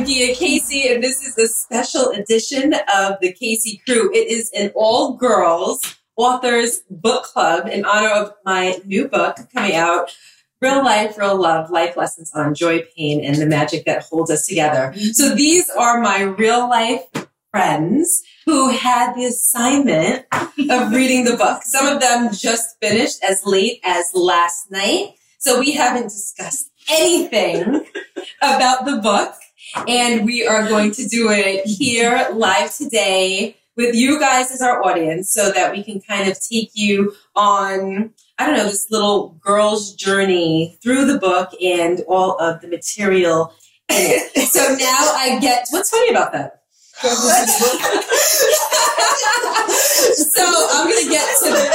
[0.00, 4.10] I'm Gia Casey, and this is a special edition of the Casey Crew.
[4.14, 5.82] It is an all girls
[6.16, 10.16] authors book club in honor of my new book coming out.
[10.62, 14.46] Real life, real love, life lessons on joy, pain, and the magic that holds us
[14.46, 14.94] together.
[14.96, 15.10] Mm-hmm.
[15.10, 17.02] So these are my real life
[17.50, 21.60] friends who had the assignment of reading the book.
[21.64, 25.16] Some of them just finished as late as last night.
[25.40, 27.84] So we haven't discussed anything
[28.40, 29.34] about the book.
[29.88, 34.84] And we are going to do it here live today with you guys as our
[34.84, 39.38] audience so that we can kind of take you on, I don't know, this little
[39.40, 43.52] girl's journey through the book and all of the material
[43.90, 46.59] so now I get, what's funny about that?
[47.00, 47.08] So
[50.72, 51.70] I'm gonna get to the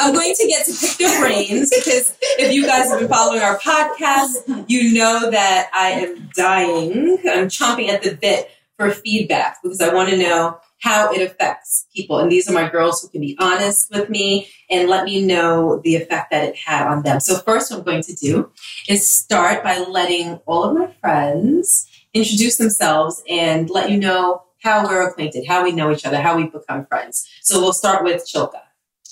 [0.00, 3.42] I'm going to get to pick your brains because if you guys have been following
[3.42, 7.18] our podcast, you know that I am dying.
[7.30, 11.86] I'm chomping at the bit for feedback because I want to know how it affects
[11.94, 12.18] people.
[12.18, 15.80] And these are my girls who can be honest with me and let me know
[15.84, 17.20] the effect that it had on them.
[17.20, 18.50] So first what I'm going to do
[18.88, 24.84] is start by letting all of my friends introduce themselves and let you know how
[24.84, 27.28] we're acquainted, how we know each other, how we've become friends.
[27.42, 28.60] So we'll start with Chilka.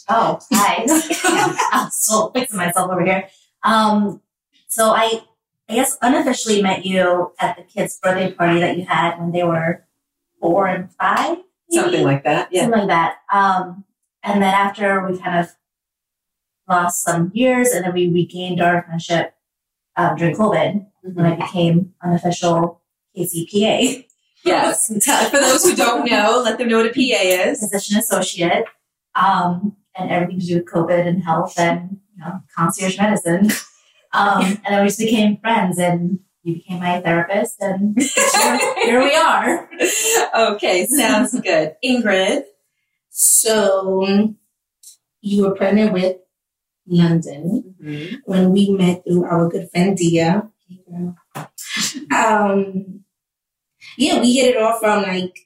[0.09, 0.85] Oh, hi.
[1.73, 3.29] I'm still fixing myself over here.
[3.63, 4.23] Um,
[4.69, 5.23] so I,
[5.69, 9.43] I guess unofficially met you at the kids' birthday party that you had when they
[9.43, 9.87] were
[10.41, 11.39] four and five.
[11.71, 11.83] Maybe?
[11.83, 12.49] Something like that.
[12.51, 12.63] Yeah.
[12.63, 13.17] Something like that.
[13.33, 13.85] Um,
[14.23, 15.55] and then after we kind of
[16.69, 19.35] lost some years and then we regained our friendship
[19.97, 21.15] um, during COVID mm-hmm.
[21.15, 22.83] when I became unofficial
[23.19, 24.05] KCPA.
[24.45, 24.87] Yes.
[25.31, 27.61] For those who don't know, let them know what a PA is.
[27.61, 28.65] Physician associate.
[29.15, 33.51] Um, and everything to do with COVID and health and you know, concierge medicine.
[34.13, 39.03] Um, and then we just became friends and you became my therapist and here, here
[39.03, 39.69] we are.
[40.35, 41.75] Okay, sounds good.
[41.85, 42.45] Ingrid.
[43.11, 44.35] So
[45.21, 46.17] you were pregnant with
[46.87, 48.17] London mm-hmm.
[48.25, 50.49] when we met through our good friend Dia.
[52.11, 53.05] Um,
[53.99, 55.37] yeah, we hit it off from like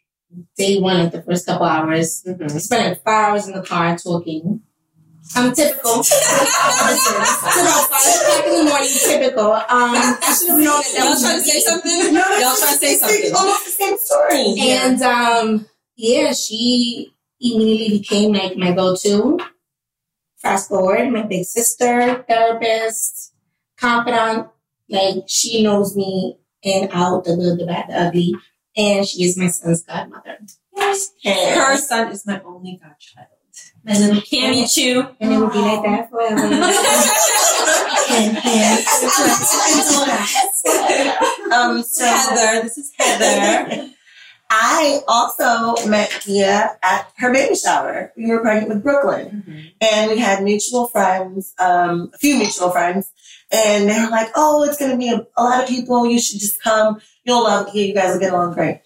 [0.59, 2.23] day one, like the first couple hours.
[2.27, 2.53] Mm-hmm.
[2.53, 4.61] We spent like five hours in the car talking.
[5.35, 6.01] I'm typical.
[6.01, 9.53] it's about five o'clock in the morning, typical.
[9.53, 10.93] Um, I should have known that.
[10.99, 12.13] Y'all trying to say something?
[12.13, 13.35] No, Y'all trying to say something?
[13.35, 14.55] Almost the same story.
[14.61, 19.39] And um, yeah, she immediately became like my go-to.
[20.37, 23.33] Fast forward, my big sister, therapist,
[23.79, 24.49] confidant.
[24.91, 28.35] Like she knows me and out, the good, the bad, the ugly.
[28.77, 30.39] And she is my son's godmother.
[30.75, 31.11] Yes.
[31.25, 33.29] And her son is my only godchild.
[33.85, 35.07] My little Cammy Chew.
[35.21, 36.37] And it will be like that forever.
[41.53, 43.93] um, so Heather, this is Heather.
[44.55, 48.13] I also met Gia at her baby shower.
[48.17, 49.61] We were pregnant with Brooklyn, mm-hmm.
[49.81, 53.11] and we had mutual friends, um, a few mutual friends,
[53.53, 56.07] and they were like, "Oh, it's going to be a, a, lot of people.
[56.07, 57.01] You should just come.
[57.25, 57.79] You'll love Gia.
[57.79, 58.81] You guys will get along great."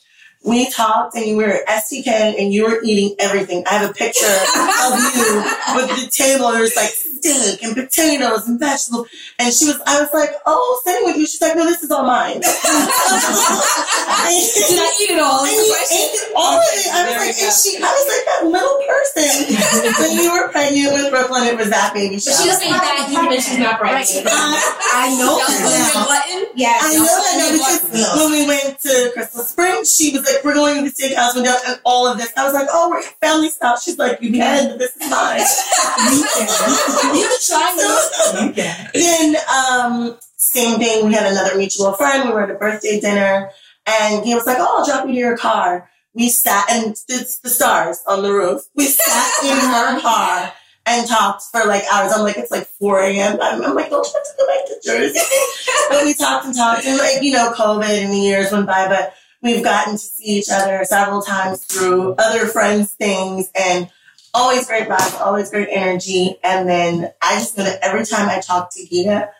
[0.46, 3.64] we talked and you were at STK and you were eating everything.
[3.66, 5.42] I have a picture of you
[5.74, 6.52] with the table.
[6.52, 6.94] There's like
[7.26, 9.08] steak and potatoes and vegetables.
[9.38, 11.26] And she was, I was like, oh, sitting with you.
[11.26, 12.38] She's like, no, this is all mine.
[12.38, 12.62] Did I
[15.02, 15.42] eat it all?
[15.42, 16.86] And you ate all of it.
[16.86, 19.26] I was like, and she, I was like that little person.
[19.98, 22.38] when you were pregnant with Brooklyn, it was that baby shower.
[22.38, 24.30] But she doesn't eat that even if she's not pregnant.
[24.30, 25.42] I know.
[26.54, 26.82] Yes.
[26.86, 30.44] I know that now because when we went to Crystal Springs, she was like, like,
[30.44, 32.32] we're going to the steakhouse and all of this.
[32.36, 33.82] I was like, oh, we're family stuff.
[33.82, 35.40] She's like, you can, but this is mine.
[37.16, 37.78] you can.
[37.78, 39.02] You can try You.
[39.02, 41.06] Then, um, same thing.
[41.06, 42.28] We had another mutual friend.
[42.28, 43.50] We were at a birthday dinner
[43.86, 45.88] and he was like, oh, I'll drop you to your car.
[46.14, 48.62] We sat and it's the stars on the roof.
[48.74, 50.52] We sat in her car
[50.86, 52.12] and talked for like hours.
[52.12, 53.38] I'm like, it's like 4 a.m.
[53.40, 55.20] I'm, I'm like, don't you have to go back to Jersey?
[55.90, 58.88] but we talked and talked and like, you know, COVID and the years went by,
[58.88, 63.90] but we've gotten to see each other several times through other friends' things and
[64.36, 66.36] always great vibes, always great energy.
[66.44, 69.30] And then I just know that every time I talk to Gia,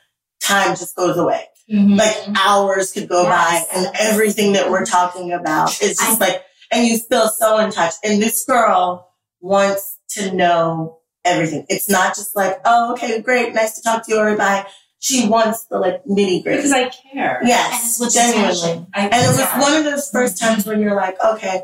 [0.41, 1.45] time just goes away.
[1.71, 1.95] Mm-hmm.
[1.95, 3.69] Like hours could go yes.
[3.69, 7.59] by and everything that we're talking about is just I, like, and you feel so
[7.59, 7.95] in touch.
[8.05, 11.67] And this girl wants to know everything.
[11.69, 13.53] It's not just like, oh, okay, great.
[13.53, 14.19] Nice to talk to you.
[14.19, 14.67] Or bye
[14.99, 16.57] she wants the like nitty gritty.
[16.57, 17.41] Because I care.
[17.45, 18.87] Yes, genuinely.
[18.95, 21.63] and it was one of those first times when you're like, okay,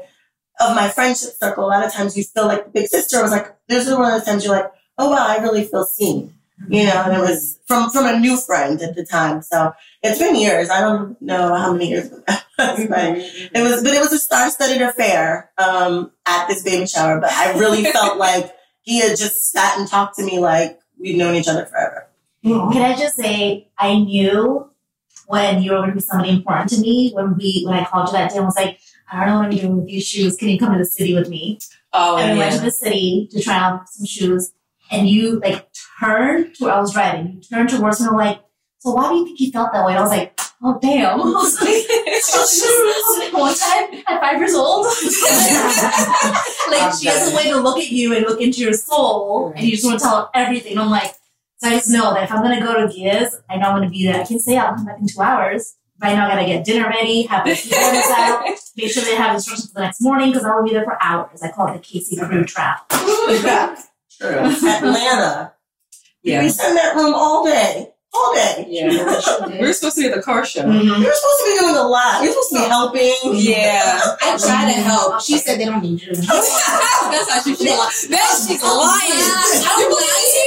[0.61, 3.19] of my friendship circle, a lot of times you feel like the big sister.
[3.19, 5.65] I was like, this is one of those times you're like, oh wow, I really
[5.65, 6.35] feel seen.
[6.69, 9.43] You know, and it was from from a new friend at the time.
[9.43, 9.73] So
[10.03, 10.71] it's been years.
[10.71, 13.83] I don't know how many years that was, but it was.
[13.83, 17.21] But it was a star-studded affair um, at this baby shower.
[17.21, 21.17] But I really felt like he had just sat and talked to me like we've
[21.17, 22.09] known each other forever.
[22.45, 24.69] Can I just say, I knew
[25.27, 28.09] when you were going to be somebody important to me when we when I called
[28.09, 28.79] you that day and was like,
[29.11, 30.37] I don't know what I'm doing with these shoes.
[30.37, 31.59] Can you come to the city with me?
[31.93, 34.53] Oh, and we went to the city to try on some shoes.
[34.91, 35.69] And you like
[36.01, 37.35] turned to where I was driving.
[37.35, 38.41] You turned towards me and like,
[38.79, 39.93] so why do you think he felt that way?
[39.93, 41.21] And I was like, oh damn.
[41.21, 41.87] I was like,
[42.33, 44.87] was like, one time at five years old.
[46.71, 49.65] like she has a way to look at you and look into your soul and
[49.65, 50.79] you just want to tell her everything.
[50.79, 51.15] I'm like,
[51.59, 53.91] so I just know that if I'm gonna go to Gia's, I know I'm gonna
[53.91, 54.21] be there.
[54.21, 55.77] I can say I'll come back in two hours.
[56.03, 58.45] But I know I gotta get dinner ready, have the pajamas out,
[58.77, 61.01] make sure they have instructions for the next morning because I will be there for
[61.01, 61.41] hours.
[61.43, 62.89] I call it the Casey Crew Trap.
[62.91, 64.29] True.
[64.29, 65.53] Atlanta.
[66.25, 66.49] We Yeah.
[66.49, 68.67] sat in that room all day, all day.
[68.69, 68.89] Yeah.
[69.61, 70.63] we are supposed to be at the car show.
[70.63, 70.75] Mm-hmm.
[71.01, 72.21] We were supposed to be doing a lot.
[72.21, 73.15] We were supposed to be helping.
[73.39, 74.01] Yeah.
[74.23, 75.23] I try to help.
[75.23, 76.15] She said they don't need you.
[76.15, 78.09] That's how she feels.
[78.11, 79.23] Man, she's lying.
[79.23, 80.42] I'm You believe Steven?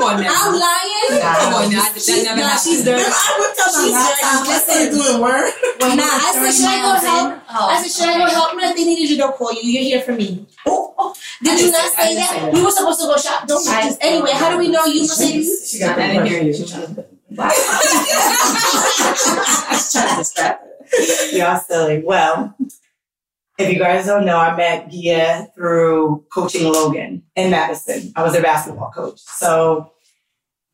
[0.00, 0.32] Come on now.
[0.32, 1.20] I'm lying.
[1.20, 1.84] Come on now.
[1.84, 2.64] That never Nah, happened.
[2.64, 3.12] she's Remember, dirty.
[3.12, 4.48] I whipped out my She's laptop.
[4.48, 5.52] I started doing work.
[5.80, 7.28] Well, nah, I said, should I go help?
[7.52, 8.56] Oh, I said, should I go help?
[8.56, 9.60] No, if they needed you, they'll call you.
[9.60, 10.46] You're here for me.
[10.66, 11.12] Oh, oh.
[11.42, 12.44] Did I you didn't say- I say didn't say that?
[12.48, 12.54] that.
[12.54, 13.46] We were supposed to go shop.
[13.46, 13.98] Don't mind.
[14.00, 15.68] Anyway, how do we know you Mercedes?
[15.70, 16.54] She got I didn't hear you.
[17.38, 17.52] I
[19.70, 21.36] was trying to distract her.
[21.36, 22.02] Y'all silly.
[22.04, 22.54] Well,
[23.60, 28.12] if you guys don't know, I met Gia through coaching Logan in Madison.
[28.16, 29.20] I was their basketball coach.
[29.20, 29.92] So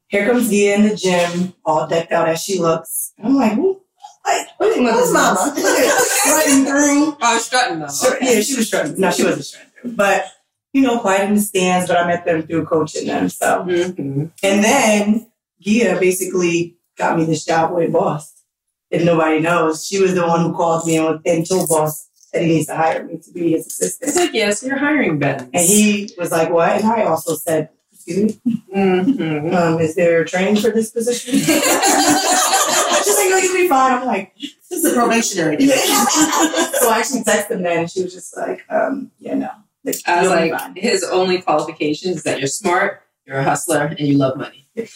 [0.09, 3.13] here comes Gia in the gym, all decked out as she looks.
[3.23, 3.81] I'm like, who?
[4.27, 5.55] Like, Who's mama?
[5.57, 7.17] Strutting through.
[7.21, 7.89] I was strutting though.
[7.89, 8.99] Sure, yeah, she was strutting.
[9.01, 9.71] No, she wasn't strutting.
[9.97, 10.27] But,
[10.73, 13.29] you know, quiet in the stands, but I met them through coaching them.
[13.29, 14.31] So, Mhm.
[14.43, 15.31] and then
[15.61, 18.33] Gia basically got me this job with Boss.
[18.91, 22.43] If nobody knows, she was the one who called me and, and told Boss that
[22.43, 24.17] he needs to hire me to be his It's assistant.
[24.17, 25.49] like, yes, you're hiring Ben.
[25.55, 29.55] And he was like, "What?" And I also said, "Excuse me, Mhm.
[29.55, 34.33] um, is there training for this position?" She's like, "No, you'll be fine." I'm like,
[34.71, 35.57] This is a probationary.
[35.69, 39.51] so I actually texted him then, and she was just like, um, "Yeah, no."
[39.85, 40.75] Like, I was like, fine.
[40.75, 44.67] his only qualifications is that you're smart, you're a hustler, and you love money.
[44.77, 44.89] And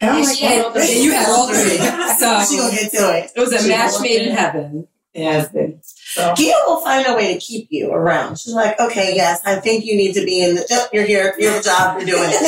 [0.00, 1.76] I'm And like, had And you had all three.
[2.20, 3.32] So she gonna get to it.
[3.34, 4.36] it was a She match made in.
[4.36, 4.86] heaven.
[5.12, 5.80] it has been.
[6.18, 8.40] So Gia will find a way to keep you around.
[8.40, 10.66] She's like, okay, yes, I think you need to be in the.
[10.68, 11.32] Yep, you're here.
[11.38, 11.96] You have a job.
[11.98, 12.40] You're doing it.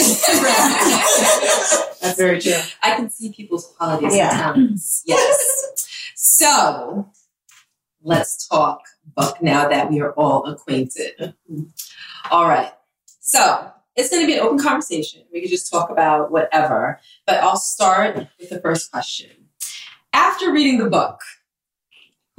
[2.03, 2.59] that's very true.
[2.83, 4.31] I can see people's qualities Yeah.
[4.31, 5.05] and talents.
[5.07, 5.87] Yes.
[6.17, 7.13] so
[8.03, 8.81] let's talk
[9.15, 11.35] book now that we are all acquainted.
[12.31, 12.73] All right.
[13.21, 15.23] So it's going to be an open conversation.
[15.33, 19.31] We can just talk about whatever, but I'll start with the first question.
[20.13, 21.21] After reading the book,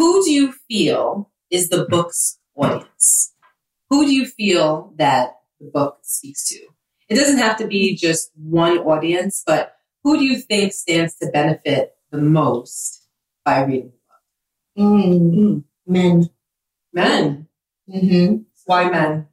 [0.02, 3.36] who do you feel is the book's audience?
[3.92, 6.60] Who do you feel that the book speaks to?
[7.08, 11.28] It doesn't have to be just one audience, but who do you think stands to
[11.28, 13.06] benefit the most
[13.46, 13.92] by reading
[14.76, 14.98] the book?
[14.98, 16.30] Mm, men.
[16.92, 17.48] Men.
[17.88, 18.38] Mm-hmm.
[18.66, 19.28] Why men?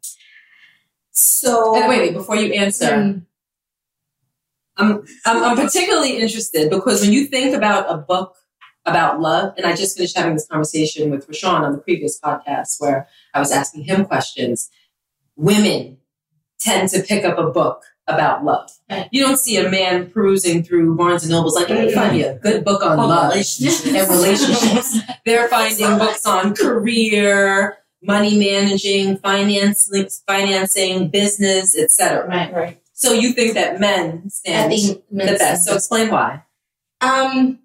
[1.12, 3.24] So, And wait, wait, before you answer, Mm.
[4.76, 8.36] I'm, I'm, I'm particularly interested because when you think about a book
[8.90, 12.80] about love, and I just finished having this conversation with RaShaun on the previous podcast
[12.80, 14.70] where I was asking him questions,
[15.36, 15.98] women
[16.58, 18.70] tend to pick up a book about love.
[19.10, 22.26] You don't see a man perusing through Barnes and Nobles like, let me find you
[22.26, 24.98] a good book on love and relationships.
[25.26, 29.90] They're finding books on career, money managing, finance,
[30.26, 32.26] financing, business, etc.
[32.26, 32.52] right.
[32.52, 32.82] Right.
[32.94, 35.66] So you think that men stand think the best.
[35.66, 36.42] So explain why.
[37.00, 37.60] Um,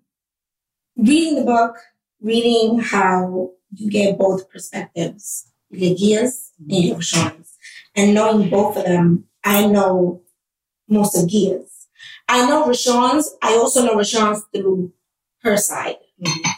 [0.95, 1.77] reading the book,
[2.21, 5.47] reading how you get both perspectives.
[5.69, 7.57] You get Gia's and you get RaShaun's.
[7.95, 10.21] And knowing both of them, I know
[10.87, 11.87] most of Gia's.
[12.27, 13.29] I know RaShaun's.
[13.41, 14.93] I also know RaShaun's through
[15.41, 15.97] her side.
[16.23, 16.49] Mhm.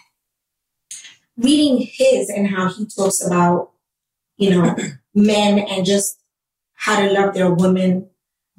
[1.37, 3.71] Reading his and how he talks about,
[4.37, 4.75] you know,
[5.13, 6.19] men and just
[6.73, 8.09] how to love their women,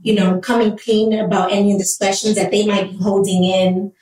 [0.02, 3.92] you know, coming clean about any indiscretions that they might be holding in.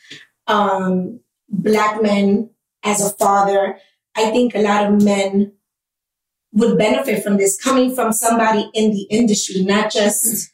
[0.46, 2.50] Um, black men
[2.82, 3.78] as a father,
[4.16, 5.52] I think a lot of men
[6.52, 10.50] would benefit from this coming from somebody in the industry, not just,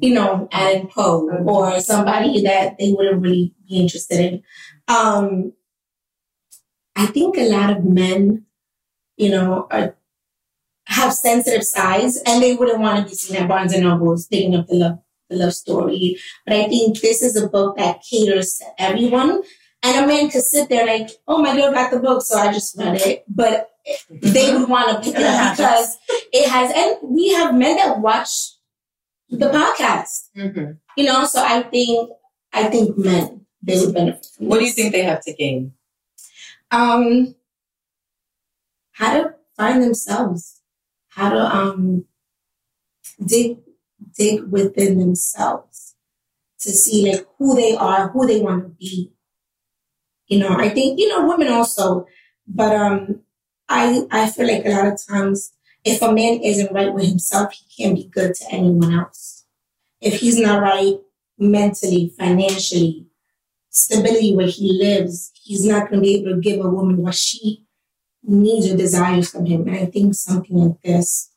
[0.00, 4.42] you know, Alan Poe or somebody that they wouldn't really be interested in.
[4.88, 5.52] Um,
[6.96, 8.46] I think a lot of men,
[9.16, 9.96] you know, are,
[10.86, 14.54] have sensitive sides and they wouldn't want to be seen at Barnes and Nobles picking
[14.54, 14.98] up the love,
[15.28, 16.18] the love story.
[16.46, 19.42] But I think this is a book that caters to everyone.
[19.84, 22.52] And a man could sit there like, oh, my girl got the book, so I
[22.52, 23.24] just read it.
[23.28, 23.68] But
[24.10, 25.98] they would want to pick it up because
[26.32, 28.30] it has, and we have men that watch
[29.28, 30.72] the podcast, Mm-hmm.
[30.96, 31.24] you know.
[31.26, 32.10] So I think,
[32.52, 34.26] I think men they would benefit.
[34.36, 35.72] From What do you think they have to gain?
[36.70, 37.34] Um,
[38.92, 40.60] how to find themselves,
[41.08, 42.04] how to um
[43.24, 43.58] dig
[44.16, 45.94] dig within themselves
[46.60, 49.12] to see like who they are, who they want to be.
[50.28, 52.06] You know, I think you know women also,
[52.46, 53.20] but um,
[53.68, 55.52] I I feel like a lot of times
[55.84, 59.44] if a man isn't right with himself, he can't be good to anyone else.
[60.00, 60.96] If he's not right
[61.38, 63.06] mentally, financially,
[63.70, 67.14] stability where he lives, he's not going to be able to give a woman what
[67.14, 67.66] she
[68.22, 69.68] needs or desires from him.
[69.68, 71.30] And I think something like this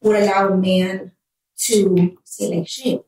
[0.00, 1.12] would allow a man
[1.56, 3.04] to say, like, shit,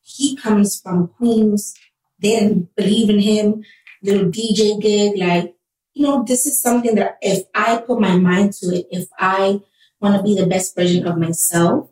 [0.00, 1.74] he comes from Queens.
[2.20, 3.64] Didn't believe in him.
[4.02, 5.54] Little DJ gig, like,
[5.94, 9.60] you know, this is something that if I put my mind to it, if I
[10.00, 11.88] want to be the best version of myself,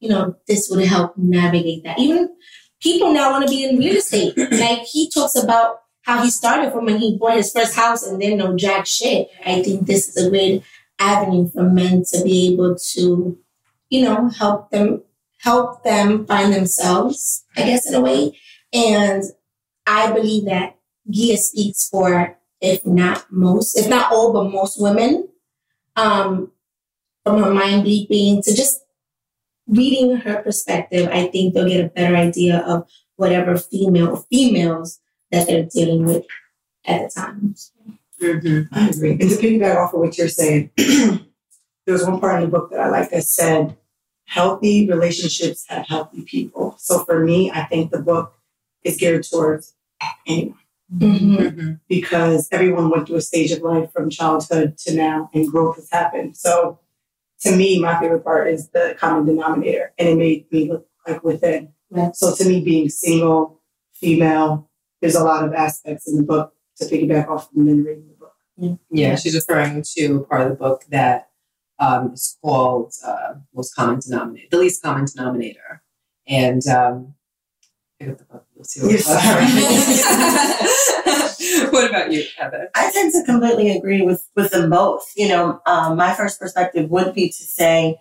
[0.00, 1.98] you know, this would help navigate that.
[1.98, 2.34] Even
[2.80, 4.36] people now want to be in real estate.
[4.52, 8.20] like he talks about how he started from when he bought his first house and
[8.20, 9.28] then no jack shit.
[9.46, 10.64] I think this is a great
[10.98, 13.38] avenue for men to be able to,
[13.88, 15.02] you know, help them
[15.38, 18.38] help them find themselves, I guess in a way.
[18.72, 19.24] And
[19.86, 20.76] I believe that
[21.10, 25.28] Gia speaks for if not most, if not all, but most women.
[25.96, 26.52] Um,
[27.24, 28.80] from her mind bleeding to just
[29.66, 35.00] reading her perspective, I think they'll get a better idea of whatever female or females
[35.30, 36.24] that they're dealing with
[36.86, 37.54] at the time.
[38.20, 38.74] Mm-hmm.
[38.74, 39.10] I agree.
[39.12, 41.18] And to piggyback off of what you're saying, there
[41.86, 43.76] was one part in the book that I like that said,
[44.26, 46.76] healthy relationships have healthy people.
[46.78, 48.34] So for me, I think the book
[48.84, 49.74] is geared towards
[50.26, 50.58] anyone
[50.94, 51.36] Mm-hmm.
[51.36, 51.72] Mm-hmm.
[51.88, 55.88] because everyone went through a stage of life from childhood to now and growth has
[55.90, 56.36] happened.
[56.36, 56.80] So
[57.40, 61.24] to me, my favorite part is the common denominator and it made me look like
[61.24, 61.72] within.
[61.90, 62.14] Right.
[62.14, 63.62] So to me, being single,
[63.94, 64.68] female,
[65.00, 68.14] there's a lot of aspects in the book to piggyback off of men reading the
[68.14, 68.78] book.
[68.90, 71.30] Yeah, she's referring to a part of the book that
[71.78, 75.82] um, is called uh, most common denominator, the least common denominator,
[76.28, 77.14] and um,
[78.02, 78.46] pick up the book.
[78.54, 78.90] You'll see what.
[81.72, 82.70] what about you, Heather?
[82.74, 85.12] I tend to completely agree with with them both.
[85.16, 88.00] You know, um, my first perspective would be to say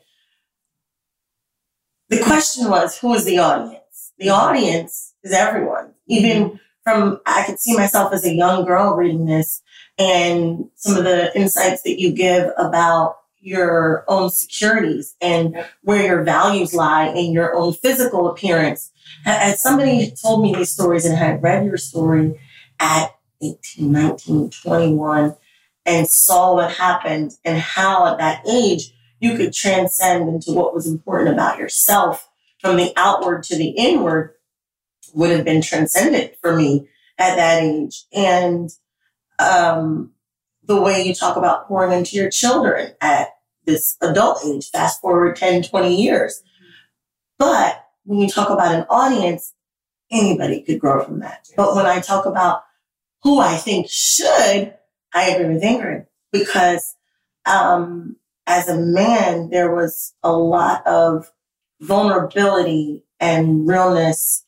[2.09, 4.13] the question was who is the audience?
[4.17, 5.93] The audience is everyone.
[6.07, 9.61] Even from I could see myself as a young girl reading this,
[9.97, 16.23] and some of the insights that you give about your own securities and where your
[16.23, 18.91] values lie in your own physical appearance.
[19.25, 22.39] As somebody told me these stories and had read your story
[22.79, 25.35] at 18, 19, 21
[25.85, 30.87] and saw what happened and how at that age you could transcend into what was
[30.87, 32.29] important about yourself
[32.59, 34.35] from the outward to the inward
[35.13, 38.05] would have been transcendent for me at that age.
[38.13, 38.69] And
[39.39, 40.11] um,
[40.75, 43.29] the way you talk about pouring into your children at
[43.65, 46.41] this adult age, fast forward 10, 20 years.
[47.37, 49.53] But when you talk about an audience,
[50.11, 51.47] anybody could grow from that.
[51.55, 52.63] But when I talk about
[53.23, 54.73] who I think should,
[55.13, 56.95] I agree with Ingrid because
[57.45, 58.15] um,
[58.47, 61.31] as a man, there was a lot of
[61.81, 64.45] vulnerability and realness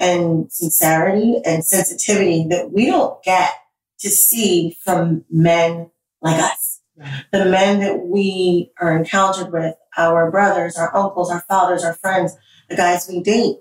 [0.00, 3.52] and sincerity and sensitivity that we don't get
[4.00, 5.90] to see from men
[6.20, 6.80] like us.
[6.96, 7.24] Right.
[7.32, 12.36] The men that we are encountered with, our brothers, our uncles, our fathers, our friends,
[12.68, 13.56] the guys we date,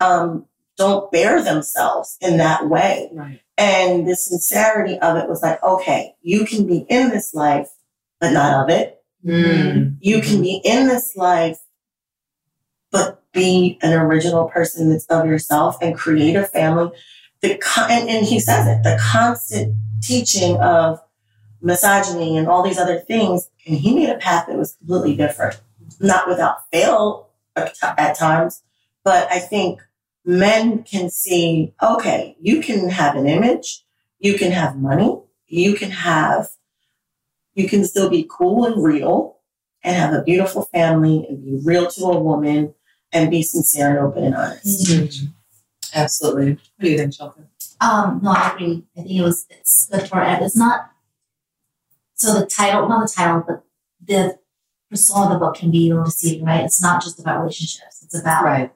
[0.00, 0.46] um,
[0.76, 3.10] don't bear themselves in that way.
[3.12, 3.40] Right.
[3.58, 7.68] And the sincerity of it was like, okay, you can be in this life,
[8.20, 9.02] but not of it.
[9.24, 9.98] Mm.
[10.00, 11.58] You can be in this life,
[12.90, 16.90] but be an original person that's of yourself and create a family.
[17.42, 21.00] The and, and he says it, the constant teaching of
[21.60, 23.48] misogyny and all these other things.
[23.66, 25.60] And he made a path that was completely different,
[26.00, 28.62] not without fail at at times,
[29.04, 29.82] but I think
[30.24, 33.84] men can see, okay, you can have an image,
[34.18, 36.50] you can have money, you can have,
[37.54, 39.38] you can still be cool and real
[39.82, 42.74] and have a beautiful family and be real to a woman
[43.12, 44.88] and be sincere and open and honest.
[44.88, 45.26] Mm-hmm.
[45.94, 46.52] Absolutely.
[46.52, 47.48] What do you think, Shelton?
[47.80, 48.84] Um, no, I agree.
[48.96, 50.40] I think it was it's good for it.
[50.42, 50.90] It's not
[52.14, 53.64] so the title, not the title, but
[54.04, 54.38] the
[54.90, 56.64] persona of the book can be a little deceiving, right?
[56.64, 58.02] It's not just about relationships.
[58.02, 58.72] It's about Right.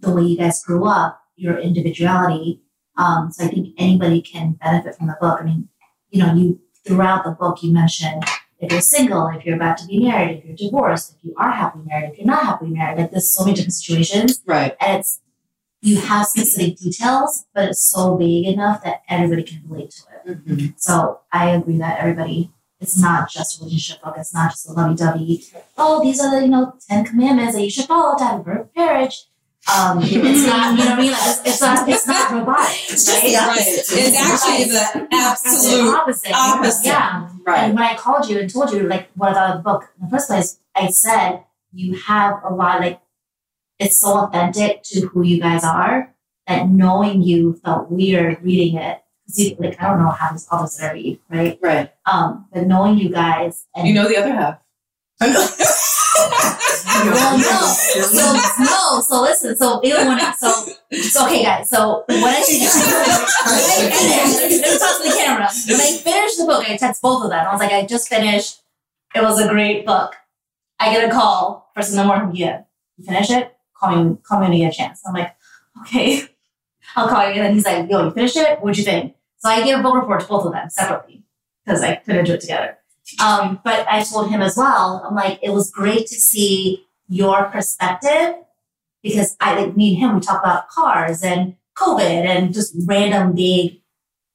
[0.00, 2.62] the way you guys grew up, your individuality.
[2.96, 5.38] Um, so I think anybody can benefit from the book.
[5.40, 5.68] I mean,
[6.10, 8.24] you know, you throughout the book you mentioned
[8.58, 11.50] if you're single, if you're about to be married, if you're divorced, if you are
[11.50, 12.98] happily married, if you're not happily married.
[12.98, 14.40] Like there's so many different situations.
[14.46, 14.76] Right.
[14.80, 15.20] And it's
[15.82, 20.46] you have specific details, but it's so vague enough that everybody can relate to it.
[20.46, 20.66] Mm-hmm.
[20.76, 24.14] So I agree that everybody, it's not just a relationship book.
[24.16, 25.44] It's not just a lovey-dovey.
[25.76, 28.44] Oh, these are the you know Ten Commandments that you should follow to have a
[28.44, 29.24] perfect marriage.
[29.72, 31.12] Um, it's not, you know what I mean?
[31.12, 32.76] Like it's, it's not, it's not robotic.
[32.90, 33.30] It's just right?
[33.30, 33.50] the Right.
[33.50, 33.98] opposite.
[33.98, 36.32] It's actually the absolute opposite.
[36.32, 36.86] opposite.
[36.86, 37.28] Yeah.
[37.46, 37.58] right.
[37.64, 40.10] And when I called you and told you like what about the book in the
[40.10, 43.00] first place, I said you have a lot like
[43.82, 46.14] it's so authentic to who you guys are
[46.46, 49.02] that knowing you felt weird reading it.
[49.34, 51.58] you, like I don't know how this all this I read, right?
[51.62, 51.92] Right.
[52.06, 54.58] Um, but knowing you guys and You know the other half.
[55.20, 55.46] I know.
[57.14, 60.50] well, no, so no, so listen, so even when I, so
[60.92, 62.42] so okay, guys, so when I when I
[63.92, 65.48] finished, talk to the camera.
[65.68, 67.46] When I finished the book, I text both of them.
[67.46, 68.60] I was like, I just finished.
[69.14, 70.14] It was a great book.
[70.80, 72.34] I get a call first in the morning.
[72.34, 72.62] Yeah,
[72.96, 73.51] you finish it?
[73.82, 74.16] Call me.
[74.22, 75.02] Call me when you get a chance.
[75.06, 75.34] I'm like,
[75.82, 76.22] okay,
[76.96, 77.34] I'll call you.
[77.34, 78.60] And then he's like, Yo, you finished it?
[78.60, 79.14] What'd you think?
[79.38, 81.24] So I gave a book report to both of them separately
[81.64, 82.78] because I couldn't do it together.
[83.22, 85.04] Um, but I told him as well.
[85.06, 88.36] I'm like, it was great to see your perspective
[89.02, 90.14] because I like me and him.
[90.14, 93.80] We talk about cars and COVID and just random big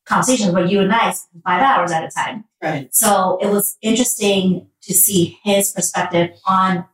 [0.05, 2.45] conversations where you and I spend five hours at a time.
[2.61, 2.93] Right.
[2.93, 6.85] So it was interesting to see his perspective on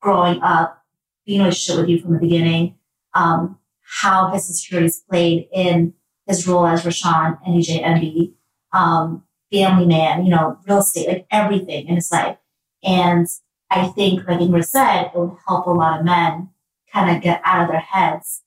[0.00, 0.79] growing up, being in a
[1.38, 2.76] relationship with you from the beginning,
[3.14, 3.58] um,
[4.02, 5.94] how his insecurities played in
[6.26, 8.34] his role as RaShaun and DJ Envy,
[8.72, 12.36] um, family man, you know, real estate, like everything in his life.
[12.82, 13.26] And
[13.70, 16.50] I think, like Ingrid said, it would help a lot of men
[16.92, 18.42] kind of get out of their heads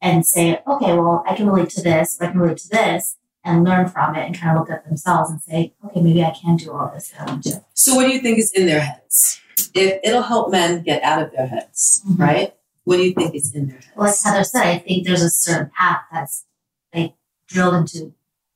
[0.00, 3.64] and say, okay, well, I can relate to this, I can relate to this, and
[3.64, 6.56] learn from it and kind of look at themselves and say, okay, maybe I can
[6.56, 7.12] do all this.
[7.74, 9.40] So what do you think is in their heads?
[9.74, 12.18] If it'll help men get out of their heads, Mhm.
[12.18, 12.54] right?
[12.84, 13.88] What do you think is in their heads?
[13.96, 16.44] Well, like Heather said, I think there's a certain path that's
[16.94, 17.14] like
[17.48, 18.12] drilled into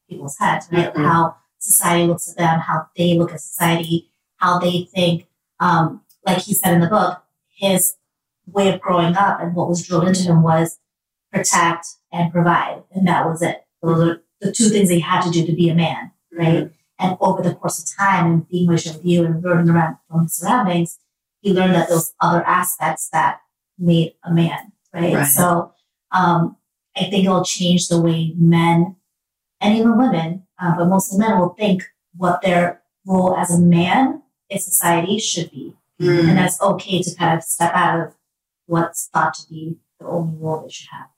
[0.08, 0.92] people's heads, right?
[0.94, 1.04] Mhm.
[1.04, 5.26] How society looks at them, how they look at society, how they think.
[5.60, 7.22] Um, like he said in the book,
[7.54, 7.96] his
[8.46, 10.78] way of growing up and what was drilled into him was
[11.32, 13.64] protect and provide, and that was it.
[13.82, 16.70] Those are the two things that he had to do to be a man, right?
[17.02, 20.34] And over the course of time and being with you and learning around from his
[20.36, 20.98] surroundings,
[21.40, 23.40] he learned that those other aspects that
[23.78, 25.14] made a man, right?
[25.14, 25.26] Right.
[25.26, 25.74] So
[26.12, 26.56] um,
[26.96, 28.96] I think it'll change the way men
[29.60, 31.82] and even women, uh, but mostly men will think
[32.16, 35.74] what their role as a man in society should be.
[36.00, 36.28] Mm.
[36.28, 38.14] And that's okay to kind of step out of
[38.66, 41.08] what's thought to be the only role they should have.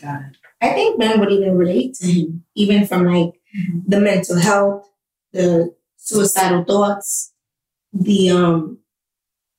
[0.00, 0.36] Got it.
[0.60, 3.40] I think men would even relate to him, even from like
[3.86, 4.86] the mental health,
[5.38, 7.32] the suicidal thoughts,
[7.92, 8.78] the um,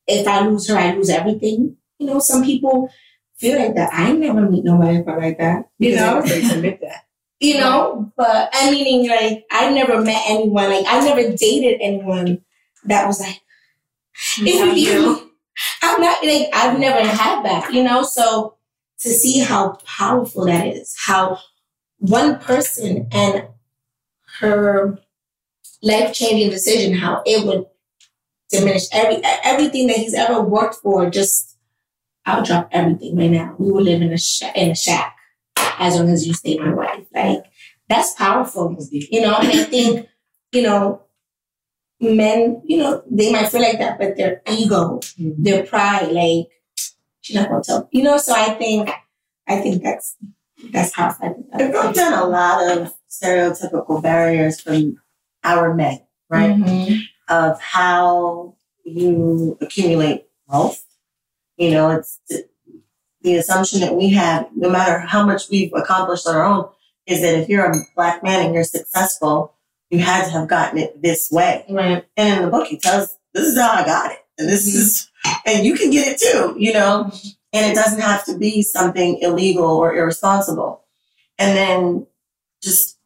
[0.07, 1.77] if I lose her, I lose everything.
[1.97, 2.89] You know, some people
[3.37, 3.89] feel like that.
[3.93, 5.69] I never meet nobody felt like that.
[5.79, 7.05] You know, Because they're afraid to admit that.
[7.39, 8.11] you know.
[8.17, 10.69] But I meaning like I never met anyone.
[10.69, 12.41] Like I never dated anyone
[12.85, 13.39] that was like,
[14.39, 15.31] if you,
[15.81, 17.73] I'm not like I've never had that.
[17.73, 18.55] You know, so
[18.99, 21.39] to see how powerful that is, how
[21.99, 23.47] one person and
[24.39, 24.99] her
[25.81, 27.65] life changing decision, how it would
[28.49, 31.09] diminish every everything that he's ever worked for.
[31.09, 31.57] Just
[32.25, 33.55] I'll drop everything right now.
[33.57, 35.15] We will live in a sh- in a shack
[35.57, 37.05] as long as you stay my wife.
[37.13, 37.43] Like
[37.87, 39.35] that's powerful, you know.
[39.35, 40.07] And I think
[40.51, 41.03] you know
[42.01, 45.43] men, you know, they might feel like that, but their ego, mm-hmm.
[45.43, 46.47] their pride, like
[47.21, 48.17] she's not gonna tell, you know.
[48.17, 48.89] So I think,
[49.47, 50.15] I think that's
[50.71, 51.27] that's powerful.
[51.53, 54.97] I think It broke down a lot of stereotypical barriers from
[55.43, 56.55] our men, right?
[56.55, 57.01] Mhm.
[57.29, 60.83] Of how you accumulate wealth.
[61.57, 62.19] You know, it's
[63.21, 66.69] the assumption that we have, no matter how much we've accomplished on our own,
[67.05, 69.53] is that if you're a black man and you're successful,
[69.89, 71.65] you had to have gotten it this way.
[71.69, 72.05] Right.
[72.15, 74.19] And in the book, he tells, this is how I got it.
[74.37, 75.09] And this is,
[75.45, 77.11] and you can get it too, you know?
[77.51, 80.85] And it doesn't have to be something illegal or irresponsible.
[81.37, 82.07] And then
[82.61, 82.97] just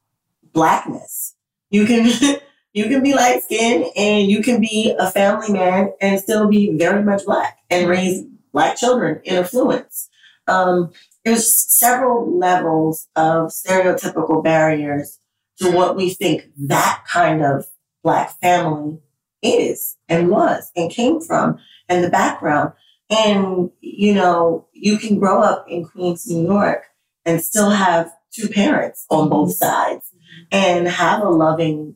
[0.51, 1.32] blackness.
[1.73, 2.39] You can,
[2.73, 6.77] you can be light skinned and you can be a family man and still be
[6.77, 10.09] very much black and raise black children in affluence.
[10.47, 10.91] Um,
[11.25, 15.19] there's several levels of stereotypical barriers
[15.57, 17.65] to what we think that kind of
[18.03, 18.99] black family
[19.41, 21.57] is and was and came from
[21.89, 22.73] and the background.
[23.09, 26.85] And, you know, you can grow up in Queens, New York
[27.25, 30.02] and still have two parents on both sides
[30.51, 31.95] and have a loving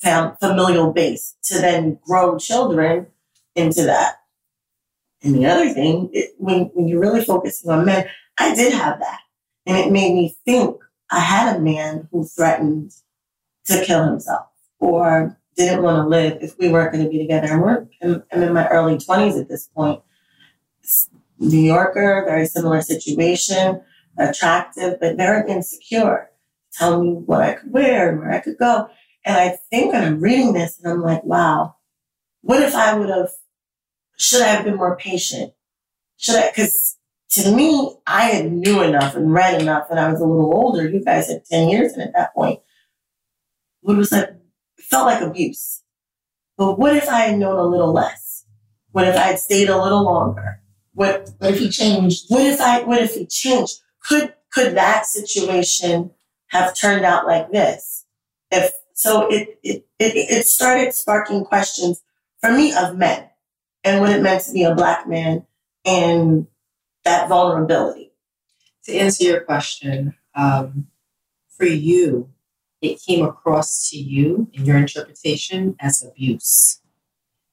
[0.00, 3.06] fam- familial base to then grow children
[3.54, 4.16] into that.
[5.22, 8.08] And the other thing, it, when, when you're really focusing on men,
[8.38, 9.20] I did have that.
[9.66, 10.76] And it made me think
[11.10, 12.92] I had a man who threatened
[13.66, 14.46] to kill himself
[14.78, 17.48] or didn't want to live if we weren't going to be together.
[17.48, 20.00] And we're, I'm, I'm in my early 20s at this point.
[21.40, 23.82] New Yorker, very similar situation,
[24.18, 26.30] attractive, but very insecure.
[26.78, 28.88] Tell me what I could wear and where I could go.
[29.24, 31.76] And I think and I'm reading this and I'm like, wow,
[32.42, 33.30] what if I would have,
[34.16, 35.52] should I have been more patient?
[36.16, 36.96] Should I, cause
[37.30, 40.88] to me, I had knew enough and read enough and I was a little older.
[40.88, 42.60] You guys had 10 years and at that point,
[43.80, 45.82] what was like, it felt like abuse.
[46.56, 48.44] But what if I had known a little less?
[48.92, 50.60] What if I had stayed a little longer?
[50.94, 52.26] What, What if he changed?
[52.28, 53.80] what if I, what if he changed?
[54.04, 56.12] Could, could that situation
[56.48, 58.04] have turned out like this?
[58.50, 62.02] If, so it, it, it, it started sparking questions
[62.40, 63.28] for me of men
[63.84, 65.46] and what it meant to be a black man
[65.84, 66.46] and
[67.04, 68.12] that vulnerability.
[68.84, 70.86] To answer your question, um,
[71.48, 72.30] for you,
[72.80, 76.80] it came across to you in your interpretation as abuse.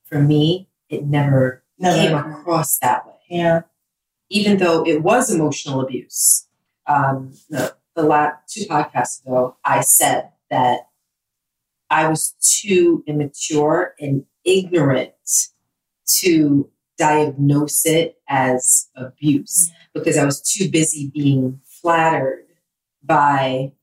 [0.04, 3.14] For me, it never Never came across that way.
[3.30, 3.62] Yeah.
[4.30, 6.48] even though it was emotional abuse.
[6.88, 10.90] Um, the, the last two podcasts ago, I said that
[11.90, 15.12] I was too immature and ignorant
[16.20, 22.46] to diagnose it as abuse because I was too busy being flattered
[23.04, 23.74] by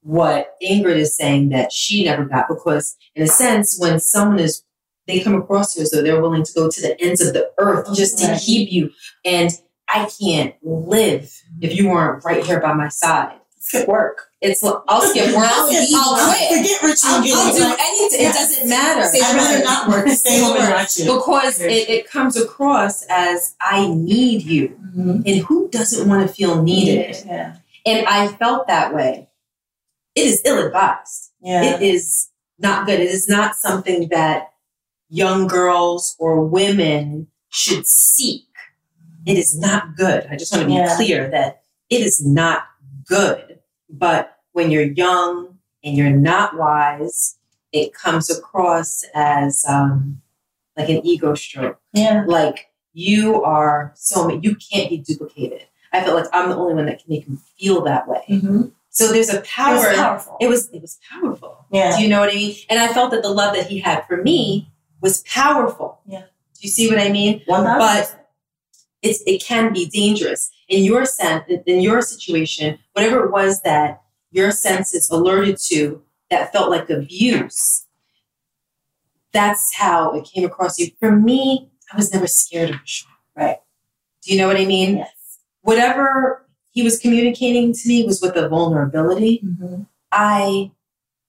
[0.00, 2.48] what Ingrid is saying that she never got.
[2.48, 4.62] Because, in a sense, when someone is
[5.06, 7.50] they come across you as though they're willing to go to the ends of the
[7.58, 8.90] earth just to keep you.
[9.24, 9.50] And
[9.88, 13.38] I can't live if you weren't right here by my side.
[13.66, 14.28] Skip work.
[14.40, 15.44] It's I'll skip work.
[15.48, 16.58] I'll, Skip- I'll quit.
[16.58, 18.20] Forget Richie I'll, I'll do like, anything.
[18.20, 18.36] Yes.
[18.36, 19.00] It doesn't matter.
[19.24, 20.08] I'd rather not work.
[20.10, 21.04] Stay home and watch you.
[21.06, 24.68] Because it, it comes across as I need you.
[24.96, 25.22] Mhm.
[25.26, 27.16] And who doesn't want to feel needed?
[27.26, 27.56] Yeah.
[27.84, 29.28] And I felt that way.
[30.14, 31.32] It is ill advised.
[31.40, 31.74] Yeah.
[31.74, 33.00] It is not good.
[33.00, 34.50] It is not something that
[35.08, 38.44] young girls or women should seek.
[39.26, 40.26] It is not good.
[40.30, 40.94] I just want to be Yeah.
[40.96, 42.62] clear that it is not
[43.08, 43.45] good.
[43.88, 47.38] But when you're young and you're not wise,
[47.72, 50.22] it comes across as um,
[50.76, 51.78] like an ego stroke.
[51.92, 52.24] Yeah.
[52.26, 55.62] Like you are so you can't be duplicated.
[55.92, 58.24] I felt like I'm the only one that can make him feel that way.
[58.28, 58.62] Mm-hmm.
[58.90, 59.94] So there's a power.
[59.94, 60.36] powerful.
[60.40, 61.66] It was it was powerful.
[61.70, 61.96] yeah.
[61.96, 62.56] Do you know what I mean?
[62.70, 64.70] And I felt that the love that he had for me
[65.00, 66.00] was powerful.
[66.06, 66.20] Yeah.
[66.20, 67.42] Do you see what I mean?
[67.46, 68.25] One But
[69.02, 72.78] it's it can be dangerous in your sense in your situation.
[72.92, 77.86] Whatever it was that your senses alerted to that felt like abuse.
[79.32, 80.90] That's how it came across you.
[80.98, 83.10] For me, I was never scared of a shot.
[83.36, 83.58] Right.
[84.22, 84.98] Do you know what I mean?
[84.98, 85.38] Yes.
[85.60, 89.42] Whatever he was communicating to me was with a vulnerability.
[89.44, 89.82] Mm-hmm.
[90.10, 90.72] I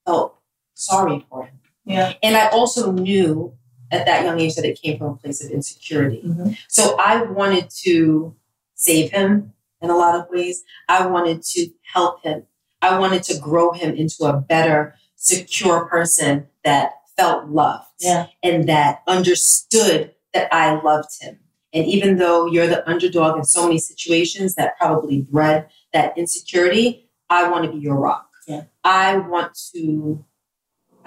[0.04, 0.36] felt
[0.74, 1.58] sorry for him.
[1.84, 2.14] Yeah.
[2.22, 3.54] And I also knew
[3.90, 6.22] at that young age that it came from a place of insecurity.
[6.24, 6.52] Mm-hmm.
[6.68, 8.34] So I wanted to
[8.74, 10.62] save him in a lot of ways.
[10.88, 12.44] I wanted to help him.
[12.82, 18.26] I wanted to grow him into a better, secure person that felt loved Yeah.
[18.42, 21.40] and that understood that I loved him.
[21.72, 27.10] And even though you're the underdog in so many situations that probably bred that insecurity,
[27.28, 28.28] I want to be your rock.
[28.46, 28.64] Yeah.
[28.84, 30.24] I want to,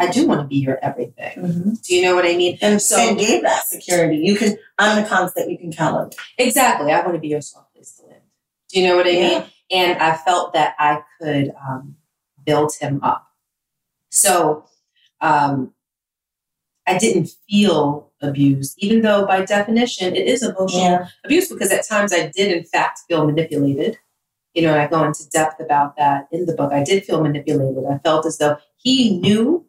[0.02, 1.38] I do want to be your everything.
[1.38, 1.70] Mm-hmm.
[1.84, 2.58] Do you know what I mean?
[2.62, 4.18] And So- and gave that security.
[4.18, 4.58] You can.
[4.78, 5.50] I'm the constant.
[5.52, 6.10] You can count on.
[6.38, 6.92] Exactly.
[6.92, 8.22] I want to be your soft place to live.
[8.70, 9.28] Do you know what I Yeah.
[9.28, 9.44] mean?
[9.72, 11.96] And I felt that I could um,
[12.46, 13.28] build him up.
[14.10, 14.66] So
[15.22, 15.74] um,
[16.88, 21.08] I didn't feel abused, even though by definition it is emotional Yeah.
[21.24, 23.98] abuse, because at times I did, in fact, feel manipulated.
[24.54, 26.74] You know, and I go into depth about that in the book.
[26.74, 27.86] I did feel manipulated.
[27.90, 29.66] I felt as though he knew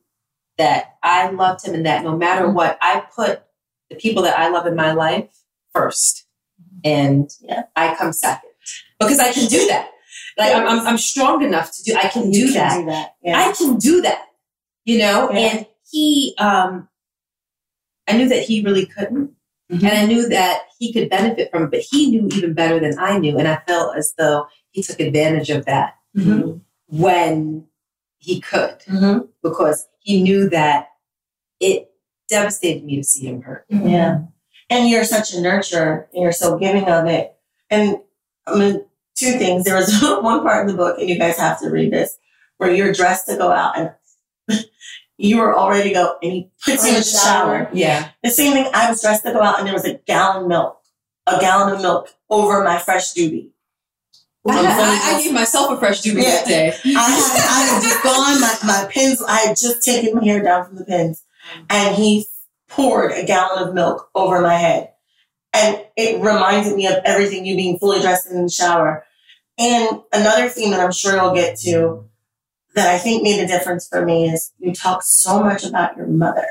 [0.63, 3.43] that I loved him and that no matter what, I put
[3.91, 5.29] the people that I love in my life
[5.75, 6.27] first.
[6.85, 7.65] And Yeah.
[7.77, 8.51] I come second
[9.01, 9.91] because I can do that.
[10.39, 11.95] Like I'm, I'm, I'm strong enough to do.
[11.97, 12.79] I can do can that.
[12.81, 13.15] Do that.
[13.23, 13.39] Yeah.
[13.39, 14.27] I can do that.
[14.85, 15.39] You know, Yeah.
[15.39, 16.89] and he, um,
[18.09, 19.31] I knew that he really couldn't,
[19.71, 19.83] Mhm.
[19.89, 21.71] and I knew that he could benefit from it.
[21.71, 24.99] But he knew even better than I knew, and I felt as though he took
[25.01, 26.61] advantage of that Mhm.
[26.89, 27.67] when
[28.19, 29.29] he could, Mhm.
[29.43, 30.89] because he knew that
[31.61, 31.91] it
[32.29, 33.67] devastated me to see him hurt.
[33.71, 33.89] Mm-hmm.
[33.89, 34.21] Yeah.
[34.71, 37.35] and you're such a nurturer and you're so giving of it.
[37.71, 37.99] And
[38.47, 38.85] I mean,
[39.15, 39.65] two things.
[39.65, 42.19] There was one part in the book, and you guys have to read this,
[42.59, 43.95] where you're dressed to go out and
[45.17, 47.71] you were all ready to go, and he puts you in the shower.
[47.73, 48.11] Yeah.
[48.23, 48.69] The same thing.
[48.75, 50.81] I was dressed to go out, and there was a gallon milk,
[51.27, 53.51] a gallon of milk over my fresh doobie.
[54.45, 56.31] I, I, I gave myself a fresh doobie Yeah.
[56.31, 56.69] that day.
[56.85, 60.43] I had, I had just gone, my, my pins, I had just taken my hair
[60.43, 61.25] down from the pins,
[61.71, 62.27] and he
[62.69, 64.91] poured a gallon of milk over my head.
[65.53, 69.05] And it reminded me of everything you being fully dressed in the shower.
[69.59, 72.09] And another theme that I'm sure you'll get to
[72.75, 76.07] that I think made a difference for me is you talk so much about your
[76.07, 76.47] mother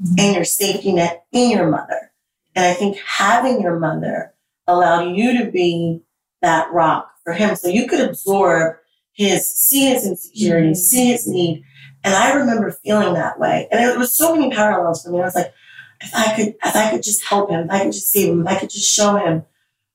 [0.00, 0.14] mm-hmm.
[0.18, 2.12] and your safety net in your mother.
[2.54, 4.34] And I think having your mother
[4.66, 6.02] allowed you to be
[6.42, 8.76] that rock for him so you could absorb
[9.12, 10.96] his, see his insecurities, mm-hmm.
[10.96, 11.64] see his need.
[12.04, 13.66] And I remember feeling that way.
[13.70, 15.20] And there was so many parallels for me.
[15.20, 15.52] I was like,
[16.00, 18.42] if I could, if I could just help him, if I could just save him,
[18.42, 19.44] if I could just show him.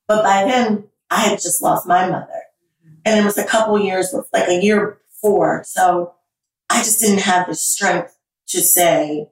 [0.06, 2.26] But by then, I had just lost my mother.
[2.84, 2.94] Mm-hmm.
[3.06, 5.64] And it was a couple years, like a year before.
[5.64, 6.14] So
[6.68, 8.14] I just didn't have the strength
[8.48, 9.30] to say,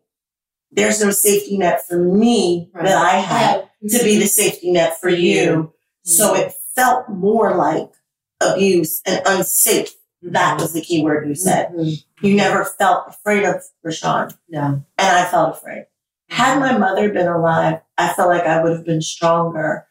[0.71, 2.87] there's no safety net for me Right.
[2.87, 5.49] that I had to be the safety net for you.
[5.49, 5.67] Mm-hmm.
[6.05, 7.91] So it felt more like
[8.41, 9.91] abuse and unsafe.
[10.23, 11.73] That was the key word you said.
[11.73, 12.05] Mhm.
[12.23, 14.83] You never felt afraid of RaShaun, No.
[14.99, 15.87] and I felt afraid.
[16.31, 19.87] Had my mother been alive, I felt like I would have been stronger.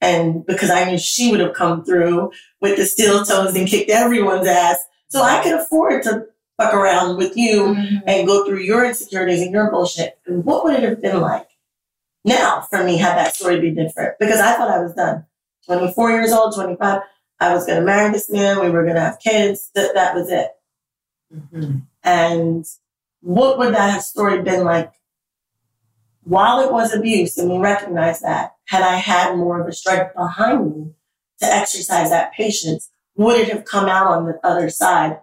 [0.00, 2.30] And because I knew she would have come through
[2.60, 4.78] with the steel toes and kicked everyone's ass.
[5.08, 6.26] So I could afford to
[6.60, 7.96] fuck around with you Mm-hmm.
[8.08, 10.18] and go through your insecurities and your bullshit.
[10.26, 11.48] And what would it have been like
[12.24, 14.18] now for me had that story been different?
[14.18, 15.24] Because I thought I was done.
[15.66, 17.00] 24 years old, 25.
[17.40, 18.60] I was going to marry this man.
[18.60, 19.70] We were going to have kids.
[19.74, 20.50] That, that was it.
[21.34, 21.82] Mhm.
[22.02, 22.64] And
[23.20, 24.92] what would that have story been like?
[26.22, 30.14] While it was abuse, and we recognize that, had I had more of a strength
[30.14, 30.92] behind me
[31.40, 35.20] to exercise that patience, would it have come out on the other side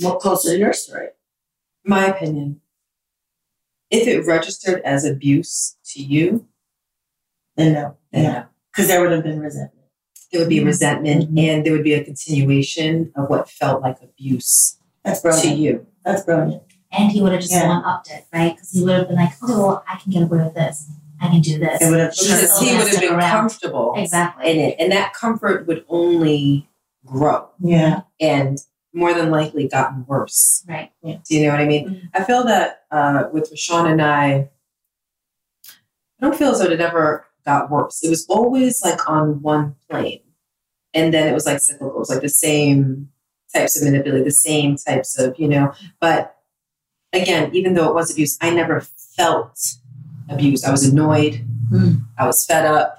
[0.00, 1.08] more closer to your story?
[1.84, 2.60] My opinion.
[3.90, 6.46] If it registered as abuse to you,
[7.56, 7.96] Then no.
[8.12, 8.32] then Yeah.
[8.32, 8.46] no.
[8.72, 9.78] Because there would have been resentment.
[10.32, 11.38] there would be resentment Mhm.
[11.46, 15.44] and there would be a continuation of what felt like abuse That's brilliant.
[15.44, 15.86] to you.
[16.06, 16.62] That's brilliant.
[16.90, 17.68] And he would have just Yeah.
[17.68, 18.54] one upped it, right?
[18.54, 20.86] Because he would have been like, oh, well, I can get away with this.
[21.20, 21.82] I can do this.
[21.82, 22.34] It would have Sure.
[22.34, 23.30] Because he would have been around.
[23.30, 24.50] comfortable Exactly.
[24.50, 24.76] in it.
[24.78, 26.66] And that comfort would only
[27.04, 28.02] grow Yeah.
[28.18, 28.58] and
[28.94, 30.64] more than likely gotten worse.
[30.66, 30.92] Right.
[31.04, 31.88] Do you know what I mean?
[31.88, 32.00] Mhm.
[32.14, 34.48] I feel that uh, with RaShaun and I,
[35.66, 38.02] I don't feel as though it ever got worse.
[38.02, 40.20] It was always like on one plane.
[40.94, 41.96] And then it was like cyclical.
[41.96, 43.08] It was like the same
[43.54, 45.72] types of manipulate, the same types of, you know.
[46.00, 46.36] But
[47.12, 48.80] again, even though it was abuse, I never
[49.16, 49.58] felt
[50.28, 50.64] abused.
[50.64, 51.44] I was annoyed.
[51.70, 52.04] Mm.
[52.18, 52.98] I was fed up.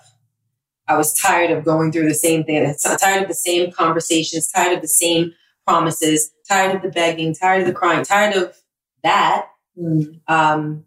[0.88, 2.74] I was tired of going through the same thing.
[3.00, 5.34] Tired of the same conversations, tired of the same
[5.66, 8.56] promises, tired of the begging, tired of the crying, tired of
[9.04, 9.48] that.
[9.80, 10.20] Mm.
[10.28, 10.86] Um,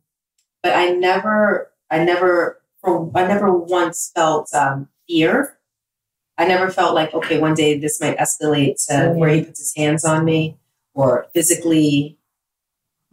[0.62, 5.58] but I never, I never, for I never once felt um, fear.
[6.38, 9.74] I never felt like, okay, one day this might escalate to where he puts his
[9.74, 10.56] hands on me
[10.94, 12.18] or physically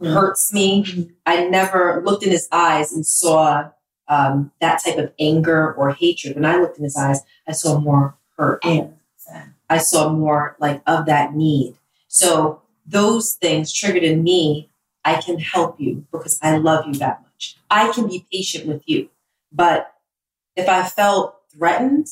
[0.02, 1.12] hurts me.
[1.26, 3.70] I never looked in his eyes and saw
[4.10, 6.36] um, that type of anger or hatred.
[6.36, 8.60] When I looked in his eyes, I saw more hurt.
[8.66, 8.88] Yeah.
[9.70, 11.76] I saw more like of that need.
[12.10, 14.70] So those things triggered in me,
[15.06, 17.58] I can help you because I love you that much.
[17.70, 19.10] I can be patient with you.
[19.54, 19.94] But
[20.56, 22.08] if I felt threatened,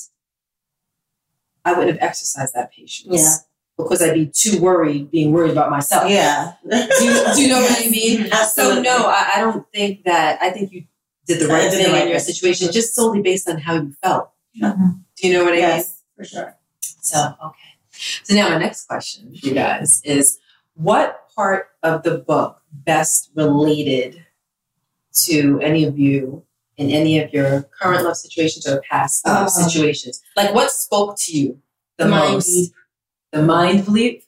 [1.66, 3.08] I wouldn't have exercised that patience.
[3.10, 3.36] Yeah.
[3.84, 6.10] Because I'd be too worried, being worried about myself.
[6.10, 6.54] Yeah.
[6.70, 8.30] Do you, do you know what I mean?
[8.54, 10.42] So no, I, I don't think that.
[10.42, 10.84] I think you
[11.26, 12.34] did the right did the thing right in your thing.
[12.34, 14.30] situation, just solely based on how you felt.
[14.54, 14.76] Yeah.
[15.16, 15.62] Do you know what I mean?
[15.62, 16.58] Yes, for sure.
[16.82, 17.72] So okay.
[18.24, 20.40] So now my next question, for you guys, is
[20.74, 24.26] what part of the book best related
[25.24, 26.44] to any of you
[26.82, 29.50] in any of your current love situations or past love Uh.
[29.50, 30.22] situations?
[30.36, 31.60] Like what spoke to you
[31.98, 32.48] the Mind most?
[32.48, 32.72] bleed.
[33.32, 34.22] The mind bleed.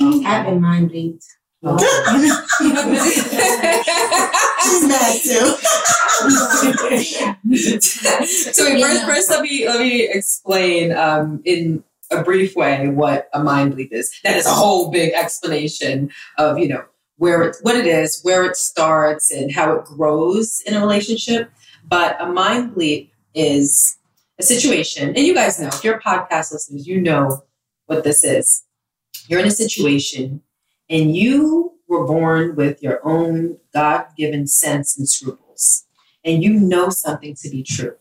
[0.00, 1.20] I've been mind bleed.
[4.62, 5.56] She's mad too.
[8.52, 13.28] so wait, first, first let me let me explain um, in a brief way what
[13.34, 14.10] a mind bleed is.
[14.24, 16.84] That is a whole big explanation of you know
[17.20, 21.50] where it what it is, where it starts, and how it grows in a relationship.
[21.86, 23.98] But a mind bleed is
[24.38, 27.44] a situation, and you guys know if you're podcast listeners, you know
[27.84, 28.64] what this is.
[29.28, 30.40] You're in a situation,
[30.88, 35.84] and you were born with your own God given sense and scruples
[36.24, 37.96] and you know something to be true,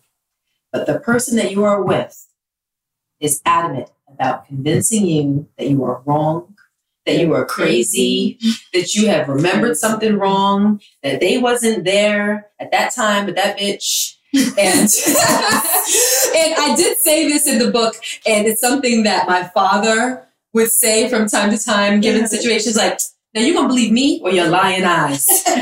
[0.72, 2.26] but the person that you are with
[3.20, 6.56] is adamant about convincing you that you are wrong,
[7.06, 8.38] that you are crazy,
[8.74, 13.58] that you have remembered something wrong, that they wasn't there at that time with that
[13.58, 14.16] bitch.
[14.34, 20.28] and and I did say this in the book, and it's something that my father
[20.54, 23.00] would say from time to time, given situations like,
[23.34, 25.28] now you gonna believe me or your lying eyes?
[25.48, 25.58] and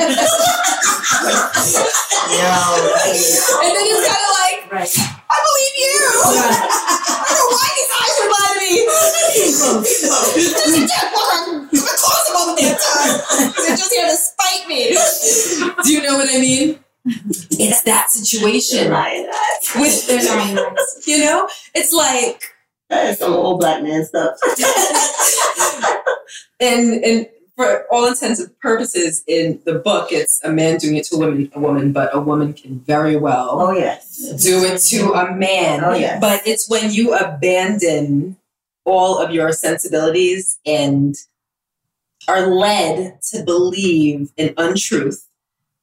[3.76, 5.17] then it's kind of like, Right.
[5.30, 5.98] I believe you.
[6.28, 8.74] I don't know why these eyes remind me.
[10.38, 13.14] Just can't fucking close them all the damn time.
[13.66, 14.96] They're just here to spite me.
[15.84, 16.80] Do you know what I mean?
[17.52, 18.92] It's that situation
[19.80, 21.08] with They're eyes.
[21.08, 21.48] you know.
[21.74, 22.44] It's like
[22.90, 24.38] That is some old black man stuff.
[26.60, 31.06] and and for all intents and purposes in the book, it's a man doing it
[31.06, 34.20] to a woman, a woman, but a woman can very well oh yes.
[34.44, 35.84] do it to a man.
[35.84, 36.22] Oh, yes.
[36.22, 38.38] But it's when you abandon
[38.86, 41.16] all of your sensibilities and
[42.28, 45.28] are led to believe in untruth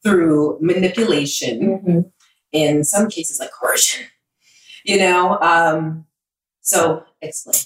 [0.02, 2.00] through manipulation, Mm-hmm.
[2.52, 4.06] in some cases like coercion.
[4.86, 6.04] You know, um,
[6.60, 7.56] so explain.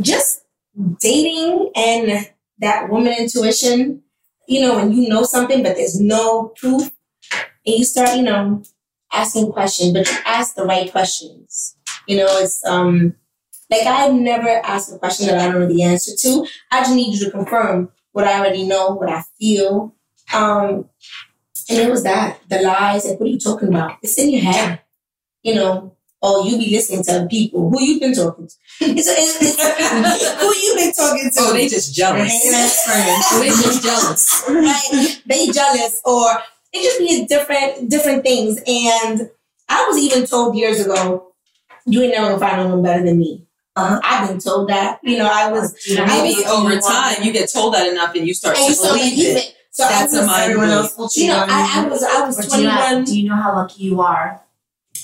[0.00, 0.44] just
[1.00, 4.02] dating and that woman intuition,
[4.48, 6.90] you know, when you know something but there's no proof,
[7.66, 8.62] and you start, you know,
[9.12, 11.76] asking questions, but you ask the right questions.
[12.06, 13.14] You know, it's um
[13.70, 16.46] like I've never asked a question that I don't know the answer to.
[16.70, 19.94] I just need you to confirm what I already know, what I feel.
[20.32, 20.88] Um
[21.68, 23.98] and it was that, the lies, like what are you talking about?
[24.02, 24.80] It's in your head.
[25.42, 27.70] You know, oh, you be listening to people.
[27.70, 28.54] Who you've been talking to?
[28.80, 31.40] It's, it's, it's, who you been talking to?
[31.40, 32.32] Oh, they just jealous.
[33.40, 34.44] They just jealous.
[34.48, 35.22] right?
[35.26, 36.30] They jealous or
[36.72, 38.58] it just be different different things.
[38.66, 39.30] And
[39.68, 41.32] I was even told years ago,
[41.86, 43.46] you ain't never gonna find no one better than me.
[43.74, 45.00] Uh, I've been told that.
[45.02, 48.26] You know, I was Maybe I was- over time you get told that enough and
[48.26, 49.36] you start and to still believe it.
[49.44, 49.56] it.
[49.70, 52.02] So That's I a was, mind Everyone else will you know, on I, I was
[52.02, 53.04] I was Or do you, know, 21.
[53.04, 54.40] do you know how lucky you are?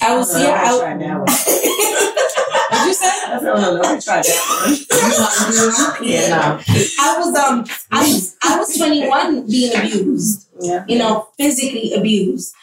[0.03, 1.27] I was No, yeah, I I, tried that one.
[2.73, 3.07] What'd you say?
[3.07, 6.09] I said, no, no, I tried that one.
[6.09, 6.61] yeah, no.
[7.01, 10.49] I was um I was I was 21 being abused.
[10.61, 10.85] Yeah.
[10.89, 12.55] you know, physically abused.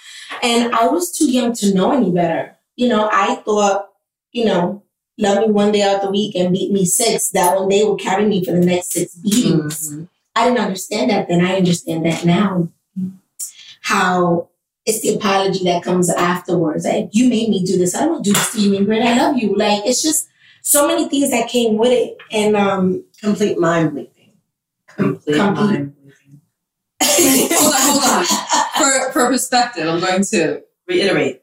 [0.44, 2.58] And I was too young to know any better.
[2.76, 3.90] You know, I thought,
[4.32, 4.84] you know,
[5.18, 7.98] love me one day out the week and beat me six, that one day will
[7.98, 9.92] carry me for the next six beatings.
[9.92, 10.08] Mhm.
[10.36, 11.44] I didn't understand that then.
[11.46, 12.70] I understand that now.
[13.82, 14.50] How
[14.90, 16.86] it's the apology that comes afterwards.
[16.86, 17.96] Like, you made me do this.
[17.96, 19.02] I don't do this to you, Ingrid.
[19.06, 19.56] I love you.
[19.56, 20.28] Like, it's just
[20.64, 22.18] so many things that came with it.
[22.32, 24.34] And um, Complete mind bleeding.
[24.88, 25.56] Complete Complete.
[25.70, 26.42] mind blowing.
[27.52, 28.26] hold on, hold on.
[28.78, 31.42] For for perspective, I'm going to reiterate.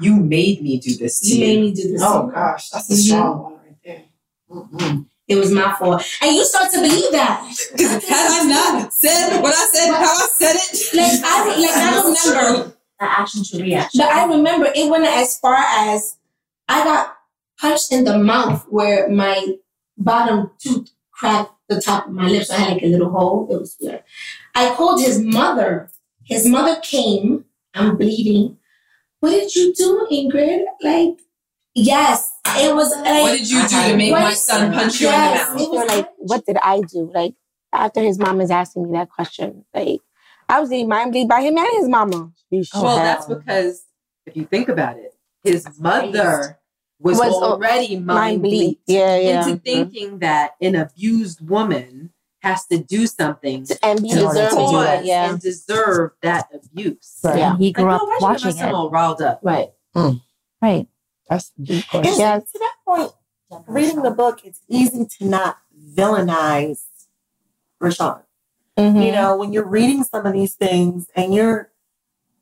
[0.00, 1.46] You made me do this to you you.
[1.46, 2.02] made me do this.
[2.04, 2.32] Oh you.
[2.32, 3.06] gosh, that's a Mhm.
[3.06, 4.02] strong one right there.
[4.50, 5.06] Mm-mm.
[5.26, 6.02] It was my fault.
[6.20, 7.40] And you start to believe that.
[7.78, 12.34] Had I not said what I said, how I said it, Like I like I
[12.34, 14.00] remember, The action to reaction.
[14.00, 16.18] but I remember it went as far as
[16.68, 17.16] I got
[17.58, 19.56] punched in the mouth where my
[19.96, 22.50] bottom tooth cracked the top of my lips.
[22.50, 23.48] I had like a little hole.
[23.50, 24.02] It was weird.
[24.54, 25.90] I called his mother.
[26.24, 27.46] His mother came.
[27.72, 28.58] I'm bleeding.
[29.20, 30.64] What did you do, Ingrid?
[30.82, 31.18] Like,
[31.74, 32.94] yes, it was.
[32.96, 35.68] Like, what did you do to make my son punch you Yes, in the mouth?
[35.68, 35.88] it mouth?
[35.88, 37.10] was like, what did I do?
[37.14, 37.34] Like,
[37.72, 40.00] after his mom is asking me that question, like,
[40.48, 42.32] I was getting mind bleed by him and his mama.
[42.74, 43.84] Well, that's because
[44.26, 46.58] if you think about it, his mother
[47.00, 48.78] was, Was, already mind mind bleed bleed.
[48.86, 49.38] Yeah, yeah.
[49.40, 49.62] into mm-hmm.
[49.64, 55.04] thinking that an abused woman has to do something And be to deserving to it.
[55.06, 55.30] Yeah.
[55.30, 57.18] and deserve that abuse.
[57.24, 57.38] Right.
[57.38, 57.56] Yeah.
[57.56, 58.74] He grew no, up why watching get my it.
[58.74, 59.40] all riled up.
[59.42, 59.68] Right.
[59.96, 60.20] Mm.
[60.60, 60.86] Right.
[61.28, 62.52] That's Yes.
[62.52, 63.12] to that point,
[63.66, 65.58] reading the book, it's easy to not
[65.94, 66.84] villainize
[67.82, 68.22] RaShaun.
[68.78, 69.04] Mhm.
[69.06, 71.70] You know, when you're reading some of these things and you're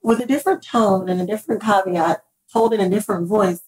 [0.03, 3.62] with a different tone and a different caveat, told in a different voice,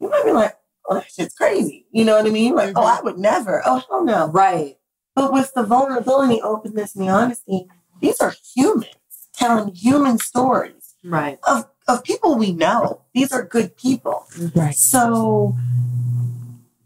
[0.00, 0.56] you might be like,
[0.88, 1.86] oh, that shit's crazy.
[1.90, 2.54] You know what I mean?
[2.54, 3.62] Like, oh, I would never.
[3.64, 4.28] Oh, hell no.
[4.28, 4.78] Right.
[5.14, 7.66] But with the vulnerability, openness, and the honesty,
[8.00, 8.88] these are humans
[9.34, 11.38] telling human stories Right.
[11.46, 13.02] of, of people we know.
[13.14, 14.26] These are good people.
[14.54, 14.74] Right.
[14.74, 15.54] So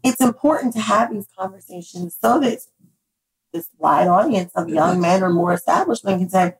[0.03, 2.59] it's important to have these conversations so that
[3.53, 6.55] this wide audience of young men or more established men can say,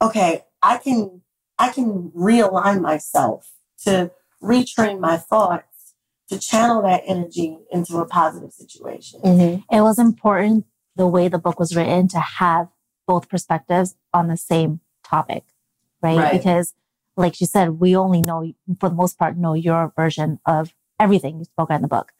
[0.00, 1.22] okay, I can
[1.58, 3.52] I can realign myself
[3.84, 4.10] to
[4.42, 5.94] retrain my thoughts
[6.28, 9.20] to channel that energy into a positive situation.
[9.22, 9.64] Mhm.
[9.70, 10.66] It was important
[10.96, 12.68] the way the book was written to have
[13.06, 15.44] both perspectives on the same topic,
[16.02, 16.18] right?
[16.18, 16.32] Right.
[16.32, 16.74] Because
[17.16, 21.38] like she said, we only know, for the most part, know your version of everything
[21.38, 22.12] you spoke in the book.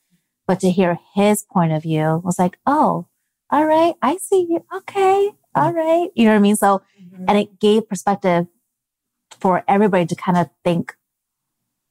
[0.47, 3.07] But to hear his point of view was like, oh,
[3.51, 4.65] all right, I see you.
[4.75, 6.09] Okay, all right.
[6.15, 6.57] You know what I mean?
[6.57, 6.83] So,
[7.29, 8.47] and it gave perspective
[9.41, 10.97] for everybody to kind of think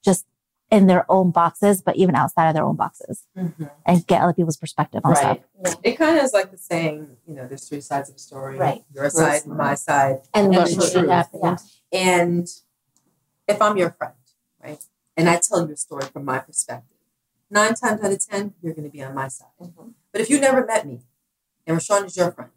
[0.04, 0.26] just
[0.72, 3.70] in their own boxes, but even outside of their own boxes Mhm.
[3.86, 5.38] and get other people's perspective on stuff.
[5.64, 5.76] Right.
[5.84, 8.58] It kind of is like the saying, you know, there's three sides of a story.
[8.58, 8.84] Right.
[8.94, 11.10] Your side, my side, And And what the really truth.
[11.10, 11.60] happened.
[11.92, 12.48] And
[13.48, 14.14] if I'm your friend,
[14.64, 14.84] right,
[15.18, 16.98] and I tell you a story from my perspective,
[17.50, 19.48] nine times out of ten, you're going to be on my side.
[19.62, 19.90] Mm-hmm.
[20.12, 21.02] But if you never met me,
[21.68, 22.52] and RaShaun is your friend,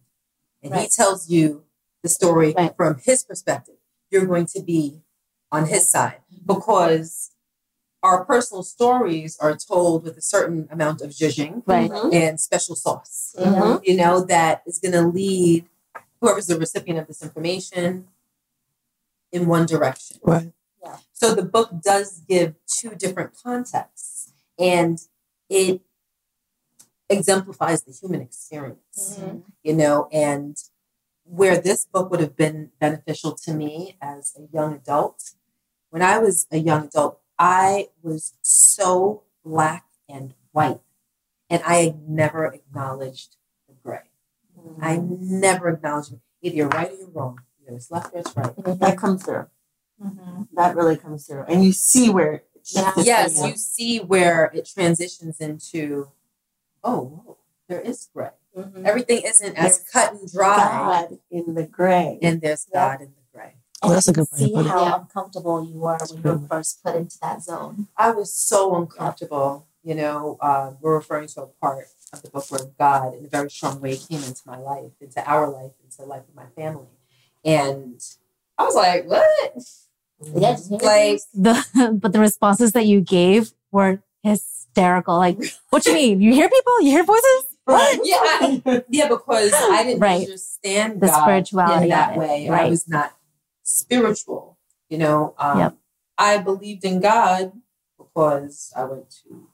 [0.63, 1.65] and he tells you
[2.03, 2.75] the story Right.
[2.77, 3.77] from his perspective,
[4.11, 5.03] you're going to be
[5.51, 6.53] on his side mm-hmm.
[6.55, 7.31] because
[8.03, 11.91] our personal stories are told with a certain amount of zhuzhing Right.
[11.91, 12.15] Mm-hmm.
[12.15, 13.81] and special sauce Mhm.
[13.85, 15.67] you know, that is going to lead
[16.21, 18.09] whoever's the recipient of this information
[19.33, 20.19] in one direction.
[20.23, 20.53] Right.
[21.21, 25.01] So the book does give two different contexts and
[25.51, 25.81] it
[27.09, 29.39] exemplifies the human experience, mm-hmm.
[29.65, 30.57] you know, and
[31.25, 35.33] where this book would have been beneficial to me as a young adult.
[35.91, 40.79] When I was a young adult, I was so black and white,
[41.51, 44.11] and I had never acknowledged the gray.
[44.57, 44.85] Mm-hmm.
[44.85, 46.21] I never acknowledged it.
[46.43, 47.41] Either you're right or you're wrong.
[47.61, 48.55] Either it's left or it's right.
[48.55, 48.79] Mm-hmm.
[48.79, 49.49] That comes through.
[50.55, 51.43] That really comes through.
[51.49, 52.45] And you see where it
[52.97, 53.47] Yes, you.
[53.49, 56.09] you see where it transitions into,
[56.85, 57.37] oh, whoa,
[57.69, 58.31] there is gray.
[58.85, 62.19] Everything isn't as cut and dry, God in the gray.
[62.23, 62.89] and there's Yeah.
[62.97, 63.55] God in the gray.
[63.83, 64.39] Oh, that's a good point.
[64.41, 64.71] see way to put it.
[64.71, 65.01] how Yeah.
[65.01, 67.87] uncomfortable you were when you were first put into that zone.
[67.97, 69.67] I was so uncomfortable.
[69.85, 73.29] You know, uh, we're referring to a part of the book where God, in a
[73.29, 76.47] very strong way, came into my life, into our life, into the life of my
[76.57, 76.89] family,
[77.45, 78.05] and
[78.59, 79.65] I was like, "What?"
[80.35, 85.17] Yeah, Like, The, but the responses that you gave were hysterical.
[85.17, 85.39] Like,
[85.71, 86.21] what do you mean?
[86.21, 86.81] You hear people?
[86.83, 87.45] You hear voices?
[87.65, 88.01] What?
[88.05, 90.23] yeah, yeah, because I didn't Right.
[90.23, 92.49] understand The God spirituality in that of it, way.
[92.49, 93.15] I was not
[93.63, 94.59] spiritual.
[94.89, 95.77] You know, um, Yep.
[96.17, 97.53] I believed in God
[97.99, 99.49] because I went to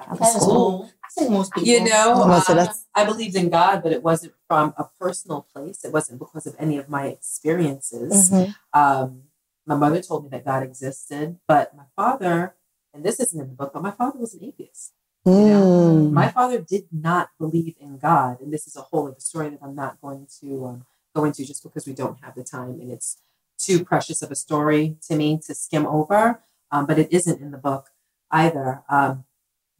[0.00, 0.90] Catholic Catholic school.
[1.04, 1.68] I think most people.
[1.68, 5.46] You know, Oh, so um, I believed in God, but it wasn't from a personal
[5.52, 5.84] place.
[5.84, 8.30] It wasn't because of any of my experiences.
[8.30, 8.54] Mhm.
[8.72, 9.22] Um,
[9.68, 12.54] my mother told me that God existed, but my father,
[12.94, 14.94] and this isn't in the book, but my father was an atheist.
[15.26, 16.10] Mm.
[16.10, 19.58] My father did not believe in God, and this is a whole other story that
[19.62, 22.90] I'm not going to um, go into just because we don't have the time, and
[22.90, 23.18] it's
[23.58, 26.40] too precious of a story to me to skim over.
[26.70, 27.88] Um, but it isn't in the book
[28.30, 28.82] either.
[28.88, 29.24] Um,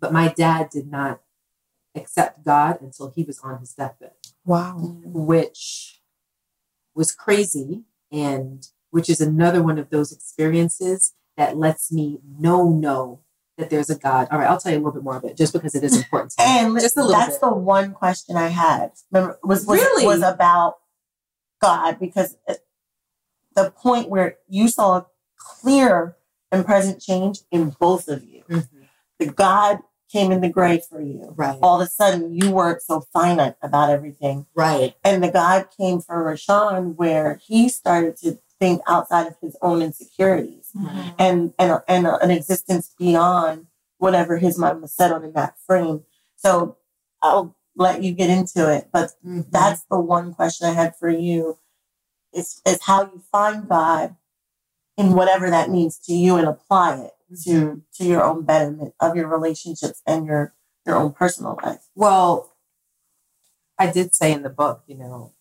[0.01, 1.21] but my dad did not
[1.95, 4.13] accept God until he was on his deathbed
[4.45, 4.77] Wow.
[5.05, 6.01] which
[6.95, 13.21] was crazy and which is another one of those experiences that lets me know know
[13.57, 14.29] that there's a God.
[14.31, 15.97] All right, I'll tell you a little bit more of it just because it is
[15.97, 16.49] important to me.
[16.49, 17.41] And just a little that's bit.
[17.43, 18.93] the one question I had.
[19.11, 20.07] Remember, was was, Really?
[20.07, 20.77] was about
[21.61, 22.37] God because
[23.55, 26.17] the point where you saw a clear
[26.53, 28.43] and present change in both of you.
[28.49, 28.69] Mhm.
[29.19, 29.81] The God
[30.11, 31.35] came in the gray for you.
[31.37, 31.59] Right.
[31.61, 34.95] All of a sudden, you weren't so finite about everything, Right.
[35.05, 39.83] and the God came for RaShaun, where he started to think outside of his own
[39.83, 40.71] insecurities
[41.19, 43.67] and and and an existence beyond
[43.99, 46.05] whatever his mind was set on in that frame.
[46.37, 46.77] So
[47.23, 49.51] I'll let you get into it, but Mhm.
[49.51, 51.59] that's the one question I had for you
[52.33, 54.17] is is how you find God
[54.97, 57.13] in whatever that means to you and apply it
[57.45, 60.55] to to your own betterment of your relationships and your
[60.87, 61.87] your own personal life.
[61.95, 62.55] Well,
[63.79, 65.33] I did say in the book, you know,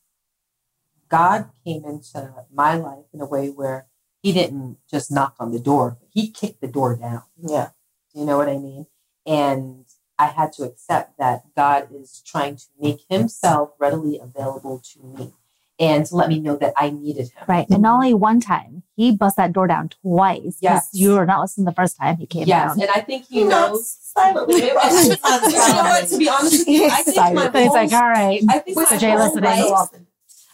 [1.10, 3.88] God came into my life in a way where
[4.22, 7.24] he didn't just knock on the door, he kicked the door down.
[7.38, 7.70] Yeah.
[8.14, 8.88] You know what I mean?
[9.26, 9.86] And
[10.20, 15.34] I had to accept that God is trying to make himself readily available to me
[15.80, 17.44] and to let me know that I needed him.
[17.48, 17.68] Right.
[17.70, 20.58] And not only one time, he bust that door down twice.
[20.60, 20.90] Yes.
[20.92, 22.70] You were not listening the first time he came Yes.
[22.76, 22.82] down.
[22.82, 23.96] And I think he Not knows.
[24.02, 24.56] silently.
[24.56, 26.08] you know what?
[26.10, 28.42] To be honest with you, I think my And it's whole, like, all right.
[28.50, 29.44] I think So my Jay whole listening.
[29.44, 29.90] life,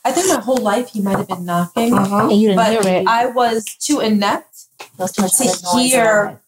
[0.05, 2.29] I think my whole life he might have been knocking, Uh-huh.
[2.29, 3.07] And you didn't but hear it.
[3.07, 4.65] I was too inept
[4.97, 6.41] Those too much to hear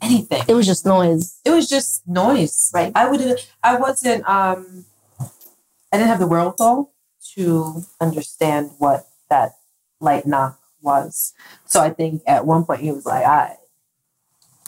[0.00, 0.42] anything.
[0.48, 1.38] it was just noise.
[1.44, 2.70] It was just noise.
[2.74, 2.92] Right.
[2.94, 3.38] I would.
[3.62, 4.28] I wasn't.
[4.28, 4.84] Um.
[5.20, 6.90] I didn't have the wherewithal
[7.34, 9.52] to understand what that
[10.00, 11.34] light knock was.
[11.66, 13.56] So I think at one point he was like, "I,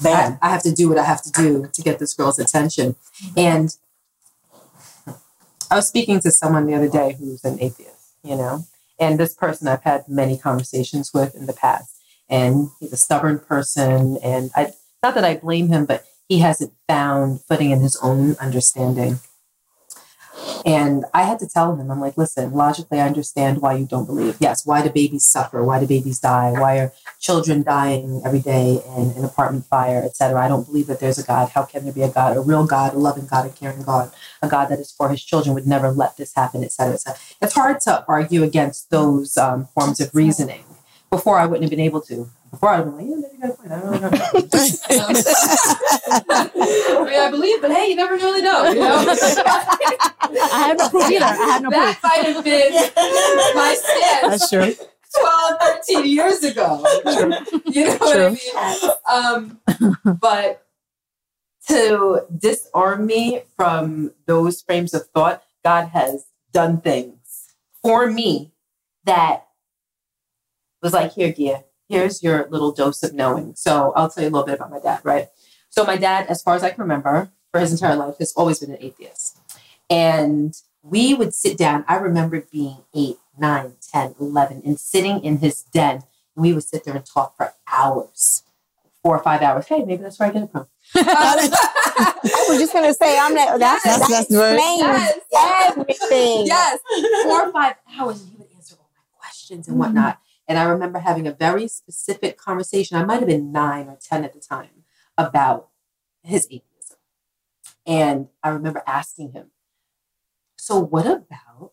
[0.02, 0.38] Bam.
[0.42, 2.94] I, I have to do what I have to do to get this girl's attention."
[3.36, 3.74] And
[5.74, 8.62] I was speaking to someone the other day who's an atheist, you know,
[9.00, 12.00] and this person I've had many conversations with in the past,
[12.30, 14.16] and he's a stubborn person.
[14.22, 14.72] And I,
[15.02, 19.18] not that I blame him, but he hasn't found footing in his own understanding.
[20.64, 24.06] And I had to tell him, I'm like, listen, logically, I understand why you don't
[24.06, 24.36] believe.
[24.40, 25.62] Yes, why do babies suffer?
[25.62, 26.52] Why do babies die?
[26.52, 30.40] Why are children dying every day in an apartment fire, etc.?
[30.40, 31.50] I don't believe that there's a God.
[31.50, 34.12] How can there be a God, a real God, a loving God, a caring God,
[34.40, 37.18] a God that is for his children would never let this happen, etc., etc.
[37.42, 40.64] It's hard to argue against those um, forms of reasoning.
[41.10, 42.30] Before, I wouldn't have been able to.
[42.54, 43.72] Before, I'd have been like, yeah, maybe you got a point.
[43.72, 44.08] I don't know.
[47.00, 48.68] I mean, I believe, but hey, you never really know.
[48.68, 49.04] You know?
[50.52, 51.24] I have no proof either.
[51.24, 52.02] I have no that proof.
[52.04, 52.72] might have been
[53.56, 54.72] my stance That's true.
[55.18, 56.84] 12, 13 years ago.
[57.02, 57.32] True.
[57.66, 58.54] You know what I mean?
[59.10, 59.58] Um,
[60.20, 60.64] but
[61.66, 68.52] to disarm me from those frames of thought, God has done things for me
[69.06, 69.48] that
[70.82, 73.54] was like, here, Gia, here's your little dose of knowing.
[73.56, 75.28] So I'll tell you a little bit about my dad, right?
[75.68, 78.60] So my dad, as far as I can remember, for his entire life, has always
[78.60, 79.38] been an atheist.
[79.90, 81.84] And we would sit down.
[81.88, 86.02] I remember being eight, nine, 10, 11, and sitting in his den.
[86.36, 88.42] And we would sit there and talk for hours,
[89.02, 89.66] four or five hours.
[89.66, 90.66] Hey, maybe that's where I get it from.
[90.96, 93.58] I was just gonna say, I'm not.
[93.58, 95.70] That's That's- that that's very- explains Yes.
[95.70, 96.46] everything.
[96.46, 96.78] yes,
[97.24, 99.94] four or five hours, and he would answer all my questions and mm-hmm.
[99.94, 100.18] whatnot.
[100.46, 102.96] And I remember having a very specific conversation.
[102.96, 104.84] I might have been nine or 10 at the time
[105.16, 105.68] about
[106.22, 106.98] his atheism.
[107.86, 109.50] And I remember asking him,
[110.58, 111.72] So, what about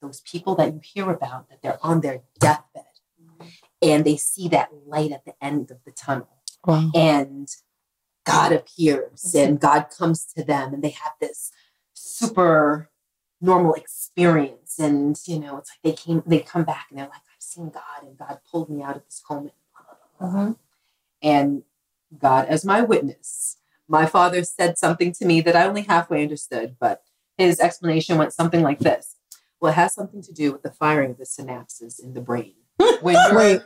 [0.00, 2.84] those people that you hear about that they're on their deathbed
[3.80, 6.28] and they see that light at the end of the tunnel?
[6.64, 6.90] Wow.
[6.94, 7.48] and
[8.24, 11.50] God appears and God comes to them and they have this
[11.92, 12.90] super
[13.40, 17.22] normal experience and you know it's like they came they come back and they're like
[17.52, 19.50] seen God and God pulled me out of this coma
[20.18, 20.54] blah.
[21.22, 21.62] and
[22.18, 26.76] God as my witness my father said something to me that I only halfway understood
[26.80, 27.02] but
[27.36, 29.16] his explanation went something like this
[29.60, 32.54] well it has something to do with the firing of the synapses in the brain
[33.00, 33.60] when you're Wait,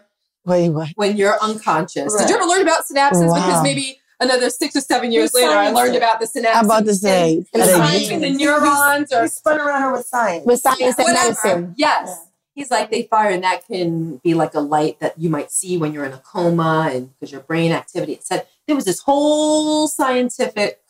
[0.44, 0.88] wait, what?
[0.96, 2.14] when you're unconscious.
[2.16, 3.28] Did you ever learn about synapses?
[3.28, 3.34] Wow.
[3.34, 5.98] Because maybe another six or seven years Who later, I learned it?
[5.98, 6.54] about the synapses.
[6.54, 9.82] I'm about to say, and, are they science and the neurons or We spun around
[9.82, 10.46] her with science.
[10.46, 11.14] With science and whatever.
[11.28, 11.74] medicine.
[11.76, 12.28] Yes.
[12.56, 15.76] He's like they fire, and that can be like a light that you might see
[15.76, 18.14] when you're in a coma, and because your brain activity.
[18.14, 20.80] It said there was this whole scientific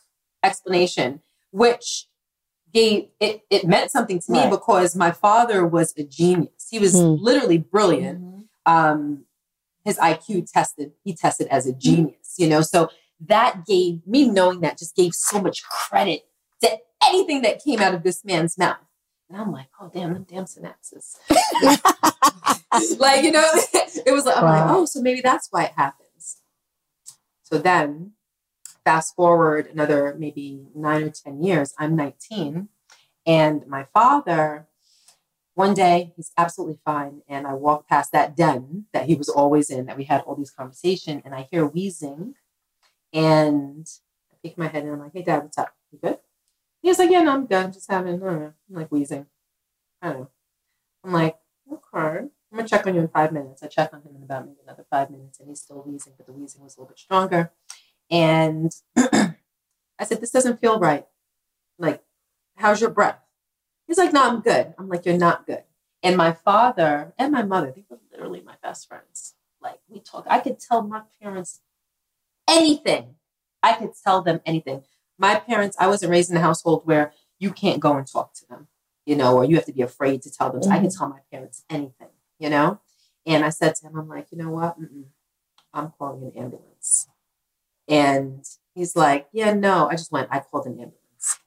[0.43, 2.07] explanation, which
[2.73, 3.41] gave it.
[3.49, 4.49] It meant something to me Right.
[4.49, 6.67] because my father was a genius.
[6.71, 7.15] He was Hmm.
[7.19, 8.23] literally brilliant
[8.65, 9.25] um,
[9.85, 12.61] his IQ tested, he tested as a genius, you know?
[12.61, 12.89] So
[13.25, 16.25] that gave me knowing that just gave so much credit
[16.61, 18.75] to anything that came out of this man's mouth.
[19.29, 21.17] And I'm like, oh, damn, them damn synapses.
[22.99, 23.49] like, you know,
[24.05, 26.37] it was like, I'm like, oh, so maybe that's why it happens.
[27.43, 28.13] So then,
[28.85, 32.69] fast forward another maybe nine or 10 years, I'm 19.
[33.25, 34.67] And my father,
[35.55, 37.21] one day, he's absolutely fine.
[37.27, 40.35] And I walk past that den that he was always in, that we had all
[40.35, 42.35] these conversations, and I hear wheezing.
[43.11, 43.89] And
[44.31, 45.73] I peek my head and I'm like, hey, Dad, what's up?
[45.91, 46.19] You good?
[46.87, 47.65] He's like, yeah, no, I'm good.
[47.65, 49.25] I'm just having, I don't know, I'm like wheezing.
[50.01, 50.29] I don't know.
[51.03, 51.35] I'm like,
[51.69, 52.19] okay.
[52.19, 53.61] I'm gonna check on you in five minutes.
[53.61, 56.27] I check on him in about maybe another five minutes, and he's still wheezing, but
[56.27, 57.51] the wheezing was a little bit stronger.
[58.09, 59.33] And I
[60.05, 61.05] said, This doesn't feel right.
[61.77, 62.01] Like,
[62.55, 63.19] how's your breath?
[63.85, 64.73] He's like, No, I'm good.
[64.79, 65.63] I'm like, You're not good.
[66.01, 69.35] And my father and my mother, they were literally my best friends.
[69.61, 71.59] Like, we talk, I could tell my parents
[72.49, 73.15] anything.
[73.61, 74.83] I could tell them anything.
[75.17, 78.47] My parents, I wasn't raised in a household where you can't go and talk to
[78.47, 78.67] them,
[79.05, 80.63] you know, or you have to be afraid to tell them.
[80.63, 80.97] So I can mm-hmm.
[80.97, 82.09] tell my parents anything,
[82.39, 82.79] you know?
[83.25, 84.79] And I said to him, I'm like, you know what?
[84.79, 85.05] Mm-mm.
[85.73, 87.07] I'm calling an ambulance.
[87.87, 89.87] And he's like, yeah, no.
[89.89, 91.39] I just went, I called an ambulance.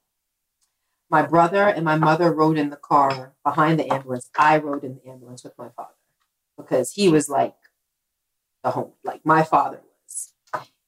[1.09, 4.29] My brother and my mother rode in the car behind the ambulance.
[4.37, 5.95] I rode in the ambulance with my father
[6.57, 7.55] because he was like
[8.63, 10.33] the home, like my father was.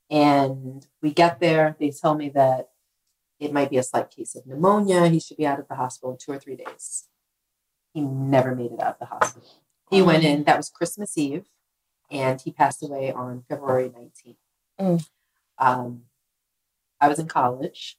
[0.09, 2.69] And we get there, they tell me that
[3.43, 5.07] it might be a slight case of pneumonia.
[5.07, 7.05] He should be out of the hospital in two or three days.
[7.93, 9.47] He never made it out of the hospital.
[9.89, 11.45] He went in, that was Christmas Eve,
[12.09, 14.35] and he passed away on February 19th.
[14.79, 15.07] Mm.
[15.59, 16.01] Um,
[16.99, 17.97] I was in college,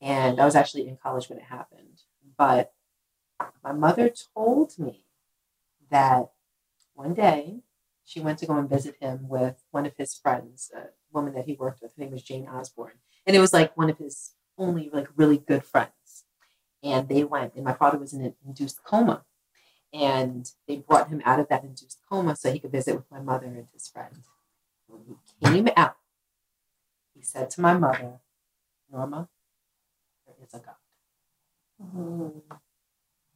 [0.00, 2.02] and I was actually in college when it happened.
[2.36, 2.72] But
[3.62, 5.04] my mother told me
[5.90, 6.30] that
[6.94, 7.60] one day
[8.04, 11.46] she went to go and visit him with one of his friends, a woman that
[11.46, 11.92] he worked with.
[11.96, 12.98] Her name was Jane Osborne.
[13.26, 16.24] And it was like one of his only like really good friends.
[16.82, 19.24] And they went, and my father was in an induced coma.
[19.92, 23.20] And they brought him out of that induced coma so he could visit with my
[23.20, 24.14] mother and his friend.
[24.86, 25.96] When he came out,
[27.14, 28.20] he said to my mother,
[28.92, 29.28] Norma,
[30.26, 30.74] there is a God.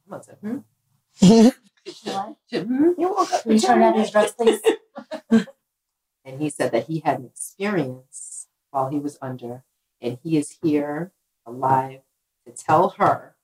[0.07, 1.49] Norma said, hmm?
[2.03, 2.91] Hmm?
[2.97, 4.61] You woke up Can you turn down his drugs, please?
[6.23, 9.63] And he said that he had an experience while he was under,
[10.01, 11.11] and he is here
[11.45, 12.01] alive
[12.45, 13.35] to tell her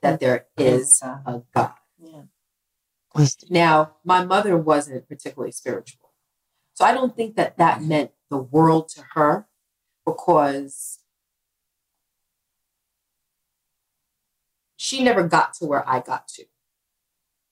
[0.00, 1.72] that there is a God.
[1.98, 2.22] Yeah.
[3.50, 6.12] Now, my mother wasn't particularly spiritual.
[6.74, 9.48] So I don't think that that meant the world to her
[10.06, 11.00] because
[14.76, 16.42] she never got to where I got to.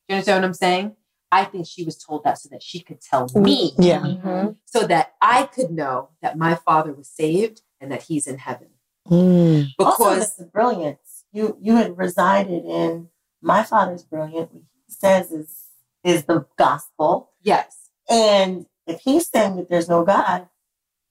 [0.08, 0.96] You understand what I'm saying?
[1.32, 4.00] I think she was told that so that she could tell me, Yeah.
[4.00, 4.50] Mm-hmm.
[4.64, 8.68] so that I could know that my father was saved and that he's in heaven.
[9.08, 9.68] Mm.
[9.78, 11.24] also, Because that's the brilliance.
[11.32, 13.08] You you had resided in
[13.42, 14.52] my father's brilliant.
[14.52, 15.64] What he says is
[16.02, 20.48] is the gospel, yes, and if he's saying that there's no God,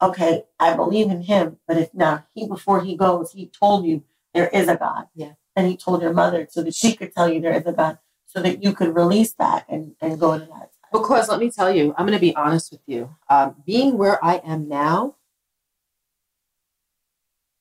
[0.01, 1.57] okay, I believe in him.
[1.67, 4.03] But if now he before he goes, he told you
[4.33, 5.05] there is a God.
[5.15, 5.33] Yeah.
[5.55, 7.97] and he told your mother so that she could tell you there is a God,
[8.25, 10.71] so that you could release that and and go to that.
[10.91, 13.15] Because let me tell you, I'm going to be honest with you.
[13.29, 15.15] Um, being where I am now,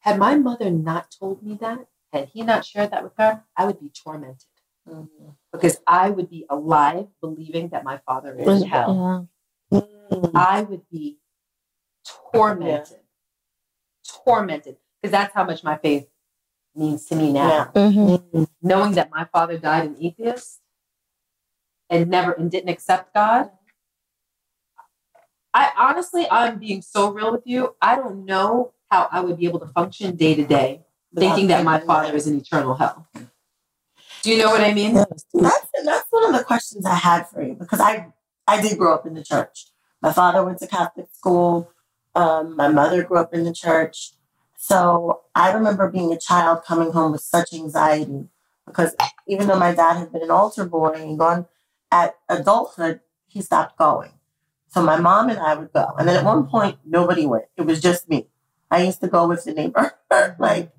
[0.05, 3.65] had my mother not told me that, had he not shared that with her, I
[3.65, 4.45] would be tormented
[4.87, 5.09] mm.
[5.51, 9.27] because I would be alive believing that my father is in hell.
[9.71, 9.81] Yeah.
[9.81, 10.31] Mm.
[10.35, 11.21] I would be
[12.33, 12.99] tormented,
[14.27, 16.07] tormented because that's how much my faith
[16.77, 17.71] means to me now.
[17.75, 17.89] Yeah.
[17.89, 18.47] Mhm.
[18.61, 20.61] Knowing that my father died an atheist
[21.89, 23.53] and never and didn't accept God.
[25.55, 27.75] I honestly, I'm being so real with you.
[27.81, 30.69] I don't know how I would be able to function day to day
[31.23, 33.07] thinking that my father is in eternal hell.
[34.23, 34.95] Do you know what I mean?
[34.95, 37.93] That's that's one of the questions I had for you because I
[38.47, 39.57] I did grow up in the church.
[40.01, 41.71] My father went to Catholic school.
[42.15, 44.13] Um, my mother grew up in the church.
[44.57, 44.79] So
[45.35, 48.21] I remember being a child coming home with such anxiety
[48.67, 48.95] because
[49.27, 51.47] even though my dad had been an altar boy and gone
[51.91, 54.13] at adulthood, he stopped going.
[54.69, 55.87] So my mom and I would go.
[55.99, 57.47] And then at one point, nobody went.
[57.57, 58.29] It was just me.
[58.71, 59.93] I used to go with the neighbor.
[60.39, 60.73] like,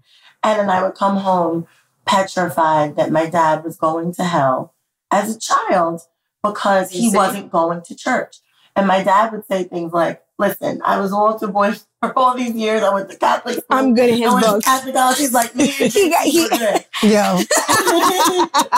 [0.43, 1.67] and then I would come home
[2.05, 4.73] petrified that my dad was going to hell
[5.11, 6.01] as a child
[6.43, 8.37] because he wasn't going to church.
[8.75, 12.53] And my dad would say things like, listen, I was altar boy for all these
[12.53, 12.83] years.
[12.83, 13.65] I went to Catholic school.
[13.69, 14.65] I'm good at his I went to books.
[14.65, 15.17] Catholic college.
[15.17, 16.85] He's like, me and He got- he- good.
[17.03, 17.37] Yo.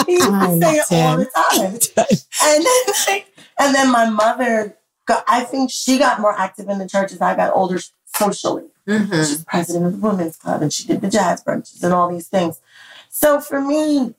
[0.05, 2.07] he used to say it all the time.
[2.43, 3.21] And then,
[3.59, 7.21] and then my mother, got, I think she got more active in the church as
[7.21, 7.79] I got older
[8.17, 8.65] socially.
[8.87, 9.15] Mm-hmm.
[9.17, 12.27] She's president of the women's club and she did the jazz brunches and all these
[12.27, 12.61] things.
[13.09, 14.15] So for me,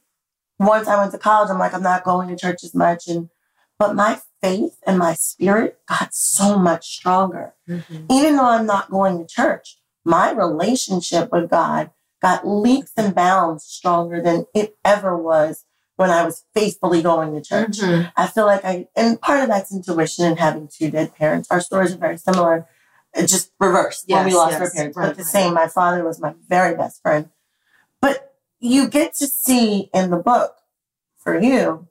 [0.59, 3.09] once I went to college, I'm like, I'm not going to church as much.
[3.09, 3.31] And
[3.79, 7.55] but my faith and my spirit got so much stronger.
[7.69, 8.07] Mm-hmm.
[8.11, 11.91] Even though I'm not going to church, my relationship with God
[12.21, 15.65] got leaps and bounds stronger than it ever was
[15.97, 17.79] when I was faithfully going to church.
[17.79, 18.09] Mm-hmm.
[18.17, 21.49] I feel like I, and part of that's intuition and having two dead parents.
[21.51, 22.67] Our stories are very similar,
[23.27, 25.31] just reversed when we lost yes, our parents, right, but the right.
[25.31, 25.55] same.
[25.55, 27.31] My father was my very best friend.
[28.01, 30.57] But you get to see in the book
[31.17, 31.89] for you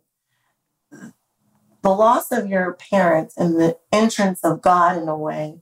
[1.82, 5.62] the loss of your parents and the entrance of God in a way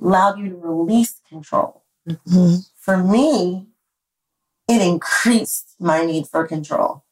[0.00, 1.84] allowed you to release control.
[2.08, 2.68] Mhm.
[2.76, 3.68] For me,
[4.68, 7.04] it increased my need for control.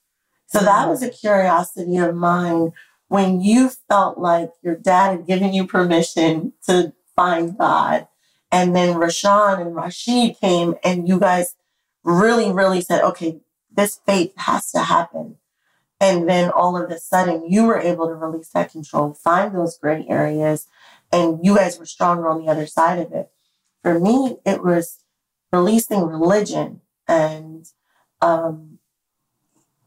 [0.47, 2.73] So that was a curiosity of mine
[3.09, 8.09] when you felt like your dad had given you permission to find God.
[8.51, 11.55] And then RaShaun and Rashid came and you guys
[12.03, 13.41] really, really said, okay,
[13.71, 15.37] this faith has to happen.
[16.01, 19.77] And then all of a sudden you were able to release that control, find those
[19.77, 20.67] gray areas,
[21.13, 23.31] and you guys were stronger on the other side of it.
[23.83, 25.05] For me, it was
[25.53, 27.67] releasing religion and
[28.23, 28.79] um,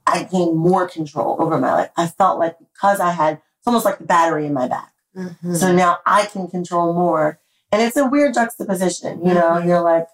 [0.05, 1.89] I gained more control over my life.
[1.97, 4.92] I felt like because I had it's almost like the battery in my back.
[5.15, 5.53] Mm-hmm.
[5.55, 7.39] So now I can control more.
[7.71, 10.07] And it's a weird juxtaposition, you know, you're like,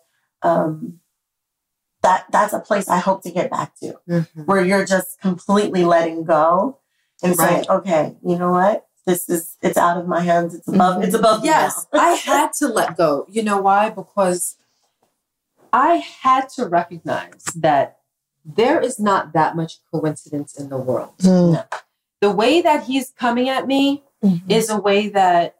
[0.43, 0.99] um,
[2.01, 4.43] that that's a place I hope to get back to Mm-hmm.
[4.43, 6.79] where you're just completely letting go
[7.21, 8.87] and saying, okay, you know what?
[9.05, 10.53] This is it's out of my hands.
[10.55, 11.85] It's above it's above Yes.
[11.91, 13.25] I had to let go.
[13.29, 13.89] You know why?
[13.89, 14.55] Because
[15.73, 17.97] I had to recognize that
[18.45, 21.17] there is not that much coincidence in the world.
[21.19, 21.67] Mm.
[22.21, 24.41] The way that he's coming at me Mhm.
[24.49, 25.55] is a way that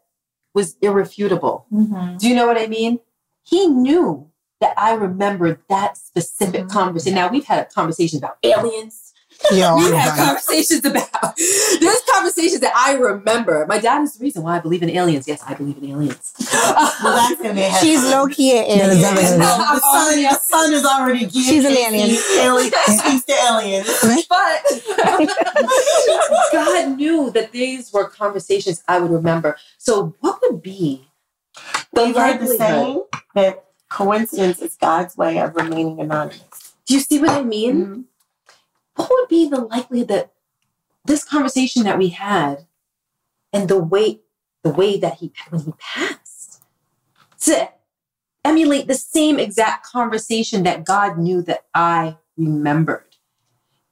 [0.54, 1.66] was irrefutable.
[1.72, 2.18] Mm-hmm.
[2.18, 3.00] Do you know what I mean?
[3.42, 4.28] He knew
[4.60, 7.14] that I remembered that specific conversation.
[7.14, 9.09] Now we've had conversations about aliens.
[9.52, 11.36] Yo, we had conversations about.
[11.80, 13.64] There's conversations that I remember.
[13.66, 15.26] My dad is the reason why I believe in aliens.
[15.26, 16.32] Yes, I believe in aliens.
[17.02, 18.28] Well, that's gonna be a head She's start.
[18.28, 19.00] low key an alien.
[19.00, 21.32] definitely gonna No, The sun, already- the sun is already geared.
[21.46, 22.10] She's an alien.
[22.10, 23.86] see Alien speaks to aliens.
[24.28, 24.62] but
[26.52, 29.56] God knew that these were conversations I would remember.
[29.78, 31.08] So, what would be
[31.92, 32.58] the We've heard the likelihood?
[32.58, 33.02] saying
[33.34, 36.74] that coincidence is God's way of remaining anonymous.
[36.86, 37.74] Do you see what I mean?
[37.76, 38.00] Mm-hmm.
[38.96, 40.32] What would be the likelihood that
[41.04, 42.66] this conversation that we had
[43.52, 44.20] and the way
[44.62, 46.62] the way that he when he passed
[47.40, 47.70] to
[48.44, 53.16] emulate the same exact conversation that God knew that I remembered.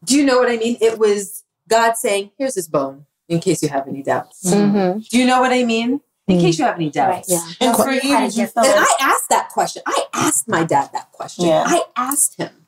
[0.05, 0.77] Do you know what I mean?
[0.81, 4.45] It was God saying, "Here's this bone." In case you have any doubts.
[4.45, 5.07] Mhm.
[5.09, 6.01] Do you know what I mean?
[6.27, 7.31] In case you have any doubts.
[7.31, 7.47] Yeah.
[7.61, 9.83] And for you, had a did you And I asked that question.
[9.87, 11.47] I asked my dad that question.
[11.47, 11.65] Yeah.
[11.67, 12.67] I asked him,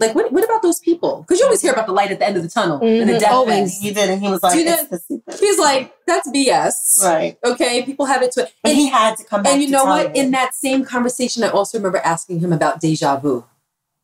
[0.00, 1.22] like, what, what about those people?
[1.22, 3.14] Because you always hear about the light at the end of the tunnel and the
[3.14, 3.82] Mhm, death always.
[3.82, 5.22] you did, and he was like, you know- "It's the.
[5.38, 7.02] He's like, that's BS.
[7.02, 7.38] right.
[7.44, 9.52] Okay, people have it to But and, he had to come back.
[9.52, 10.16] and you to know tell what?
[10.16, 13.44] In that same conversation, I also remember asking him about deja vu.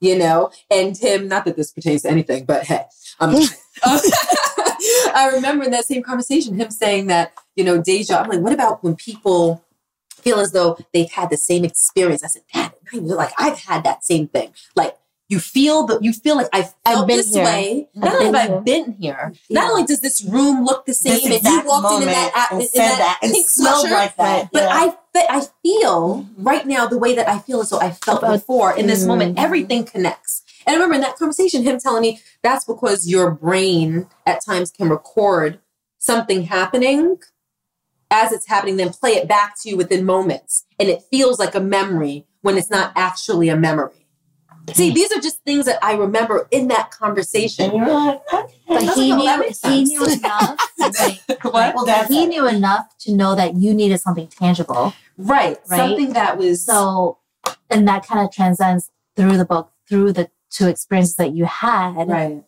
[0.02, 1.28] You know, and him.
[1.28, 2.84] Not that this pertains to anything, but hey,
[3.20, 3.34] um,
[3.84, 8.18] I remember in that same conversation him saying that you know deja.
[8.20, 9.62] I'm like, what about when people
[10.14, 12.24] feel as though they've had the same experience?
[12.24, 14.52] I said, Dad, you're like I've had that same thing.
[14.74, 14.96] Like
[15.30, 17.44] you feel the you feel like I felt been this here.
[17.44, 17.88] way.
[17.96, 18.60] I've Not only been have I here.
[18.62, 22.08] been here, not only does this room look the same, this and you walked in
[22.08, 24.50] in that and in that, that and pink smelled sweatshirt, like that.
[24.52, 24.68] but yeah.
[24.70, 28.18] I fe- I feel right now the way that I feel as though I felt
[28.24, 29.36] About- before in this moment.
[29.38, 29.42] Mm.
[29.44, 30.42] Everything connects.
[30.66, 34.70] And I remember in that conversation, him telling me that's because your brain at times
[34.70, 35.58] can record
[35.98, 37.18] something happening
[38.10, 40.64] as it's happening, then play it back to you within moments.
[40.78, 43.99] And it feels like a memory when it's not actually a memory.
[44.74, 47.74] See, these are just things that I remember in that and conversation.
[47.74, 48.54] you're like, okay.
[48.68, 50.58] But he knew he knew enough.
[50.78, 51.74] Like, What?
[51.74, 54.94] Well, that's he knew enough to know that you needed something tangible.
[55.18, 55.58] Right.
[55.68, 55.76] Right?
[55.76, 57.18] Something that was So,
[57.68, 62.08] and that kind of transcends through the book, through the two experiences that you had,
[62.08, 62.42] right.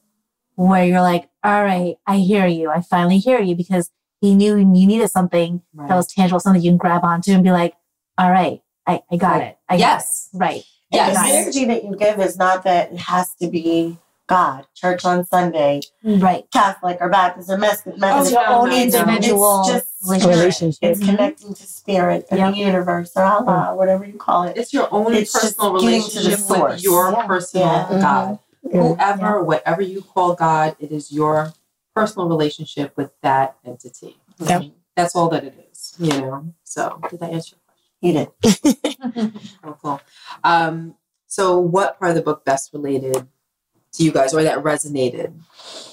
[0.54, 2.70] where you're like, all right, I hear you.
[2.70, 5.88] I finally hear you because he knew you needed something Right.
[5.88, 7.74] that was tangible, something you can grab onto and be like,
[8.16, 9.42] all right, I, I got Right.
[9.48, 9.58] it.
[9.68, 10.28] I Yes.
[10.32, 10.38] it.
[10.38, 10.64] Right.
[10.92, 15.04] And the energy that you give is not that it has to be God, church
[15.04, 16.46] on Sunday, Right.
[16.52, 17.98] Catholic or Baptist or Methodist.
[18.00, 18.32] Methodist.
[18.32, 20.30] your own It's- individual It's just relationship.
[20.38, 20.78] Relationship.
[20.82, 22.52] It's connecting to spirit or Yep.
[22.54, 24.56] the universe or Allah, whatever you call it.
[24.56, 27.26] It's your own It's personal getting to the relationship with your Yeah.
[27.26, 27.86] personal Yeah.
[27.90, 28.00] Mhm.
[28.00, 28.38] God.
[28.62, 28.80] Yeah.
[28.82, 31.52] Whoever, whatever you call God, it is your
[31.94, 34.16] personal relationship with that entity.
[34.38, 34.62] Yep.
[34.96, 36.44] That's all that it is, you know?
[36.64, 37.88] So, did I answer your question?
[38.00, 38.76] You did.
[39.16, 39.32] your?
[39.64, 40.00] Oh, cool.
[40.44, 40.94] Um,
[41.26, 43.26] so, what part of the book best related
[43.92, 45.32] to you guys or that resonated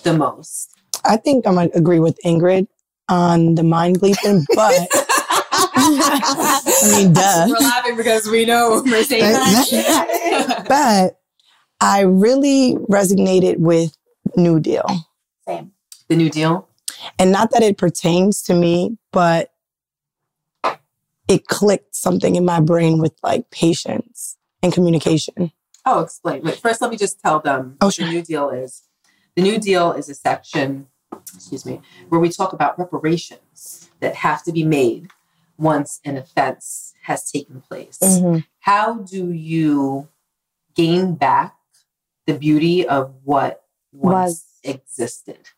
[0.03, 0.73] the most?
[1.05, 2.67] I think I'm gonna agree with Ingrid
[3.07, 4.87] on the mind bleeping, but
[5.51, 7.47] I mean, duh.
[7.49, 9.37] We're laughing because we know Mercedes.
[10.67, 11.19] But
[11.81, 13.95] I really resonated with
[14.35, 14.85] New Deal.
[15.47, 15.71] Same.
[16.09, 16.67] the New Deal.
[17.17, 19.51] And not that it pertains to me, but
[21.29, 25.51] it clicked something in my brain with like patience and communication.
[25.85, 26.41] Oh, explain.
[26.43, 28.05] Wait, first, let me just tell them Oh, what sure.
[28.07, 28.83] the New Deal is.
[29.35, 30.87] The New Deal is a section,
[31.33, 35.07] excuse me, where we talk about reparations that have to be made
[35.57, 37.99] once an offense has taken place.
[38.01, 38.45] Mhm.
[38.61, 40.09] How do you
[40.75, 41.55] gain back
[42.25, 44.45] the beauty of what once Was.
[44.63, 45.49] existed?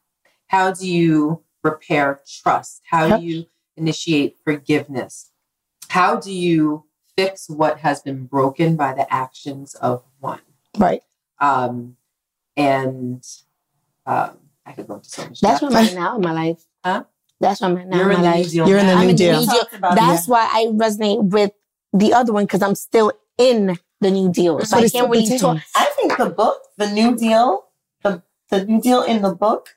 [0.47, 2.81] How do you repair trust?
[2.89, 3.19] How Yep.
[3.19, 3.45] do you
[3.77, 5.30] initiate forgiveness?
[5.91, 6.85] How do you
[7.17, 10.39] fix what has been broken by the actions of one?
[10.77, 11.03] Right.
[11.41, 11.97] Um,
[12.55, 13.21] and
[14.05, 15.91] um, I could go into so much That's where depth.
[15.91, 16.63] I'm at now in my life.
[16.85, 17.03] Uh-huh.
[17.41, 18.51] That's where I'm at now You're in in my the New life.
[18.51, 18.69] Deal.
[18.69, 18.99] You're in the now.
[18.99, 19.45] New I'm in the New Deal.
[19.47, 21.51] Talked about That's why I resonate with
[21.91, 24.61] the other one because I'm still in the New Deal.
[24.61, 25.57] So But I can't still really talk.
[25.75, 27.65] I think the book, the New Deal,
[28.01, 29.75] the the New Deal in the book,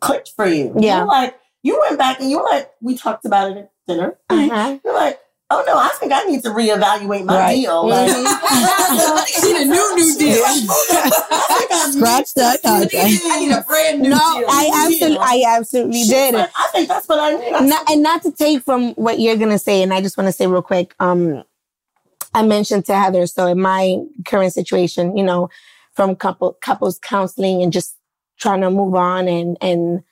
[0.00, 0.74] clicked for you.
[0.78, 0.98] Yeah.
[0.98, 4.18] You're like you went back and you were like, we talked about it at dinner.
[4.30, 4.78] Uh-huh.
[4.84, 5.20] You're like,
[5.50, 7.54] oh no, I think I need to reevaluate my Right.
[7.56, 7.86] deal.
[7.88, 10.44] Like, I need a new New Deal.
[11.92, 12.60] Scratch that.
[12.64, 14.46] I need a brand new No, deal.
[14.48, 16.34] I absolutely, I absolutely She's did.
[16.34, 17.52] like, I think that's what I need.
[17.52, 20.28] I not, and not to take from what you're gonna say, and I just want
[20.28, 20.94] to say real quick.
[21.00, 21.44] Um,
[22.36, 25.50] I mentioned to Heather, so in my current situation, you know,
[25.92, 27.96] from couple couples counseling and just
[28.40, 30.02] trying to move on and and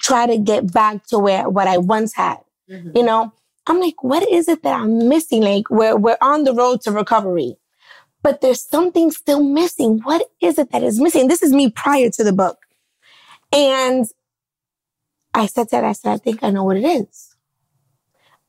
[0.00, 2.38] try to get back to where what I once had.
[2.70, 2.96] Mhm.
[2.96, 3.32] You know,
[3.66, 5.42] I'm like, what is it that I'm missing?
[5.42, 7.56] Like, we're we're on the road to recovery,
[8.22, 10.00] but there's something still missing.
[10.02, 11.28] What is it that is missing?
[11.28, 12.58] This is me prior to the book.
[13.52, 14.06] And
[15.32, 17.34] I said to her, I said, I think I know what it is.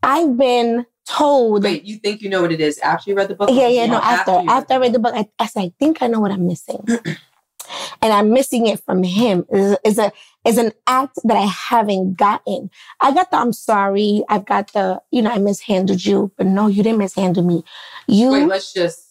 [0.04, 1.64] I've been told.
[1.64, 3.50] Wait, you think you know what it is after you read the book?
[3.52, 4.42] Yeah, yeah, no, after.
[4.42, 6.46] you After I read the book, I, I said, I think I know what I'm
[6.48, 6.84] missing.
[8.02, 9.46] and I'm missing it from him.
[9.84, 10.12] Is a
[10.46, 12.70] is an act that I haven't gotten.
[13.02, 14.24] I got the I'm sorry.
[14.30, 17.64] I've got the, you know, I mishandled you, but no, you didn't mishandle me.
[18.08, 19.02] You Wait, let's just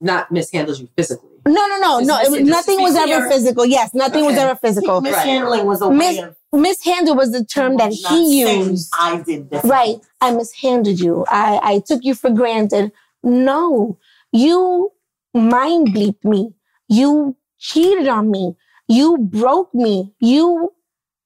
[0.00, 1.30] not mishandle you physically.
[1.46, 2.18] no, no, no, Just no.
[2.20, 3.16] It was, mis- just nothing was clear.
[3.16, 3.66] ever physical.
[3.66, 5.00] Yes, nothing was ever physical.
[5.00, 8.92] Mishandling was a Miss- way of Mishandle was the term that he used.
[8.98, 9.64] I did this.
[9.64, 9.96] Right.
[10.20, 11.24] I mishandled you.
[11.28, 12.92] I, I took you for granted.
[13.24, 13.98] No,
[14.32, 14.92] you
[15.34, 16.54] mind bleeped me.
[16.88, 18.54] You cheated on me.
[18.88, 20.14] You broke me.
[20.20, 20.72] You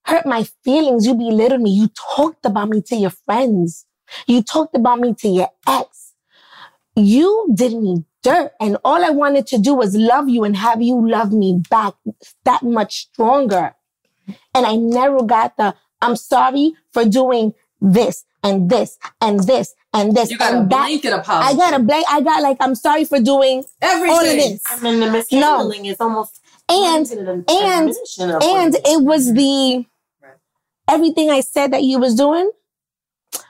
[0.04, 1.06] hurt my feelings.
[1.06, 1.70] You belittled me.
[1.70, 3.86] You talked about me to your friends.
[4.26, 6.12] You talked about me to your ex.
[6.96, 8.52] You did me dirt.
[8.60, 11.94] And all I wanted to do was love you and have you love me back
[12.44, 13.74] that much stronger.
[14.54, 20.14] And I never got the, I'm sorry for doing this and this and this and
[20.14, 20.86] this You got a and that.
[20.86, 21.48] blanket apology.
[21.48, 22.06] I got a blank.
[22.08, 24.10] I got like, I'm sorry for doing everything.
[24.10, 24.62] all of this.
[24.68, 28.74] I mean, the mishandling is almost And, not even an and- admission of what and
[28.74, 29.84] it was the,
[30.88, 32.50] everything I said that you was doing.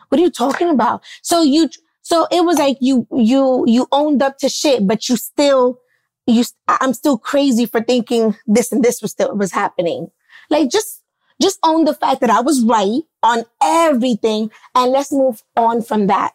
[0.08, 1.02] What are you talking about?
[1.22, 1.70] So you,
[2.02, 5.78] so it was like you, you, you owned up to shit, but you still,
[6.26, 10.10] you, I'm still crazy for thinking this and this was still, was happening.
[10.50, 11.02] Like just,
[11.40, 16.08] just own the fact that I was right on everything and let's move on from
[16.08, 16.32] that.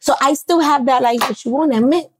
[0.00, 2.10] So I still have that, like, but you won't admit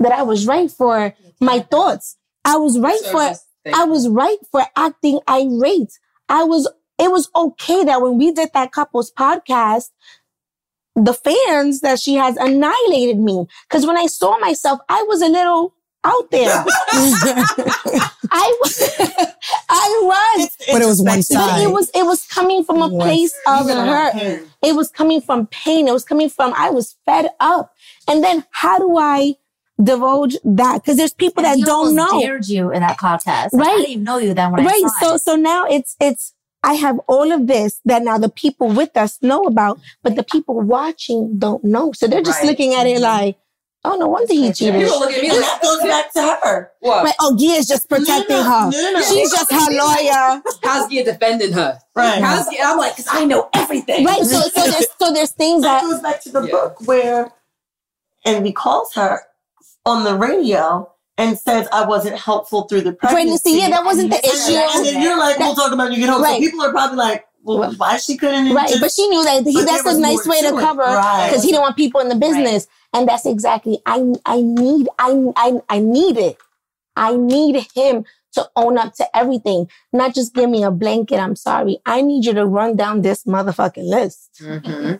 [0.00, 2.16] that I was right for my thoughts.
[2.44, 3.34] I was right for,
[3.74, 5.98] I was right for acting irate.
[6.28, 9.90] I was, it was okay that when we did that couples podcast,
[10.96, 13.46] the fans that she has annihilated me.
[13.68, 16.64] Cause when I saw myself, I was a little out there.
[18.32, 18.82] I was,
[19.68, 20.56] I was.
[20.72, 21.36] But it was one introspective.
[21.36, 21.62] But side.
[21.62, 23.02] it was, it was coming from a Yes.
[23.02, 24.42] place of hurt.
[24.62, 25.88] It was coming from pain.
[25.88, 27.74] It was coming from, I was fed up.
[28.08, 29.34] And then how do I
[29.82, 30.84] divulge that?
[30.84, 32.20] Cause there's people And that he don't almost know.
[32.20, 33.52] dared you in that podcast.
[33.52, 33.76] Like, I Right.
[33.78, 34.74] didn't even know you then when right.
[34.84, 35.18] I saw So, it.
[35.22, 39.18] so now it's, it's, I have all of this that now the people with us
[39.22, 41.92] know about, but the people watching don't know.
[41.92, 42.48] So they're just Right.
[42.50, 43.02] looking at it mm-hmm.
[43.04, 43.38] like,
[43.82, 44.74] oh, no wonder he cheated.
[44.82, 46.70] People look at me And like, that goes back to her.
[46.80, 47.04] what?
[47.04, 47.14] Right.
[47.18, 48.70] Oh, Gia's just protecting No, no, her.
[48.72, 49.00] no, no, no.
[49.02, 50.42] She's just her lawyer.
[50.62, 51.78] How's Gia defending her?
[51.96, 52.22] Right.
[52.22, 52.58] How's Gia?
[52.62, 54.04] I'm like, because I know everything.
[54.04, 54.22] Right.
[54.22, 56.50] So, so there's, so there's things That that, goes back to the Yeah.
[56.50, 57.32] book where
[58.26, 59.22] Envy calls her
[59.86, 63.14] on the radio and says I wasn't helpful through the pregnancy.
[63.14, 63.50] pregnancy.
[63.58, 66.00] Yeah, that wasn't the And then- and then you're like, we'll talk about it you
[66.00, 66.22] get home.
[66.22, 66.34] Right.
[66.42, 69.44] So people are probably like, well, why she couldn't Right, just- but she knew that
[69.44, 70.60] he, But that's a nice way to to it.
[70.60, 71.28] cover Right.
[71.28, 75.10] because he didn't want people in the business, and that's exactly I I need I
[75.36, 76.36] I I need it.
[76.96, 81.18] I need him to own up to everything, not just give me a blanket.
[81.18, 81.80] I'm sorry.
[81.86, 84.30] I need you to run down this motherfucking list.
[84.40, 84.96] Mm-hmm.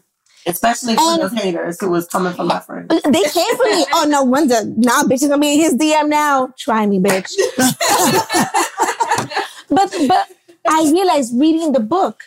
[0.47, 2.88] Especially for And- those haters who was coming for my friend.
[2.91, 3.84] They came for me.
[3.93, 4.64] Oh no wonder.
[4.64, 6.53] Now bitch is gonna be in his DM now.
[6.59, 7.30] Try me, bitch.
[9.68, 10.28] but but
[10.68, 12.24] I realized reading the book,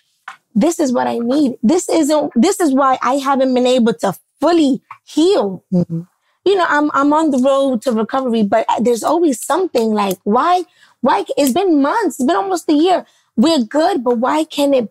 [0.55, 1.57] this is what I need.
[1.63, 5.63] This isn't this is why I haven't been able to fully heal.
[5.73, 6.07] Mhm.
[6.45, 10.63] You know, I'm I'm on the road to recovery, but there's always something like why
[11.01, 13.05] why it's been months, it's been almost a year.
[13.35, 14.89] We're good, but why can't it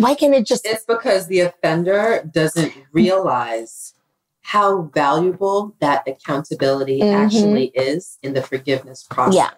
[0.00, 3.94] why can't it just It's because the offender doesn't realize
[4.42, 7.14] how valuable that accountability Mhm.
[7.14, 9.34] actually is in the forgiveness process.
[9.36, 9.50] Yeah.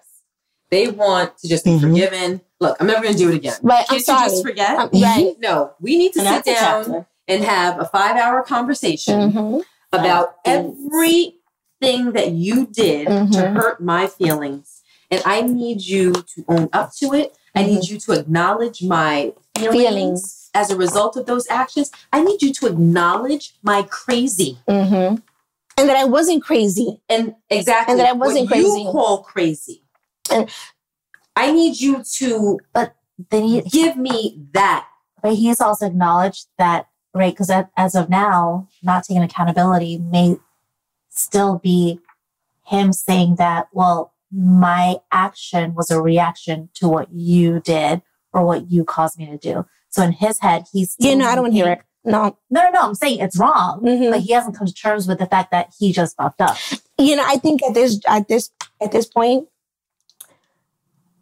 [0.71, 1.81] They want to just be Mhm.
[1.81, 2.41] forgiven.
[2.61, 3.55] Look, I'm never going to do it again.
[3.63, 3.85] right?
[3.89, 4.25] I'm Can't sorry.
[4.25, 4.79] you just forget?
[4.79, 5.35] Um, right.
[5.39, 9.63] No, we need to And sit down and have a five hour conversation Mhm.
[9.93, 13.55] about everything that you did to Mhm.
[13.55, 14.81] hurt my feelings.
[15.11, 17.37] And I need you to own up to it.
[17.55, 20.51] I need you to acknowledge my feelings, Feelings.
[20.55, 21.91] as a result of those actions.
[22.13, 24.59] I need you to acknowledge my crazy.
[24.69, 25.17] Mm-hmm.
[25.79, 27.01] And that I wasn't crazy.
[27.09, 28.83] And exactly And that I wasn't what crazy.
[28.83, 29.83] you call crazy.
[30.31, 30.51] And-
[31.35, 32.95] I need you to but
[33.31, 34.87] then he, give me that.
[35.23, 37.33] but he's also acknowledged that, right?
[37.33, 40.37] Because as of now, not taking accountability may
[41.09, 42.01] still be
[42.67, 48.03] him saying that, well, my action was a reaction to what you did
[48.33, 49.67] or what you caused me to do.
[49.91, 51.81] So in his head, he's You still know, I don't want to hear it.
[52.05, 52.37] No.
[52.51, 52.81] No, no, no.
[52.83, 54.11] I'm saying it's wrong, Mhm.
[54.11, 56.57] but he hasn't come to terms with the fact that he just fucked up.
[56.99, 59.49] You know, I think at this at this at this point,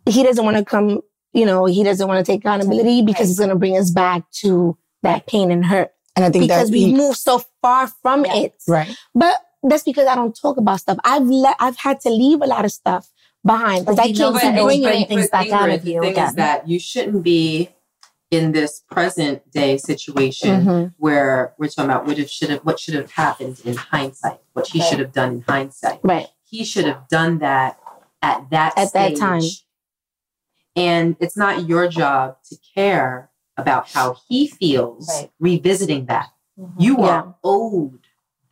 [0.07, 1.01] he doesn't want to come.
[1.33, 4.29] You know, he doesn't want to take accountability because it's going to bring us back
[4.43, 7.87] to that pain and hurt And I think because that we he- moved so far
[7.87, 8.35] from Yeah.
[8.37, 8.55] it.
[8.67, 8.97] right.
[9.15, 10.99] But that's because I don't talk about stuff.
[11.05, 13.11] I've let I've had to leave a lot of stuff
[13.45, 15.09] behind because I can't keep It's bringing bring it.
[15.09, 16.29] things back out of the you thing again.
[16.29, 17.71] Is that you shouldn't be
[18.31, 20.95] in this present day situation Mhm.
[20.99, 24.69] where we're talking about what if should have what should have happened in hindsight, what
[24.69, 24.89] he Right.
[24.89, 26.01] should have done in hindsight.
[26.03, 26.29] Right.
[26.45, 27.79] He should have done that
[28.23, 29.43] at that At that time.
[30.77, 35.31] And it's not your job to care about how he feels Right.
[35.41, 36.31] revisiting that.
[36.59, 36.73] Mhm.
[36.79, 37.07] You Yeah.
[37.07, 38.01] are owed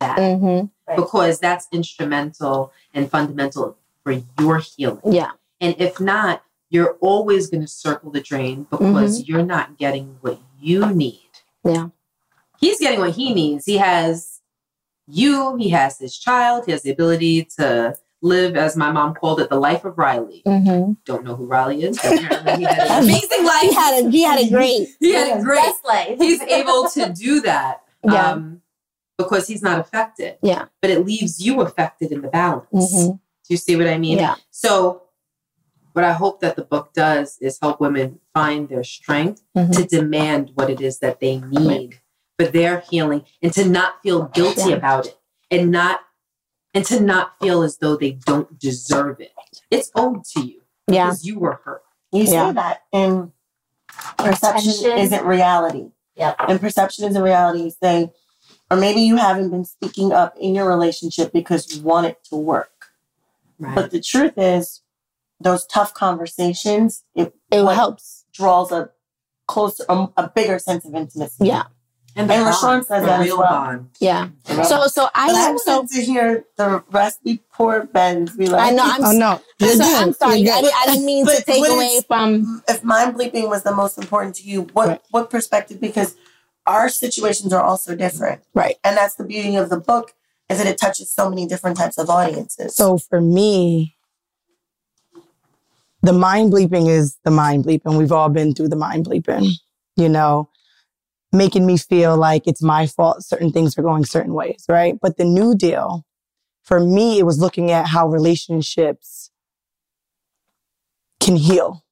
[0.00, 0.46] that hmm
[0.86, 0.96] Right.
[0.96, 3.76] because that's instrumental and fundamental
[4.08, 5.00] for your healing.
[5.12, 5.30] Yeah.
[5.60, 10.38] And if not, you're always going to circle the drain because you're not getting what
[10.60, 11.28] you need.
[11.64, 11.88] Yeah.
[12.60, 13.64] He's getting what he needs.
[13.64, 14.40] He has
[15.06, 19.40] you, he has his child, he has the ability to live, as my mom called
[19.40, 20.42] it, the life of Riley.
[20.44, 23.60] hmm Don't know who Riley is, but apparently he had an amazing life.
[23.62, 24.88] He had a he had a great.
[25.00, 25.62] He had a great.
[25.62, 26.18] Best life.
[26.18, 28.32] He's able to do that Yeah.
[28.32, 28.60] um,
[29.16, 30.36] because he's not affected.
[30.42, 30.66] Yeah.
[30.82, 32.68] But it leaves you affected in the balance.
[32.92, 33.10] hmm
[33.48, 34.18] Do you see what I mean?
[34.18, 34.34] Yeah.
[34.50, 35.02] So,
[35.94, 39.74] what I hope that the book does is help women find their strength Mhm.
[39.76, 42.00] to demand what it is that they need
[42.38, 44.76] for their healing and to not feel guilty Yeah.
[44.76, 45.18] about it
[45.50, 46.00] and not
[46.74, 49.32] and to not feel as though they don't deserve it.
[49.70, 51.06] It's owed to you Yeah.
[51.06, 51.82] because you were hurt.
[52.12, 53.32] You say that in
[54.18, 54.98] perception Attention.
[54.98, 55.90] isn't reality.
[56.16, 56.36] Yep.
[56.46, 57.62] And perception isn't reality.
[57.64, 58.12] You say,
[58.70, 62.36] or maybe you haven't been speaking up in your relationship because you want it to
[62.36, 62.77] work.
[63.58, 63.74] Right.
[63.74, 64.82] But the truth is,
[65.40, 68.24] those tough conversations, it It what helps.
[68.32, 68.90] draws a
[69.46, 71.46] closer, a, a bigger sense of intimacy.
[71.46, 71.64] Yeah.
[72.16, 73.48] and the and RaShaun says that as real well.
[73.48, 73.90] bond.
[74.00, 74.28] Yeah.
[74.44, 78.34] The So so I But I am so to hear the rest before Ben's.
[78.36, 79.84] Be like, I know I'm Oh no, you're so.
[79.84, 80.40] I'm sorry.
[80.50, 83.96] I, didn't- I didn't mean to take away from if mind bleeping was the most
[83.98, 85.00] important to you, what Right.
[85.10, 85.80] what perspective?
[85.80, 86.16] Because
[86.66, 88.76] our situations are also different, Right.
[88.84, 90.14] and that's the beauty of the book
[90.48, 92.74] is that it touches so many different types of audiences.
[92.74, 93.96] So for me,
[96.02, 97.98] the mind bleeping is the mind bleeping.
[97.98, 99.50] We've all been through the mind bleeping,
[99.96, 100.48] you know,
[101.32, 104.98] making me feel like it's my fault certain things are going certain ways, right?
[105.00, 106.06] But the new deal,
[106.62, 109.30] for me, it was looking at how relationships
[111.20, 111.84] can heal.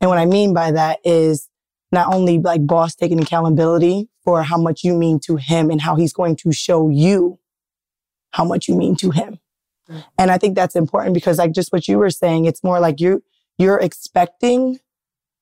[0.00, 1.48] And what I mean by that is
[1.92, 5.96] not only like boss taking accountability for how much you mean to him and how
[5.96, 7.39] he's going to show you
[8.32, 9.38] how much you mean to him.
[9.88, 10.04] Mm.
[10.18, 13.00] And I think that's important because like just what you were saying, it's more like
[13.00, 13.22] you
[13.58, 14.78] you're expecting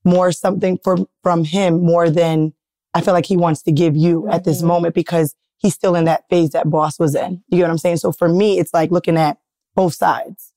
[0.05, 2.53] more something from from him more than
[2.95, 6.05] I feel like he wants to give you at this moment because he's still in
[6.05, 7.43] that phase that boss was in.
[7.49, 7.99] You get what I'm saying?
[7.99, 9.39] So for me, it's like looking at
[9.75, 10.53] both sides,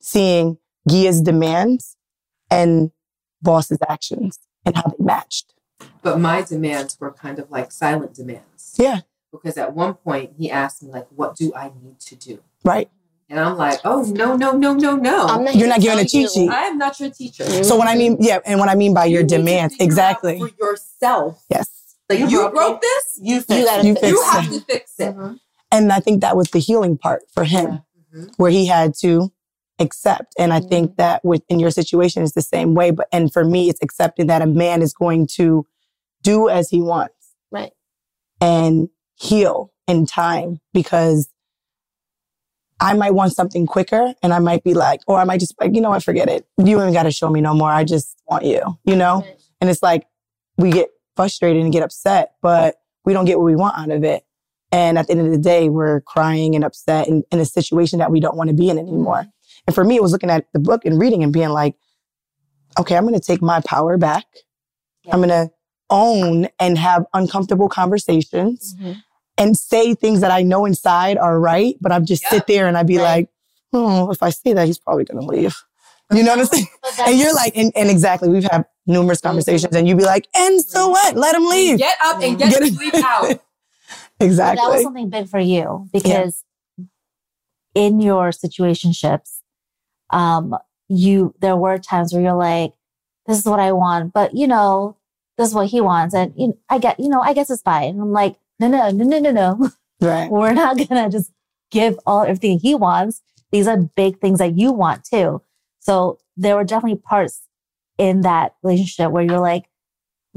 [0.00, 0.58] seeing
[0.88, 1.96] Gia's demands
[2.50, 2.90] and
[3.42, 5.54] boss's actions and how they matched.
[6.02, 8.74] But my demands were kind of like silent demands.
[8.78, 9.00] Yeah.
[9.32, 12.88] Because at one point he asked me like, "What do I need to do?" Right.
[13.28, 15.26] And I'm like, "Oh no, no, no, no, no!
[15.26, 16.48] I'm not You're not to giving a tell cheat sheet.
[16.50, 17.64] I am not your teacher." Mhm.
[17.64, 19.74] So when I mean, yeah, and what I mean by your You need to demands,
[19.74, 20.38] figure out exactly.
[20.38, 21.42] for yourself.
[21.50, 21.68] Yes.
[22.08, 23.86] Like You you, broke broke, this, you You fix gotta.
[23.86, 25.16] You fix fix you have to fix it.
[25.16, 25.40] Mhm.
[25.72, 27.80] And I think that was the healing part for him.
[28.14, 28.30] Mhm.
[28.38, 29.30] where he had to
[29.78, 30.32] accept.
[30.38, 32.90] And I think that within your situation is the same way.
[32.92, 35.66] But and for me, it's accepting that a man is going to
[36.22, 37.12] do as he wants
[37.50, 37.72] Right.
[38.40, 41.28] and heal in time because
[42.78, 45.74] I might want something quicker and I might be like, or I might just like,
[45.74, 46.46] you know what, forget it.
[46.62, 47.70] You ain't gotta show me no more.
[47.70, 49.20] I just want you, you know?
[49.20, 49.36] Right.
[49.60, 50.06] And it's like
[50.58, 54.04] we get frustrated and get upset, but we don't get what we want out of
[54.04, 54.24] it.
[54.72, 57.98] And at the end of the day, we're crying and upset in, in a situation
[58.00, 59.24] that we don't want to be in anymore.
[59.66, 61.76] And for me, it was looking at the book and reading and being like,
[62.78, 64.24] okay, I'm going to take my power back.
[65.10, 65.50] I'm going to
[65.88, 69.02] own and have uncomfortable conversations Mhm.
[69.38, 72.30] And say things that I know inside are right, but I'd just Yeah.
[72.30, 73.04] sit there and I'd be Right.
[73.04, 73.28] like,
[73.72, 75.56] oh, if I say that, he's probably going to leave.
[76.12, 76.66] You know what I'm saying?
[77.06, 79.28] And you're like, and, and exactly, we've had numerous mm-hmm.
[79.28, 80.92] conversations and you'd be like, and so mm-hmm.
[80.92, 81.16] what?
[81.16, 81.78] Let him leave.
[81.78, 82.74] Get up and get, Get the it.
[82.74, 83.40] sleep out.
[84.18, 84.64] But Exactly.
[84.64, 86.42] that was something big for you because
[87.74, 89.40] in your situationships,
[90.10, 90.56] um,
[90.88, 92.72] you there were times where you're like,
[93.26, 94.96] "This is what I want," but you know,
[95.36, 97.60] this is what he wants, and you know, I get, you know, I guess it's
[97.60, 97.90] fine.
[97.90, 99.70] And I'm like, no, no, no, no, no, no.
[100.00, 100.30] right.
[100.30, 101.30] We're not gonna just
[101.70, 103.22] give all everything he wants.
[103.52, 105.42] These are big things that you want too.
[105.80, 107.42] So there were definitely parts
[107.98, 109.64] in that relationship where you're like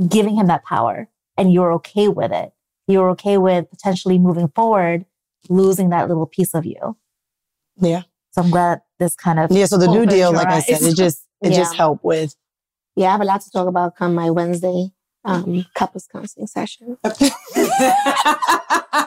[0.07, 2.53] giving him that power, and you're okay with it
[2.89, 5.05] you're okay with potentially moving forward,
[5.47, 6.97] losing that little piece of you.
[7.77, 8.01] Yeah.
[8.31, 9.65] So I'm glad this kind of Yeah.
[9.65, 11.57] So the new deal, your like I said, it just, it Yeah.
[11.57, 12.35] just helped with,
[12.95, 14.89] Yeah, I have a lot to talk about come my Wednesday
[15.25, 16.97] um, couples counseling session.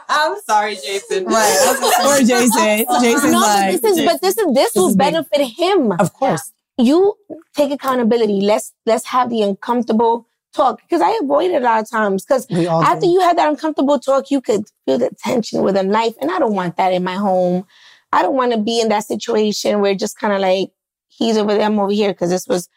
[0.08, 1.24] I'm sorry, Jason.
[1.24, 1.88] Right.
[2.04, 2.86] Or Jason.
[3.00, 5.12] Jason's no, like, but this is but this is this, will is big.
[5.12, 5.92] benefit him.
[5.92, 6.52] of course.
[6.78, 7.14] You
[7.54, 8.40] take accountability.
[8.40, 12.46] Let's let's have the uncomfortable talk because I avoid it a lot of times because
[12.50, 13.08] after do.
[13.08, 16.38] you had that uncomfortable talk, you could feel the tension with a knife, and I
[16.38, 17.66] don't want that in my home.
[18.12, 20.70] I don't want to be in that situation where just kind of like
[21.08, 22.68] he's over there, I'm over here because this was.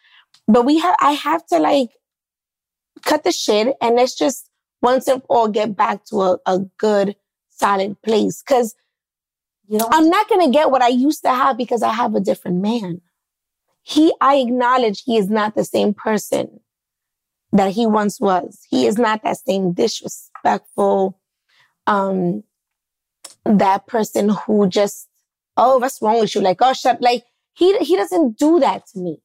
[0.48, 1.90] But we have, I have to like
[3.06, 4.50] cut the shit and let's just
[4.82, 7.16] once and for all get back to a, a good,
[7.48, 8.42] solid place.
[8.42, 8.74] Because
[9.68, 12.20] You don't I'm not gonna get what I used to have because I have a
[12.20, 13.00] different man.
[13.82, 16.60] He, I acknowledge he is not the same person
[17.52, 18.66] that he once was.
[18.68, 21.18] He is not that same disrespectful,
[21.86, 22.42] um,
[23.44, 25.08] that person who just,
[25.56, 26.40] oh, what's wrong with you?
[26.40, 29.22] Like, oh, shut, like, he, he doesn't do that to me.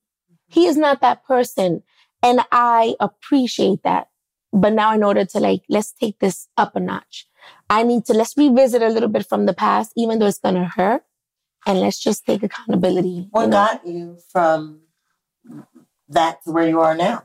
[0.48, 1.82] He is not that person.
[2.24, 4.10] And I appreciate that.
[4.54, 7.28] But now in order to like, let's take this up a notch.
[7.70, 10.56] I need to, let's revisit a little bit from the past, even though it's going
[10.56, 11.04] to hurt.
[11.66, 13.28] And let's just take accountability.
[13.32, 13.52] What you know?
[13.52, 14.82] got you from
[16.10, 17.24] that to where you are now?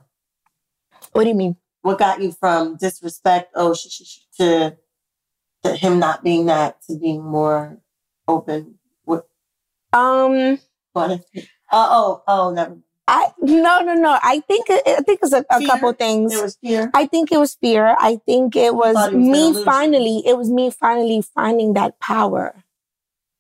[1.12, 1.57] What do you mean?
[1.82, 4.76] What got you from disrespect, oh, sh- sh- sh- to,
[5.64, 7.78] to him not being that, to being more
[8.28, 8.78] open?
[9.05, 9.26] What?
[9.92, 10.59] Um,
[10.92, 11.18] what uh,
[11.72, 12.78] oh, oh, never.
[13.09, 14.18] I, no, no, no.
[14.22, 16.32] I think, it- I think it's a, a couple things.
[16.32, 16.90] There was fear.
[16.92, 17.96] I think it was fear.
[18.00, 19.64] I think it was, it was me illusion.
[19.64, 22.64] finally, it was me finally finding that power.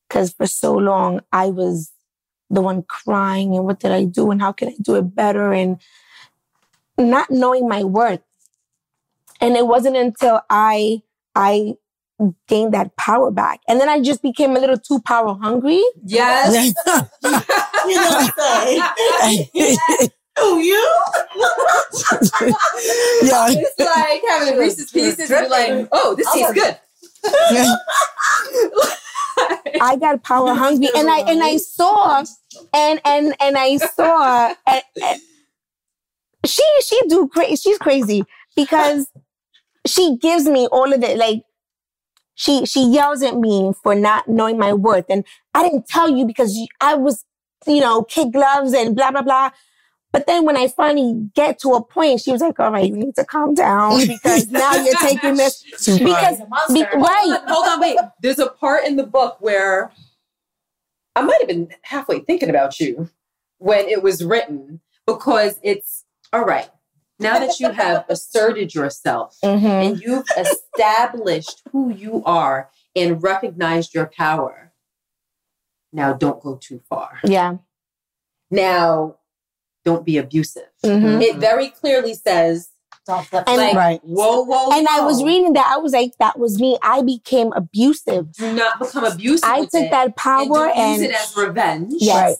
[0.08, 1.90] Cause for so long I was
[2.48, 5.52] the one crying and what did I do and how can I do it better
[5.52, 5.80] and
[6.96, 8.20] not knowing my worth.
[9.40, 11.02] And it wasn't until I,
[11.34, 11.74] I
[12.46, 13.60] gained that power back.
[13.68, 15.82] And then I just became a little too power hungry.
[16.04, 16.72] Yes.
[17.88, 20.08] You don't say.
[20.38, 21.02] Who you?
[23.22, 23.46] yeah.
[23.48, 26.76] It's like having a Reese's Pieces and you're like, oh, this tastes good.
[29.80, 32.24] I got power hungry, and I and I saw,
[32.72, 35.20] and and and I saw, and, and
[36.46, 37.56] she she do crazy.
[37.56, 38.24] She's crazy
[38.54, 39.08] because
[39.86, 41.18] she gives me all of it.
[41.18, 41.42] Like
[42.34, 45.24] she she yells at me for not knowing my worth, and
[45.54, 47.24] I didn't tell you because you- I was,
[47.66, 49.50] you know, kid gloves and blah blah blah.
[50.12, 52.96] But then when I finally get to a point, she was like, "All right, you
[52.96, 56.06] need to calm down because now you're taking this Too far.
[56.06, 56.38] because
[56.72, 57.98] be- Hold right." on, hold on, wait.
[58.22, 59.92] There's a part in the book where
[61.14, 63.10] I might have been halfway thinking about you
[63.58, 66.68] when it was written because it's all right.
[67.18, 69.64] Now that you have asserted yourself Mhm.
[69.64, 74.65] and you've established who you are and recognized your power,
[75.92, 77.18] now don't go too far.
[77.24, 77.56] Yeah.
[78.50, 79.16] Now,
[79.84, 80.68] don't be abusive.
[80.84, 81.22] Mhm.
[81.22, 82.68] It very clearly says,
[83.06, 83.44] don't flip.
[83.46, 84.00] And- like, Right.
[84.04, 85.70] whoa, whoa, And I was reading that.
[85.72, 86.76] I was like, that was me.
[86.82, 88.32] I became abusive.
[88.32, 89.48] do not become abusive.
[89.48, 91.94] I with took it, that and power don't and, use it as revenge.
[91.98, 92.36] yes, Right.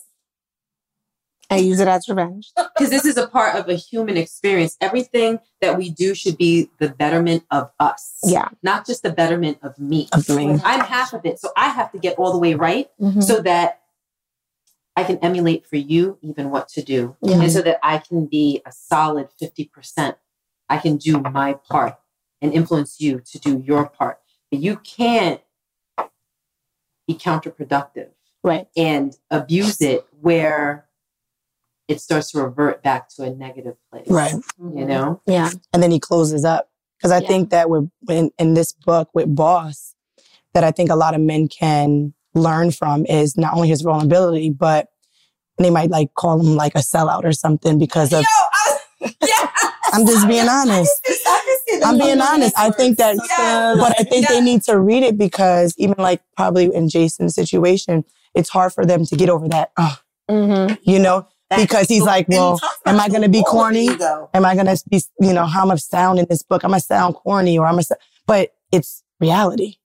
[1.49, 2.51] I use it as revenge.
[2.55, 4.75] Because this is a part of a human experience.
[4.81, 8.19] Everything that we do should be the betterment of us.
[8.25, 8.49] Yeah.
[8.63, 10.09] Not just the betterment of me.
[10.11, 10.59] Of me.
[10.63, 11.39] I'm half of it.
[11.39, 13.23] So I have to get all the way right Mhm.
[13.23, 13.81] so that
[14.97, 17.15] I can emulate for you even what to do.
[17.21, 20.17] And so that I can be a solid 50%.
[20.69, 21.97] I can do my part
[22.41, 24.19] and influence you to do your part.
[24.51, 25.39] But you can't
[27.07, 28.09] be counterproductive
[28.43, 28.67] Right.
[28.75, 30.86] and abuse it where
[31.87, 34.07] it starts to revert back to a negative place.
[34.09, 34.33] Right.
[34.59, 35.21] You know?
[35.25, 35.51] Yeah.
[35.73, 37.27] and then he closes up because I Yeah.
[37.27, 39.93] think that with in, in this book with Boss,
[40.53, 44.49] that I think a lot of men can learn from is not only his vulnerability,
[44.49, 44.87] but
[45.57, 48.23] they might like call him like a sellout or something because of.
[49.93, 50.91] I'm just being honest.
[51.83, 52.53] I'm being honest.
[52.57, 53.15] I think that,
[53.79, 58.03] but I think they need to read it because even like probably in Jason's situation,
[58.35, 59.71] it's hard for them to get over that.
[59.77, 59.95] Oh,
[60.29, 60.73] Mm-hmm.
[60.83, 61.25] you know,
[61.55, 63.89] because he's like, well, am I going to be corny?
[64.33, 66.63] Am I going to be, you know, how I'm going sound in this book?
[66.63, 69.75] I'm going to sound corny or I'm going to, but it's reality.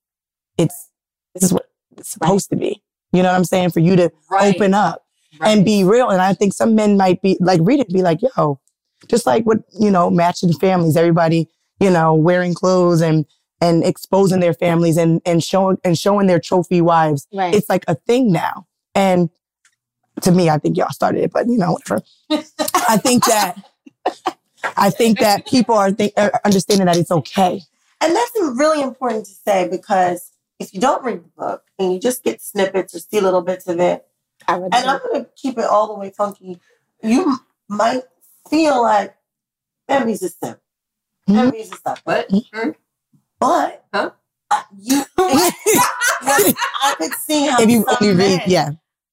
[0.59, 0.91] It's,
[1.35, 2.83] this is what it's supposed to be.
[3.13, 3.71] You know what I'm saying?
[3.71, 4.55] For you to Right.
[4.55, 5.05] open up
[5.41, 5.51] Right.
[5.51, 6.11] and be real.
[6.11, 8.61] And I think some men might be like, read it, be like, yo,
[9.09, 11.49] just like what, you know, matching families, everybody,
[11.81, 13.25] you know, wearing clothes and,
[13.61, 17.27] and exposing their families and, and showing, and showing their trophy wives.
[17.55, 18.67] It's like a thing now.
[18.95, 19.31] And
[20.21, 22.03] to me, I think y'all started it, but you know, whatever.
[22.89, 23.57] I think that,
[24.77, 27.61] I think that people are, think, are understanding that it's okay.
[28.01, 31.99] And that's really important to say because if you don't read the book and you
[32.01, 34.07] just get snippets or see little bits of it,
[34.49, 36.59] I read and I'm going to keep it all the way funky,
[37.03, 37.37] you
[37.69, 38.03] might
[38.51, 39.15] feel like,
[39.89, 40.59] man, he's a simp.
[41.29, 41.37] Mhm.
[41.47, 42.03] Envy's a sucker.
[42.03, 42.29] What?
[43.39, 44.11] But Huh?
[44.51, 48.71] uh, you, I could see how if you some only read, men yeah.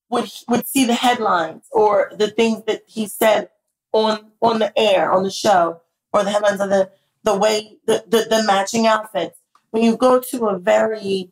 [0.09, 3.49] Would would see the headlines or the things that he said
[3.91, 5.81] on on the air on the show
[6.13, 6.89] or the headlines of the
[7.23, 9.39] the way the the, the matching outfits.
[9.71, 11.31] When you go to a very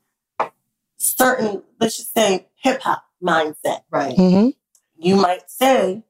[0.97, 4.15] certain, let's just say hip hop mindset, Right.
[4.15, 4.49] hmm
[4.99, 6.03] you might say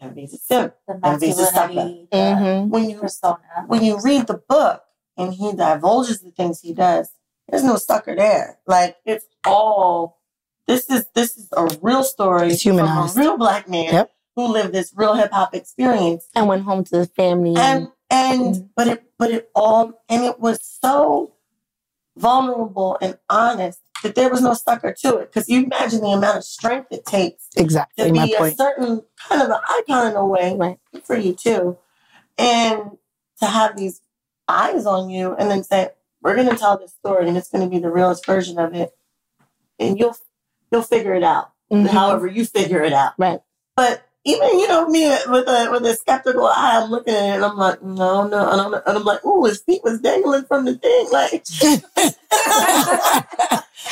[0.00, 0.74] Envy's a simp.
[0.88, 1.74] The Envy's a sucker.
[1.74, 2.70] Mm-hmm.
[2.70, 3.38] When you persona.
[3.66, 4.82] when you read the book
[5.16, 7.10] and he divulges the things he does,
[7.48, 8.58] there's no sucker there.
[8.66, 10.19] Like it's all
[10.66, 14.12] this is this is a real story It's from a real black man Yep.
[14.36, 16.28] who lived this real hip hop experience.
[16.34, 17.56] And went home to the family.
[17.56, 18.68] And and Mhm.
[18.76, 21.32] but it but it all and it was so
[22.16, 25.30] vulnerable and honest that there was no sucker to it.
[25.32, 28.56] Because you imagine the amount of strength it takes to Exactly my be a point.
[28.56, 30.78] certain kind of an icon in a way Right.
[31.04, 31.76] for you too,
[32.38, 32.98] and
[33.40, 34.00] to have these
[34.48, 35.90] eyes on you, and then say,
[36.22, 38.74] "We're going to tell this story, and it's going to be the realest version of
[38.74, 38.96] it,"
[39.78, 40.16] and you'll
[40.70, 41.88] you'll figure it out, Mhm.
[41.88, 43.12] however you figure it out.
[43.18, 43.40] Right.
[43.76, 47.34] But even you know me with a with a skeptical eye, I'm looking at it
[47.36, 50.44] and I'm like, no, no, and I'm, and I'm like, oh, his feet was dangling
[50.44, 51.44] from the thing, like.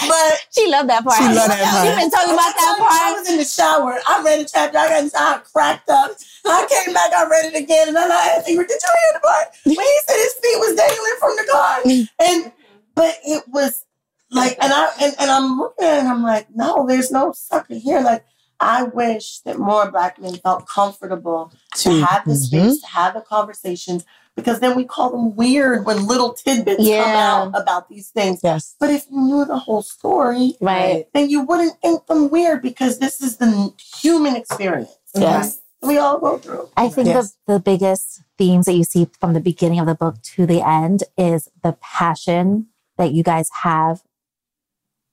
[0.09, 1.17] but She loved that part.
[1.17, 1.87] She loved that part.
[1.87, 2.93] She been talking about that part.
[2.93, 3.99] I was in the shower.
[4.07, 4.77] I read a chapter.
[4.79, 6.13] I got in the shower, cracked up.
[6.45, 7.13] I came back.
[7.13, 9.75] I read it again, and then I asked Ingrid, "Did you hear the part when
[9.77, 11.81] he said his feet was dangling from the car?"
[12.29, 12.53] And
[12.95, 13.85] but it was
[14.31, 17.33] like, and I and, and I'm looking at it, and I'm like, "No, there's no
[17.33, 18.25] sucker here." Like,
[18.61, 22.37] I wish that more black men felt comfortable to To- have the Mhm.
[22.47, 26.91] space to have the conversations because then we call them weird when little tidbits come
[26.99, 28.41] out about these things.
[28.43, 28.75] Yes.
[28.81, 31.07] But if you knew the whole story, Right.
[31.15, 34.91] then you wouldn't think them weird because this is the human experience.
[35.15, 35.59] Yes.
[35.83, 36.69] We all go through.
[36.77, 37.37] I think Yes.
[37.47, 40.61] the, the biggest themes that you see from the beginning of the book to the
[40.67, 44.03] end is the passion that you guys have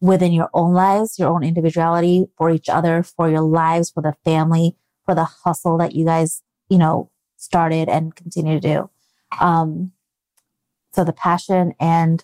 [0.06, 4.16] within your own lives, your own individuality, for each other, for your lives, for the
[4.24, 8.90] family, for the hustle that you guys, you know, started and continue to do.
[9.40, 9.92] Um,
[10.94, 12.24] so the passion and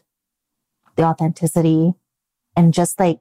[0.96, 1.94] the authenticity
[2.56, 3.20] and just like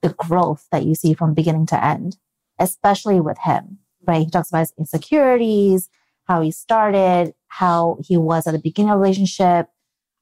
[0.00, 2.16] the growth that you see from beginning to end,
[2.58, 4.24] especially with him, right?
[4.24, 5.88] He talks about his insecurities,
[6.24, 9.68] how he started, how he was at the beginning of the relationship,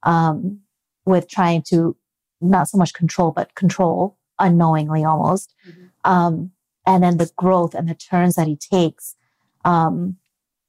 [0.02, 0.60] um,
[1.06, 1.96] with trying to
[2.40, 5.54] not so much control, but control unknowingly almost.
[6.04, 6.52] Um,
[6.86, 9.16] and then the growth and the turns that he takes.
[9.64, 10.16] Um,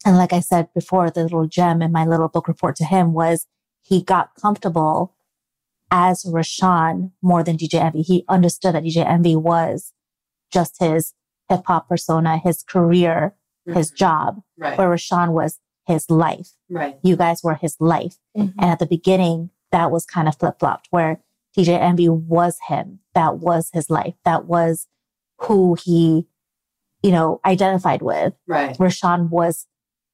[0.06, 3.14] and like I said before, the little gem in my little book report to him
[3.14, 3.48] was
[3.82, 5.16] he got comfortable
[5.90, 8.02] as RaShaun more than DJ Envy.
[8.02, 9.94] He understood that DJ Envy was
[10.52, 11.14] just his
[11.50, 13.36] hip hop persona, his career,
[13.66, 14.78] his job, Right.
[14.78, 16.50] where RaShaun was his life.
[16.70, 17.00] Right.
[17.04, 18.18] You guys were his life.
[18.38, 18.54] Mhm.
[18.60, 21.22] And at the beginning, that was kind of flip flopped where
[21.58, 23.00] DJ Envy was him.
[23.14, 24.14] That was his life.
[24.26, 24.88] That was
[25.40, 26.26] who he,
[27.04, 28.34] you know, identified with.
[28.48, 28.78] Right.
[28.78, 29.68] RaShaun was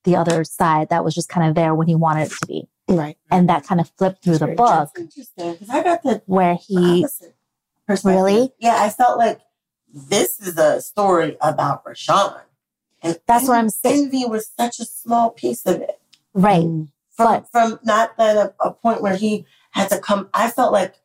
[0.03, 2.67] the other side that was just kind of there when he wanted it to be.
[2.87, 3.17] Right.
[3.29, 7.05] And that kind of flipped through the book interesting because I got the where he.
[8.03, 8.53] Really?
[8.59, 9.39] Yeah, I felt like
[9.93, 12.41] this is a story about RaShaun.
[13.01, 14.03] And That's what I'm Envy- saying.
[14.05, 15.99] Envy was such a small piece of it.
[16.33, 16.63] right.
[16.63, 16.89] Mm.
[17.11, 20.29] From But- from not that a, a point where he had to come.
[20.33, 20.95] I felt like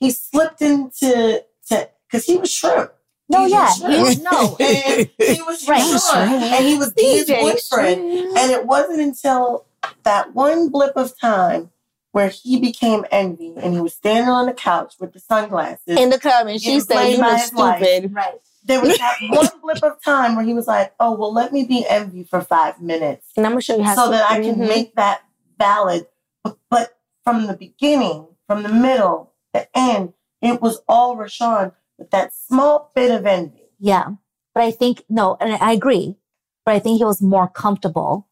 [0.00, 2.92] he slipped into to because he was shrimp.
[3.28, 3.72] No, DJ yeah.
[3.72, 3.94] Shrimp.
[3.94, 4.56] He was, no.
[4.60, 5.82] and he was Right.
[5.82, 8.00] RaShaun, and he was his boyfriend.
[8.38, 9.66] And it wasn't until
[10.04, 11.70] that one blip of time
[12.12, 15.98] where he became envy and he was standing on the couch with the sunglasses.
[15.98, 17.82] In the club, and she said, "You by look wife.
[17.84, 18.40] stupid." Right.
[18.64, 21.64] there was that one blip of time where he was like, "Oh well, let me
[21.64, 24.40] be envy for five minutes And I'm gonna show you how so to- that I
[24.40, 24.68] can Mhm.
[24.68, 25.22] make that
[25.58, 26.06] valid."
[26.44, 30.12] But, but from the beginning, from the middle, the end,
[30.42, 33.62] it was all RaShaun with that small bit of envy.
[33.78, 34.10] Yeah.
[34.54, 36.16] But I think, no, and I agree,
[36.64, 38.28] but I think he was more comfortable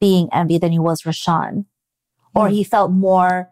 [0.00, 1.66] being Envy than he was RaShaun.
[2.34, 3.50] Or he felt more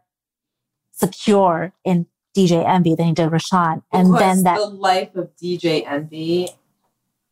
[0.92, 2.06] secure in
[2.36, 3.82] DJ Envy than he did RaShaun.
[3.92, 6.48] And then that, the life of DJ Envy,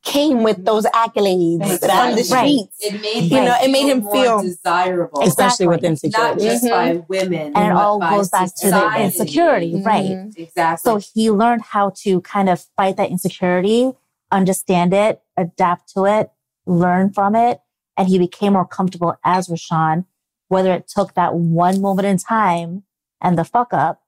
[0.06, 2.22] came with those accolades from the Exactly.
[2.22, 2.76] streets.
[2.80, 6.10] it made You know, it made him feel- desirable, Especially with Exactly.
[6.10, 6.44] not insecurity.
[6.48, 6.70] just Mhm.
[6.70, 10.04] by women, and it all by goes back to the insecurity, right?
[10.16, 10.38] Mhm.
[10.38, 10.90] Exactly.
[10.90, 13.92] So he learned how to kind of fight that insecurity,
[14.30, 16.30] understand it, adapt to it,
[16.66, 17.60] learn from it.
[17.96, 20.04] And he became more comfortable as RaShaun,
[20.48, 22.84] whether it took that one moment in time
[23.20, 24.02] and the fuck up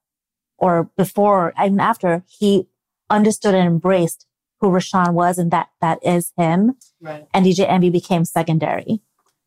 [0.58, 2.68] or before, even after he
[3.10, 4.26] understood and embraced
[4.60, 6.76] who RaShaun was and that that is him.
[7.00, 7.26] right.
[7.32, 9.00] And DJ Envy became secondary.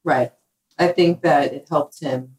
[0.04, 0.32] Right.
[0.80, 2.36] I think that it helped him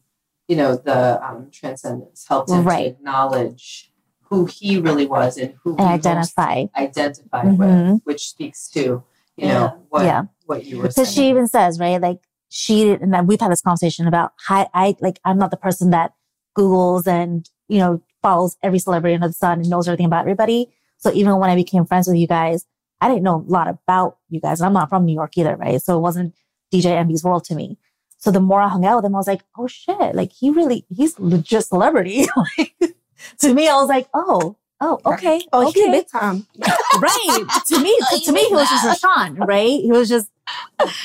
[0.49, 2.83] you know, the um, transcendence helped him Right.
[2.83, 3.91] to acknowledge
[4.23, 6.65] who he really was and who And he identify.
[6.75, 8.01] identified with, Mhm.
[8.03, 9.03] which speaks to you
[9.37, 9.53] Yeah.
[9.53, 10.23] know what Yeah.
[10.45, 11.05] what you were saying.
[11.05, 12.19] Because she even says, right, like
[12.49, 16.13] she and we've had this conversation about how I like I'm not the person that
[16.57, 20.69] Googles and you know follows every celebrity under the sun and knows everything about everybody.
[21.03, 22.65] So even when I became friends with you guys,
[23.01, 24.61] I didn't know a lot about you guys.
[24.61, 25.81] And I'm not from New York either, right?
[25.81, 26.33] So it wasn't
[26.73, 27.77] DJ Envy's world to me.
[28.17, 30.49] So the more I hung out with him, I was like, oh shit, like he
[30.49, 32.25] really he's legit celebrity.
[32.57, 32.95] like
[33.39, 36.47] to me, I was like, oh, oh, okay, Oh, okay he's big time.
[37.01, 37.45] right.
[37.67, 39.81] to me, to, oh, to me, he was just RaShaun, right?
[39.81, 40.29] He was just,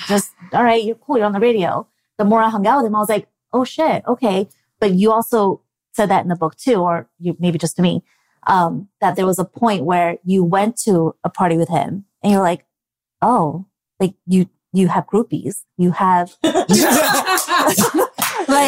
[0.07, 0.85] just all right.
[0.85, 1.17] You're cool.
[1.17, 1.89] You're on the radio.
[2.19, 4.49] The more I hung out with him, I was like, oh shit, okay.
[4.79, 5.63] But you also
[5.93, 8.05] said that in the book too, or you maybe just to me,
[8.47, 12.33] um, that there was a point where you went to a party with him and
[12.33, 12.65] you're like,
[13.23, 13.67] oh,
[14.01, 16.69] like you you have groupies, you have like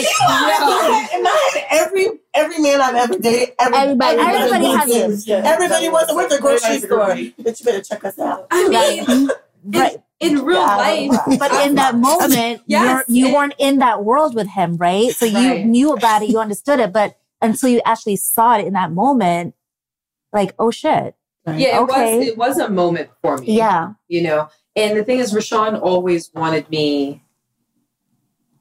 [0.04, 5.46] In my head, every every man I've ever dated, everybody, Everybody- everybody was has a
[5.46, 7.16] Everybody was with the grocery store.
[7.38, 8.46] But you better check us out.
[8.50, 9.30] I mean,
[9.66, 9.96] right.
[10.20, 14.04] in real Yeah, life, But in that moment, Yes, you're, you it- weren't in that
[14.04, 15.10] world with him, right?
[15.12, 18.74] So you knew about it, you understood it, but until you actually saw it in
[18.74, 19.54] that moment,
[20.32, 21.14] like, oh shit.
[21.46, 23.56] yeah, it was it was a moment for me.
[23.56, 23.92] Yeah.
[24.08, 24.48] you know.
[24.76, 27.24] And the thing is, RaShaun always wanted me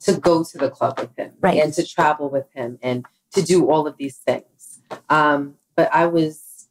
[0.02, 1.62] to go to the club with him Right.
[1.62, 4.82] and to travel with him and to do all of these things.
[5.10, 6.68] Um, but I was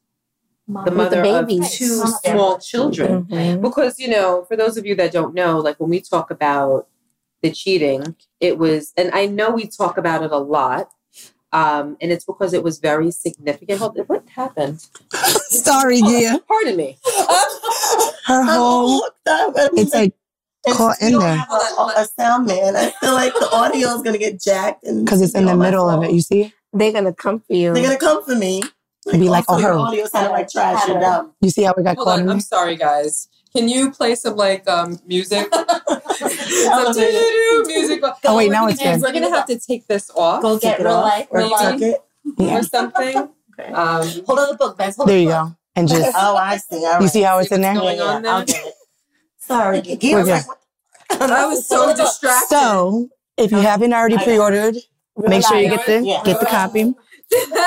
[0.66, 3.24] the With mother of two small children.
[3.24, 3.62] Mhm.
[3.62, 6.88] Because, you know, for those of you that don't know, like when we talk about
[7.42, 10.90] the cheating, it was, and I know we talk about it a lot.
[11.52, 13.78] Um, and it's because it was very significant.
[13.78, 14.86] Hold, what happened?
[15.48, 16.38] Sorry, dear.
[16.46, 16.98] Pardon me.
[18.26, 20.12] Her whole, it's like
[20.72, 21.36] caught in there.
[21.36, 22.76] Have a, a sound man.
[22.76, 25.56] I feel like the audio is gonna get jacked and because it's in the all
[25.56, 26.12] my middle of it.
[26.12, 26.52] You see?
[26.72, 27.72] They're gonna come for you.
[27.72, 28.62] They're gonna come for me.
[29.10, 29.78] And be like, oh, your her.
[29.78, 30.86] audio sounded like trash.
[30.86, 31.32] You're dumb.
[31.40, 32.40] You see how we got Hold caught on, in I'm there?
[32.42, 33.28] sorry, guys.
[33.54, 35.52] Can you play some like um music?
[35.54, 36.96] some
[37.66, 38.02] music.
[38.24, 39.02] Oh, wait, now We're it's gonna- good.
[39.02, 41.26] We're gonna have to take this off Go get Take it real off life.
[41.30, 41.80] Or Real life.
[41.82, 42.02] it.
[42.38, 42.58] Yeah.
[42.58, 43.30] or something.
[43.74, 44.94] Um, Hold on the book, Vince.
[44.96, 45.56] Hold There you the go.
[45.74, 46.76] And just, Oh, I see.
[46.76, 47.02] All right.
[47.02, 47.74] you see how it's See in there?
[47.74, 48.62] going yeah, on yeah, there?
[49.38, 50.14] Sorry, Gigi.
[50.14, 50.44] I was like.
[51.10, 52.46] I was so distracted.
[52.48, 54.76] So, if you haven't already pre-ordered,
[55.16, 56.22] make sure you get the Yeah.
[56.24, 56.94] get the copy.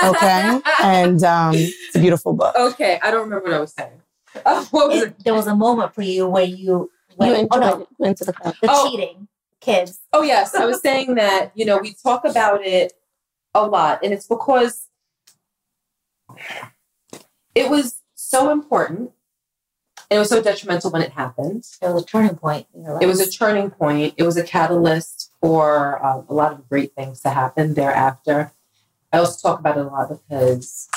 [0.06, 2.56] Okay, and um, it's a beautiful book.
[2.58, 4.01] okay, I don't remember what I was saying.
[4.46, 5.08] Oh, what was it?
[5.10, 7.88] It, there was a moment for you where you You went, oh no.
[7.98, 8.56] Went to the club.
[8.62, 8.90] the Oh.
[8.90, 9.28] cheating
[9.60, 10.00] kids.
[10.14, 12.94] Oh yes, I was saying that you know we talk about it
[13.54, 14.88] a lot, and it's because
[17.56, 19.12] it was so important,
[20.10, 21.66] and it was so detrimental when it happened.
[21.82, 23.04] It was a turning point in your life.
[23.04, 24.14] It was a turning point.
[24.18, 28.54] It was a catalyst for um, a lot of great things to happen thereafter.
[29.12, 30.88] I also talk about it a lot because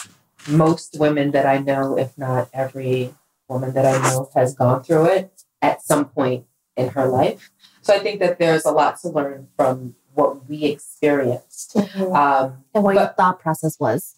[0.49, 3.15] most women that I know, if not every
[3.49, 6.47] woman that I know, has gone through it at some point
[6.77, 7.51] in her life.
[7.83, 11.77] So I think that there's a lot to learn from what we experienced.
[11.77, 14.17] Um, And what your thought process was.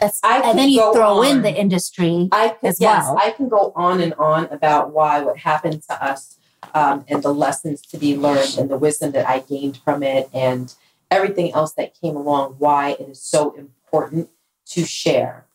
[0.00, 2.28] That's- I and then you go throw in the industry.
[2.32, 3.18] I could, as yes, well.
[3.22, 6.38] I can go on and on about why what happened to us
[6.74, 10.30] um, and the lessons to be learned and the wisdom that I gained from it
[10.32, 10.74] and
[11.10, 12.56] everything else that came along.
[12.58, 14.30] Why it is so important
[14.66, 15.46] to share.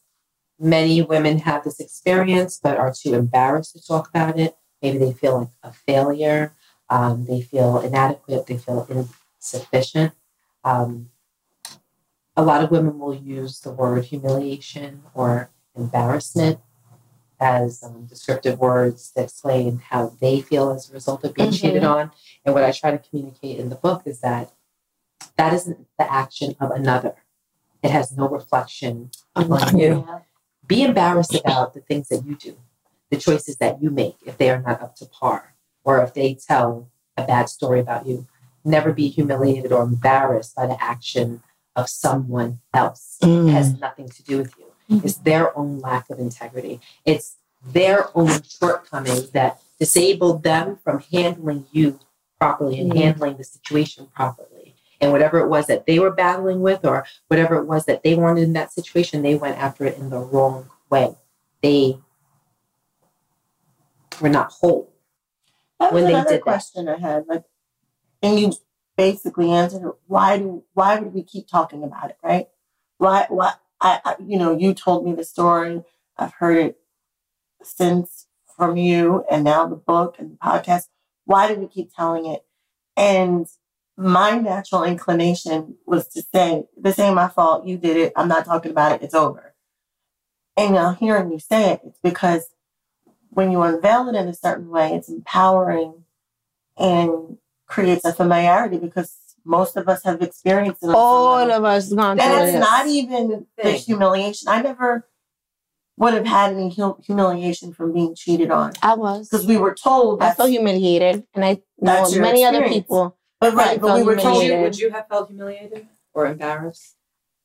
[0.59, 4.57] Many women have this experience but are too embarrassed to talk about it.
[4.81, 6.53] Maybe they feel like a failure.
[6.89, 8.47] Um, they feel inadequate.
[8.47, 8.87] They feel
[9.39, 10.13] insufficient.
[10.63, 11.09] Um,
[12.35, 16.59] a lot of women will use the word humiliation or embarrassment
[17.39, 21.59] as um, descriptive words to explain how they feel as a result of being Mhm.
[21.59, 22.11] cheated on.
[22.45, 24.51] And what I try to communicate in the book is that
[25.35, 27.15] that isn't the action of another.
[27.83, 30.07] It has no reflection on you.
[30.67, 32.57] Be embarrassed about the things that you do,
[33.09, 35.53] the choices that you make if they are not up to par,
[35.83, 38.27] or if they tell a bad story about you.
[38.65, 41.41] Never be humiliated or embarrassed by the action
[41.75, 43.17] of someone else.
[43.21, 43.49] It Mm.
[43.51, 44.65] has nothing to do with you.
[45.03, 46.81] It's their own lack of integrity.
[47.05, 51.99] It's their own shortcomings that disabled them from handling you
[52.39, 52.97] properly and Mhm.
[52.97, 54.56] handling the situation properly.
[54.99, 58.15] And whatever it was that they were battling with, or whatever it was that they
[58.15, 61.15] wanted in that situation, they went after it in the wrong way.
[61.61, 61.99] They
[64.21, 64.91] were not whole.
[65.79, 66.43] That was when they another did that.
[66.43, 67.25] question I had.
[67.27, 67.43] Like,
[68.23, 68.53] and you
[68.95, 69.93] basically answered it.
[70.07, 72.47] Why do why would we keep talking about it, right?
[72.97, 75.83] Why why I, I you know you told me the story.
[76.17, 76.79] I've heard it
[77.61, 80.87] since from you, and now the book and the podcast.
[81.25, 82.43] Why do we keep telling it?
[82.95, 83.47] And
[83.97, 87.65] my natural inclination was to say, this ain't my fault.
[87.65, 88.13] You did it.
[88.15, 89.01] I'm not talking about it.
[89.01, 89.55] It's over.
[90.55, 92.47] And now hearing you say it, it's because
[93.29, 96.03] when you unveil it in a certain way, it's empowering
[96.77, 100.89] and creates a familiarity because most of us have experienced it.
[100.93, 102.59] All of us gone through and it's this.
[102.59, 104.47] not even the humiliation.
[104.47, 105.07] I never
[105.97, 109.29] would have had any hum- humiliation from being cheated on I was.
[109.29, 112.67] because we were told I that's felt humiliated, and I know That's your many other
[112.67, 113.16] people.
[113.39, 116.25] But right, but we felt were Would told you, would you have felt humiliated or
[116.25, 116.95] embarrassed?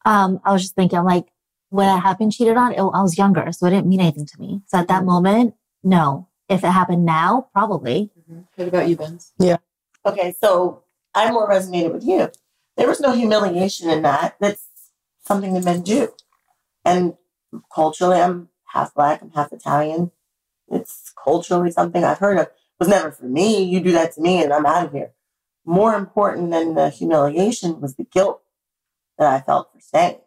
[0.05, 1.27] Um, I was just thinking, I'm like,
[1.69, 4.27] when I have been cheated on, it, I was younger, so it didn't mean anything
[4.27, 4.62] to me.
[4.66, 6.28] So at that moment, no.
[6.48, 8.10] If it happened now, probably.
[8.56, 9.32] What about you, Benz?
[9.39, 9.56] Yeah.
[10.05, 10.82] Okay, so
[11.14, 12.31] I more resonated with you.
[12.77, 14.36] There was no humiliation in that.
[14.40, 14.66] That's
[15.24, 16.09] something that men do.
[16.85, 17.14] And
[17.74, 20.10] culturally, I'm half black, I'm half Italian.
[20.69, 22.47] It's culturally something I've heard of.
[22.47, 23.62] It was never for me.
[23.62, 25.12] You do that to me and I'm out of here.
[25.64, 28.43] More important than the humiliation was the guilt
[29.18, 30.18] that I felt for staying.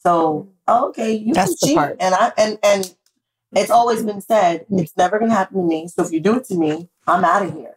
[0.00, 1.76] So, oh, okay, you That's can the cheat.
[1.76, 1.96] part.
[2.00, 2.94] And I and and
[3.52, 5.88] it's always been said, it's never gonna happen to me.
[5.88, 7.74] So if you do it to me, I'm out of here.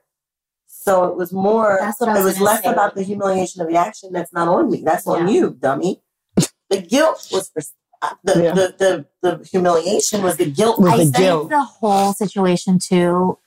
[0.67, 2.71] So it was more That's what I was it was less say.
[2.71, 4.81] about the humiliation of the action that's not on me.
[4.83, 6.01] That's on you, dummy.
[6.69, 7.61] The guilt was for
[8.01, 8.53] uh, the, Yeah.
[8.53, 10.79] the, the, the humiliation was the guilt.
[10.79, 11.49] Was I the think guilt.
[11.49, 13.37] the whole situation too,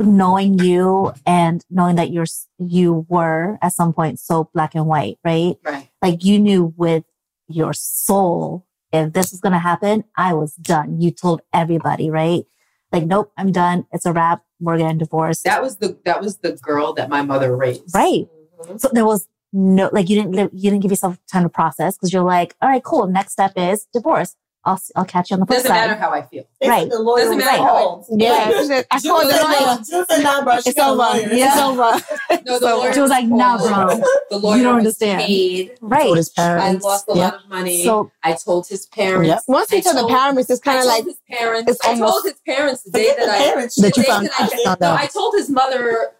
[0.00, 2.26] knowing you and knowing that you're
[2.58, 5.56] you were at some point so black and white, right?
[5.64, 5.88] Right.
[6.02, 7.04] Like you knew with
[7.48, 11.00] your soul if this was gonna happen, I was done.
[11.00, 12.44] You told everybody, right?
[12.92, 13.86] Like, nope, I'm done.
[13.92, 14.42] It's a wrap.
[14.58, 15.44] We're getting divorced.
[15.44, 17.94] That was the that was the girl that my mother raised.
[17.94, 18.26] Right.
[18.62, 18.80] Mhm.
[18.80, 22.12] So there was no like you didn't you didn't give yourself time to process because
[22.12, 23.06] you're like, all right, cool.
[23.06, 24.36] Next step is divorce.
[24.64, 25.86] I'll s- I'll catch you on the flip Doesn't side.
[25.88, 26.44] matter how I feel.
[26.60, 26.90] They said Right.
[26.90, 27.58] The lawyer Doesn't was matter.
[27.62, 28.06] called.
[28.10, 28.30] Yeah,
[28.68, 28.86] Right.
[28.90, 29.60] I Jules called the said, lawyer.
[29.60, 30.96] "Nah, Jules bro, she It's got a over.
[30.98, 32.42] lawyer." It's over.
[32.44, 34.00] No, the So lawyer she was like, nah, bro.
[34.30, 35.22] The lawyer You don't understand.
[35.22, 35.78] paid.
[35.80, 36.02] Right.
[36.04, 37.24] Told his I lost a Yeah.
[37.24, 37.84] lot of money.
[37.84, 39.28] So I told his parents.
[39.28, 39.42] Yep.
[39.48, 41.70] Once I you tell the parents, it's kind of like his parents.
[41.72, 43.66] it's I told his parents the day that I.
[43.78, 45.00] That you found that no, out.
[45.00, 46.12] I told his mother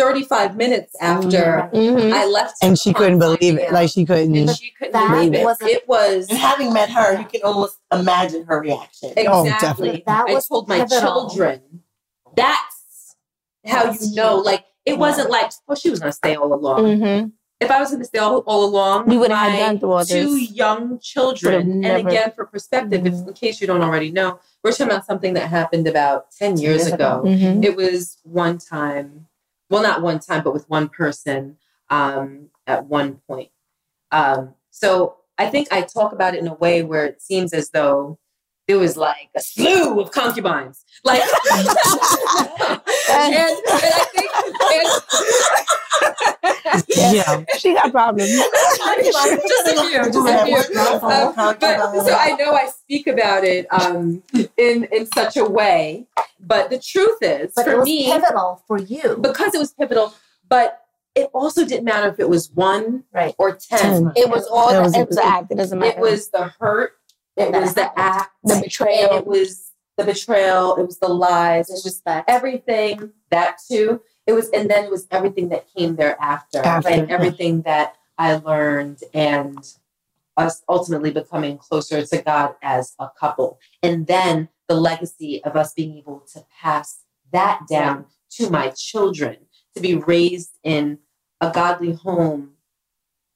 [0.00, 2.12] 35 minutes after Mhm.
[2.12, 2.56] I left.
[2.62, 3.70] And she couldn't believe it.
[3.72, 4.34] Like she couldn't.
[4.34, 5.44] and she couldn't That believe it.
[5.44, 9.12] was a- it was And having met her, you can almost imagine her reaction.
[9.28, 9.50] Oh, exactly.
[9.90, 10.02] definitely.
[10.06, 11.00] That I told my pivotal.
[11.28, 11.60] children.
[12.34, 13.16] That's
[13.66, 14.36] how That's you know.
[14.36, 14.46] huge.
[14.46, 16.80] Like it wasn't like, well, she was gonna stay all along.
[16.84, 17.32] Mhm.
[17.60, 20.04] If I was gonna stay all, all along, We wouldn't have my gone through all
[20.04, 20.50] two this.
[20.52, 21.84] young Would've children.
[21.84, 25.34] And again, for perspective, if, in case you don't already know, we're talking about something
[25.34, 27.22] that happened about ten years Years ago.
[27.26, 27.62] Mhm.
[27.62, 29.26] It was one time,
[29.70, 31.56] well, not one time, but with one person
[31.88, 33.50] um, at one point.
[34.10, 37.70] Um, so I think I talk about it in a way where it seems as
[37.70, 38.18] though
[38.68, 40.84] there was like a slew of concubines.
[41.04, 41.22] Like,
[43.10, 44.30] and, and I think,
[46.74, 47.44] and, Yeah.
[47.58, 48.30] She got problems.
[48.30, 48.50] just
[48.80, 50.56] a few, just a few.
[50.78, 51.34] Um, but
[52.06, 54.22] so I know I speak about it um,
[54.56, 56.06] in in such a way,
[56.38, 59.16] but the truth is, But for it was me, pivotal for you.
[59.20, 60.14] because it was pivotal,
[60.48, 63.34] but it also didn't matter if it was one Right.
[63.38, 63.78] or ten.
[63.80, 64.12] Ten.
[64.16, 65.50] It was all It the, was- it was the act.
[65.50, 65.98] It doesn't matter.
[65.98, 66.92] It was the hurt.
[67.36, 68.30] It was the act.
[68.44, 69.16] the betrayal.
[69.16, 70.76] it was the betrayal.
[70.76, 71.68] It was the lies.
[71.70, 74.00] It was everything that too.
[74.26, 77.06] It was, and then it was everything that came thereafter, After, yeah.
[77.08, 79.58] Everything that I learned and
[80.36, 83.58] us ultimately becoming closer to God as a couple.
[83.82, 87.00] And then the legacy of us being able to pass
[87.32, 89.36] that down to my children,
[89.74, 90.98] to be raised in
[91.40, 92.52] a godly home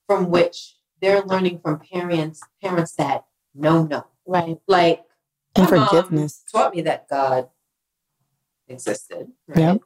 [0.07, 3.25] from which they're learning from parents, parents that
[3.55, 4.07] no no.
[4.27, 4.59] right.
[4.67, 5.05] Like
[5.57, 6.43] And my mom forgiveness.
[6.51, 7.49] taught me that God
[8.69, 9.29] existed.
[9.49, 9.59] Right?
[9.59, 9.81] Yep.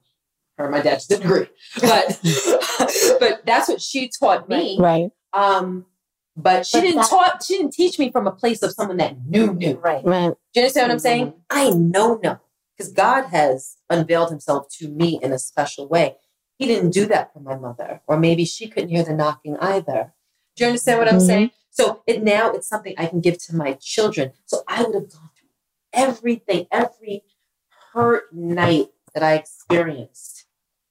[0.57, 1.47] Her my dad just didn't agree,
[1.81, 2.19] but
[3.21, 4.77] but that's what she taught me.
[4.81, 5.11] Right.
[5.33, 5.87] Um,
[6.37, 7.43] but she But didn't that- taught.
[7.45, 9.77] She didn't teach me from a place of someone that knew knew.
[9.77, 10.05] Right.
[10.05, 10.33] Right.
[10.55, 11.03] Do you understand what I'm Mm-hmm.
[11.03, 11.35] saying?
[11.51, 12.41] I know no,
[12.77, 16.17] because God has unveiled Himself to me in a special way.
[16.59, 20.13] He didn't do that for my mother, or maybe she couldn't hear the knocking either.
[20.57, 21.27] Do you understand what I'm Mhm.
[21.27, 21.51] saying?
[21.71, 24.33] So it now it's something I can give to my children.
[24.47, 25.28] So I would have gone through
[25.93, 27.25] everything, every
[27.93, 30.47] hurt night that I experienced,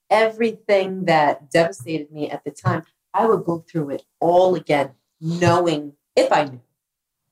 [0.09, 2.83] everything that devastated me at the time.
[3.13, 6.61] I would go through it all again, knowing if I knew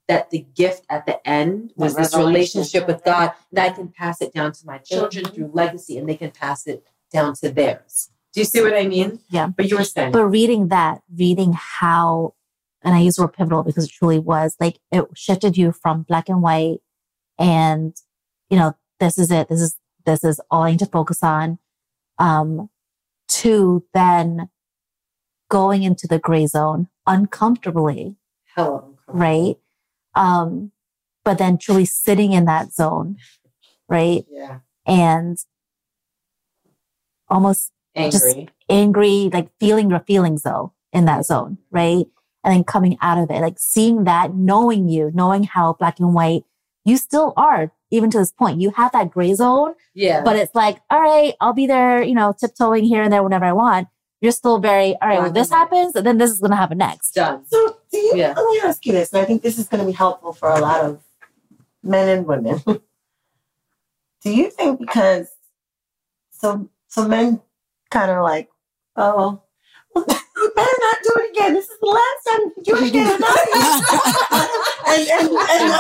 [0.08, 4.22] that the gift at the end was this relationship with God, and I can pass
[4.22, 4.96] it down to my mm-hmm.
[4.96, 8.12] children through legacy, and they can pass it down to theirs.
[8.34, 9.20] Do you see what I mean?
[9.30, 9.48] Yeah.
[9.48, 12.34] But you were saying, But reading that, reading how,
[12.84, 16.04] and I use the word pivotal because it truly was like it shifted you from
[16.04, 16.80] black and white,
[17.38, 17.95] and
[18.49, 19.49] you know this is it.
[19.49, 21.60] This is this is all I need to focus on.
[22.18, 22.70] Um,
[23.28, 24.49] to then
[25.49, 28.16] going into the gray zone uncomfortably,
[28.56, 29.14] Hell of uncomfortable.
[29.20, 29.56] right?
[30.16, 30.72] Um,
[31.24, 33.18] but then truly sitting in that zone,
[33.90, 34.26] right?
[34.30, 34.60] Yeah.
[34.86, 35.38] And
[37.28, 38.49] almost Angry.
[38.70, 42.06] angry, like feeling your feelings though in that zone, right?
[42.44, 46.14] And then coming out of it, like seeing that, knowing you, knowing how black and
[46.14, 46.44] white
[46.86, 48.62] you still are, even to this point.
[48.62, 50.22] You have that gray zone, yeah.
[50.24, 53.45] but it's like, all right, I'll be there, you know, tiptoeing here and there whenever
[53.45, 53.88] I want.
[54.22, 56.78] You're still very, all right, well, this happens, and then this is going to happen
[56.78, 57.12] next.
[57.14, 57.45] done.
[57.48, 58.34] So, do you, Yeah.
[58.36, 60.49] let me ask you this, and I think this is going to be helpful for
[60.49, 61.03] a lot of
[61.84, 62.62] men and women.
[64.24, 65.28] do you think because
[66.32, 67.41] so so men
[67.91, 68.49] kind of like,
[68.95, 69.45] oh, well,
[69.95, 71.53] you better not do it again.
[71.53, 73.07] This is the last time you do it again.
[74.88, 75.74] and, and, and, and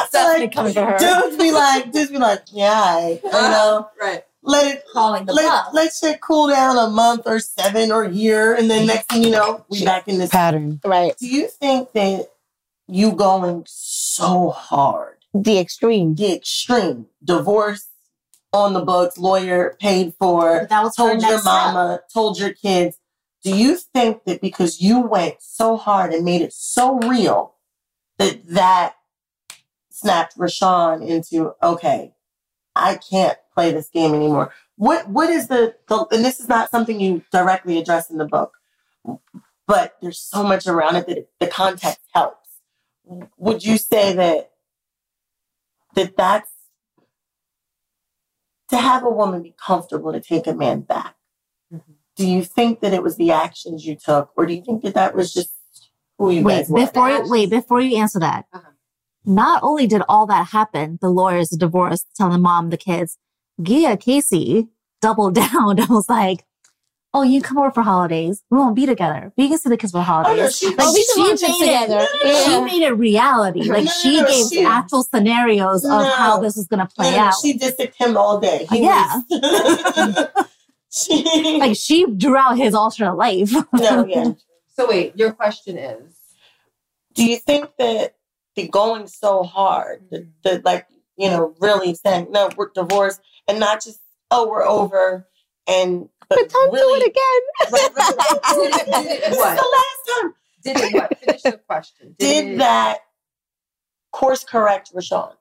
[0.45, 1.21] I feel Definitely like coming for her.
[1.29, 4.23] dudes be like, dudes be like, yeah, I, you know, Right.
[4.43, 5.67] let it Calling the let, bluff.
[5.73, 9.31] let shit cool down a month or seven or year, and then next thing you
[9.31, 10.79] know, we back in this Pattern.
[10.85, 11.17] Right.
[11.17, 12.27] do you think that
[12.87, 16.15] you going so hard, The extreme.
[16.15, 17.87] the extreme, divorce
[18.53, 21.45] on the books, lawyer paid for, That was told your next step.
[21.45, 22.97] mama, told your kids,
[23.43, 27.55] do you think that because you went so hard and made it so real
[28.17, 28.95] that that
[29.95, 32.13] snapped RaShaun into, okay,
[32.75, 34.53] I can't play this game anymore?
[34.75, 38.25] What what is the, the and this is not something you directly address in the
[38.25, 38.57] book,
[39.65, 42.49] but there's so much around it that it, the context helps.
[43.37, 44.51] Would you say that
[45.95, 46.51] that that's
[48.69, 51.15] to have a woman be comfortable to take a man back?
[52.17, 54.93] Do you think that it was the actions you took, or do you think that
[54.95, 55.53] that was just
[56.17, 56.79] who you Wait, guys were?
[56.85, 58.71] before wait, before you answer that, Uh-huh.
[59.25, 63.17] Not only did all that happen, the lawyers, the divorce, telling the mom, the kids,
[63.61, 64.67] Gia Casey
[65.01, 66.45] doubled down and was like,
[67.13, 68.43] "Oh, you come over for holidays.
[68.49, 69.31] We won't be together.
[69.37, 71.41] We can see the kids for Oh, no, holidays." she, Like, Oh, she can watch
[71.41, 72.07] it made it- together.
[72.45, 73.59] She made it reality.
[73.63, 76.93] Like No, no, she no, gave she- actual scenarios of how this was going to
[76.93, 77.33] play no, no, out.
[77.41, 78.67] she dissicked him all day.
[78.69, 79.21] He Yeah.
[79.29, 80.27] was-
[80.91, 83.51] she, like she drew out his alternate life.
[83.73, 84.31] no, yeah.
[84.77, 86.13] So wait, your question is
[87.13, 88.14] Do you think that
[88.55, 90.87] the going so hard, that, that like
[91.17, 93.99] you know, really saying no, we're divorced, and not just
[94.31, 95.27] oh, we're over,
[95.67, 97.71] and but, But don't really, do it again.
[97.71, 98.41] Right, right, right.
[98.53, 98.85] Did it-
[99.23, 99.57] did it what?
[99.57, 100.33] the last time.
[100.63, 101.17] did it what?
[101.19, 102.15] Finish the question.
[102.17, 102.99] Did it- that
[104.11, 105.33] course correct RaShaun?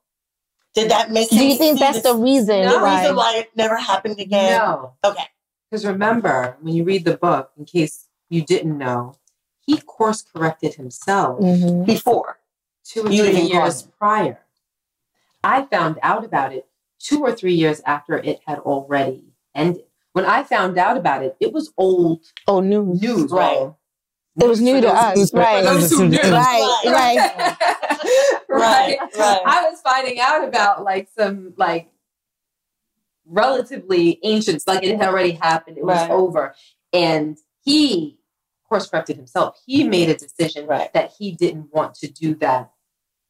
[0.75, 2.83] Did that make Do you think that's the the reason No.
[2.83, 3.01] why?
[3.01, 4.59] reason why it never happened again?
[4.59, 4.95] No.
[5.05, 5.23] Okay.
[5.71, 9.15] Because remember, when you read the book, in case you didn't know,
[9.61, 11.87] he course corrected himself Mhm.
[11.87, 12.39] Before.
[12.85, 14.41] Two or You three years call prior.
[15.43, 16.67] I found out about it
[16.99, 19.25] two or three years after it had already
[19.55, 19.85] ended.
[20.13, 23.03] When I found out about it, it was old Oh, news.
[23.03, 23.31] news.
[23.33, 23.57] Right.
[23.59, 23.79] well,
[24.41, 25.63] It was new to us, right?
[25.65, 26.19] those who knew.
[26.19, 27.17] Right, right.
[28.49, 28.49] right.
[28.49, 29.43] Right, right.
[29.45, 31.91] I was finding out about like some like
[33.27, 35.79] relatively ancient, like it had already happened.
[35.79, 36.11] It was Right.
[36.11, 36.55] over,
[36.93, 38.19] and he
[38.69, 39.61] course corrected himself.
[39.67, 40.93] He made a decision Right.
[40.95, 42.71] that he didn't want to do that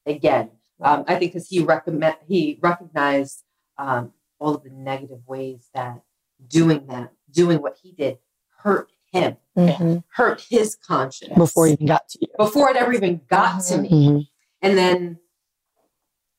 [0.07, 0.51] again.
[0.81, 3.45] Um, I think because he recommend he recognized
[3.79, 6.03] um, all of the negative ways that
[6.49, 8.19] doing that, doing what he did,
[8.59, 10.03] hurt him, Mhm.
[10.09, 12.29] hurt his conscience before it even got to you.
[12.37, 13.89] before it ever even got to me.
[13.91, 14.29] Mhm.
[14.63, 15.19] And then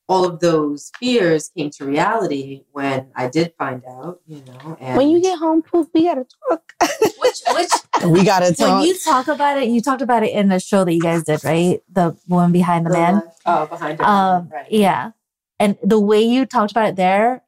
[0.08, 4.78] all of those fears came to reality when I did find out, you know.
[4.80, 6.74] And When you get home, poof, we gotta talk.
[7.53, 7.70] which,
[8.03, 8.80] which, We gotta talk.
[8.80, 11.24] when you talk about it, you talked about it in the show that you guys
[11.24, 11.82] did, right?
[11.91, 13.24] The woman behind the man.
[13.45, 14.68] oh, behind her, Um, right?
[14.72, 15.12] yeah.
[15.60, 17.44] And the way you talked about it there,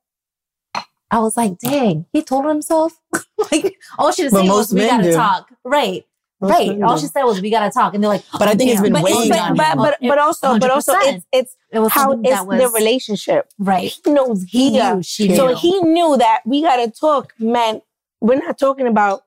[1.09, 2.93] I was like, dang, he told himself.
[3.51, 5.13] like, all she But said was, we gotta do.
[5.13, 5.49] talk.
[5.63, 6.05] Right.
[6.39, 6.67] Most right.
[6.69, 7.93] men All she said was, we gotta talk.
[7.93, 8.83] And they're like, But I think it's damn.
[8.83, 11.91] been But, weighing but, on but, but, but also, but also, it's it's it was
[11.91, 13.49] how it's was the relationship.
[13.57, 13.91] right.
[14.05, 14.95] He knows He Gia.
[14.95, 17.81] knew she So he knew that we gotta talk, man.
[18.21, 19.23] We're not talking about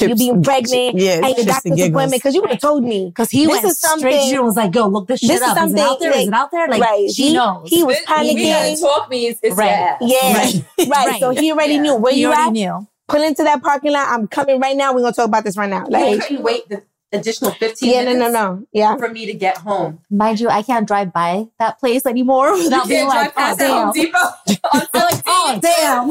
[0.00, 1.88] you being pregnant Yeah, and your chips and doctor's giggles.
[1.90, 3.06] appointment because you would have told me.
[3.06, 5.28] Because he This went is straight to you and was like, "Go look this shit
[5.30, 5.66] this is up.
[5.66, 6.10] Is it out there?
[6.10, 7.10] Is like- it out there?" Like right.
[7.10, 7.68] she he, knows.
[7.70, 8.80] He was We gotta panicking.
[8.80, 9.96] talk means it's Right.
[10.00, 10.34] Yeah.
[10.34, 10.64] Right.
[10.78, 10.88] Right.
[10.88, 11.20] Right.
[11.20, 11.80] So he already Yeah.
[11.82, 12.52] knew where he you already at.
[12.78, 12.86] knew.
[13.08, 14.06] Pull into that parking lot.
[14.08, 14.92] I'm coming right now.
[14.92, 15.86] We're gonna talk about this right now.
[15.88, 16.82] Like, Like, couldn't wait the
[17.12, 18.66] additional 15 yeah, no, minutes no, no.
[18.72, 18.96] Yeah.
[18.96, 20.00] for me to get home.
[20.10, 23.56] Mind you, I can't drive by that place anymore without being can't like, drive "Oh
[23.56, 26.08] past that Home damn." Depot I'm like, "Oh damn."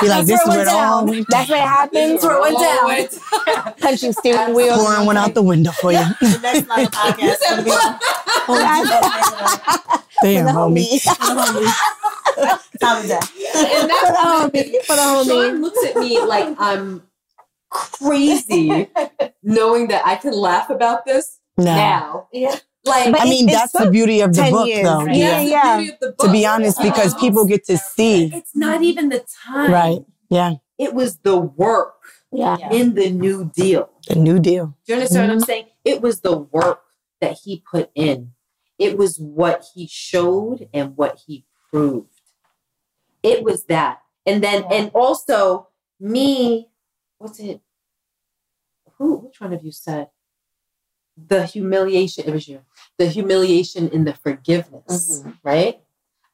[0.00, 2.22] Be like, this is where where it it all went went That's what happens.
[2.22, 3.64] That's where it went down.
[3.64, 3.74] down.
[3.80, 4.78] Punching steering wheels.
[4.78, 5.98] Pouring one out the window for you.
[6.20, 7.70] The next line of podcast is gonna be
[10.22, 11.02] Damn, homie.
[12.80, 13.18] Time of day.
[13.56, 14.84] and For the homie.
[14.84, 15.26] For the homie.
[15.26, 17.02] Sean looks at me like I'm
[17.70, 18.88] crazy
[19.42, 21.64] knowing that I can laugh about this No.
[21.64, 22.28] now.
[22.32, 22.56] Yeah.
[22.84, 24.84] Like, But I mean, that's the beauty of the book, years.
[24.84, 25.04] though.
[25.04, 25.76] Yeah, Yeah.
[25.76, 25.92] the yeah.
[25.92, 28.30] of the To be honest, because oh, people get to see.
[28.34, 29.70] it's not even the time.
[29.70, 30.00] Right.
[30.30, 30.54] Yeah.
[30.78, 31.96] It was the work
[32.32, 32.56] Yeah.
[32.70, 33.90] in the New Deal.
[34.08, 34.74] The New Deal.
[34.86, 35.44] Do you understand what I'm mm-hmm.
[35.44, 35.66] saying?
[35.84, 36.82] It was the work
[37.20, 38.32] that he put in.
[38.78, 42.08] It was what he showed and what he proved.
[43.22, 44.00] It was that.
[44.24, 45.68] And then and also
[46.00, 46.69] me,
[47.20, 47.60] what's it?
[48.98, 50.08] Who which one of you said?
[51.16, 52.62] The humiliation, it was you.
[52.98, 55.80] The humiliation in the forgiveness, right?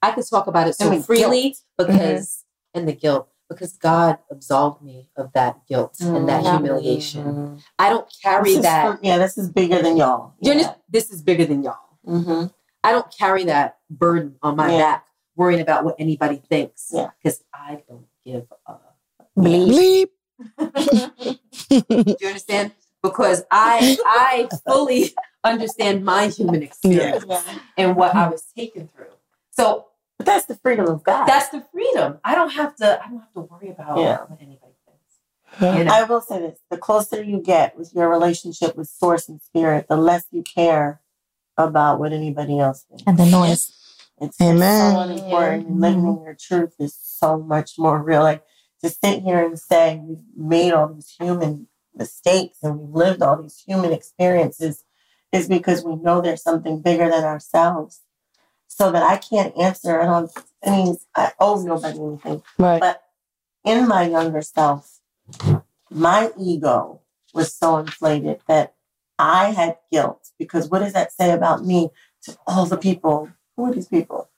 [0.00, 4.18] I could talk about it so And the freely because and the guilt because God
[4.30, 6.58] absolved me of that guilt and that Yeah.
[6.58, 7.62] humiliation.
[7.78, 8.96] I don't carry that.
[8.98, 10.34] for- yeah, this is bigger than y'all.
[10.42, 10.64] Do you?
[10.88, 11.78] This is bigger than y'all.
[12.06, 12.46] Mm-hmm.
[12.84, 14.78] I don't carry that burden on my Yeah.
[14.78, 16.90] back, worrying about what anybody thinks.
[16.92, 17.10] Yeah.
[17.20, 18.74] Because I don't give a.
[19.36, 20.10] Bleep.
[20.58, 22.72] Do you understand?
[23.02, 25.14] Because I I fully
[25.44, 27.24] understand my human experience
[27.76, 29.06] and what I was taken through.
[29.52, 29.86] So
[30.18, 31.26] But that's the freedom of God.
[31.26, 32.18] that's the freedom.
[32.24, 33.00] I don't have to.
[33.04, 34.18] I don't have to worry about Yeah.
[34.26, 35.76] what anybody thinks.
[35.78, 35.92] You know?
[35.92, 39.86] I will say this: the closer you get with your relationship with Source and Spirit,
[39.88, 41.00] the less you care
[41.56, 43.04] about what anybody else thinks.
[43.06, 43.72] And the noise.
[44.18, 44.56] It's, Amen.
[45.12, 45.68] it's so important.
[45.68, 48.22] And living your truth is so much more real.
[48.22, 48.42] Like
[48.82, 53.40] to sit here and say we've made all these human mistakes and we've lived all
[53.40, 54.84] these human experiences
[55.32, 58.02] is because we know there's something bigger than ourselves.
[58.68, 60.00] So that I can't answer.
[60.00, 60.30] I don't.
[60.64, 62.42] I mean, I owe nobody anything.
[62.58, 62.80] Right.
[62.80, 63.02] But
[63.64, 65.00] in my younger self,
[65.90, 67.00] my ego
[67.32, 68.74] was so inflated that
[69.18, 71.90] I had guilt because what does that say about me
[72.24, 73.30] to all the people?
[73.56, 74.28] Who are these people?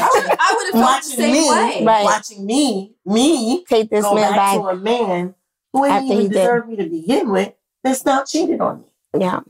[0.00, 1.84] Watching, I would have felt the watching same me, way.
[1.84, 2.04] Right.
[2.04, 4.54] watching me, me Take this go man back, back.
[4.56, 5.34] to a man
[5.72, 6.66] who ain't After he even did.
[6.68, 7.52] me to begin with.
[7.84, 8.86] That's not cheated on me.
[9.20, 9.40] Yeah.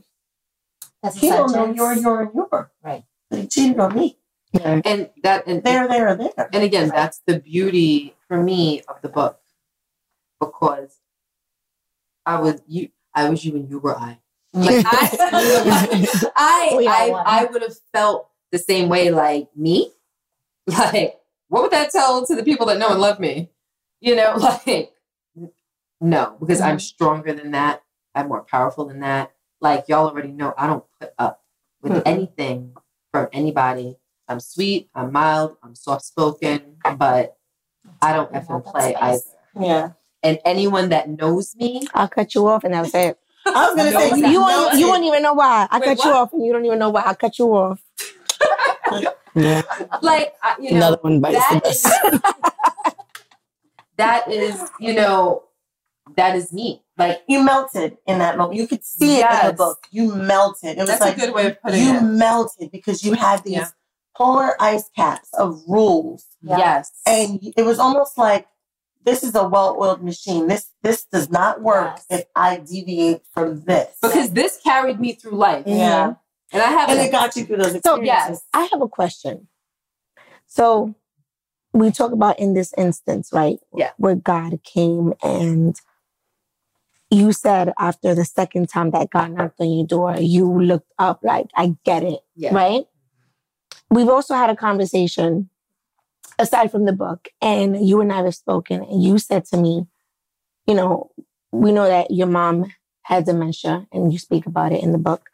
[1.01, 1.77] That's He don't know sentence.
[1.77, 2.71] you're you're you're.
[2.83, 3.03] Right.
[3.29, 4.17] But he cheated on me.
[4.63, 6.49] And that and There, there, there.
[6.53, 9.39] And again, that's the beauty for me of the book
[10.39, 10.97] because
[12.25, 14.19] I was you, I was you, and you were I.
[14.53, 15.09] Like I,
[16.35, 17.09] I, We I.
[17.25, 19.09] I would have felt the same way.
[19.11, 19.91] Like me,
[20.67, 21.19] like
[21.49, 23.49] what would that tell to the people that know and love me?
[24.01, 24.93] You know, like
[26.01, 26.79] no, because I'm mm-hmm.
[26.79, 27.83] stronger than that.
[28.15, 29.31] I'm more powerful than that.
[29.61, 31.41] Like y'all already know, I don't put up
[31.81, 32.03] with Mm-mm.
[32.05, 32.73] anything
[33.11, 33.97] from anybody.
[34.27, 37.37] I'm sweet, I'm mild, I'm soft spoken, but
[38.01, 39.21] I don't effing play either.
[39.59, 39.91] Yeah.
[40.23, 43.17] And anyone that knows me, I'll cut you off and that's it.
[43.45, 44.31] I was gonna No, say you, not.
[44.31, 45.67] You know won't, you won't even know why.
[45.69, 47.03] I Wait, cut you off and you don't even know why.
[47.05, 47.81] I cut you off.
[49.35, 49.61] Yeah.
[50.01, 51.85] like I, you know, Another one bites the dust.
[51.87, 52.21] Is,
[53.97, 55.43] that is, you know,
[56.15, 56.81] that is me.
[56.97, 58.59] Like you melted in that moment.
[58.59, 59.87] You could see it in the book.
[59.91, 60.77] You melted.
[60.77, 62.01] It was that's like a good way of putting you it.
[62.01, 63.67] You melted because you had these Yeah.
[64.15, 66.91] polar ice caps of rules, Yes.
[67.05, 68.47] and it was almost like
[69.05, 70.47] this is a well-oiled machine.
[70.47, 72.21] This this does not work Yes.
[72.21, 73.97] if I deviate from this.
[74.01, 75.63] because this carried me through life.
[75.65, 76.13] yeah,
[76.53, 77.83] And I have and it got you through those experiences.
[77.83, 78.43] So, experiences.
[78.43, 78.47] yes.
[78.53, 79.47] I have a question.
[80.45, 80.93] So
[81.73, 83.57] we talk about in this instance, right?
[83.75, 83.89] Yeah.
[83.97, 85.75] Where God came and
[87.09, 91.19] you said after the second time that God knocked on your door, you looked up
[91.23, 92.19] like, I get it.
[92.35, 92.53] Yeah.
[92.53, 92.85] Right?
[93.89, 95.49] We've also had a conversation
[96.39, 99.85] aside from the book, and you and I have spoken, and you said to me,
[100.65, 101.11] you know,
[101.51, 102.73] we know that your mom
[103.03, 105.29] had dementia, and you speak about it in the book.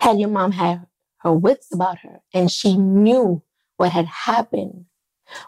[0.00, 0.86] Had your mom had
[1.18, 3.42] her wits about her and she knew
[3.76, 4.86] what had happened,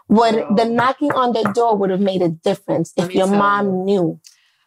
[0.07, 0.55] what Girl.
[0.55, 3.71] the knocking on the door would have made a difference if your mom you.
[3.85, 4.19] knew?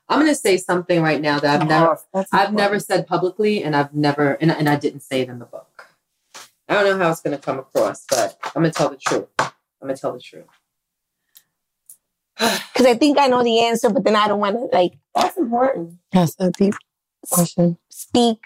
[0.08, 3.74] I'm gonna say something right now that I've never That's I've never said publicly and
[3.74, 5.86] I've never and, and I didn't say it in the book.
[6.68, 9.28] I don't know how it's gonna come across, but I'm gonna tell the truth.
[9.38, 10.46] I'm gonna tell the truth.
[12.72, 15.36] Because I think I know the answer, but then I don't want to like That's
[15.36, 15.98] important.
[16.10, 16.74] That's a deep
[17.30, 17.78] question.
[17.90, 18.38] speak.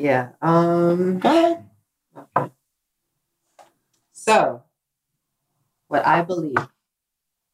[0.00, 0.30] Yeah.
[0.40, 1.70] Um Go ahead.
[2.16, 2.50] Okay.
[4.12, 4.62] So,
[5.88, 6.68] what I believe,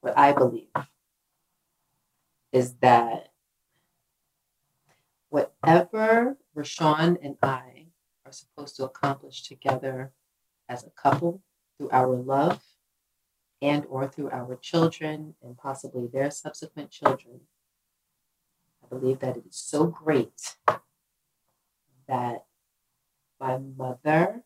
[0.01, 0.68] what I believe
[2.52, 3.32] is that
[5.31, 7.86] whatever RaShaun and I
[8.24, 10.12] are supposed to accomplish together
[10.68, 11.43] as a couple
[11.77, 12.62] through our love
[13.60, 17.40] and or through our children and possibly their subsequent children,
[18.85, 20.56] I believe that it is so great
[22.08, 22.44] that
[23.40, 24.44] my mother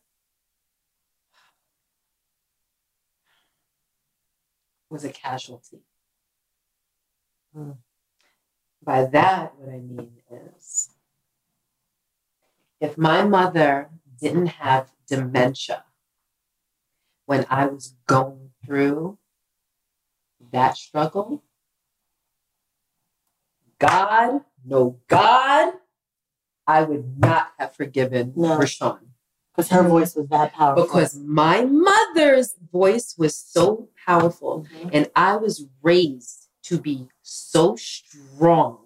[4.89, 5.79] was a casualty.
[7.53, 7.71] Hmm.
[8.83, 10.89] By that, what I mean is
[12.79, 13.89] if my mother
[14.19, 15.85] didn't have dementia
[17.25, 19.17] when I was going through
[20.51, 21.43] that struggle,
[23.79, 25.73] God, no God,
[26.71, 28.57] I would not have forgiven No.
[28.57, 28.99] RaShaun
[29.53, 30.83] Because her voice was that powerful.
[30.85, 38.77] because my mother's voice was so powerful and I was raised to be so strong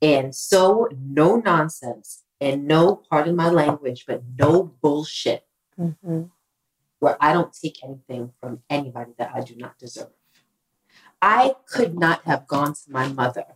[0.00, 0.88] and so
[1.20, 4.52] no nonsense and no pardon my language but no
[4.82, 5.46] bullshit
[5.78, 6.30] Mhm.
[6.98, 10.12] where I don't take anything from anybody that I do not deserve.
[11.20, 13.46] I could not have gone to my mother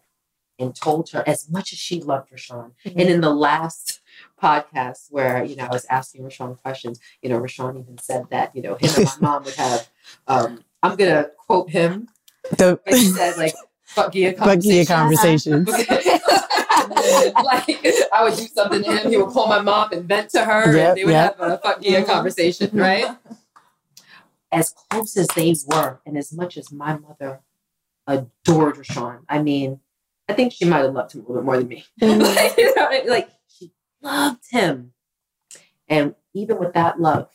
[0.59, 2.73] and told her as much as she loved RaShaun.
[2.85, 4.01] And in the last
[4.43, 8.55] podcast where, you know, I was asking RaShaun questions, you know, RaShaun even said that,
[8.55, 9.89] you know, him and my mom would have
[10.27, 12.09] um I'm gonna quote him,
[12.51, 13.55] The but he said like
[13.85, 15.69] fuck fuck conversations.
[15.69, 15.87] like
[18.12, 20.77] I would do something to him, he would call my mom and vent to her,
[20.77, 21.39] Yep, and they would yep.
[21.39, 23.16] have a fuck yeah conversation, right?
[24.53, 27.41] As close as they were, and as much as my mother
[28.07, 29.81] adored RaShaun, I mean,
[30.28, 31.85] I think she might have loved him a little bit more than me.
[32.01, 33.09] like, you know, what I mean?
[33.09, 33.73] like she
[34.03, 34.93] loved him,
[35.89, 37.31] and even with that love,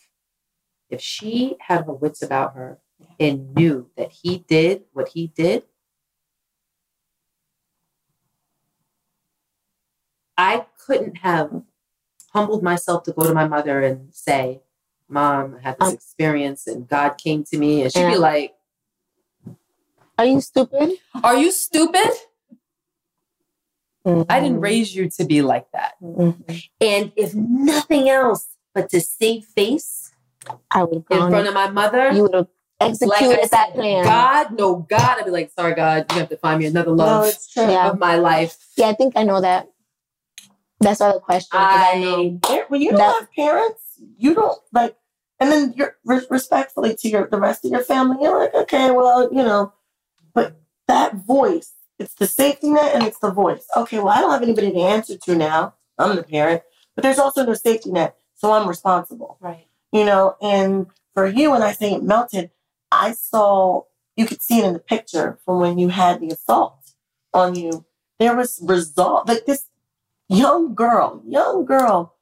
[0.89, 2.79] if she had her wits about her
[3.19, 5.63] and knew that he did what he did,
[10.37, 11.63] I couldn't have
[12.33, 14.61] humbled myself to go to my mother and say,
[15.07, 17.83] Mom, I had this Um, experience and God came to me.
[17.83, 18.55] And she'd be like,
[20.17, 20.93] Are you stupid?
[21.23, 22.11] Are you stupid?
[24.05, 24.61] I didn't Mhm.
[24.63, 25.93] raise you to be like that.
[26.01, 26.63] Mhm.
[26.79, 30.11] And if nothing else but to save face
[30.71, 32.47] I would in front of my mother, you would have
[32.79, 34.03] like I executed that plan.
[34.03, 37.03] God, no God, I'd be like, sorry, God, you have to find me another no,
[37.03, 37.63] love it's true.
[37.69, 37.91] Yeah.
[37.91, 38.57] of my life.
[38.75, 39.67] Yeah, I think I know that.
[40.79, 41.49] That's why the question.
[41.53, 42.39] I, know.
[42.41, 43.83] Par- When you don't That- have parents,
[44.17, 44.95] you don't like,
[45.39, 48.17] and then you're re- respectfully to your the rest of your family.
[48.21, 49.73] You're like, okay, well, you know,
[50.33, 50.55] but
[50.87, 53.65] that voice, it's the safety net and it's the voice.
[53.77, 55.75] Okay, well, I don't have anybody to answer to now.
[55.97, 56.63] I'm the parent,
[56.95, 59.37] but there's also no safety net, so I'm responsible.
[59.39, 59.67] Right.
[59.91, 62.51] You know, and for you, when I say it melted,
[62.91, 63.83] I saw
[64.15, 66.93] you could see it in the picture from when you had the assault
[67.33, 67.85] on you.
[68.19, 69.67] There was resolve, like this
[70.27, 72.15] young girl, young girl,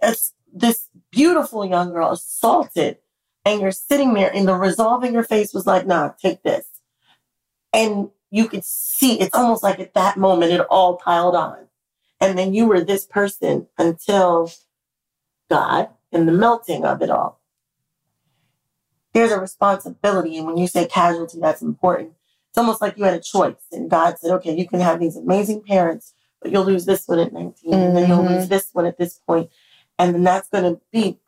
[0.00, 2.98] this beautiful young girl assaulted,
[3.44, 6.66] and you're sitting there, and the resolve in your face was like, nah, take this.
[7.72, 11.68] And you could see it's almost like at that moment it all piled on.
[12.20, 14.50] And then you were this person until
[15.48, 17.40] God and the melting of it all.
[19.12, 20.36] There's a responsibility.
[20.36, 22.14] And when you say casualty, that's important.
[22.48, 23.68] It's almost like you had a choice.
[23.70, 26.12] And God said, okay, you can have these amazing parents,
[26.42, 28.48] but you'll lose this one at 19, and then you'll lose mm-hmm.
[28.48, 29.48] this one at this point,
[29.96, 31.20] And then that's going to be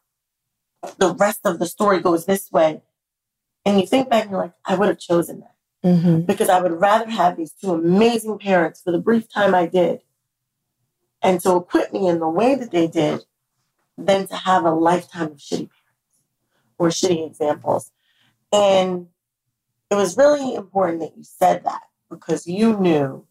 [0.98, 2.82] the rest of the story goes this way.
[3.64, 5.55] And you think back and you're like, I would have chosen that
[5.86, 6.22] Mm-hmm.
[6.22, 10.00] because I would rather have these two amazing parents for the brief time I did
[11.22, 13.24] and to equip me in the way that they did
[13.96, 16.18] than to have a lifetime of shitty parents
[16.76, 17.92] or shitty examples.
[18.52, 19.08] And
[19.88, 23.24] it was really important that you said that because you knew,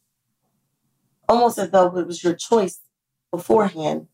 [1.27, 2.80] almost as though it was your choice
[3.32, 4.07] beforehand,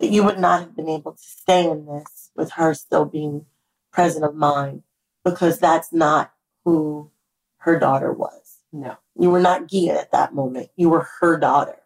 [0.00, 3.46] that you would not have been able to stay in this with her still being
[3.90, 4.82] present of mind
[5.24, 7.10] because that's not who
[7.66, 8.58] her daughter was.
[8.72, 8.96] No.
[9.18, 10.70] You were not Gia at that moment.
[10.76, 11.76] You were her daughter.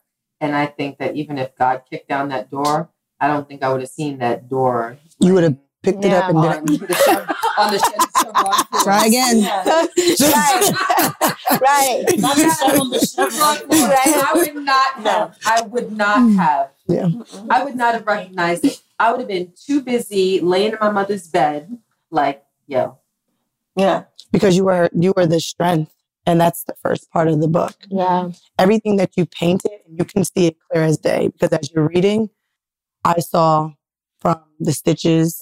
[0.40, 3.70] And I think that even if God kicked down that door, I don't think I
[3.72, 4.96] would have seen that door.
[5.20, 8.64] You would have picked it up and on did the, Chev- on the Chev- Chevron
[8.64, 8.82] floor.
[8.82, 9.38] Try again.
[9.38, 9.64] Yeah.
[11.60, 12.04] right.
[12.18, 13.94] Not the Chevron, the Chevron floor.
[13.96, 15.10] I would not No.
[15.10, 15.38] have.
[15.46, 16.70] I would not have.
[16.88, 17.08] Yeah.
[17.50, 18.80] I would not have recognized it.
[18.98, 21.78] I would have been too busy laying in my mother's bed,
[22.10, 22.98] like, yo,
[23.76, 24.04] Yeah.
[24.32, 25.92] because you were you were the strength,
[26.26, 27.74] and that's the first part of the book.
[27.88, 28.30] Yeah.
[28.58, 31.28] Everything that you painted, you can see it clear as day.
[31.28, 32.30] Because as you're reading,
[33.04, 33.72] I saw
[34.20, 35.40] from the stitches,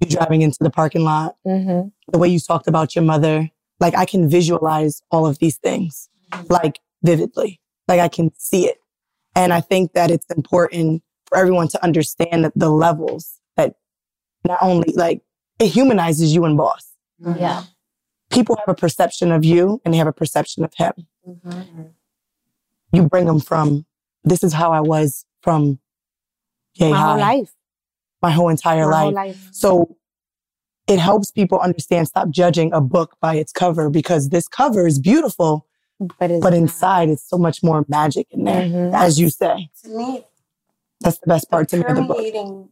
[0.00, 1.88] you driving into the parking lot, Mm-hmm.
[2.12, 3.50] the way you talked about your mother.
[3.78, 6.08] Like I can visualize all of these things,
[6.48, 7.60] like vividly.
[7.88, 8.78] Like I can see it.
[9.34, 13.74] And I think that it's important for everyone to understand that the levels that
[14.46, 15.20] not only like
[15.60, 16.90] it humanizes you and boss.
[17.18, 17.64] Yeah.
[18.30, 20.92] People have a perception of you and they have a perception of him.
[21.26, 21.82] Mm-hmm.
[22.92, 23.86] You bring them from
[24.24, 25.78] this is how I was from
[26.74, 27.54] yay My whole life.
[28.22, 29.02] my whole entire My life.
[29.04, 29.48] whole life.
[29.52, 29.96] So
[30.88, 34.98] it helps people understand, stop judging a book by its cover because this cover is
[34.98, 35.66] beautiful,
[36.18, 38.94] But, it's but inside it's so much more magic in there, Mhm.
[38.94, 39.70] as you say.
[39.82, 40.24] To me,
[41.00, 42.16] That's the best part to me of the book.
[42.16, 42.68] permeating.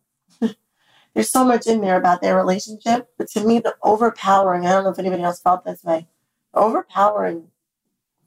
[1.14, 4.66] There's so much in there about their relationship, but to me, the overpowering.
[4.66, 6.08] I don't know if anybody else felt this way.
[6.52, 7.48] The overpowering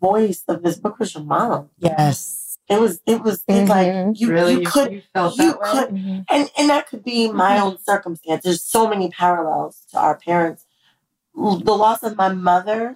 [0.01, 1.69] voice of this book was your mom.
[1.77, 2.57] Yes.
[2.69, 2.99] It was.
[3.05, 3.43] It was.
[3.47, 4.19] It's like Mhm.
[4.19, 4.29] you.
[4.31, 4.91] really, You could.
[4.91, 5.69] you felt you that way?
[5.71, 6.25] could- Mhm.
[6.29, 8.43] and and that could be my own circumstance.
[8.43, 10.65] There's so many parallels to our parents.
[11.33, 12.95] The loss of my mother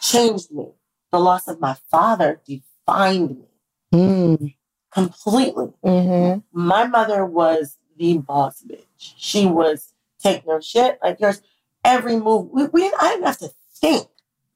[0.00, 0.68] changed me.
[1.10, 3.48] The loss of my father defined me
[3.92, 4.54] Mm.
[4.92, 5.72] completely.
[5.84, 6.42] Mhm.
[6.52, 8.84] My mother was the boss bitch.
[8.96, 11.42] She was take no shit like yours.
[11.84, 13.02] Every move we, we didn't.
[13.02, 14.08] I didn't have to think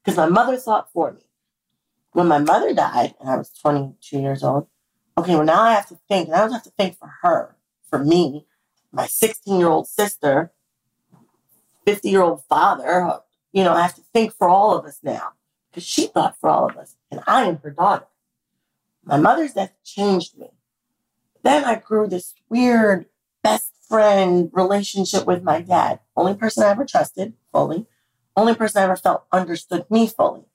[0.03, 1.21] because my mother thought for me.
[2.11, 4.67] When my mother died and I was 22 years old,
[5.17, 7.55] okay, well now I have to think, and I don't have to think for her,
[7.89, 8.45] for me,
[8.91, 10.51] my 16 year old sister,
[11.85, 13.19] 50 year old father.
[13.51, 15.33] You know, I have to think for all of us now
[15.69, 18.07] because she thought for all of us, and I am her daughter.
[19.03, 20.51] My mother's death changed me.
[21.43, 23.07] Then I grew this weird
[23.43, 25.99] best friend relationship with my dad.
[26.15, 27.85] Only person I ever trusted fully.
[28.35, 30.45] Only person I ever felt understood me fully.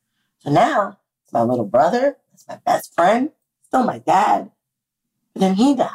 [0.40, 2.16] So now it's my little brother.
[2.32, 3.30] It's my best friend.
[3.66, 4.50] Still my dad.
[5.34, 5.90] But then he died.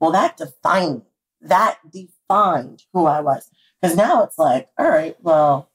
[0.00, 1.02] Well, that defined me.
[1.40, 3.50] That defined who I was.
[3.80, 5.70] Because now it's like, all right, well,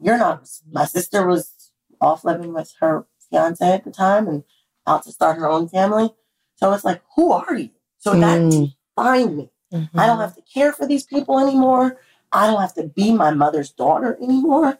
[0.00, 0.48] you're not.
[0.70, 1.52] My sister was
[2.00, 4.44] off living with her fiance at the time and
[4.86, 6.10] out to start her own family.
[6.56, 7.70] So it's like, who are you?
[7.98, 8.74] So that Mm.
[8.96, 9.50] defined me.
[9.72, 9.90] Mhm.
[9.94, 11.98] I don't have to care for these people anymore.
[12.32, 14.78] I don't have to be my mother's daughter anymore.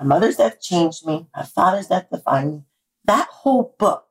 [0.00, 1.26] My mother's death changed me.
[1.34, 2.64] My father's death defined me.
[3.04, 4.06] That whole book,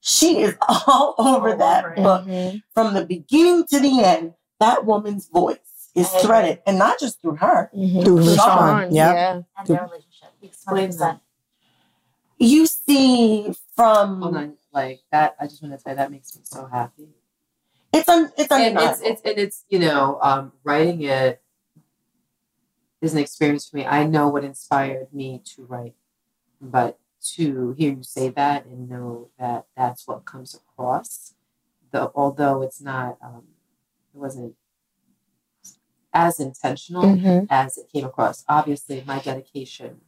[0.00, 0.56] she is
[0.86, 2.02] all over All that over it.
[2.02, 2.24] book.
[2.26, 2.62] Mhm.
[2.72, 5.58] From the beginning to the end, that woman's voice
[5.94, 6.22] is I agree.
[6.28, 7.70] threaded, and not just through her.
[7.74, 8.04] Mhm.
[8.04, 8.82] Through Sean, RaShaun.
[8.94, 9.14] Yep.
[9.14, 9.42] Yeah.
[9.58, 10.28] And their relationship.
[10.42, 11.20] Explain 100%.
[12.38, 15.36] You see from Hold on, like that.
[15.40, 17.08] I just want to say that makes me so happy.
[17.92, 21.40] It's un, it's and it's it's and it's you know um, writing it
[23.00, 23.86] is an experience for me.
[23.86, 25.94] I know what inspired me to write,
[26.60, 26.98] but
[27.36, 31.34] to hear you say that and know that that's what comes across,
[31.92, 33.44] the although it's not, um,
[34.14, 34.54] it wasn't
[36.12, 37.46] as intentional Mhm.
[37.50, 38.44] as it came across.
[38.48, 40.00] Obviously, my dedication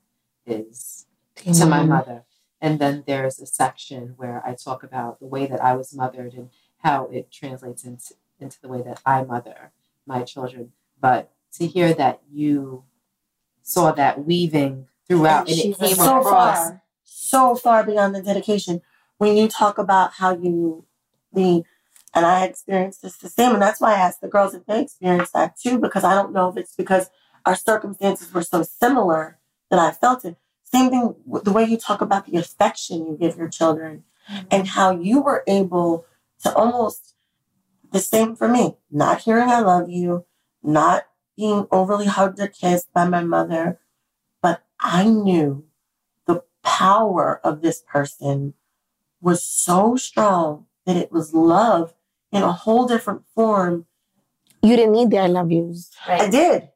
[0.46, 1.06] is
[1.36, 1.88] to my Mhm.
[1.88, 2.24] mother.
[2.60, 6.34] And then there's a section where I talk about the way that I was mothered
[6.34, 6.50] and
[6.82, 9.72] how it translates into, into the way that I mother
[10.06, 10.72] my children.
[11.00, 12.84] But to hear that you
[13.62, 16.59] saw that weaving throughout and it She's came so across.
[16.59, 18.82] far, so far beyond the dedication.
[19.18, 20.84] When you talk about how you,
[21.32, 21.62] the,
[22.14, 24.80] and I experienced this the same, and that's why I asked the girls if they
[24.80, 27.10] experienced that too, because I don't know if it's because
[27.46, 29.38] our circumstances were so similar
[29.70, 30.36] that I felt it.
[30.64, 34.46] Same thing the way you talk about the affection you give your children mm-hmm.
[34.50, 36.06] and how you were able
[36.43, 37.14] to almost
[37.93, 40.24] the same for me, not hearing I love you,
[40.62, 41.06] not
[41.36, 43.81] being overly hugged or kissed by my mother,
[44.40, 45.64] but I knew
[46.27, 48.55] the power of this person
[49.20, 51.94] was so strong that it was love
[52.32, 53.86] in a whole different form.
[54.62, 55.90] You didn't need the I love yous.
[56.06, 56.69] I did.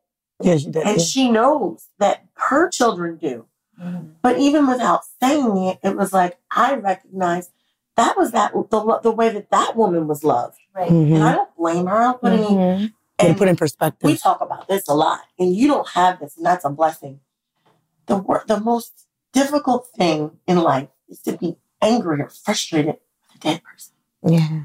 [0.42, 0.86] Yes, you did.
[0.86, 1.04] And yeah.
[1.04, 3.46] she knows that her children do.
[3.80, 4.14] Mhm.
[4.22, 7.50] But even without saying it, it was like I recognized
[7.96, 10.58] that was that the, the way that that woman was loved.
[10.74, 10.90] Right.
[10.90, 11.14] Mhm.
[11.16, 11.96] And I don't blame her.
[11.96, 12.44] I don't put any.
[12.46, 12.92] Mhm.
[13.18, 14.06] Put and put in perspective.
[14.06, 17.20] we talk about this a lot, and you don't have this, and that's a blessing.
[18.06, 23.36] The wor- the most difficult thing in life is to be angry or frustrated with
[23.36, 23.94] a dead person.
[24.22, 24.64] Yeah.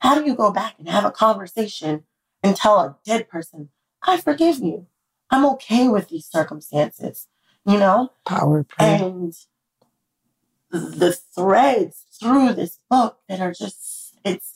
[0.00, 2.04] How do you go back and have a conversation
[2.42, 3.70] and tell a dead person,
[4.02, 4.86] "I forgive you.
[5.30, 7.28] I'm okay with these circumstances,"
[7.64, 8.10] you know?
[8.26, 9.02] Power prayer.
[9.04, 9.34] and
[10.70, 14.54] the threads through this book that are just it's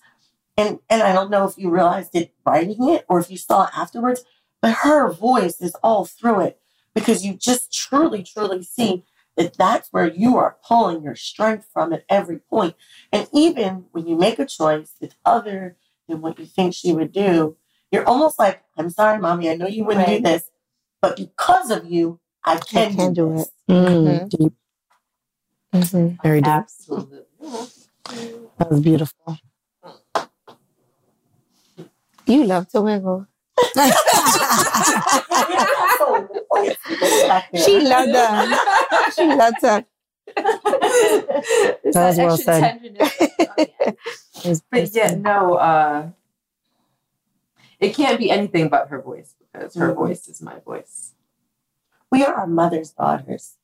[0.56, 3.64] and and I don't know if you realized it writing it or if you saw
[3.64, 4.24] it afterwards,
[4.62, 6.60] but her voice is all through it
[6.94, 9.04] because you just truly truly see
[9.36, 12.74] that that's where you are pulling your strength from at every point.
[13.12, 15.76] And even when you make a choice that's other
[16.08, 17.56] than what you think she would do,
[17.90, 20.18] you're almost like, I'm sorry, mommy, I know you wouldn't Right.
[20.18, 20.50] do this,
[21.02, 23.48] but because of you, I can, can do this.
[23.68, 23.72] it.
[23.72, 24.52] Mm, Deep.
[25.74, 26.16] Mhm.
[26.22, 26.52] Very deep.
[26.52, 27.18] Absolutely.
[28.58, 29.38] That was beautiful.
[32.26, 33.26] You love to wiggle.
[37.54, 39.12] She loved that.
[39.16, 39.86] She loved that.
[40.26, 42.60] It's That was well extra said.
[42.60, 43.20] tenderness.
[44.44, 46.08] It's- But yeah, no, uh,
[47.80, 49.96] it can't be anything but her voice because her Mhm.
[49.96, 51.12] voice is my voice.
[52.10, 53.56] we are our mother's daughters.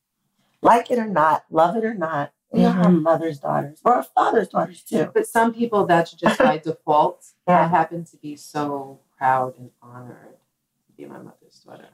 [0.63, 4.03] Like it or not, love it or not, we are our mother's daughters or our
[4.03, 5.11] father's daughters too.
[5.15, 7.25] But some people, that's just by default.
[7.49, 7.65] Yeah.
[7.65, 10.37] I happen to be so proud and honored
[10.87, 11.89] to be my mother's daughter.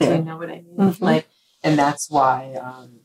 [0.00, 0.76] Do you know what I mean?
[0.76, 1.00] Mhm.
[1.00, 1.28] Like,
[1.62, 3.00] and that's why um,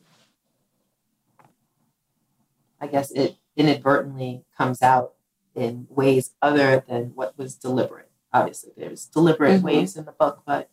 [2.80, 5.14] I guess it inadvertently comes out
[5.54, 8.10] in ways other than what was deliberate.
[8.32, 9.62] Obviously, there's deliberate Mhm.
[9.62, 10.68] ways in the book, but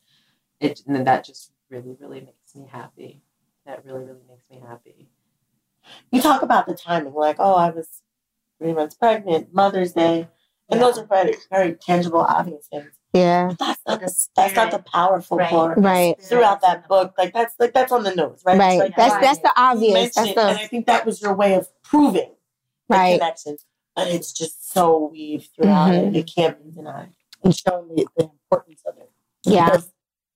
[0.59, 3.21] it and that just really, really makes me happy.
[3.65, 5.07] That really, really makes me happy.
[6.11, 7.87] You talk about the timing, like, oh, I was
[8.59, 10.27] three months pregnant, Mother's Day,
[10.69, 12.91] and those are very, very tangible, obvious things.
[13.13, 13.47] Yeah.
[13.49, 15.49] But that's not the that's not the powerful Right.
[15.49, 16.21] part Right.
[16.21, 17.13] throughout that book.
[17.17, 18.57] Like that's like that's on the nose, right?
[18.57, 18.79] Right.
[18.79, 20.15] like, That's that's the obvious.
[20.15, 22.31] That's it, and I think that was your way of proving
[22.89, 23.19] the right.
[23.19, 23.57] connection.
[23.97, 26.07] And it's just so weaved throughout Mhm.
[26.07, 26.15] it.
[26.15, 27.11] It can't be denied.
[27.43, 29.11] And showing the, the importance of it.
[29.43, 29.65] Yeah.
[29.65, 29.91] Because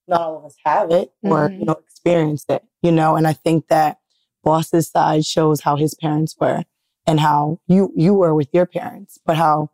[0.09, 1.59] not all of us have it or, Mhm.
[1.59, 3.97] you know, experienced it, you know, and I think that
[4.43, 6.63] Boss's side shows how his parents were
[7.07, 9.71] and how you you were with your parents, but how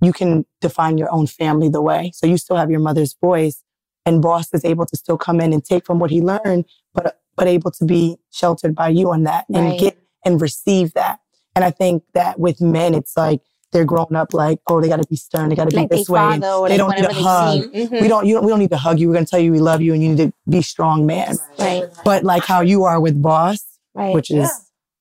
[0.00, 2.12] you can define your own family the way.
[2.14, 3.62] So you still have your mother's voice
[4.06, 6.64] and Boss is able to still come in and take from what he learned,
[6.94, 9.78] but but able to be sheltered by you on that and Right.
[9.78, 11.20] get and receive that.
[11.54, 13.40] And I think that with men, it's like
[13.72, 15.96] they're grown up like, oh, they got to be stern, they got to Like be
[15.96, 16.20] they this way.
[16.20, 17.72] and they like don't need a whatever hug.
[17.72, 17.94] they see.
[17.96, 18.00] Mhm.
[18.02, 18.26] We don't.
[18.26, 18.44] You don't.
[18.44, 19.08] We don't need to hug you.
[19.08, 21.36] We're gonna tell you we love you, and you need to be strong, man.
[21.58, 21.84] Right.
[22.04, 23.62] But like how you are with Boss,
[23.94, 24.14] Right.
[24.14, 24.50] which is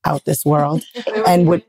[0.05, 0.83] out this world,
[1.27, 1.63] and with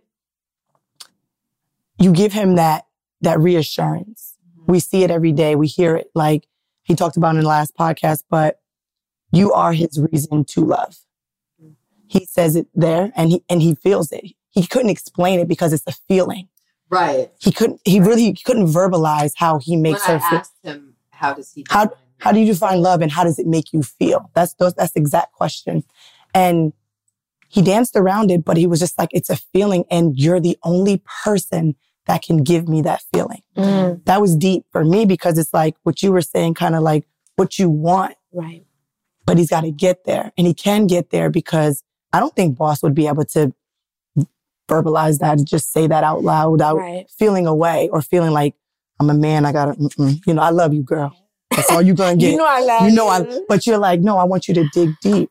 [1.98, 2.86] you give him that
[3.20, 4.34] that reassurance.
[4.66, 5.56] We see it every day.
[5.56, 6.10] We hear it.
[6.14, 6.46] Like
[6.82, 8.60] he talked about in the last podcast, but
[9.32, 10.96] you are his reason to love.
[12.06, 14.24] He says it there, and he and he feels it.
[14.50, 16.48] He couldn't explain it because it's a feeling.
[16.90, 17.30] Right.
[17.38, 17.80] He couldn't.
[17.84, 20.38] He really he couldn't verbalize how he makes when her I feel.
[20.38, 23.38] asked him, how does he How- define How do you define love and how does
[23.38, 24.30] it make you feel?
[24.34, 25.84] That's those, that's the exact question.
[26.34, 26.72] And
[27.48, 30.58] he danced around it, but he was just like, it's a feeling and you're the
[30.64, 33.42] only person that can give me that feeling.
[33.56, 36.82] Mm, That was deep for me because it's like what you were saying, kind of
[36.82, 37.06] like
[37.36, 38.64] what you want, right.
[39.26, 41.82] but he's got to get there and he can get there because
[42.12, 43.52] I don't think boss would be able to
[44.68, 47.06] verbalize that, just say that out loud without Right.
[47.18, 48.54] feeling away or feeling like
[49.00, 49.44] I'm a man.
[49.44, 50.20] I gotta, mm-mm.
[50.26, 51.14] you know, I love you, girl.
[51.50, 52.32] That's all you're going to get.
[52.32, 54.68] You know I love you know I, but you're like, no, I want you to
[54.72, 55.30] dig deep.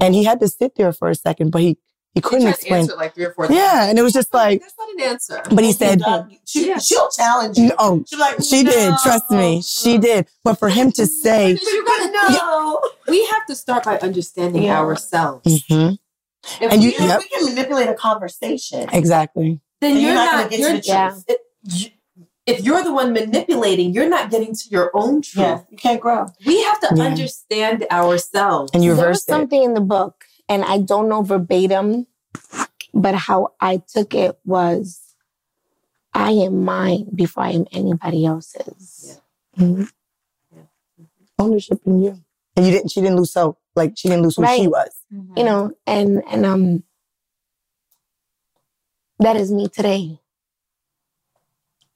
[0.00, 1.78] And he had to sit there for a second, but he,
[2.14, 2.80] he couldn't He explain.
[2.80, 3.56] answer like three or four times.
[3.58, 3.84] Yeah.
[3.88, 5.42] And it was just like, That's not an answer.
[5.54, 6.00] but he said,
[6.44, 6.78] she, Yeah.
[6.78, 7.72] she'll challenge you.
[7.78, 8.94] oh, She'll like, she did.
[9.02, 9.62] Trust me.
[9.62, 10.26] She did.
[10.42, 12.80] But for him to say, You gotta No.
[13.06, 14.80] We have to start by understanding Yeah.
[14.80, 15.46] ourselves.
[15.68, 15.98] Mhm.
[16.60, 17.20] If And you- we- We, Yep.
[17.20, 18.88] we can manipulate a conversation.
[18.92, 19.60] exactly.
[19.80, 20.86] then And you're, you're not not, gonna get to you're, the truth.
[20.86, 21.34] Yeah.
[21.86, 21.92] it-
[22.46, 25.42] if you're the one manipulating, you're not getting to your own truth.
[25.44, 26.26] Yeah, you can't grow.
[26.46, 27.04] We have to Yeah.
[27.04, 28.70] understand ourselves.
[28.74, 29.32] And you there was reversed it.
[29.32, 32.06] something in the book, and I don't know verbatim,
[32.92, 35.00] but how I took it was
[36.12, 39.20] I am mine before I am anybody else's.
[39.58, 39.90] Mhm.
[41.38, 42.20] Ownership in you.
[42.56, 44.88] And you didn't, she didn't lose so, like, she didn't lose who she Right.
[45.18, 45.34] Was.
[45.36, 46.84] You know, and and um
[49.18, 50.18] that is me today.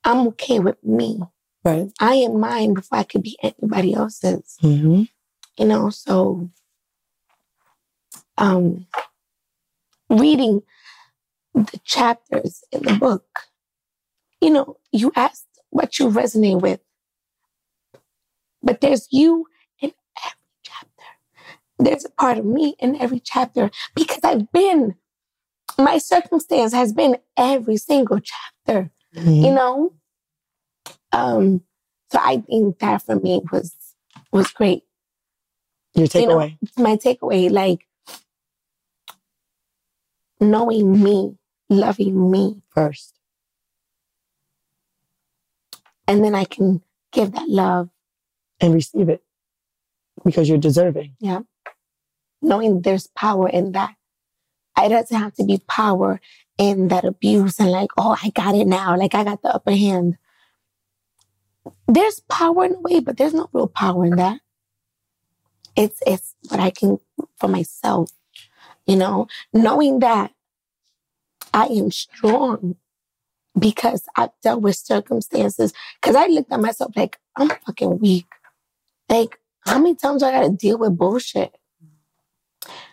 [0.04, 1.20] I'm okay with me.
[1.64, 1.90] Right.
[2.00, 4.56] I am mine before I could be anybody else's.
[4.62, 5.02] Mm-hmm.
[5.58, 6.48] you know so
[8.38, 8.86] um
[10.08, 10.62] reading
[11.54, 13.26] the chapters in the book
[14.40, 16.80] you know you asked what you resonate with
[18.62, 19.57] but there's you in every chapter
[21.78, 24.94] there's a part of me in every chapter because i've been
[25.78, 29.92] my circumstance has been every single chapter you know
[31.12, 31.62] um
[32.10, 33.74] so i think that for me was
[34.32, 34.82] was great
[35.94, 36.58] Your You know, takeaway.
[36.76, 37.86] my takeaway, like
[40.40, 41.36] knowing me,
[41.68, 43.14] loving me, first.
[46.06, 46.82] and then I can
[47.12, 47.88] give that love,
[48.60, 49.22] And receive it
[50.24, 51.16] because you're deserving.
[52.42, 53.94] Knowing there's power in that.
[54.78, 56.20] It doesn't have to be power
[56.56, 59.72] in that abuse and like, oh, I got it now, like I got the upper
[59.72, 60.18] hand.
[61.86, 64.40] There's power in a way, but there's no real power in that.
[65.76, 66.98] It's it's what I can
[67.38, 68.10] for myself,
[68.86, 70.32] you know, knowing that
[71.54, 72.76] I am strong
[73.58, 75.72] because I've dealt with circumstances.
[76.00, 78.26] Because I looked at myself like I'm fucking weak.
[79.08, 81.57] Like how many times do I gotta deal with bullshit?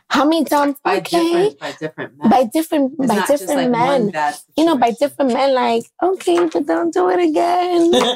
[0.10, 0.78] How many times?
[0.84, 2.30] by okay, different by different men.
[2.30, 4.36] by different It's by different like men.
[4.56, 5.54] You know, by different men.
[5.54, 7.92] Like okay, but don't do it again.
[7.92, 8.12] this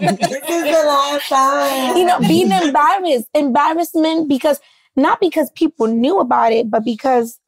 [0.00, 1.96] is the last time.
[1.96, 4.60] you know, being embarrassed, embarrassment because
[4.96, 7.38] not because people knew about it, but because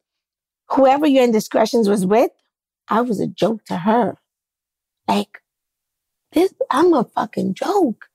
[0.69, 2.31] whoever your indiscretions was with,
[2.87, 4.15] I was a joke to her.
[5.07, 5.41] Like,
[6.31, 8.07] this, I'm a fucking joke.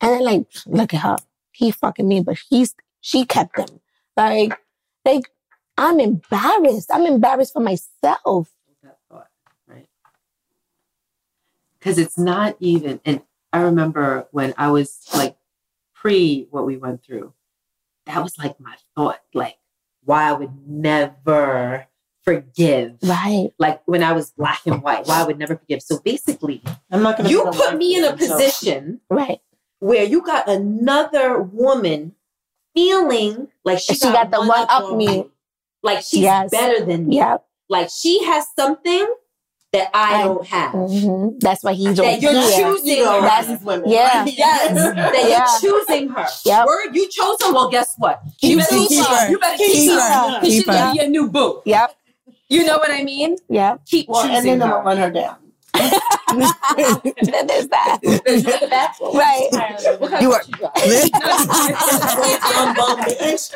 [0.00, 1.16] And then like, look at her.
[1.52, 3.80] He fucking me, but he's, she kept him.
[4.16, 4.58] Like,
[5.08, 5.30] like,
[5.76, 6.90] I'm embarrassed.
[6.92, 8.48] I'm embarrassed for myself.
[8.82, 9.28] that thought,
[9.66, 9.88] right?
[11.78, 13.22] Because it's not even, and
[13.52, 15.36] I remember when I was like
[15.94, 17.32] pre what we went through,
[18.06, 19.56] that was like my thought, like
[20.04, 21.86] why I would never
[22.22, 22.96] forgive.
[23.02, 23.50] Right.
[23.58, 25.82] Like when I was black and white, why I would never forgive.
[25.82, 28.40] So basically, I'm not gonna you put a put life me in a in yourself.
[28.40, 29.40] position Right.
[29.78, 32.14] where you got another woman
[32.74, 35.26] feeling like she, She got the one up me.
[35.82, 36.50] like she's Yes.
[36.50, 37.16] better than me.
[37.16, 37.38] Yeah.
[37.68, 39.06] Like she has something
[39.72, 40.72] that I I- don't have.
[40.72, 42.50] hmm That's why he's That you're here.
[42.66, 43.20] choosing You know, her.
[43.28, 43.90] That's- these women.
[43.90, 44.24] yeah.
[44.36, 45.46] Yes, that Yeah.
[45.62, 46.26] you're choosing her.
[46.44, 46.66] Yep.
[46.66, 47.52] Word, you chose her.
[47.52, 48.22] Well, guess what?
[48.40, 48.86] Keep you better her.
[48.88, 49.30] keep her.
[49.30, 50.00] You better keep, Keep her.
[50.00, 50.28] her.
[50.40, 50.92] Because she's Keep gonna her.
[50.92, 51.62] be your new boo.
[51.66, 51.94] Yep.
[52.48, 53.36] You know what I mean?
[53.50, 53.80] Yep.
[53.86, 54.74] Keep Well, and choosing then I'm her.
[54.82, 55.36] gonna run her down.
[56.28, 57.98] then there's that.
[59.00, 59.48] Right.
[60.22, 60.78] You are- you drive?
[62.42, 63.06] I'm bummed.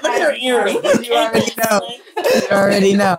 [0.02, 0.76] Look at her earring.
[1.04, 1.80] You already know.
[2.16, 3.18] You already know.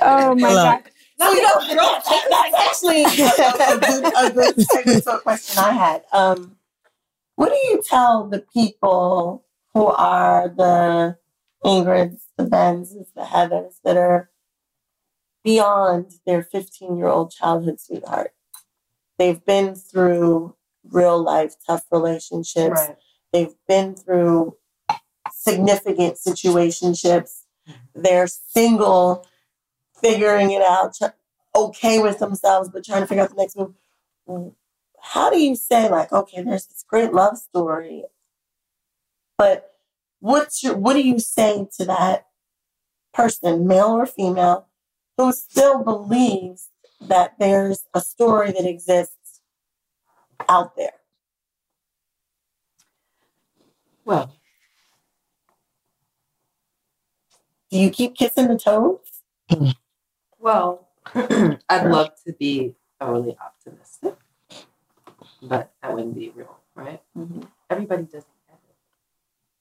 [0.00, 0.64] Oh my Hello.
[0.64, 0.82] God.
[1.18, 5.20] No, you know, girl, that's actually a, a, a good, a good segue to a
[5.20, 6.02] question I had.
[6.12, 6.56] Um,
[7.36, 9.44] what do you tell the people
[9.74, 11.18] who are the
[11.64, 14.29] Ingrids, the Benzes, the Heathers that are
[15.42, 18.32] beyond their 15 year old childhood sweetheart?
[19.18, 20.54] They've been through
[20.88, 22.80] real life tough relationships.
[23.32, 24.56] They've been through
[25.32, 27.44] significant situationships.
[27.68, 28.02] Mm-hmm.
[28.02, 29.26] They're single,
[30.00, 30.96] figuring it out,
[31.54, 34.54] okay with themselves, but trying to figure out the next move.
[35.02, 38.04] How do you say, like, okay, there's this great love story,
[39.36, 39.74] but
[40.20, 42.26] what's your, what do you say to that
[43.12, 44.66] person, male or female,
[45.20, 46.70] who still believes
[47.02, 49.42] that there's a story that exists
[50.48, 50.94] out there?
[54.06, 54.34] Well,
[57.70, 58.98] Do you keep kissing the toes?
[60.40, 64.16] well, I'd love to be thoroughly optimistic,
[65.42, 67.02] but that wouldn't be real, right?
[67.68, 68.58] Everybody doesn't get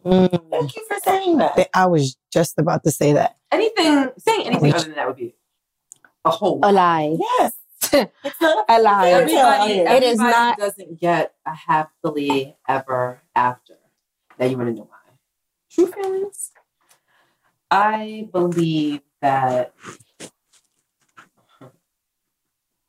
[0.05, 0.31] it.
[0.31, 0.49] Mm.
[0.51, 1.69] Thank you for saying that.
[1.75, 3.35] I was just about to say that.
[3.51, 5.35] Anything, saying anything other than that would be
[6.29, 7.15] a whole A lie.
[7.19, 7.53] Yes.
[8.23, 9.09] It's not A lie.
[9.09, 13.77] Everybody, everybody is not- doesn't get a happily ever after.
[14.37, 14.97] Now you want to know why.
[15.71, 16.51] true feelings?
[17.71, 19.73] I believe that.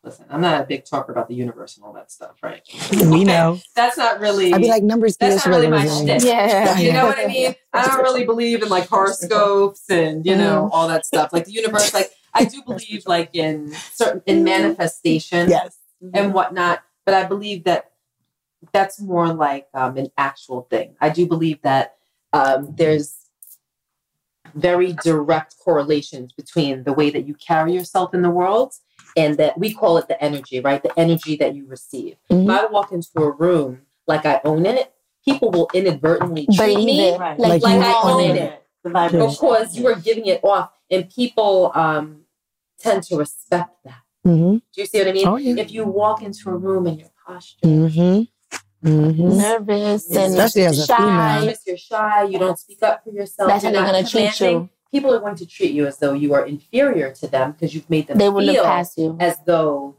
[0.02, 2.62] Listen, I'm not a big talker about the universe and all that stuff, right?
[2.90, 3.58] We know.
[3.76, 4.50] That's not really.
[4.54, 5.16] I'd be like numbers.
[5.18, 6.06] that's not really my rhythm.
[6.06, 6.22] shtick.
[6.24, 6.78] Yeah.
[6.78, 7.54] You know what I mean?
[7.74, 10.72] I don't really believe in like horoscopes and you know Mm-hmm.
[10.72, 11.32] all that stuff.
[11.34, 15.76] Like the universe, like I do believe like in certain in manifestation Yes.
[16.14, 16.82] and whatnot.
[17.04, 17.90] But I believe that
[18.72, 20.94] that's more like um, an actual thing.
[21.00, 21.96] I do believe that
[22.32, 23.16] um, there's
[24.54, 28.74] very direct correlations between the way that you carry yourself in the world
[29.16, 30.82] and that we call it the energy, right?
[30.82, 32.16] The energy that you receive.
[32.30, 32.44] Mhm.
[32.44, 34.92] If I walk into a room like I own it,
[35.24, 37.20] people will inadvertently treat Believe me it.
[37.20, 37.38] Right.
[37.38, 38.42] Like, like you I own own it.
[38.42, 39.28] it The vibration.
[39.30, 42.22] because you are giving it off, and people um,
[42.78, 44.00] tend to respect that.
[44.26, 44.56] Mm-hmm.
[44.56, 45.28] Do you see what I mean?
[45.28, 45.54] Oh, yeah.
[45.62, 48.22] If you walk into a room and your posture, Mm-hmm.
[48.86, 49.36] Mm-hmm.
[49.38, 50.96] Nervous and Especially as a shy.
[50.96, 51.54] female.
[51.66, 53.48] You're shy, you don't speak up for yourself.
[53.50, 54.68] That's how you're they're not gonna treat commanding, you.
[54.90, 57.88] People are going to treat you as though you are inferior to them because you've
[57.90, 59.16] made them They will feel look past you.
[59.20, 59.96] as though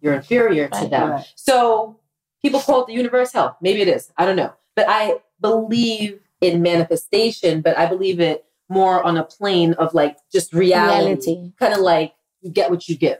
[0.00, 1.10] you're inferior to them.
[1.10, 1.32] Right.
[1.36, 2.00] So
[2.42, 3.56] people call it the universe hell.
[3.62, 4.12] Maybe it is.
[4.18, 4.52] I don't know.
[4.74, 10.16] But I believe in manifestation, but I believe it more on a plane of like
[10.32, 11.04] just reality.
[11.32, 11.52] Reality.
[11.58, 13.18] Kind of like you get what you give.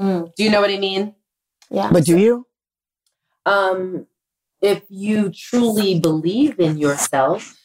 [0.00, 0.34] Mm.
[0.34, 1.14] Do you know what I mean?
[1.70, 1.90] Yeah.
[1.92, 2.46] But do you?
[3.46, 4.06] um,
[4.60, 7.56] if you truly believe in yourself,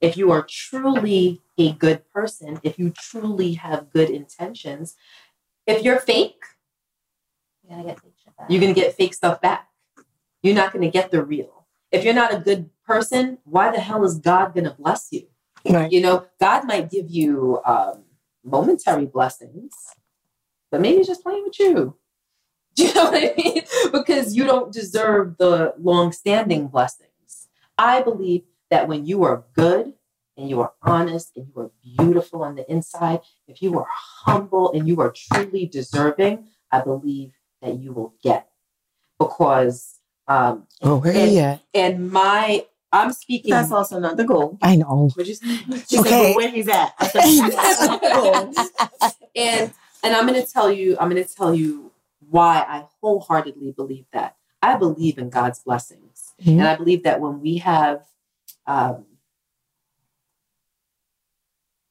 [0.00, 4.96] if you are truly a good person, if you truly have good intentions,
[5.66, 6.42] if you're fake,
[7.62, 8.50] You gotta get fake shit back.
[8.50, 9.68] you're going to get fake stuff back.
[10.42, 11.66] You're not going to get the real.
[11.92, 15.28] If you're not a good person, why the hell is God going to bless you?
[15.68, 15.90] Right.
[15.92, 18.04] You know, God might give you um,
[18.44, 19.72] momentary blessings,
[20.70, 21.96] but maybe he's just playing with you.
[22.76, 23.62] Do you know what I mean?
[23.92, 27.48] because you don't deserve the long-standing blessings.
[27.76, 29.94] I believe that when you are good
[30.36, 33.86] and you are honest and you are beautiful on the inside, if you are
[34.24, 38.48] humble and you are truly deserving, I believe that you will get.
[39.18, 43.50] Because um, Oh, where And- and my I'm speaking.
[43.52, 44.58] That's also not the goal.
[44.62, 45.10] I know.
[45.14, 45.46] What'd you say?
[45.88, 46.10] She Okay.
[46.10, 46.92] said, but where he's at.
[46.98, 48.52] I said, that's not the goal.
[49.36, 49.72] and
[50.02, 51.92] and I'm going to tell you, I'm going to tell you
[52.30, 54.36] why I wholeheartedly believe that.
[54.62, 56.58] I believe in God's blessings, Mhm.
[56.58, 58.02] and I believe that when we have,
[58.66, 59.06] um,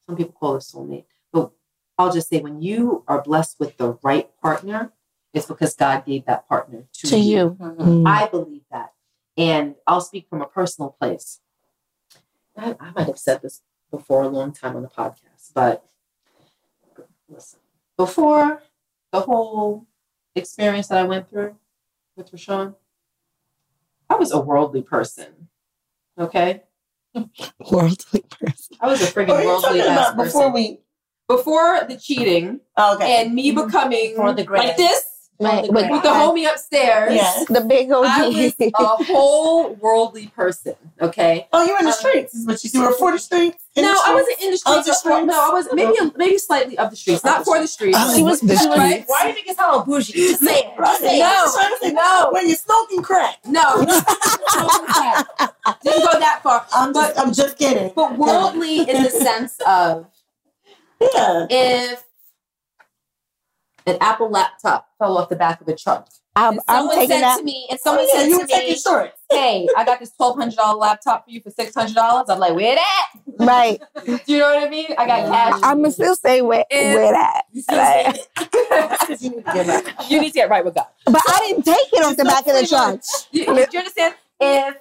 [0.07, 1.51] some people call it soulmate, but
[1.97, 4.91] I'll just say when you are blessed with the right partner,
[5.33, 7.57] it's because God gave that partner to, To you.
[7.59, 8.07] Mm.
[8.07, 8.93] I believe that.
[9.39, 11.39] And I'll speak from a personal place.
[12.57, 15.85] I, I might have said this before a long time on the podcast, but
[17.29, 17.59] listen,
[17.95, 18.61] before
[19.13, 19.87] the whole
[20.35, 21.55] experience that I went through
[22.17, 22.75] with RaShaun,
[24.09, 25.47] I was a worldly person.
[26.19, 26.63] Okay?
[27.71, 28.75] Worldly person.
[28.81, 30.79] I was a freaking What worldly talking ass about before we?
[31.27, 33.21] before the cheating oh, Okay.
[33.21, 33.65] and me mm-hmm.
[33.65, 37.13] becoming For the like this Right, the but with the homie upstairs.
[37.13, 37.45] Yes.
[37.47, 38.71] the big old I was a
[39.05, 40.75] whole worldly person.
[41.01, 41.47] Okay.
[41.53, 42.77] Oh, you were in the Um, streets, is what you see.
[42.77, 43.63] You were for the streets.
[43.77, 44.87] No, the I wasn't in the Of streets.
[44.87, 45.25] the streets?
[45.27, 47.97] No, I was maybe maybe slightly of the streets, not for the streets.
[47.97, 49.05] Oh, She was the she streets.
[49.07, 50.11] Why do you think it's how bougie?
[50.11, 50.73] Just say it.
[50.77, 50.87] Right.
[50.87, 51.25] Just say No.
[51.25, 51.31] it.
[51.31, 52.29] I'm trying to No.
[52.33, 53.37] When you're smoking crack.
[53.45, 53.77] No,
[55.83, 56.65] didn't go that far.
[56.73, 57.91] I'm But- just, I'm just kidding.
[57.95, 60.07] But worldly in the sense of
[60.99, 61.47] Yeah.
[61.49, 62.03] if
[63.85, 67.21] an Apple laptop fell off the back of a truck, I'm, and I'm someone said
[67.21, 67.37] that.
[67.39, 69.19] to me, and Oh, someone yeah, said you to were taking me, shorts.
[69.31, 72.37] "Hey, I got this twelve hundred dollar laptop for you for six hundred dollars," I'm
[72.39, 73.07] like, "Where that?"
[73.39, 73.81] Right.
[74.05, 74.87] Do you know what I mean?
[74.97, 75.59] I got cash.
[75.63, 77.41] I'm gonna still say where, And- where that.
[79.09, 80.11] Like, you need to get right.
[80.11, 80.85] you need to get right with God.
[81.05, 82.99] but I didn't take it off the back of the truck.
[83.31, 84.15] You, do you understand?
[84.41, 84.77] If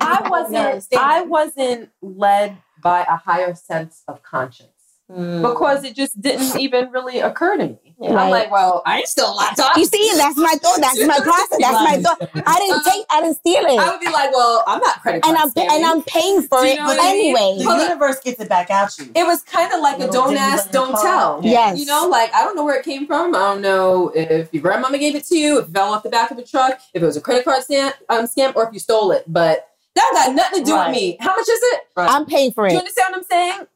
[0.00, 4.70] I wasn't, I wasn't led by a higher sense of conscience
[5.14, 7.78] because it just didn't even really occur to me.
[8.02, 9.76] I'm like, well, I ain't still a laptop.
[9.76, 10.80] You see, that's my thought.
[10.80, 11.58] That's my process.
[11.60, 12.30] That's my thought.
[12.46, 13.04] I didn't take.
[13.10, 13.78] I didn't steal it.
[13.78, 15.70] I would be like, well, I'm not credit card and I'm scamming.
[15.76, 17.36] and I'm paying for you it know what I mean?
[17.36, 17.64] anyway.
[17.64, 19.10] The universe gets it back at you.
[19.14, 21.02] it was kind of like a Little don't ask, don't car.
[21.02, 21.40] tell.
[21.44, 21.78] Yes.
[21.78, 23.34] You know, like I don't know where it came from.
[23.34, 26.08] I don't know if your grandmama gave it to you, if it fell off the
[26.08, 28.72] back of a truck, if it was a credit card scam, um, scam, or if
[28.72, 29.24] you stole it.
[29.26, 30.86] But that got nothing to do Right.
[30.88, 31.16] with me.
[31.20, 31.80] How much is it?
[31.98, 32.70] I'm paying for it.
[32.70, 33.66] Do you understand what I'm saying?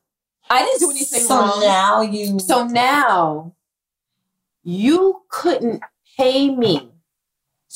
[0.51, 1.61] I didn't do anything so wrong.
[1.61, 2.39] now you.
[2.39, 3.55] So now
[4.63, 5.83] you couldn't
[6.17, 6.91] pay me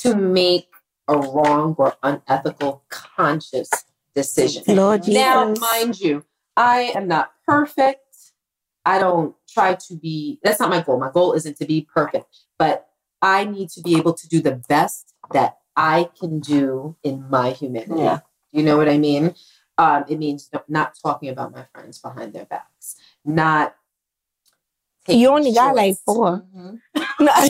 [0.01, 0.69] to make
[1.09, 3.71] a wrong or unethical conscious
[4.15, 4.77] decision.
[4.77, 5.21] Lord Jesus.
[5.21, 6.25] Now, mind you,
[6.57, 8.05] I am not perfect.
[8.85, 10.99] I don't try to be, that's not my goal.
[10.99, 12.27] My goal isn't to be perfect,
[12.59, 12.89] but
[13.21, 17.51] I need to be able to do the best that I can do in my
[17.51, 18.01] humanity.
[18.01, 18.21] Yeah.
[18.51, 19.35] You know what I mean?
[19.79, 23.75] Um, it means not talking about my friends behind their backs, not.
[25.07, 26.03] You only got like shorts.
[26.05, 26.43] four.
[26.55, 26.81] Mhm.
[27.21, 27.49] No, I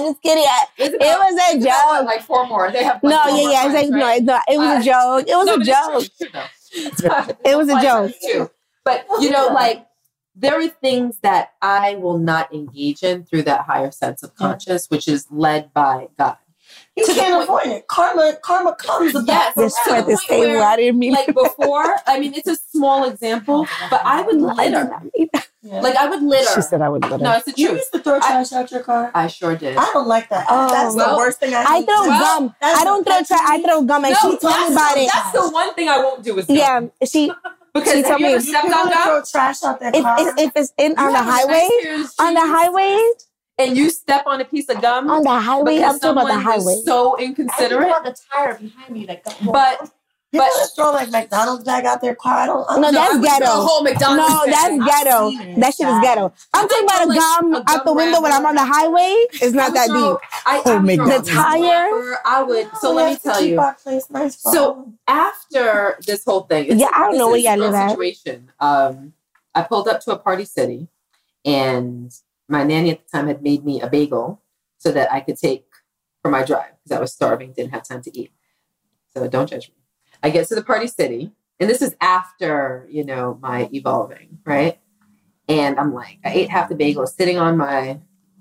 [0.00, 0.44] just kidding.
[0.44, 2.06] I- It's It was a it's about, joke.
[2.06, 2.70] Like four more.
[2.70, 3.02] They have.
[3.02, 3.64] like, No, yeah, yeah.
[3.66, 4.42] It's like friends, no, right?
[4.48, 5.28] It was Uh, a joke.
[5.28, 7.26] It was No, a but it's true, joke.
[7.26, 7.36] true.
[7.50, 8.12] It was a joke.
[8.22, 8.50] Too.
[8.84, 9.86] But you know, like
[10.34, 14.88] there are things that I will not engage in through that higher sense of conscience,
[14.90, 16.36] which is led by God.
[16.96, 17.88] You can't point- avoid it.
[17.88, 19.26] Karma, karma comes about.
[19.26, 21.12] Yes, Just to try the to point where, where I didn't mean.
[21.12, 24.84] Like before, I mean, it's a small example, but I would I litter.
[24.84, 25.48] not mean that.
[25.62, 25.80] Yeah.
[25.80, 26.50] Like I would litter.
[26.54, 27.18] She said I would litter.
[27.18, 27.58] no, it's the truth.
[27.58, 27.78] you truth.
[27.80, 29.10] used to throw trash out your car.
[29.14, 29.76] I sure did.
[29.76, 30.46] I don't like that.
[30.50, 30.68] Oh.
[30.70, 31.62] That's Well, the worst thing I.
[31.62, 31.84] I hate.
[31.86, 32.54] throw Well, gum.
[32.62, 33.40] I don't throw trash.
[33.44, 35.10] I throw gum, and she told me that's, about the, it.
[35.12, 36.56] that's the one thing I won't do is gum.
[36.56, 37.30] Yeah, she.
[37.72, 39.02] Because she have told you me- ever You stepped on to gum?
[39.04, 40.16] throw trash out that If, car.
[40.18, 42.98] if, if it's in on the have a nice highway, on the highway,
[43.60, 46.26] and you step on a piece of gum, on the highway, because I'm talking about
[46.26, 46.82] the someone was highway.
[46.84, 47.88] so I think inconsiderate.
[47.88, 49.90] about the tire behind me, like the But
[50.32, 52.36] People but- just throw like McDonald's bag out their car.
[52.38, 52.64] I don't.
[52.70, 53.46] I No, don't that's I would ghetto.
[53.50, 55.30] whole McDonald's No, that's I've ghetto.
[55.60, 56.32] That shit is ghetto.
[56.54, 58.64] I'm talking about a like gum a out the gum window when I'm on the
[58.64, 59.12] highway.
[59.32, 59.96] It's not that deep.
[60.46, 61.34] I, Oh, I would make throw that a deep.
[61.34, 62.18] tire?
[62.24, 62.70] I would.
[62.80, 63.60] So We let me tell you.
[63.82, 64.98] place nice So- all of them.
[65.08, 67.74] After this whole thing, it's- Yeah, I don't know where is y'all a real live
[67.74, 67.90] at.
[67.90, 68.50] Situation.
[68.60, 69.12] Um,
[69.52, 70.86] I pulled up to a party city,
[71.44, 72.14] and
[72.50, 74.42] my nanny at the time had made me a bagel
[74.78, 75.66] so that I could take
[76.22, 78.32] for my drive because I was starving, didn't have time to eat.
[79.16, 79.74] So don't judge me.
[80.22, 84.78] I get to the party city, and this is after you know my evolving, right?
[85.48, 88.00] And I'm like, I ate half the bagel, sitting on my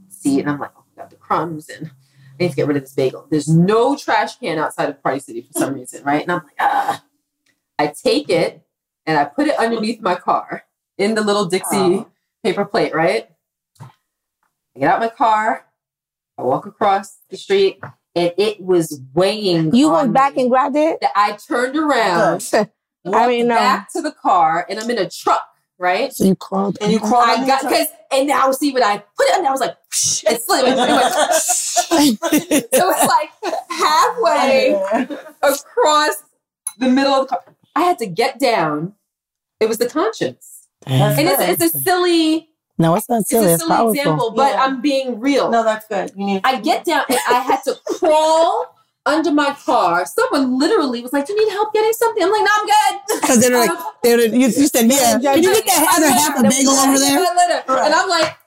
[0.09, 2.77] seat, and I'm like, oh, I got the crumbs, and I need to get rid
[2.77, 3.25] of this bagel.
[3.31, 6.21] There's no trash can outside of Party City for some reason, right?
[6.21, 7.03] And I'm like, ah.
[7.79, 8.61] I take it
[9.05, 10.65] and I put it underneath my car
[10.97, 12.07] in the little Dixie Oh.
[12.43, 13.29] paper plate, right?
[14.79, 15.65] I get out my car,
[16.37, 17.81] I walk across the street,
[18.15, 19.75] and it was weighing.
[19.75, 21.03] You on went back me and grabbed it.
[21.17, 22.69] I turned around, I
[23.03, 23.55] walked mean, no.
[23.55, 25.45] back to the car, and I'm in a truck,
[25.79, 26.13] right?
[26.13, 26.77] So you crawled.
[26.79, 27.27] And you crawled.
[27.27, 30.41] I got because and now see when I put it under, I was like, it
[30.43, 30.63] slid.
[30.65, 31.13] It went,
[32.71, 34.81] so it's like halfway
[35.43, 36.23] across
[36.77, 37.43] the middle of the car.
[37.75, 38.93] I had to get down.
[39.59, 41.49] It was the conscience, That's and good.
[41.49, 42.49] it's, it's a silly,
[42.79, 43.47] No, it's not it's silly.
[43.47, 43.91] a It's silly powerful.
[43.93, 44.63] example, but Yeah.
[44.63, 45.51] I'm being real.
[45.51, 46.11] No, that's good.
[46.15, 46.41] You need.
[46.43, 48.73] I get down and I had to crawl
[49.05, 50.05] under my car.
[50.05, 53.21] Someone literally was like, "Do you need help getting something?" I'm like, "No, I'm good."
[53.21, 53.71] Because they're like,
[54.03, 55.19] they're, you, you said, yeah.
[55.19, 57.85] Can you get that other half a bagel over there?
[57.85, 58.37] And I'm like,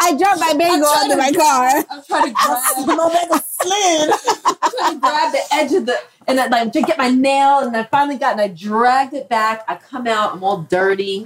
[0.00, 1.84] I dropped my bagel under to- my car.
[1.90, 4.10] I'm trying to grab, my bagel slid.
[4.44, 5.96] I'm trying to grab the edge of the,
[6.26, 9.28] and then like to get my nail, and I finally got, and I dragged it
[9.28, 9.64] back.
[9.68, 11.24] I come out, I'm all dirty.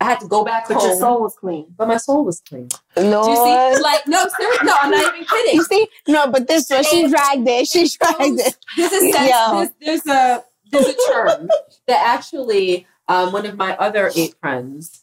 [0.00, 1.66] I had to go back But home, your soul was clean.
[1.76, 2.68] but my soul was clean.
[2.96, 3.24] Lord.
[3.24, 3.36] Do you
[3.76, 3.82] see?
[3.82, 5.54] Like, no, seriously, no, I'm not even kidding.
[5.54, 5.88] You see?
[6.06, 7.66] No, but this one, she dragged it.
[7.66, 8.56] She dragged it.
[8.76, 9.54] This is sense, Yo.
[9.80, 11.48] there's, there's a there's a term
[11.86, 15.02] that actually um, one of my other eight friends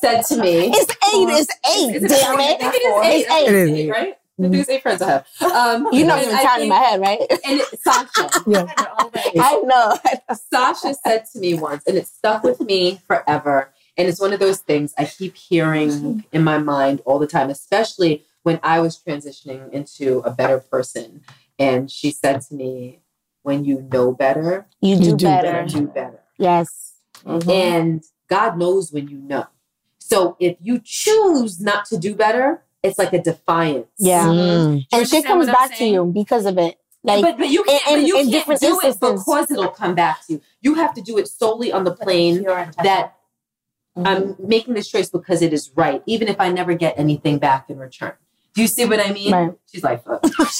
[0.00, 0.70] said to me.
[0.74, 1.28] It's eight.
[1.28, 1.96] It's eight.
[1.96, 2.62] Is it damn it.
[2.62, 3.20] I think it is eight.
[3.20, 3.48] It's eight.
[3.48, 3.90] It is Eight, eight.
[3.90, 4.14] right?
[4.38, 5.26] I think it's eight friends I have.
[5.52, 7.20] Um, You know and I'm I counting in my head, right?
[7.44, 8.66] And it, Sasha, Yeah.
[8.76, 9.96] I know.
[10.52, 13.71] Sasha said to me once, and it stuck with me forever.
[13.96, 17.50] And it's one of those things I keep hearing in my mind all the time,
[17.50, 21.22] especially when I was transitioning into a better person.
[21.58, 23.00] And she said to me,
[23.42, 25.66] When you know better, You You do, do better.
[25.66, 26.20] do better.
[26.38, 26.94] Yes.
[27.24, 29.46] And God knows when you know.
[29.98, 33.86] So if you choose not to do better, it's like a defiance.
[33.98, 34.26] Yeah.
[34.26, 34.78] Mm.
[34.90, 36.78] Do And shit comes what I'm back to you because of it.
[37.04, 39.94] Like, but, but you can't, in- but you can't different do it because it'll come
[39.94, 40.40] back to you.
[40.60, 43.14] You have to do it solely on the plane that
[43.96, 47.68] I'm making this choice because it is right, even if I never get anything back
[47.68, 48.12] in return.
[48.54, 49.32] Do you see what I mean?
[49.32, 49.52] Right.
[49.70, 50.22] She's like, fuck.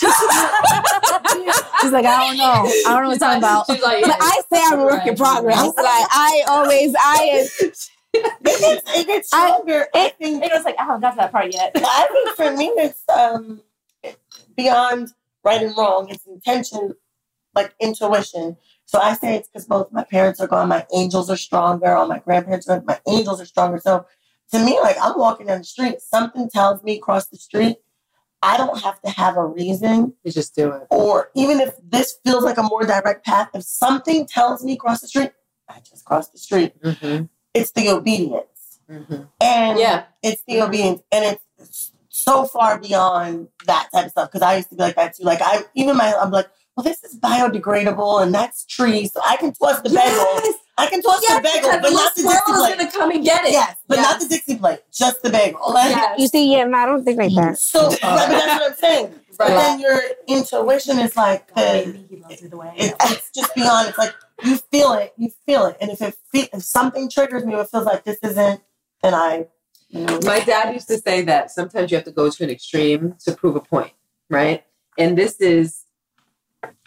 [1.80, 2.70] She's like, I don't know.
[2.86, 3.66] I don't know what you're talking about.
[3.66, 5.58] She's like, but I say I'm a work in progress.
[5.66, 7.48] Like, I always, I
[8.14, 9.86] It gets, it gets I- stronger.
[9.94, 10.44] I, think.
[10.44, 11.72] It was like, I haven't got to that part yet.
[11.74, 13.62] I think for me, it's um
[14.56, 15.12] beyond
[15.44, 16.08] right and wrong.
[16.10, 16.94] It's intention,
[17.54, 18.56] like intuition.
[18.92, 20.68] So I say it's because both my parents are gone.
[20.68, 21.94] My angels are stronger.
[21.96, 22.76] All my grandparents are.
[22.76, 23.78] Gone, my angels are stronger.
[23.78, 24.04] So
[24.52, 27.78] to me, like I'm walking down the street, something tells me across the street.
[28.42, 30.88] I don't have to have a reason, you just do it.
[30.90, 35.00] or even if this feels like a more direct path, if something tells me across
[35.00, 35.30] the street,
[35.70, 36.72] I just cross the street.
[36.82, 37.26] Mm-hmm.
[37.54, 38.80] It's the obedience.
[38.90, 39.22] Mm-hmm.
[39.40, 40.04] And Yeah.
[40.22, 41.02] it's the obedience.
[41.12, 44.28] And it's so far beyond that type of stuff.
[44.30, 45.22] Because I used to be like that too.
[45.22, 49.36] Like I even my I'm like, well, this is biodegradable and that's tree, so I
[49.36, 50.54] can toss the bagel.
[50.78, 52.78] I can toss the bagel, but not the Dixie squirrel is plate.
[52.78, 53.52] gonna come and get it.
[53.52, 55.60] Yes, but not the Dixie plate, just the bagel.
[55.74, 56.18] Yes.
[56.18, 57.40] you see, yeah, no, I don't think like that.
[57.40, 57.54] Mm-hmm.
[57.54, 59.14] So, right, but that's what I'm saying.
[59.38, 59.56] But Right.
[59.56, 62.70] then your intuition is like, oh, the, Maybe he loves it the way.
[62.76, 63.88] it, it's just beyond.
[63.88, 67.44] It's like you feel it, you feel it, and if it fe- if something triggers
[67.44, 68.60] me, it feels like this isn't,
[69.02, 69.46] then I.
[69.88, 72.50] You know, My dad used to say that sometimes you have to go to an
[72.50, 73.92] extreme to prove a point,
[74.30, 74.64] right?
[74.98, 75.81] And this is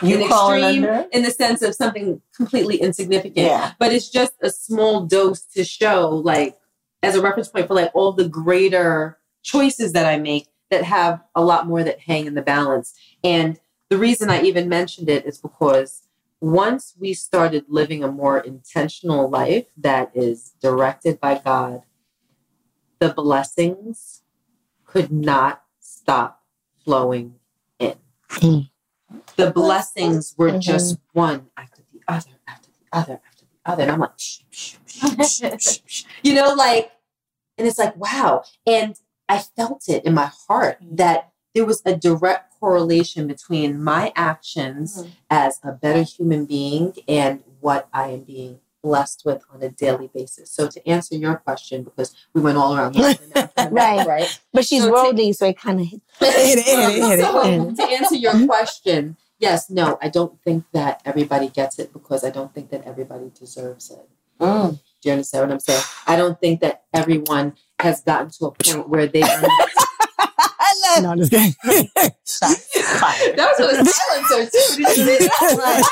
[0.02, 3.48] you an extreme in the sense of something completely insignificant.
[3.48, 3.74] Yeah.
[3.80, 6.58] But it's just a small dose to show, like,
[7.04, 11.22] as a reference point for like all the greater choices that I make that have
[11.36, 12.94] a lot more that hang in the balance.
[13.24, 16.08] And the reason I even mentioned it is because
[16.42, 21.84] once we started living a more intentional life that is directed by God,
[23.00, 24.24] the blessings
[24.86, 26.44] could not stop
[26.84, 27.36] flowing
[27.80, 27.96] in.
[28.30, 28.70] Mm.
[29.36, 30.62] The blessings were Mhm.
[30.62, 33.84] just one after the other, after the other, after the other.
[33.84, 36.04] And I'm like, shh, shh, shh, shh, shh, shh.
[36.24, 36.92] you know, like,
[37.58, 38.44] and it's like, wow.
[38.66, 38.96] And
[39.30, 44.98] I felt it in my heart that there was a direct correlation between my actions
[44.98, 45.10] Mm-hmm.
[45.30, 50.10] as a better human being and what I am being blessed with on a daily
[50.14, 50.52] basis.
[50.52, 53.02] So to answer your question, because we went all around, the
[53.58, 54.06] island Right.
[54.14, 54.40] right?
[54.54, 56.02] But she's So take- worldly, so it kind of hit.
[56.20, 57.76] Hit it, hit it, hit So, it.
[57.78, 62.30] to answer your question, yes, no, I don't think that everybody gets it because I
[62.30, 64.08] don't think that everybody deserves it.
[64.40, 64.80] Mm.
[65.02, 65.84] Do you understand what I'm saying?
[66.08, 69.24] I don't think that everyone has gotten to a point where they.
[70.96, 71.56] That No, I'm just kidding.
[73.38, 74.76] was with a silencer too.
[74.76, 75.84] Did you see that?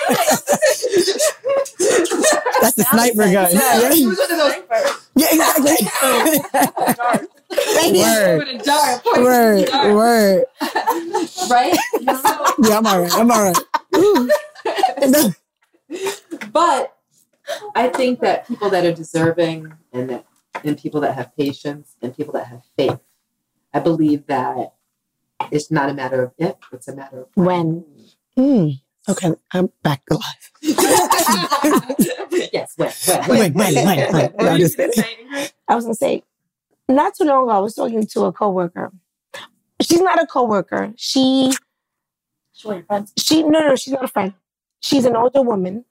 [2.61, 3.51] That's the sniper gun.
[3.53, 4.53] Yeah, Yeah, it was one of those
[5.15, 5.87] yeah exactly.
[6.01, 6.41] Oh,
[7.05, 7.27] word.
[7.93, 10.45] Word, With a jar, poison word, in word.
[11.49, 11.75] right?
[11.93, 13.13] So, Yeah, I'm all right.
[13.13, 13.57] I'm all right.
[13.95, 14.29] Ooh.
[16.51, 16.95] but
[17.75, 20.25] I think that people that are deserving and that
[20.63, 22.99] and people that have patience and people that have faith,
[23.73, 24.73] I believe that
[25.51, 27.85] it's not a matter of if, it's a matter of When.
[28.37, 28.79] Mm.
[29.09, 30.51] Okay, I'm back to life.
[32.53, 32.73] yes,
[33.27, 34.67] when, when, gonna kidding.
[34.69, 35.51] say, Ingrid?
[35.67, 36.23] I was gonna say,
[36.87, 38.91] not too long ago, I was talking to a coworker.
[39.81, 40.93] She's not a coworker.
[40.95, 41.51] She,
[42.55, 42.85] Sure,
[43.17, 44.33] she, no, no, she's not a friend.
[44.79, 45.83] She's an older woman,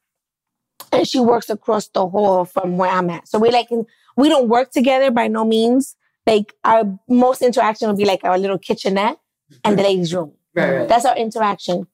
[0.90, 3.28] and she works across the hall from where I'm at.
[3.28, 3.84] So we like in,
[4.16, 5.96] we don't work together by no means.
[6.26, 9.18] Like our most interaction would be like our little kitchenette
[9.64, 10.32] and the ladies' room.
[10.54, 10.88] Right, right.
[10.88, 11.86] That's our interaction.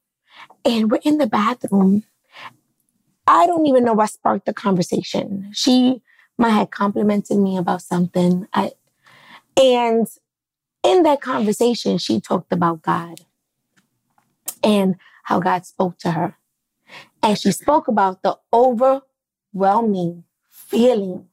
[0.65, 2.05] And we're in the bathroom.
[3.27, 5.51] I don't even know what sparked the conversation.
[5.53, 6.03] She
[6.39, 8.47] might have complimented me about something.
[8.53, 8.73] I
[9.61, 10.07] and
[10.83, 13.21] in that conversation, she talked about God
[14.63, 16.37] and how God spoke to her.
[17.23, 21.29] And she spoke about the overwhelming feeling.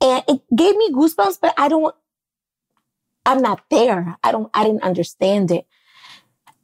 [0.00, 1.94] And it gave me goosebumps, but I don't,
[3.26, 4.16] I'm not there.
[4.22, 5.66] I don't, I didn't understand it.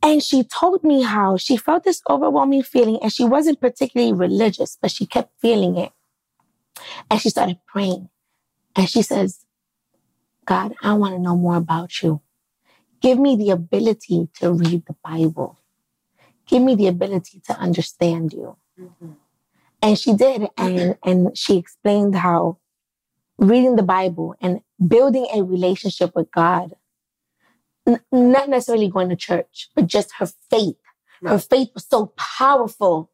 [0.03, 4.79] And she told me how she felt this overwhelming feeling and she wasn't particularly religious,
[4.81, 5.93] but she kept feeling it.
[7.11, 8.09] And she started praying.
[8.77, 9.47] And she says,
[10.45, 12.21] God, I want to know more about you.
[13.01, 15.59] Give me the ability to read the Bible.
[16.47, 18.57] Give me the ability to understand you.
[18.81, 19.13] Mm-hmm.
[19.83, 20.49] And she did.
[20.57, 22.59] And, and she explained how
[23.39, 26.75] reading the Bible and building a relationship with God,
[27.87, 30.77] n- not necessarily going to church, but just her faith.
[31.25, 33.11] Her faith was so powerful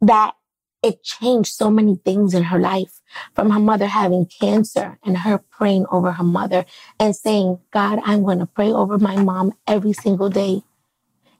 [0.00, 0.34] that
[0.82, 3.00] it changed so many things in her life
[3.34, 6.64] from her mother having cancer and her praying over her mother
[6.98, 10.62] and saying, God, I'm going to pray over my mom every single day.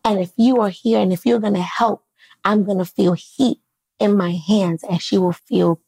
[0.05, 2.05] And if you are here and if you're going to help,
[2.45, 3.59] I'm going to feel heat
[3.99, 5.81] in my hands and she will feel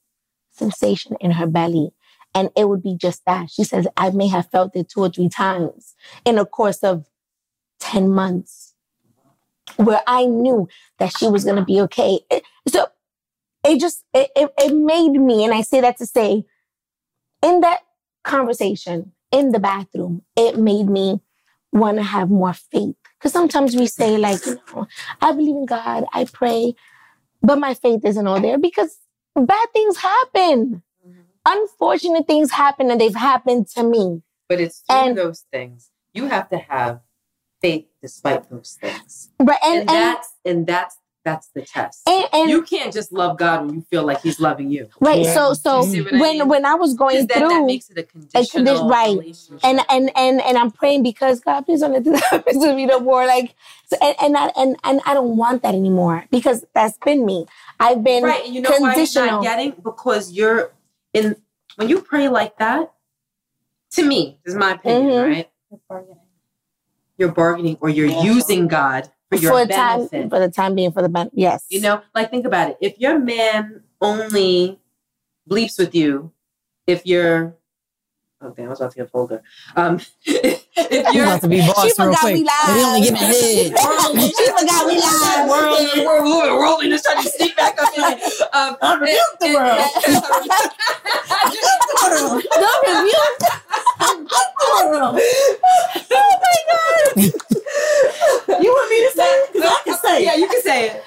[0.51, 1.93] sensation in her belly.
[2.35, 3.51] And it would be just that.
[3.51, 5.95] She says, I may have felt it two or three times
[6.25, 7.07] in a course of
[7.81, 8.75] 10 months
[9.77, 10.69] where I knew
[10.99, 12.21] that she was going to be okay.
[12.31, 12.87] It- So
[13.65, 16.45] it just, it, it, it made me, and I say that to say,
[17.43, 17.81] in that
[18.25, 21.21] conversation in the bathroom, it made me
[21.73, 22.97] want to have more faith.
[23.19, 24.87] Because sometimes we say, like, you know,
[25.21, 26.75] I believe in God, I pray,
[27.43, 28.99] but my faith isn't all there because
[29.35, 30.83] bad things happen.
[31.47, 34.23] Unfortunate things happen, and they've happened to me.
[34.49, 35.91] But it's through And- those things.
[36.15, 37.01] You have to have
[37.63, 39.31] faith despite those things.
[39.39, 42.03] But And, and and that's and that's that's the test.
[42.09, 44.89] and, and, you can't just love God when you feel like He's loving you.
[45.01, 45.21] right.
[45.23, 45.33] Yeah.
[45.35, 46.49] So so You see what I when mean?
[46.49, 49.17] when I was going Because then that makes it a conditional condition- right.
[49.19, 49.61] relationship.
[49.65, 52.85] and and and and I'm praying because God, please don't let this happen to me
[52.87, 53.25] no more.
[53.25, 53.55] Like,
[53.87, 57.47] so, and and I, and and I don't want that anymore because that's been me.
[57.81, 60.73] I've been right, and you know why you're not getting because you're
[61.13, 61.37] in
[61.77, 62.93] when you pray like that.
[63.93, 65.29] To me, this is my opinion, Mhm.
[65.29, 65.51] right?
[67.19, 70.31] You're bargaining or you're using God for your for the time benefit.
[70.31, 71.67] for the time being for the ben- yes.
[71.69, 72.79] You know, like think about it.
[72.81, 74.81] If your man only
[75.49, 76.33] bleeps with you,
[76.87, 77.55] if you're
[78.43, 79.43] oh damn, I was about to get vulgar.
[79.77, 82.35] Um, if You you're about to be boss She real forgot quick.
[82.35, 82.75] we live.
[82.77, 83.33] We only giving head.
[84.37, 85.49] she forgot we live.
[85.49, 88.03] we're, we're moving, rolling, just trying to sneak back up in.
[88.53, 89.89] Um, I rebuke the world.
[92.53, 93.23] Don't review.
[98.61, 99.53] You want me to say it?
[99.53, 101.05] 'Cause I can say yeah, you can say it.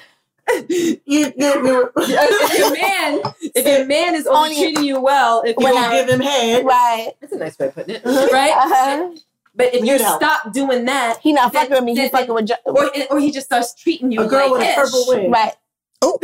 [0.68, 5.42] You, you, you, if your man, if your man is only Only- treating you well,
[5.44, 6.64] if you you don't give him head.
[6.64, 7.12] Right.
[7.20, 8.52] that's a nice way of putting it, right?
[8.52, 9.10] Uh-huh.
[9.54, 10.22] But if you You'd help.
[10.22, 11.96] stop doing that, He not Then- fucking with me.
[12.00, 14.62] He fucking with jo- or or he just starts treating you A girl like with
[14.62, 15.32] a ish, purple wig.
[15.32, 15.54] right.
[16.02, 16.18] Oh.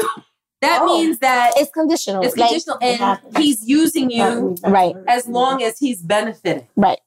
[0.61, 0.86] that Oh.
[0.86, 2.23] means that It's conditional.
[2.23, 3.36] it's conditional, it and happens.
[3.36, 4.94] he's using you Right.
[5.09, 7.01] as long as he's benefiting, Right.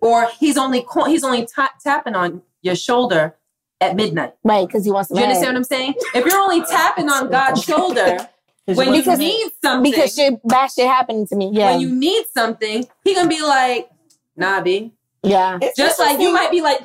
[0.00, 3.36] or he's only co- he's only ta- tapping on your shoulder
[3.80, 4.34] at midnight.
[4.44, 4.66] Right.
[4.66, 5.14] Because he wants to.
[5.14, 5.94] Do you understand what I'm saying?
[6.14, 8.28] If you're only tapping on God's shoulder
[8.66, 11.50] when you Because- need something, Because shit, bad shit happening to me.
[11.52, 11.70] Yeah.
[11.72, 13.90] when you need something, he gonna be like,
[14.36, 14.92] "Nah, b."
[15.22, 15.58] yeah.
[15.60, 16.82] It's Just like you might be like,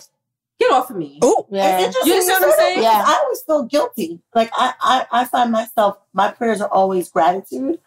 [0.59, 1.79] "Get off of me." Oh, Yeah.
[1.79, 2.81] You understand what I'm saying?
[2.81, 3.01] that, Yeah.
[3.03, 4.19] 'cause I always feel guilty.
[4.33, 7.79] Like I, I, I find myself, my prayers are always gratitude.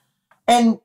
[0.46, 0.78] And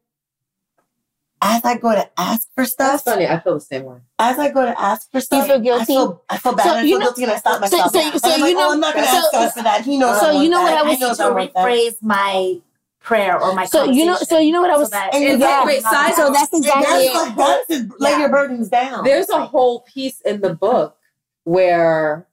[1.45, 3.27] as I go to ask for stuff, funny.
[3.27, 3.97] I feel the same way.
[4.17, 5.85] as I go to ask for stuff, feel I guilty?
[5.85, 6.63] feel, I feel bad.
[6.65, 7.91] So I you feel know- guilty and I stop myself.
[7.91, 9.63] so- And so I'm you know- oh, I'm not going to so- ask God for
[9.63, 9.81] that.
[9.81, 10.19] He knows.
[10.21, 10.77] so I you know what that.
[10.79, 11.65] I was- He to I want that.
[11.65, 12.55] rephrase my
[13.01, 14.15] prayer or my So you know.
[14.15, 14.89] So you know what I was.
[14.91, 15.65] that- And And yeah.
[15.65, 17.13] wait, side So that's exactly that's it.
[17.13, 18.19] like, that's to lay Yeah.
[18.19, 19.03] your burdens down.
[19.03, 20.95] There's a whole piece in the book
[21.43, 22.25] where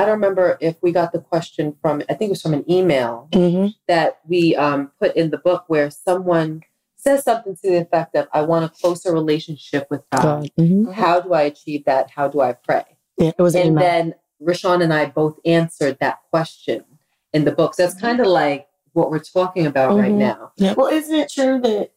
[0.00, 2.02] I don't remember if we got the question from.
[2.08, 3.74] I think it was from an email Mhm.
[3.88, 6.62] that we um, put in the book where someone
[7.08, 10.22] says something to the effect of, "I want a closer relationship with God.
[10.22, 10.50] God.
[10.58, 10.92] Mhm.
[10.92, 12.10] How do I achieve that?
[12.10, 12.84] How do I pray?"
[13.16, 13.82] Yeah, it was and email.
[13.84, 16.84] then RaShaun and I both answered that question
[17.32, 17.74] in the book.
[17.74, 20.16] So that's kind of like what we're talking about right Mhm.
[20.58, 20.74] now.
[20.76, 21.92] Well, isn't it true that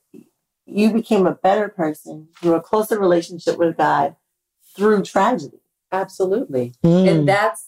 [0.66, 4.16] you became a better person through a closer relationship with God
[4.76, 5.62] through tragedy?
[5.92, 6.74] Absolutely.
[6.84, 7.08] Mm.
[7.10, 7.68] And that's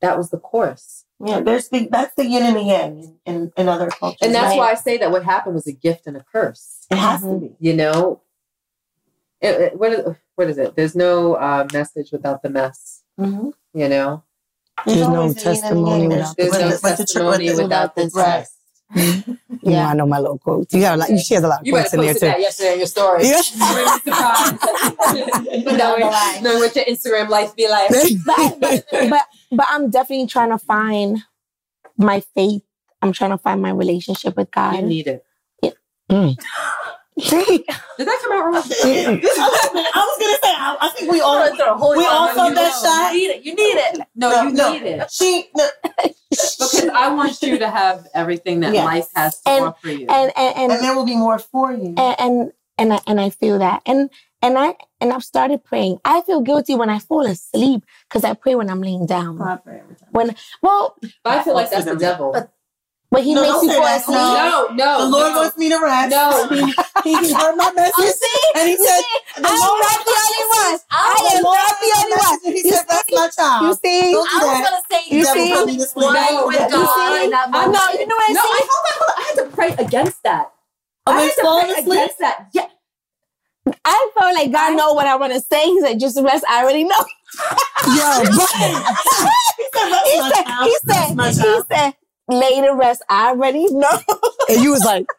[0.00, 1.04] that was the course.
[1.24, 4.18] Yeah, there's the that's the yin and the yang in, in, in other cultures.
[4.20, 4.58] And that's right?
[4.58, 6.86] why I say that what happened was a gift and a curse.
[6.90, 7.56] it has to be.
[7.58, 8.20] You know,
[9.40, 10.76] It- it- what is what is it?
[10.76, 13.02] There's no uh, message without the mess.
[13.18, 13.50] Mm-hmm.
[13.72, 14.22] You know,
[14.84, 17.62] There's no always the yin and testimony without There's no the- but testimony but the-
[17.62, 18.24] without the right.
[18.24, 18.52] test.
[18.94, 19.88] You know, Yeah.
[19.88, 20.72] I know my little quotes.
[20.74, 21.10] You got a lot.
[21.10, 22.42] You shares a lot of You quotes in there posted that too.
[22.42, 23.24] yesterday in your story.
[23.24, 23.40] Yeah.
[23.54, 25.64] You wouldn't be surprised.
[25.64, 26.42] Down knowing, the line.
[26.42, 27.88] knowing what your Instagram life be like.
[28.26, 31.18] but, but, but but I'm definitely trying to find
[31.96, 32.62] my faith.
[33.02, 34.76] I'm trying to find my relationship with God.
[34.76, 35.24] You need it.
[35.62, 35.74] Thank-
[36.10, 36.36] mm.
[37.18, 37.64] Did
[38.06, 38.54] that come out wrong?
[38.62, 38.62] I
[39.94, 41.40] was gonna say, I, I think we all
[41.96, 43.14] we all felt that shot.
[43.14, 43.44] You need it.
[43.44, 44.00] You need it.
[44.14, 44.72] No, No, you no.
[44.74, 45.10] need it.
[45.10, 45.66] She no,
[46.30, 48.84] Because I want you to have everything that Yes.
[48.84, 50.06] life has to And- offer you.
[50.10, 51.94] and and and and there will be more for you.
[51.96, 54.10] and and and I, and I feel that and
[54.42, 55.98] and I and I've started praying.
[56.04, 59.40] I feel guilty when I fall asleep because I pray when I'm laying down.
[59.40, 60.08] I pray every time.
[60.12, 62.32] When well, but I feel like that's the devil.
[62.32, 62.52] But-
[63.08, 64.18] but he No, makes don't you fall asleep.
[64.18, 64.98] no, no.
[65.04, 65.38] the Lord no.
[65.38, 66.10] wants me to rest.
[66.10, 66.48] No.
[67.04, 68.18] he, he heard my oh, message,
[68.56, 69.00] and he said,
[69.36, 70.80] "The I'm Lord not the only one.
[70.90, 72.38] I am not the only one.
[72.52, 74.10] He You said, "That's my child." You see?
[74.10, 74.64] Don't do I was that.
[74.68, 75.48] gonna say You you see?
[75.48, 76.12] Devil put me to sleep.
[76.12, 76.74] No, with you see?
[76.74, 77.72] I moment.
[77.72, 77.86] know.
[77.94, 78.58] You know what I No, saying?
[78.58, 79.16] I, hold on, hold on.
[79.16, 80.52] I had to pray against that.
[81.06, 81.98] Oh, I it's had to pray asleep?
[82.00, 82.48] against that.
[82.52, 82.66] Yeah.
[83.84, 85.64] I felt like God know what I want to say.
[85.64, 86.44] He said, just rest.
[86.48, 87.04] I already know.
[87.94, 88.50] Yo, but
[89.56, 91.94] He said, "That's He my said, he That's said, my he child." said,
[92.28, 93.02] lay to rest.
[93.08, 94.00] I already know.
[94.48, 95.06] and you was like,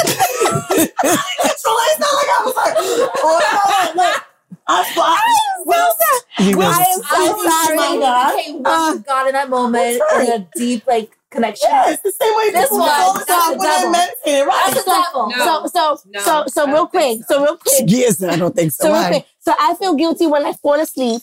[0.00, 1.76] Control.
[1.88, 2.74] It's not like I was like,
[3.22, 4.24] "Oh no, look."
[4.68, 5.92] I, I, well,
[6.38, 7.78] you I was, am I so was sorry.
[7.78, 7.98] sorry.
[8.00, 8.30] God.
[8.30, 11.68] You became one with God in that moment in a deep like connection.
[11.70, 13.90] yeah, it's the same way This one, fall asleep that's the when devil.
[13.90, 14.70] meditating, right?
[14.72, 15.28] That's the devil.
[15.30, 15.44] No.
[15.44, 17.18] So, so, No, so, so, real quick.
[17.28, 17.34] So.
[17.36, 17.44] so.
[17.44, 17.84] real quick.
[17.86, 18.84] yes, I don't think so.
[18.84, 19.26] So real quick.
[19.38, 21.22] So I feel guilty when I fall asleep.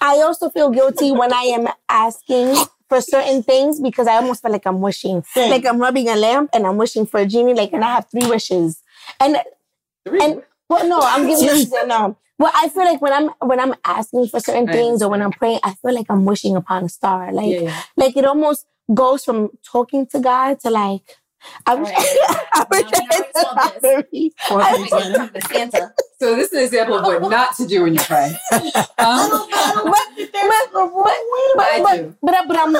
[0.00, 2.56] I also feel guilty when I am asking
[2.88, 5.50] for certain things because I almost feel like I'm wishing, Same.
[5.50, 8.06] like I'm rubbing a lamp and I'm wishing for a genie, like, and I have
[8.10, 8.82] three wishes.
[9.20, 9.36] And
[10.06, 12.16] and well, no, I'm giving you um, no.
[12.38, 15.22] Well, I feel like when I'm when I'm asking for certain I things or when
[15.22, 17.32] I'm praying, I feel like I'm wishing upon a star.
[17.32, 17.82] Like yeah, yeah.
[17.96, 21.16] like it almost goes from talking to God to like
[21.66, 24.32] I wish I wish Now we know I what had song three.
[25.34, 25.92] The Santa.
[26.20, 28.32] So this is an example of what not to do when you pray.
[28.52, 30.44] I Um, don't, I don't think there's
[30.74, 32.72] a wrong way to But, but, but, but I'm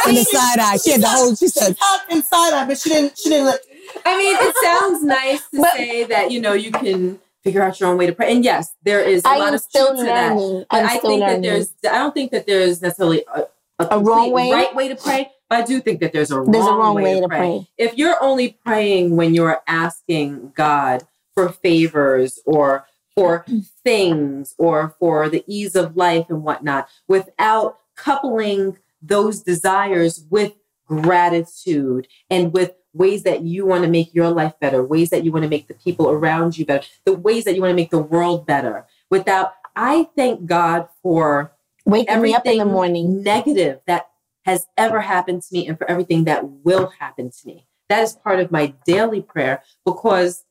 [0.07, 0.77] and the side eye.
[0.79, 1.35] She had the whole.
[1.37, 3.19] She said, Out inside eye, but she didn't.
[3.19, 3.47] She didn't.
[3.47, 3.61] Let,
[4.05, 7.79] I mean, it sounds nice to But- say that you know you can figure out
[7.81, 10.01] your own way to pray, and yes, there is a I lot of still truth
[10.01, 10.35] to that.
[10.71, 11.21] But I'm I think learning.
[11.21, 13.43] that there's, I don't think that there's necessarily a,
[13.79, 14.51] a, A wrong way?
[14.53, 15.31] right way to pray.
[15.49, 17.67] But I do think that there's a wrong, there's a wrong way, to pray.
[17.79, 23.47] If you're only praying when you're asking God for favors or for
[23.83, 30.53] things or for the ease of life and whatnot, without coupling those desires with
[30.87, 35.33] gratitude and with ways that you want to make your life better, ways that you
[35.33, 37.91] want to make the people around you better, the ways that you want to make
[37.91, 38.87] the world better.
[39.11, 41.53] Without, I thank God for
[41.85, 43.23] Waking me everything up in the morning.
[43.23, 44.09] negative that
[44.45, 47.67] has ever happened to me and for everything that will happen to me.
[47.89, 50.45] That is part of my daily prayer because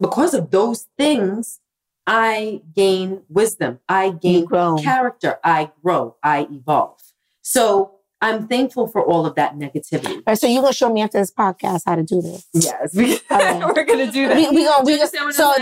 [0.00, 1.60] because of those things
[2.06, 3.78] I gain wisdom.
[3.88, 5.38] I gain character.
[5.44, 6.16] I grow.
[6.22, 7.00] I evolve.
[7.42, 10.14] So I'm thankful for all of that negativity.
[10.16, 12.46] All right, so you're gonna show me after this podcast how to do this.
[12.54, 13.60] Yes, we, Okay.
[13.74, 14.36] we're gonna do that.
[14.36, 15.52] We, we gonna, Do we you gonna, so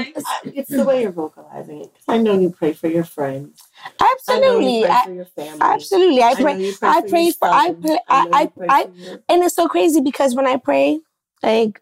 [0.45, 1.93] It's the way you're vocalizing it.
[2.07, 3.63] I know you pray for your friends.
[4.01, 5.59] absolutely, I know you pray I, for your family.
[5.63, 6.23] absolutely.
[6.23, 6.59] I I know pray.
[6.65, 7.49] you pray I pray for.
[7.49, 7.99] I yourself, pray.
[8.09, 8.25] I.
[8.25, 8.47] know I.
[8.47, 8.83] pray I
[9.31, 11.01] and it's so crazy because when I pray,
[11.43, 11.81] like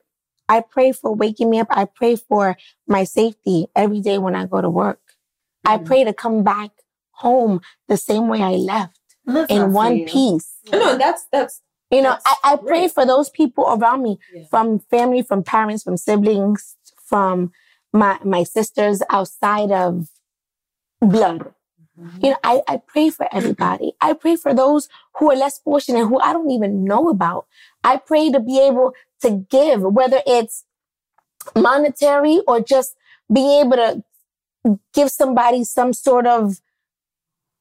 [0.48, 1.66] I pray for waking me up.
[1.70, 2.56] I pray for
[2.86, 5.00] my safety every day when I go to work.
[5.66, 5.82] I Mm-hmm.
[5.82, 5.86] Mhm.
[5.86, 6.70] pray to come back
[7.10, 8.97] home the same way I left
[9.34, 10.06] That's in one you.
[10.06, 10.48] piece.
[10.72, 11.60] no, that's that's
[11.90, 12.92] You know, That's I, I pray great.
[12.92, 14.44] for those people around me, Yeah.
[14.50, 16.76] from family, from parents, from siblings,
[17.10, 17.52] from
[17.92, 20.08] my my sisters outside of
[21.00, 21.40] blood.
[21.98, 22.24] Mm-hmm.
[22.24, 23.92] You know, I, I pray for everybody.
[24.00, 27.46] I pray for those who are less fortunate, who I don't even know about.
[27.82, 28.92] I pray to be able
[29.22, 30.64] to give, whether it's
[31.56, 32.94] monetary or just
[33.32, 34.02] being able to
[34.94, 36.60] give somebody some sort of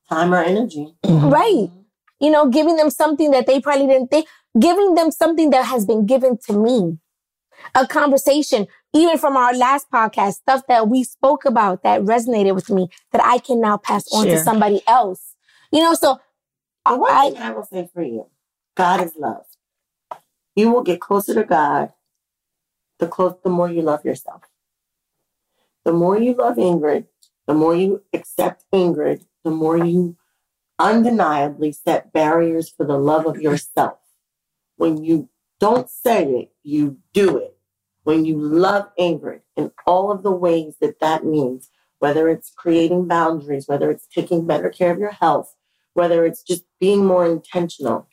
[0.09, 0.93] Time or energy.
[1.03, 1.29] Mm-hmm.
[1.29, 1.53] right.
[1.53, 1.81] Mm-hmm.
[2.19, 4.27] You know, giving them something that they probably didn't think,
[4.59, 6.97] giving them something that has been given to me.
[7.75, 12.69] A conversation, even from our last podcast, stuff that we spoke about that resonated with
[12.69, 15.35] me that I can now pass on to somebody else.
[15.71, 16.19] You know, so
[16.87, 18.27] The one I, thing I will say for you,
[18.75, 19.45] God is love.
[20.55, 21.93] You will get closer to God
[22.99, 24.41] the close, the more you love yourself.
[25.85, 27.05] The more you love Ingrid,
[27.45, 30.17] the more you accept Ingrid, the more you
[30.77, 33.97] undeniably set barriers for the love of yourself.
[34.75, 35.29] When you
[35.61, 37.57] don't say it, you do it.
[38.03, 41.69] When you love Ingrid in all of the ways that that means,
[41.99, 45.55] whether it's creating boundaries, whether it's taking better care of your health,
[45.93, 48.09] whether it's just being more intentional,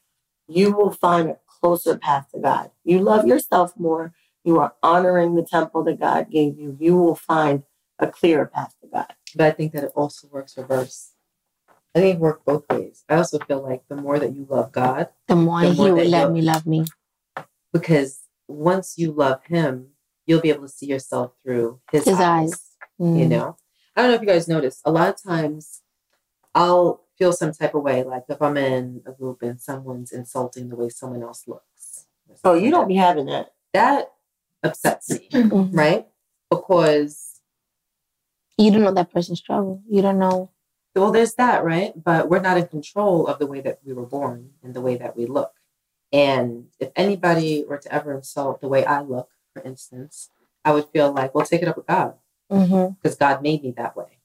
[0.46, 2.70] you will find a closer path to God.
[2.84, 4.14] You love yourself more.
[4.44, 6.76] You are honoring the temple that God gave you.
[6.78, 7.64] You will find
[7.98, 9.12] a clearer path to God.
[9.34, 11.13] But I think that it also works reverse.
[11.94, 13.04] I think it works both ways.
[13.08, 15.94] I also feel like the more that you love God, The more, The he more
[15.94, 16.84] will let me love me.
[17.72, 19.90] because once you love Him,
[20.26, 22.52] you'll be able to see yourself through His, His eyes.
[22.52, 22.70] eyes.
[22.98, 23.28] You Mm.
[23.28, 23.56] know,
[23.96, 24.80] I don't know if you guys noticed.
[24.84, 25.82] A lot of times,
[26.54, 30.68] I'll feel some type of way, like if I'm in a group and someone's insulting
[30.68, 32.06] the way someone else looks.
[32.44, 33.54] or Oh, you don't be having that.
[33.72, 34.12] that
[34.62, 35.70] upsets me, Mhm.
[35.72, 36.08] right?
[36.50, 37.40] Because
[38.56, 39.82] You don't know that person's struggle.
[39.88, 40.50] You don't know.
[40.94, 41.92] Well, there's that, right?
[41.96, 44.96] But we're not in control of the way that we were born and the way
[44.96, 45.52] that we look.
[46.12, 50.30] And if anybody were to ever insult the way I look, for instance,
[50.64, 52.14] I would feel like, well, take it up with God
[52.52, 52.92] Mm-hmm.
[53.02, 54.18] because God made me that way.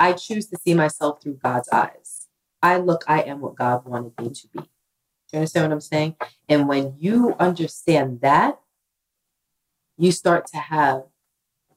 [0.00, 2.28] I choose to see myself through God's eyes.
[2.62, 4.58] I look, I am what God wanted me to be.
[4.60, 4.66] Do
[5.32, 6.16] you understand what I'm saying?
[6.48, 8.58] And when you understand that,
[9.98, 11.04] you start to have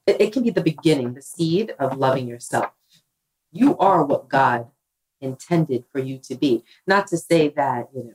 [0.08, 2.72] it, it can be the beginning, the seed of loving yourself.
[3.52, 4.68] You are what God
[5.20, 6.64] intended for you to be.
[6.88, 8.14] Not to say that, you know,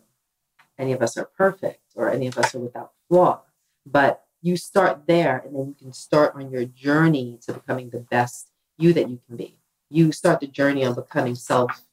[0.79, 3.43] any of us are perfect or any of us are without flaw,
[3.85, 8.01] but you start there and then you can start on your journey to becoming the
[8.01, 9.57] best you that you can be.
[9.91, 11.85] You start the journey on becoming self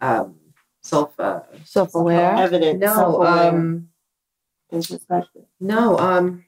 [0.00, 0.36] um
[0.82, 2.34] self uh Self aware.
[2.34, 2.80] Evident.
[2.80, 3.88] no self-aware, um
[4.72, 5.44] introspective.
[5.60, 6.44] no um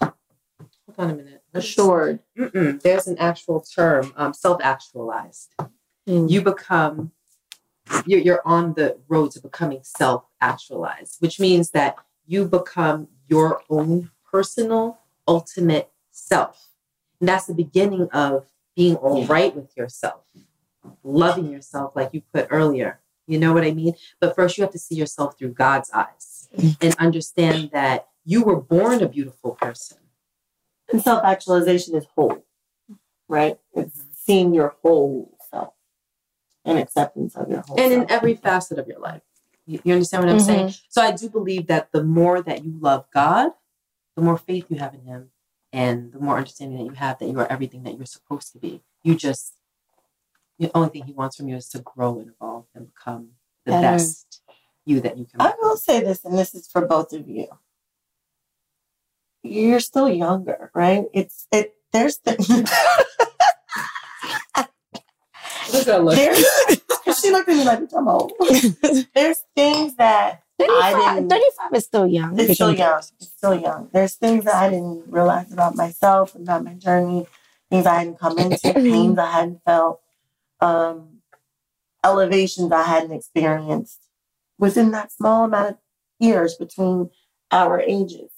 [0.00, 2.20] hold on a minute Assured.
[2.38, 2.80] Mm-mm.
[2.82, 5.54] there's an actual term um self-actualized.
[6.08, 6.30] Mm.
[6.30, 7.12] you become
[8.06, 11.96] you're, you're on the road to becoming self-actualized which means that
[12.26, 16.68] you become your own personal ultimate self.
[17.20, 20.22] And that's the beginning of being all right with yourself
[21.04, 23.00] loving yourself like you put earlier.
[23.26, 23.94] You know what i mean?
[24.20, 26.48] But first you have to see yourself through god's eyes
[26.80, 29.98] and understand that you were born a beautiful person
[30.92, 32.44] And self actualization is whole,
[33.28, 33.58] right?
[33.74, 35.74] It's seeing your whole self
[36.64, 39.22] and acceptance of your whole and in every facet of your life.
[39.66, 40.66] You, you understand what I'm saying?
[40.68, 40.84] Mm-hmm.
[40.88, 43.52] So I do believe that the more that you love God,
[44.16, 45.30] the more faith you have in Him,
[45.72, 48.58] and the more understanding that you have that you are everything that you're supposed to
[48.58, 48.82] be.
[49.02, 49.54] You just
[50.58, 53.30] the only thing He wants from you is to grow and evolve and become
[53.64, 53.82] the Better.
[53.82, 54.42] best
[54.84, 55.40] you that you can.
[55.40, 57.46] I will say this, and this is for both of you.
[59.42, 61.06] You're still younger, right?
[61.12, 61.74] It's it.
[61.92, 62.36] There's the,
[65.72, 66.16] Look at look.
[66.16, 68.32] there's, she looked at me like I'm old.
[69.14, 71.30] There's things that I 35, didn't.
[71.30, 72.38] 35 is still young.
[72.38, 72.98] It's still young.
[72.98, 73.88] It's still young.
[73.92, 77.26] There's things that I didn't realize about myself, about my journey,
[77.70, 80.00] things I hadn't come into, pains I hadn't felt,
[80.60, 81.20] um,
[82.04, 84.00] elevations I hadn't experienced
[84.58, 85.76] within that small amount of
[86.18, 87.10] years between
[87.50, 88.30] our ages.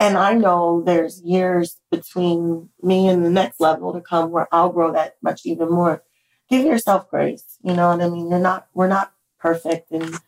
[0.00, 4.70] And I know there's years between me and the next level to come where I'll
[4.70, 6.02] grow that much even more.
[6.50, 7.58] Give yourself grace.
[7.62, 8.28] You know what I mean?
[8.28, 9.90] You're not, we're not perfect.
[9.92, 10.18] And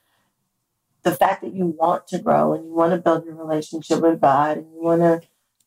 [1.02, 4.20] the fact that you want to grow and you want to build your relationship with
[4.20, 5.20] God and you want to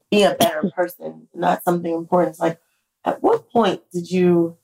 [0.09, 2.31] be a better person, and that's something important.
[2.31, 2.59] It's like,
[3.05, 4.57] at what point did you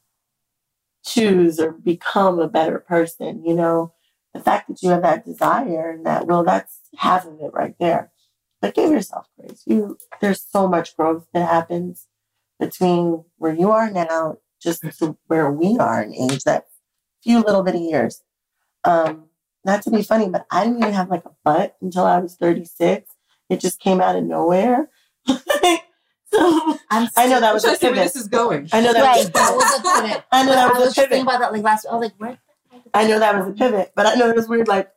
[1.06, 3.46] choose or become a better person?
[3.46, 3.94] You know,
[4.34, 7.76] the fact that you have that desire and that will, that's half of it right
[7.80, 8.12] there.
[8.66, 9.61] But give yourself grace.
[9.68, 12.08] You there's so much growth that happens
[12.60, 16.66] between where you are now just to where we are in age, that
[17.22, 18.24] few little bitty years.
[18.84, 19.26] Um,
[19.66, 22.38] not to be funny, but I didn't even have like a butt until I was
[22.38, 23.08] 36.
[23.52, 24.90] It just came out of nowhere.
[25.27, 25.38] so
[26.90, 28.14] I'm know that was a trying to see where pivot.
[28.14, 28.68] this is going.
[28.74, 29.18] I know that right.
[29.18, 29.56] was a That pivot.
[29.58, 30.24] was a pivot.
[30.32, 31.35] I know that I was was a just thinking pivot.
[31.35, 31.92] about that like last week.
[31.92, 32.38] I was like, where?
[32.95, 34.68] I know that was a pivot, but I know it was weird.
[34.68, 34.92] Like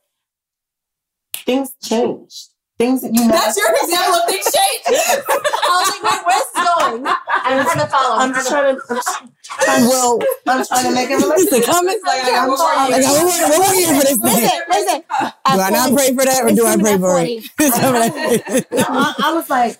[1.45, 2.47] things changed.
[2.79, 3.33] Things that you never.
[3.33, 4.83] That's your example of things change.
[4.87, 7.03] I was like, wait, where's this going?
[7.05, 8.15] I'm trying to follow.
[8.23, 8.81] I'm trying just to- trying to.
[8.89, 9.09] I'm just
[9.43, 11.65] trying, Well, I'm trying to make it the relationship.
[11.69, 12.03] comments.
[12.07, 13.01] Like, I got one more I year.
[13.01, 14.61] got one more- one more for this Listen, thing.
[14.71, 15.01] listen.
[15.11, 17.43] Do I not pray for that or do I pray for it?
[18.71, 19.77] No, I, I was like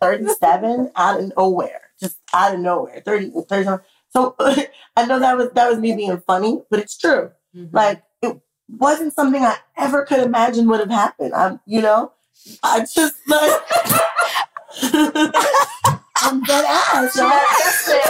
[0.00, 3.00] 37 out of nowhere, just out of nowhere.
[3.04, 4.34] 30, 30 So
[4.96, 7.30] I know that was that was me being funny, but it's true.
[7.56, 7.72] Mhm.
[7.72, 11.32] Like it wasn't something I ever could imagine would have happened.
[11.34, 12.12] I'm, you know,
[12.62, 13.62] I just like.
[16.22, 17.16] I'm dead ass.
[17.16, 17.30] y'all.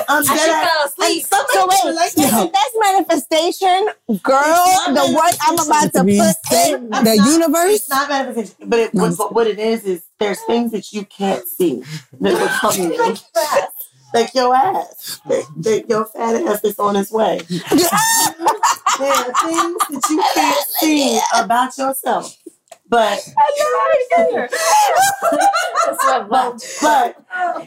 [0.09, 0.68] I'm dead should ass.
[0.68, 1.23] fell asleep.
[1.23, 3.89] And some So of it's wait, that's manifestation,
[4.23, 4.65] girl.
[4.89, 6.09] The work I'm about to put
[6.59, 6.91] in.
[6.91, 7.75] The not- universe?
[7.76, 11.05] It's not manifestation, but it, what, what- what it is is there's things that you
[11.05, 11.83] can't see
[12.20, 13.17] that will come to you.
[14.12, 17.39] Like your ass, like, like your fat ass is on its way.
[17.49, 17.55] there
[19.12, 22.36] are things that you can't see about yourself,
[26.28, 27.17] but but but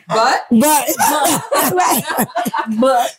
[0.07, 0.89] But But
[1.73, 2.27] right.
[2.79, 3.17] but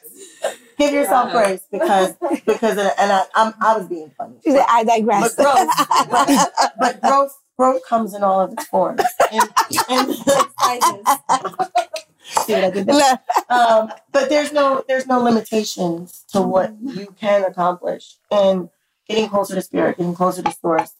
[0.78, 2.14] give yourself grace because
[2.46, 4.36] because of, and I I'm, I was being funny.
[4.44, 5.34] She said, I digress.
[5.34, 5.68] But growth,
[6.10, 9.02] but, but growth, growth comes in all of its forms.
[9.32, 9.48] And,
[9.88, 10.14] and
[12.24, 13.18] See what I did there?
[13.48, 18.16] Um, but there's no there's no limitations to what you can accomplish.
[18.30, 18.70] And
[19.08, 20.92] getting closer to spirit, getting closer to source,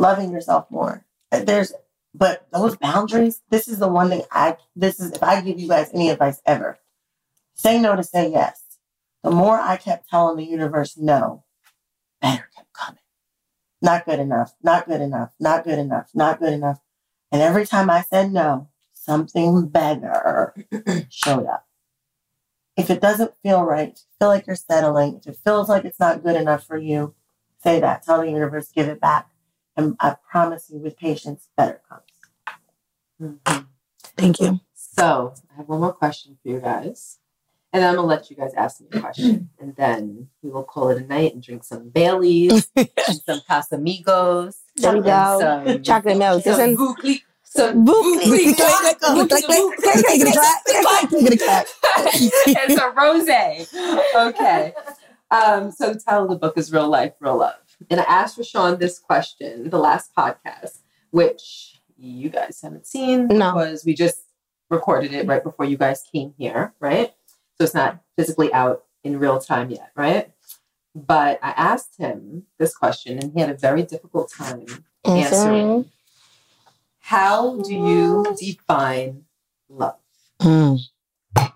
[0.00, 1.04] loving yourself more.
[1.30, 1.72] Uh, there's
[2.12, 5.68] but those boundaries, this is the one thing I this is if I give you
[5.68, 6.78] guys any advice ever,
[7.54, 8.78] say no to say yes.
[9.22, 11.44] The more I kept telling the universe no,
[12.20, 13.02] better kept coming.
[13.82, 16.80] Not good enough, not good enough, not good enough, not good enough.
[17.30, 20.54] And every time I said no, something better
[21.10, 21.66] showed up.
[22.76, 26.24] If it doesn't feel right, feel like you're settling, if it feels like it's not
[26.24, 27.14] good enough for you,
[27.62, 28.02] say that.
[28.02, 29.29] Tell the universe, give it back.
[29.80, 33.38] And I promise you, with patience, better comes.
[34.14, 34.60] thank you.
[34.74, 37.16] So I have one more question for you guys.
[37.72, 39.48] And I'm gonna let you guys ask me a question.
[39.58, 42.88] And then we will call it a night and drink some Baileys and
[43.24, 44.56] some Casamigos.
[44.76, 45.38] There we go.
[45.40, 46.42] Some, Chocolate milk.
[46.44, 48.56] some Isn't Vukli- some Vukli-
[52.60, 53.28] and some rose.
[54.34, 54.74] Okay.
[55.30, 57.54] Um, so the title of the book is Real Life, Real Love.
[57.88, 63.52] And I asked RaShaun this question, the last podcast, which you guys haven't seen No.
[63.52, 64.18] because we just
[64.68, 67.12] recorded it right before you guys came here, right?
[67.56, 70.30] So it's not physically out in real time yet, right?
[70.94, 74.66] But I asked him this question and he had a very difficult time
[75.04, 75.90] answering.
[77.00, 79.24] How do you define
[79.68, 79.96] love?
[80.40, 80.80] Mm.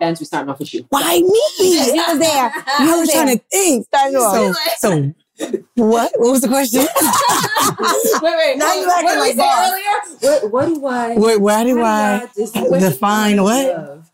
[0.01, 0.87] And we're starting off with you.
[0.89, 1.43] Why me?
[1.59, 2.53] You was there.
[2.81, 3.87] You was trying to think.
[3.87, 4.57] Start off.
[4.79, 5.15] So, so
[5.75, 6.13] what?
[6.17, 6.81] What was the question?
[8.23, 8.59] wait, wait.
[8.59, 10.41] Now you what acting did we like say earlier?
[10.43, 11.15] What, what do I?
[11.17, 13.67] Wait, why do how I dis- what define what?
[13.67, 14.11] love?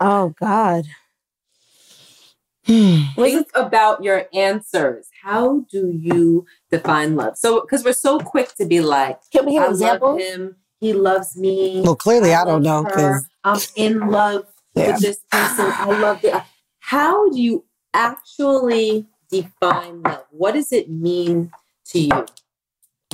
[0.00, 0.84] Oh God.
[2.66, 5.08] Think about your answers.
[5.22, 7.38] How do you define love?
[7.38, 10.10] So, because we're so quick to be like, Can we have I an example?
[10.12, 10.56] love him.
[10.80, 11.80] He loves me.
[11.82, 14.88] Well, clearly I don't know because I'm in love Yeah.
[14.88, 15.66] with this person.
[15.72, 16.34] I love it.
[16.80, 20.24] How do you actually define love?
[20.30, 21.52] What does it mean
[21.86, 22.26] to you?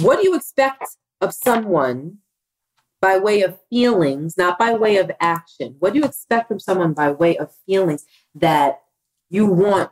[0.01, 0.85] What do you expect
[1.21, 2.19] of someone
[3.01, 5.77] by way of feelings, not by way of action?
[5.79, 8.81] What do you expect from someone by way of feelings that
[9.29, 9.91] you want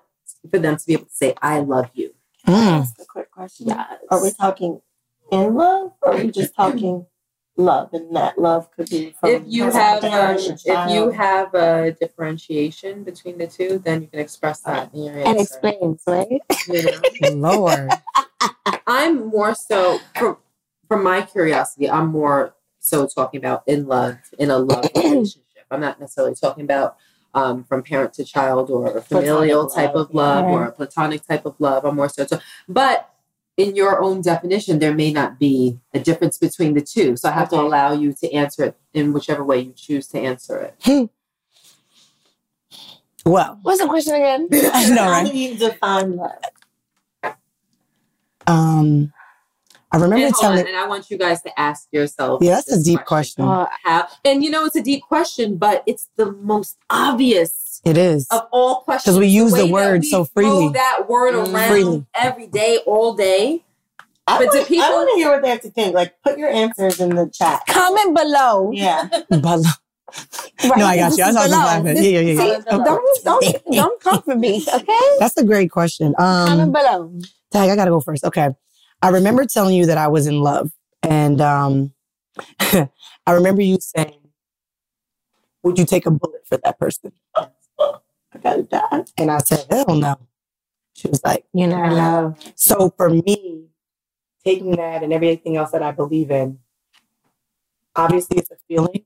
[0.50, 2.14] for them to be able to say, I love you?
[2.46, 2.86] Mm.
[2.86, 3.70] That's a quick question.
[3.70, 4.80] Are we talking
[5.30, 7.06] in love or are we just talking
[7.56, 7.92] love?
[7.92, 13.04] And that love could be from if you have a, if you have a differentiation
[13.04, 15.30] between the two, then you can express that in your answer.
[15.30, 16.40] And explains, right?
[16.68, 17.50] you know?
[17.60, 17.90] Lord.
[18.86, 20.38] I'm more so from
[20.88, 21.88] from my curiosity.
[21.88, 25.42] I'm more so talking about in love in a love relationship.
[25.70, 26.96] I'm not necessarily talking about
[27.34, 30.50] um, from parent to child or a familial Platonic type love, of love yeah.
[30.50, 31.84] or a platonic type of love.
[31.84, 33.09] I'm more so, to, but
[33.60, 37.16] in your own definition, there may not be a difference between the two.
[37.16, 40.18] So I have to allow you to answer it in whichever way you choose to
[40.18, 41.10] answer it.
[43.26, 44.48] Well, What's the question again?
[44.52, 45.30] I know, How right?
[45.30, 47.32] do you define love?
[48.46, 49.12] Um,
[49.92, 50.60] I remember And, telling.
[50.60, 52.42] on, and I want you guys to ask yourself.
[52.42, 53.44] Yeah, that's a this deep question.
[53.44, 57.52] Uh, How, and you know, it's a deep question, but it's the most obvious
[57.84, 58.26] It is.
[58.30, 59.04] of all questions.
[59.16, 60.68] Because we use the way that word we so throw freely.
[60.74, 61.54] that word Mm.
[61.54, 62.06] around Freely.
[62.14, 63.64] every day, all day.
[64.26, 65.94] I But do people- I want to hear what they have to think.
[65.94, 67.62] Like, put your answers in the chat.
[67.66, 68.70] comment below.
[68.72, 69.08] Yeah.
[69.30, 69.64] But
[70.64, 71.24] Right, no, I got you.
[71.24, 71.56] I is was just below.
[71.58, 71.96] laughing.
[71.96, 72.56] Yeah, yeah, yeah.
[72.58, 72.84] See, don't
[73.24, 75.16] don't don't come for me, okay?
[75.20, 76.14] That's a great question.
[76.18, 77.12] comment Um, below.
[77.52, 78.24] Tag, I gotta go first.
[78.24, 78.50] Okay.
[79.02, 80.70] I remember telling you that I was in love.
[81.04, 81.92] And um
[82.60, 82.88] I
[83.30, 84.18] remember you saying,
[85.62, 87.12] Would you take a bullet for that person?
[88.44, 89.04] I gotta.
[89.16, 90.16] And I said, Hell no.
[90.94, 91.88] She was like, you know.
[91.88, 92.52] not.
[92.56, 93.66] So for me,
[94.44, 96.58] taking that and everything else that I believe in,
[97.96, 99.04] obviously it's a feeling.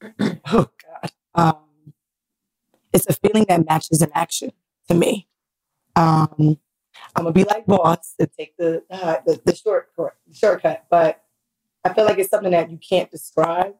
[0.52, 1.10] oh God.
[1.34, 1.92] Um,
[2.92, 4.52] it's a feeling that matches an action
[4.88, 5.28] to me.
[5.96, 6.58] Um,
[7.14, 10.84] I'm gonna be like boss and take the uh, the, the short the shortcut.
[10.90, 11.22] But
[11.84, 13.74] I feel like it's something that you can't describe.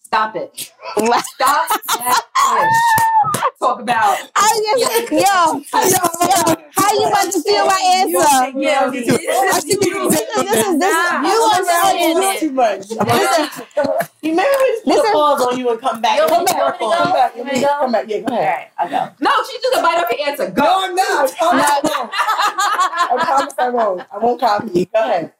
[0.00, 0.50] Stop it.
[0.56, 3.50] Stop that push.
[3.58, 4.18] Talk about.
[4.36, 8.58] I just, yo, yo, how you about to feel my answer?
[8.58, 10.48] Yeah, I see what you're This saying.
[10.48, 12.40] is, this is, you I'm understand it.
[12.40, 12.90] too much.
[14.22, 15.10] You remember we just put Listen.
[15.10, 16.16] a pause on you and come back.
[16.18, 16.78] You Come want me to back.
[16.78, 17.36] Come back.
[17.36, 17.78] You want me to go?
[17.80, 18.04] Come back.
[18.08, 18.48] Yeah, go All ahead.
[18.54, 19.14] right, I'll go.
[19.20, 20.50] No, she took a bite off your answer.
[20.50, 20.62] Go.
[20.62, 21.32] No, I'm not.
[21.40, 24.02] I promise I won't.
[24.12, 24.42] I won't.
[24.42, 24.86] I copy you.
[24.86, 25.32] Go ahead.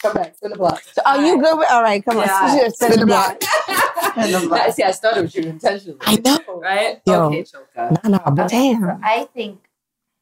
[0.00, 0.36] Come back.
[0.36, 0.80] Spin the block.
[0.92, 1.70] So are you good with?
[1.70, 2.26] All right, come on.
[2.26, 2.68] Yeah.
[2.68, 3.36] Spin Spin the block.
[4.16, 4.82] I see.
[4.84, 5.98] I started with you intentionally.
[6.02, 6.38] I know.
[6.60, 7.00] Right?
[7.04, 7.24] Yo.
[7.24, 8.04] Okay, Choka.
[8.04, 9.00] No, no, but Okay, so damn.
[9.04, 9.60] I think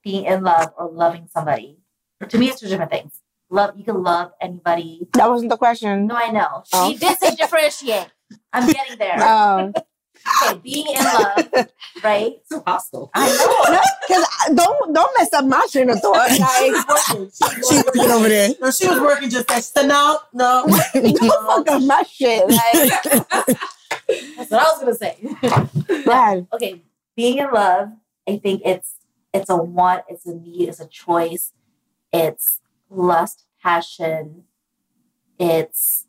[0.04, 1.78] being in love or loving somebody,
[2.28, 3.20] to me, it's two different things.
[3.50, 5.06] Love, you can love anybody.
[5.14, 6.06] That wasn't the question.
[6.06, 6.62] No, I know.
[6.72, 6.90] Oh.
[6.90, 8.08] She did say differentiate.
[8.52, 9.22] I'm getting there.
[9.22, 9.74] Um,
[10.42, 11.68] Okay, being in love,
[12.02, 12.32] right?
[12.46, 13.10] So hostile.
[13.14, 13.78] I know.
[14.08, 16.16] because don't don't mess up my train of thought.
[16.16, 17.30] Like,
[17.68, 18.50] She working over there.
[18.58, 19.64] No, she was working just that.
[19.64, 20.64] So no, no.
[20.94, 22.48] don't fuck up my shit.
[22.48, 23.02] Like,
[24.36, 25.18] That's what I was gonna say.
[26.04, 26.46] go ahead.
[26.54, 26.80] okay,
[27.16, 27.90] being in love,
[28.26, 28.94] I think it's
[29.34, 31.52] it's a want, it's a need, it's a choice,
[32.12, 34.44] it's lust, passion,
[35.38, 36.06] it's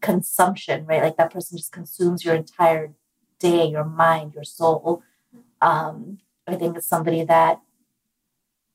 [0.00, 1.02] consumption, right?
[1.02, 2.94] Like that person just consumes your entire
[3.38, 5.02] day, your mind, your soul.
[5.60, 7.60] Um, I think it's somebody that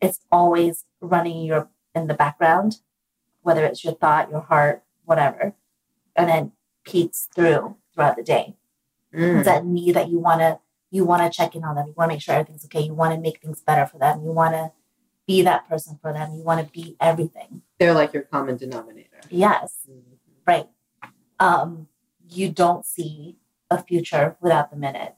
[0.02, 2.82] it's always running your in the background,
[3.42, 5.54] whether it's your thought, your heart, whatever,
[6.16, 6.52] and then
[6.84, 8.56] peeks through throughout the day
[9.14, 9.40] Mm.
[9.40, 10.60] it's that need that you want to
[10.92, 11.88] you want to check in on them.
[11.88, 12.82] You want to make sure everything's okay.
[12.82, 14.24] You want to make things better for them.
[14.24, 14.72] You want to
[15.26, 16.34] be that person for them.
[16.36, 17.62] You want to be everything.
[17.80, 19.22] They're like your common denominator.
[19.30, 19.88] yes.
[20.46, 20.68] Right.
[21.40, 21.88] Um
[22.30, 23.38] you don't see
[23.70, 25.16] a future without the minute.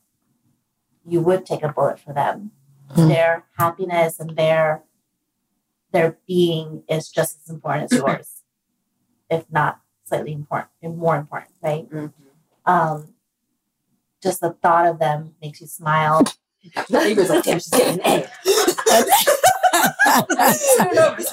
[1.05, 2.51] You would take a bullet for them.
[2.95, 3.07] Mm.
[3.07, 4.83] their happiness and their
[5.93, 8.41] their being is just as important as yours
[9.31, 11.89] if not slightly important and more important right?
[11.89, 12.13] Mhm.
[12.65, 13.12] um,
[14.23, 16.23] just the thought of them makes you smile.
[16.61, 18.27] He was like, damn, she's getting an A.
[20.05, 20.25] I'm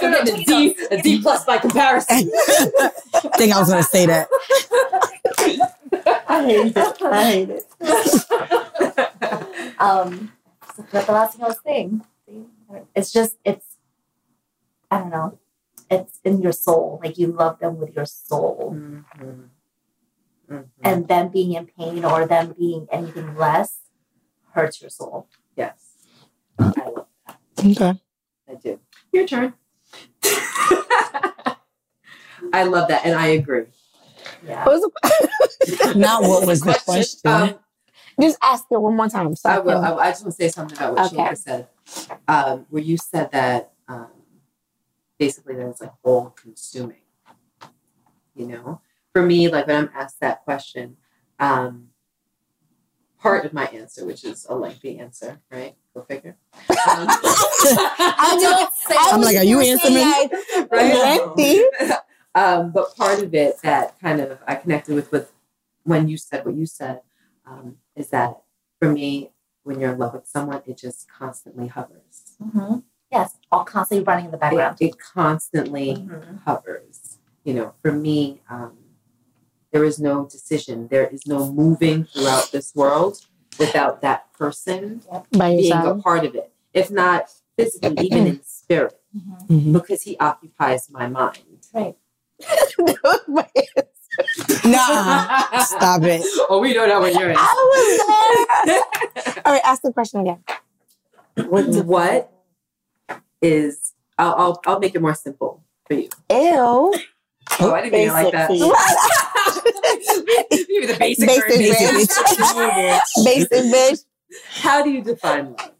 [0.01, 2.31] getting a D, a D plus by comparison.
[2.35, 2.91] I
[3.36, 4.28] think I was gonna say that.
[6.28, 7.02] I hate it.
[7.02, 7.67] I hate it.
[9.81, 10.33] Um,
[10.77, 12.05] so that's the last thing I was saying.
[12.94, 13.65] It's just, it's,
[14.91, 15.39] I don't know,
[15.91, 17.01] it's in your soul.
[17.02, 18.75] Like you love them with your soul.
[18.77, 19.49] Mhm.
[20.51, 20.69] Mhm.
[20.83, 23.79] And them being in pain or them being anything less
[24.53, 25.29] hurts your soul.
[25.57, 25.93] yes,
[26.59, 27.39] I love that.
[27.65, 28.01] Okay.
[28.49, 28.81] I do.
[29.12, 29.55] Your turn.
[32.53, 33.67] I love that, and I agree.
[34.45, 34.65] Yeah.
[34.65, 37.31] What was the- Now, what was the question?
[37.31, 37.55] Um,
[38.20, 39.35] Just ask it one more time.
[39.37, 39.79] So I I will.
[39.85, 41.17] I, I just want to say something about what Okay.
[41.17, 41.69] Shilpa said.
[42.27, 44.09] Um, where you said that um,
[45.19, 46.97] basically that it's like all consuming.
[48.35, 48.81] You know,
[49.13, 50.97] for me, like when I'm asked that question,
[51.39, 51.89] um,
[53.19, 55.75] part of my answer, which is a lengthy answer, right?
[55.95, 56.37] Go figure.
[56.55, 56.69] Um,
[57.09, 60.01] I Don't say I I'm like, are you answering me?
[60.05, 60.33] like,
[60.71, 61.21] Right?
[61.37, 61.63] lengthy.
[62.35, 65.33] um, but part of it that kind of I connected with with
[65.85, 67.01] when you said what you said
[67.47, 68.41] um, is that
[68.79, 69.31] for me,
[69.65, 72.37] when you're in love with someone, it just constantly hovers.
[72.41, 72.77] hmm
[73.11, 74.77] Yes, all constantly running in the background.
[74.81, 76.43] it constantly Mhm.
[76.45, 77.19] hovers.
[77.43, 78.77] You know, for me, um,
[79.73, 80.89] there is no decision.
[80.89, 83.24] There is no moving throughout this world
[83.58, 86.52] without that person By being a part of it.
[86.74, 89.49] If not physically, even in spirit, Mhm.
[89.49, 89.73] Mhm.
[89.73, 91.39] because he occupies my mind.
[91.74, 91.97] Right.
[94.65, 96.23] Nah, stop it.
[96.50, 97.36] oh, we know that when you're in.
[97.39, 97.42] I
[97.73, 98.66] was
[99.24, 99.42] there.
[99.47, 100.42] All right, ask the question again.
[101.47, 102.31] what
[103.40, 106.08] is I'll, I'll I'll make it more simple for you.
[106.31, 106.92] Ew.
[107.60, 108.50] Oh, I didn't mean it like that.
[110.81, 111.94] Maybe the basic, Basic version.
[111.94, 113.00] bitch.
[113.25, 114.05] Basic bitch.
[114.60, 115.73] How do you define love?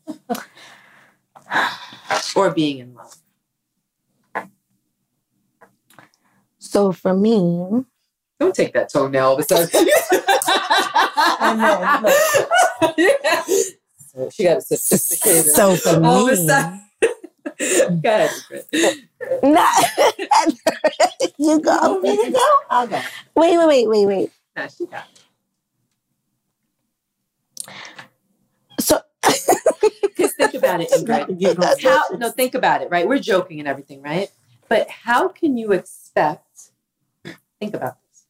[2.37, 3.15] or being in love?
[6.59, 7.85] So for me,
[8.39, 9.69] Don't take that toenail all of a sudden.
[14.13, 15.45] So she got a sophisticated.
[15.55, 16.81] So for all of a me, sudden.
[18.03, 18.31] Go ahead,
[19.43, 19.85] not
[21.39, 22.01] you go.
[22.03, 22.39] You go?
[22.71, 23.01] I'll go.
[23.37, 24.31] Wait, wait, wait, wait, wait.
[24.61, 25.09] Nah, she got
[28.79, 29.01] So
[30.03, 31.83] Because think about it, Ingrid.
[31.83, 33.09] How, no, think about it, right?
[33.09, 34.29] We're joking and everything, right?
[34.69, 36.73] But how can you expect,
[37.59, 38.27] think about this,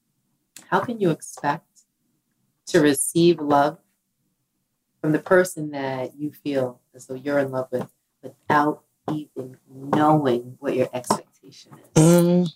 [0.69, 1.83] how can you expect
[2.69, 3.79] to receive love
[5.01, 7.89] from the person that you feel as though you're in love with
[8.23, 12.03] without even knowing what your expectation is.
[12.03, 12.53] Mm.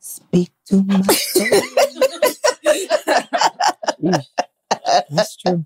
[0.00, 1.46] Speak to my soul.
[5.10, 5.64] That's true.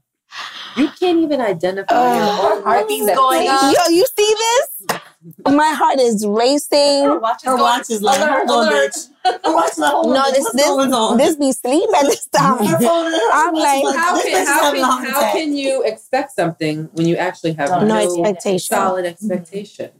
[0.76, 3.62] You can't even identify your oh, own heartbeat's going up.
[3.62, 5.00] Yo, you see this?
[5.46, 7.04] My heart is racing.
[7.04, 9.08] Her watch is like, hold on, bitch.
[9.24, 10.32] Her watch is like, hold on, No, bitch.
[10.32, 12.58] this What's this this be sleep at this time.
[12.64, 15.32] Her phone- her I'm watch like, How can, how, having a heart can, how attack.
[15.34, 18.74] can you expect something when you actually have No no, expectation.
[18.76, 19.32] solid mm-hmm.
[19.32, 19.90] expectation?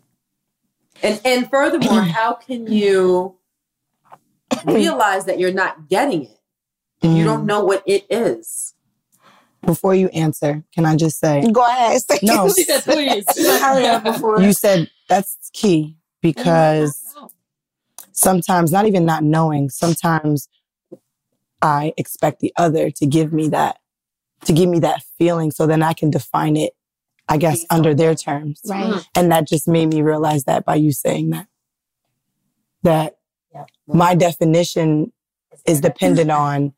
[1.03, 3.37] And and furthermore, how can you
[4.67, 6.39] realize that you're not getting it?
[7.03, 7.25] You mm.
[7.25, 8.75] don't know what it is.
[9.65, 12.01] Before you answer, can I just say Go ahead.
[12.23, 12.47] No?
[12.83, 13.25] please.
[13.61, 14.41] Hurry up before.
[14.41, 17.15] You said that's key because
[18.13, 20.49] sometimes, not even not knowing, sometimes
[21.61, 23.79] I expect the other to give me that,
[24.47, 26.73] to give me that feeling so then I can define it,
[27.29, 28.61] I guess, under their terms.
[28.67, 28.95] Right.
[28.95, 29.07] Mm.
[29.15, 31.47] And that just made me realize that by you saying that.
[32.83, 33.17] That
[33.87, 35.13] my definition
[35.67, 36.75] is dependent on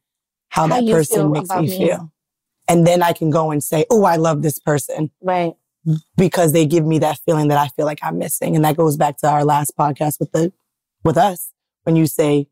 [0.55, 1.79] how How that you person makes me me.
[1.79, 2.13] feel.
[2.69, 5.55] And then I can go and say, oh, I love this person Right.
[6.17, 8.55] because they give me that feeling that I feel like I'm missing.
[8.55, 10.53] And that goes back to our last podcast with the
[11.03, 11.51] with us
[11.83, 12.47] when you say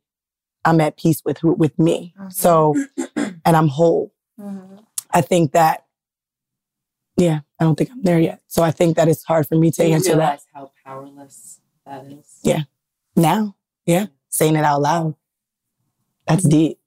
[0.65, 2.13] I'm at peace with who with me.
[2.19, 2.31] Mm-hmm.
[2.31, 2.75] So
[3.17, 4.13] and I'm whole.
[4.39, 4.79] Mm-hmm.
[5.13, 5.87] I think that
[7.17, 8.41] yeah, I don't think I'm there yet.
[8.49, 12.05] So I think that it's hard for me to you answer that how powerless that
[12.07, 12.41] is?
[12.43, 12.63] Yeah.
[13.15, 13.55] now.
[13.87, 14.07] Yeah.
[14.29, 15.15] Saying it out loud.
[16.27, 16.51] That's mm-hmm.
[16.51, 16.79] deep.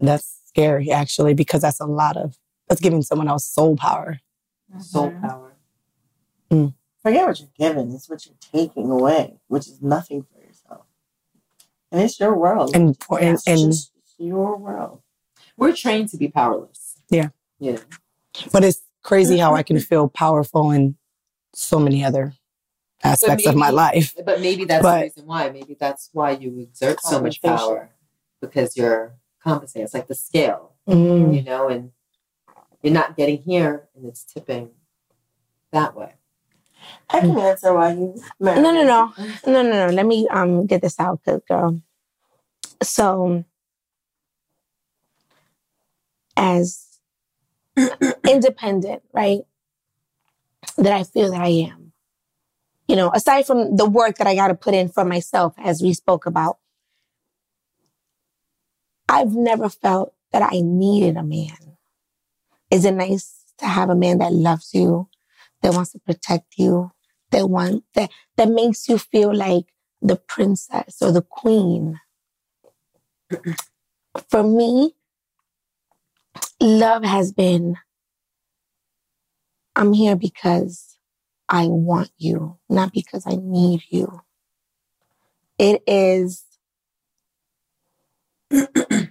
[0.00, 2.36] That's scary actually, because that's a lot of
[2.68, 4.18] that's giving someone else soul power.
[4.80, 5.26] Soul mm-hmm.
[5.26, 5.52] power.
[6.50, 6.66] Hmm.
[7.02, 7.92] Forget what you're giving.
[7.92, 10.84] It's what you're taking away, which is nothing for yourself.
[11.90, 12.74] And it's your world.
[12.74, 15.02] And and, it's and just your world.
[15.56, 17.00] We're trained to be powerless.
[17.10, 17.28] Yeah.
[17.58, 17.80] You know.
[18.52, 20.96] But it's crazy how I can feel powerful in
[21.54, 22.34] so many other
[23.02, 24.14] aspects of my life.
[24.24, 25.50] But maybe that's But- the reason why.
[25.50, 27.90] Maybe that's why you exert so much power
[28.40, 29.84] because you're compensating.
[29.84, 31.34] It's like the scale, Mm.
[31.34, 31.92] you know, and
[32.82, 34.70] you're not getting here and it's tipping
[35.72, 36.14] that way.
[37.10, 38.62] I can answer why you married.
[38.62, 39.12] No, no, no,
[39.46, 39.92] no, no, no.
[39.92, 41.80] Let me um get this out, good girl.
[42.82, 43.44] So,
[46.36, 46.98] as
[48.28, 49.40] independent, right?
[50.76, 51.92] That I feel that I am.
[52.86, 55.82] You know, aside from the work that I got to put in for myself, as
[55.82, 56.58] we spoke about,
[59.08, 61.76] I've never felt that I needed a man.
[62.70, 65.08] Is it nice to have a man that loves you,
[65.62, 66.92] that wants to protect you,
[67.30, 69.66] that want that that makes you feel like
[70.00, 72.00] the princess or the queen.
[74.30, 74.94] For me,
[76.60, 77.76] love has been
[79.76, 80.98] I'm here because
[81.48, 84.22] I want you, not because I need you.
[85.58, 86.44] It is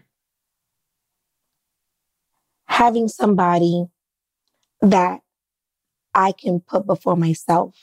[2.66, 3.86] having somebody
[4.82, 5.22] that
[6.14, 7.76] I can put before myself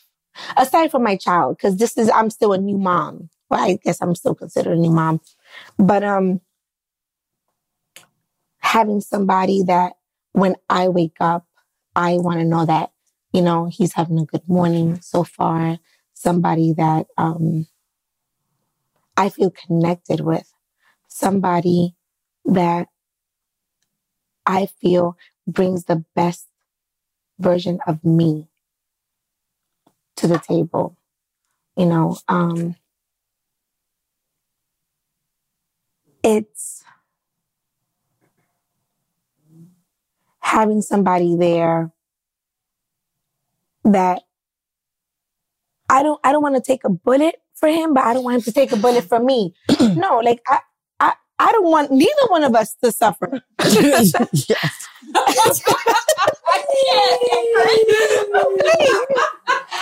[0.57, 3.31] aside from my child, because this is I'm still a new mom.
[3.50, 5.20] Well, I guess I'm still considered a new mom.
[5.78, 6.41] But um
[8.58, 9.94] having somebody that
[10.33, 11.47] when I wake up,
[11.94, 12.91] I want to know that,
[13.33, 15.78] you know, he's having a good morning so far.
[16.15, 17.66] Somebody that um
[19.16, 20.53] I feel connected with.
[21.15, 21.94] Somebody
[22.44, 22.89] that
[24.44, 26.49] I feel brings the best
[27.39, 28.49] version of me
[30.17, 30.97] to the table.
[31.76, 32.75] You know, um,
[36.25, 36.83] it's
[40.41, 41.93] having somebody there
[43.84, 44.23] that
[45.89, 48.34] I don't I don't want to take a bullet for him, but I don't want
[48.34, 49.55] him to take a bullet for me.
[49.81, 50.59] no, like I
[51.39, 53.43] I I don't want neither one of us to suffer.
[53.59, 54.13] yes.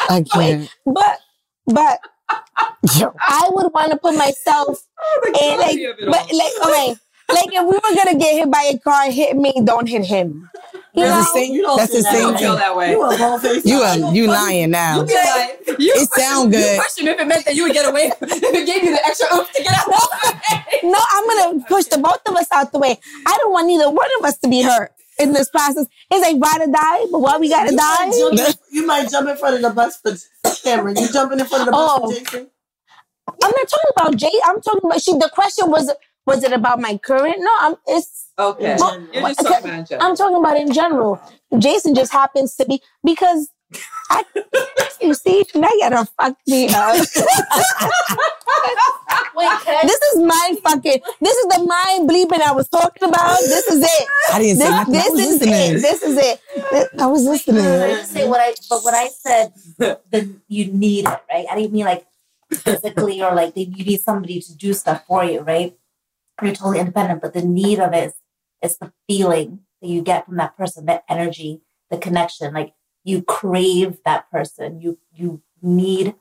[0.08, 0.68] I can't.
[0.86, 1.18] But
[1.66, 4.86] but I would want to put myself
[5.40, 6.94] in like but like okay.
[7.34, 10.48] Like if we were gonna get hit by a car, hit me, don't hit him.
[10.94, 11.18] You That's know?
[11.18, 11.52] the same.
[11.54, 12.38] You don't That's the feel that same way.
[12.40, 12.58] feel thing.
[12.60, 12.90] that way.
[12.90, 13.64] You a whole face.
[13.64, 15.00] You are you lying now.
[15.00, 16.74] You feel like you It sound good.
[16.74, 18.12] You question if it meant that you would get away.
[18.20, 19.88] if it gave you the extra oomph to get out.
[20.82, 22.98] No, I'm gonna push the both of us out the way.
[23.26, 25.86] I don't want neither one of us to be hurt in this process.
[26.10, 28.06] It's like ride or die, but why we gotta You die?
[28.06, 30.14] might, jump you might jump in front of the bus for
[30.62, 30.96] Cameron.
[30.96, 32.10] You jumping in front of the bus Oh.
[32.10, 32.50] for Jason?
[33.28, 34.32] I'm not talking about Jay.
[34.44, 35.12] I'm talking about she.
[35.12, 35.90] The question was,
[36.26, 37.36] was it about my current?
[37.38, 37.74] No, I'm.
[37.86, 38.28] It's.
[38.38, 40.08] Okay, Well, you're just talking about in general.
[40.10, 41.20] I'm talking about in general.
[41.58, 43.48] Jason just happens to be because
[44.10, 44.24] I,
[45.02, 46.96] you see, now you gotta fuck me up.
[49.34, 49.48] Wait,
[49.82, 51.00] this is mind fucking.
[51.20, 53.38] This is the mind bleeping I was talking about.
[53.40, 54.08] This is it.
[54.32, 54.94] I didn't say This, nothing.
[54.94, 55.52] I this was is listening.
[55.76, 55.80] it.
[55.80, 56.40] This is it.
[56.70, 57.64] This- I was listening.
[57.66, 61.46] I didn't say what I but what I said that you need it, right?
[61.50, 62.06] I didn't mean like
[62.52, 65.76] physically or like you need somebody to do stuff for you, right?
[66.42, 68.12] You're totally independent, but the need of it is
[68.62, 72.54] it's the feeling that you get from that person, that energy, the connection.
[72.54, 74.80] Like you crave that person.
[74.80, 76.14] You you need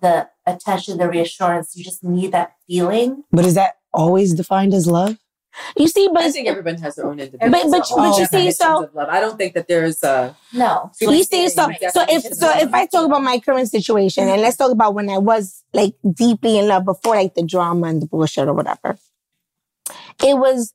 [0.00, 1.76] the attention, the reassurance.
[1.76, 3.24] You just need that feeling.
[3.30, 5.18] But is that always defined as love?
[5.76, 7.50] You see, but I think everyone has their own individual.
[7.50, 9.08] But- but- but you see, so- of love.
[9.10, 10.36] I don't think that there's a.
[10.52, 10.92] No.
[11.00, 14.56] you see, so so if so if I talk about my current situation and let's
[14.56, 18.06] talk about when I was like deeply in love before like the drama and the
[18.06, 18.96] bullshit or whatever.
[20.24, 20.74] It was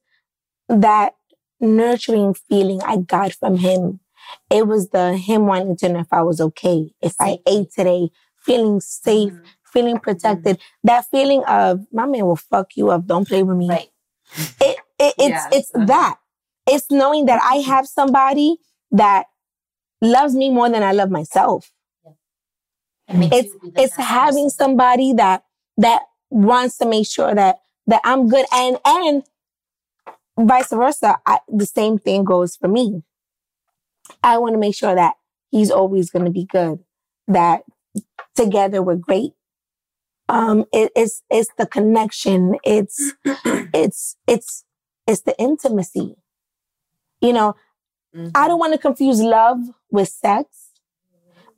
[0.69, 1.13] that
[1.59, 3.99] nurturing feeling I got from him.
[4.49, 8.09] It was the him wanting to know if I was okay, if I ate today,
[8.37, 9.45] feeling safe, mm-hmm.
[9.71, 10.03] feeling mm-hmm.
[10.03, 10.59] protected.
[10.83, 13.05] That feeling of my man will fuck you up.
[13.05, 13.69] Don't play with me.
[13.69, 13.89] Right.
[14.61, 15.47] It, it it's Yes.
[15.51, 15.85] it's uh-huh.
[15.85, 16.15] that.
[16.67, 17.71] It's knowing that I mm-hmm.
[17.71, 18.57] have somebody
[18.91, 19.27] that
[20.01, 21.71] loves me more than I love myself.
[23.07, 25.43] It It's you be the it's having somebody that
[25.77, 29.23] that wants to make sure that that I'm good and and
[30.37, 31.17] vice versa.
[31.25, 33.03] I, the same thing goes for me.
[34.23, 35.15] I want to make sure that
[35.51, 36.79] he's always going to be good.
[37.27, 37.63] That
[38.35, 39.33] together we're great.
[40.27, 42.57] Um, it, it's it's the connection.
[42.63, 44.63] It's it's it's
[45.07, 46.15] it's the intimacy.
[47.21, 47.55] You know,
[48.33, 49.59] I don't want to confuse love
[49.91, 50.71] with sex,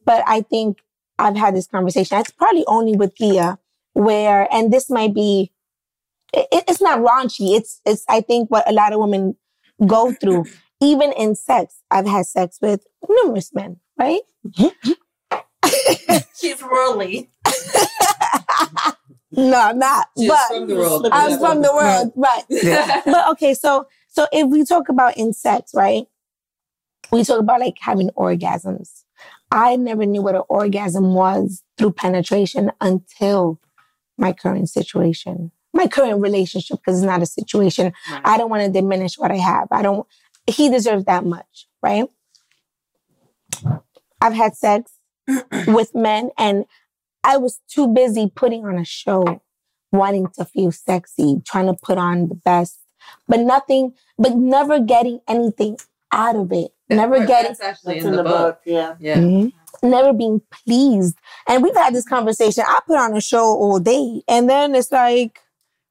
[0.06, 0.80] but I think
[1.20, 2.18] I've had this conversation.
[2.18, 3.60] It's probably only with Gia,
[3.94, 5.52] where, and this might be,
[6.52, 7.56] it, it's not raunchy.
[7.56, 9.36] It's, it's, I think what a lot of women
[9.86, 10.46] go through,
[10.82, 11.82] even in sex.
[11.92, 14.22] I've had sex with numerous men, right?
[16.40, 17.30] She's worldly.
[19.38, 20.08] No, I'm not.
[20.18, 21.08] She's but from the world.
[21.12, 22.44] I'm from the world, right?
[22.50, 23.02] Yeah.
[23.06, 26.06] but okay, so so if we talk about in sex, right?
[27.12, 29.04] We talk about like having orgasms.
[29.52, 33.60] I never knew what an orgasm was through penetration until
[34.18, 37.94] my current situation, my current relationship, because it's not a situation.
[38.12, 38.22] Right.
[38.26, 39.68] I don't want to diminish what I have.
[39.72, 40.06] I don't.
[40.46, 42.06] He deserves that much, right?
[44.22, 44.92] I've had sex
[45.68, 46.66] with men, and
[47.24, 49.42] I was too busy putting on a show,
[49.92, 52.80] wanting to feel sexy, trying to put on the best,
[53.28, 55.78] but nothing, but never getting anything
[56.12, 56.72] out of it.
[56.90, 58.62] Never getting, That's actually That's in, the, book.
[58.66, 58.96] Yeah.
[59.00, 59.18] Yeah.
[59.18, 59.52] Mhm.
[59.84, 61.18] never being pleased.
[61.48, 62.64] And we've had this conversation.
[62.66, 65.40] I put on a show all day, and then it's like,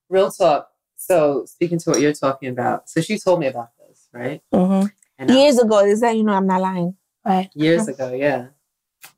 [0.08, 0.70] Real talk.
[0.96, 4.42] So speaking to what you're talking about, so she told me about this, right?
[4.52, 4.90] mhm.
[5.18, 5.80] And I- years ago.
[5.84, 7.50] is that you know I'm not lying, right?
[7.54, 8.48] years ago, yeah.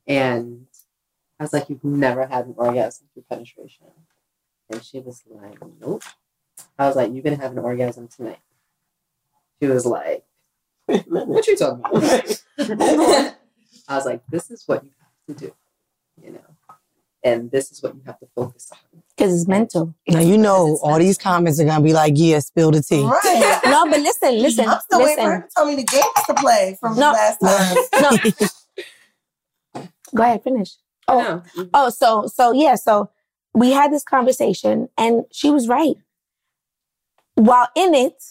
[0.07, 0.67] And
[1.39, 3.87] I was like, You've never had an orgasm through penetration.
[4.69, 6.03] And she was like, Nope.
[6.77, 8.39] I was like, You're gonna have an orgasm tonight.
[9.61, 10.25] She was like,
[10.87, 12.41] What you talking about?
[13.87, 15.53] I was like, This is what you have to do,
[16.21, 16.48] you know.
[17.23, 18.77] And this is what you have to focus on.
[19.17, 19.93] Because it's mental.
[20.07, 23.59] Now you know all these comments are gonna be like, "Yeah, spill the tea." Right.
[23.65, 25.49] No, but listen, listen, I'm still waiting for her listen.
[25.49, 27.11] to tell me the games to play from No.
[27.11, 27.77] last time.
[29.75, 29.81] No.
[30.15, 30.71] Go ahead, finish.
[31.07, 33.09] Oh, Oh, so so yeah, so
[33.53, 35.95] we had this conversation and she was right.
[37.35, 38.23] While in it,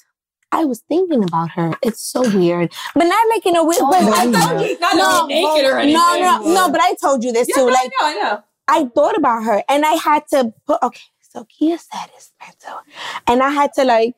[0.50, 1.75] I was thinking about her.
[1.83, 2.73] It's so weird.
[2.94, 5.78] But not like in a weird oh, but I told you Not no, naked or
[5.78, 5.94] anything.
[6.00, 7.67] no, no, no, but I told you this Yeah, too.
[7.67, 8.44] no, Like I know, I know.
[8.69, 12.81] I thought about her and I had to put okay, so Gia said it's mental.
[13.27, 14.15] And I had to like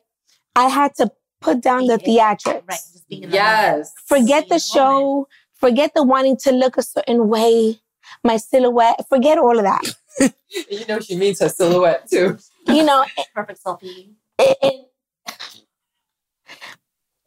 [0.55, 2.61] I had to put down the theatrics.
[2.67, 2.79] Right.
[2.93, 3.53] Just being in the moment.
[3.87, 3.93] Yes.
[4.05, 4.63] Forget the Moment.
[4.63, 7.79] show, forget the wanting to look a certain way,
[8.23, 9.95] my silhouette, forget all of that.
[10.69, 12.37] You know she means her silhouette too.
[12.67, 14.09] You know, Perfect selfie.
[14.37, 14.73] and, and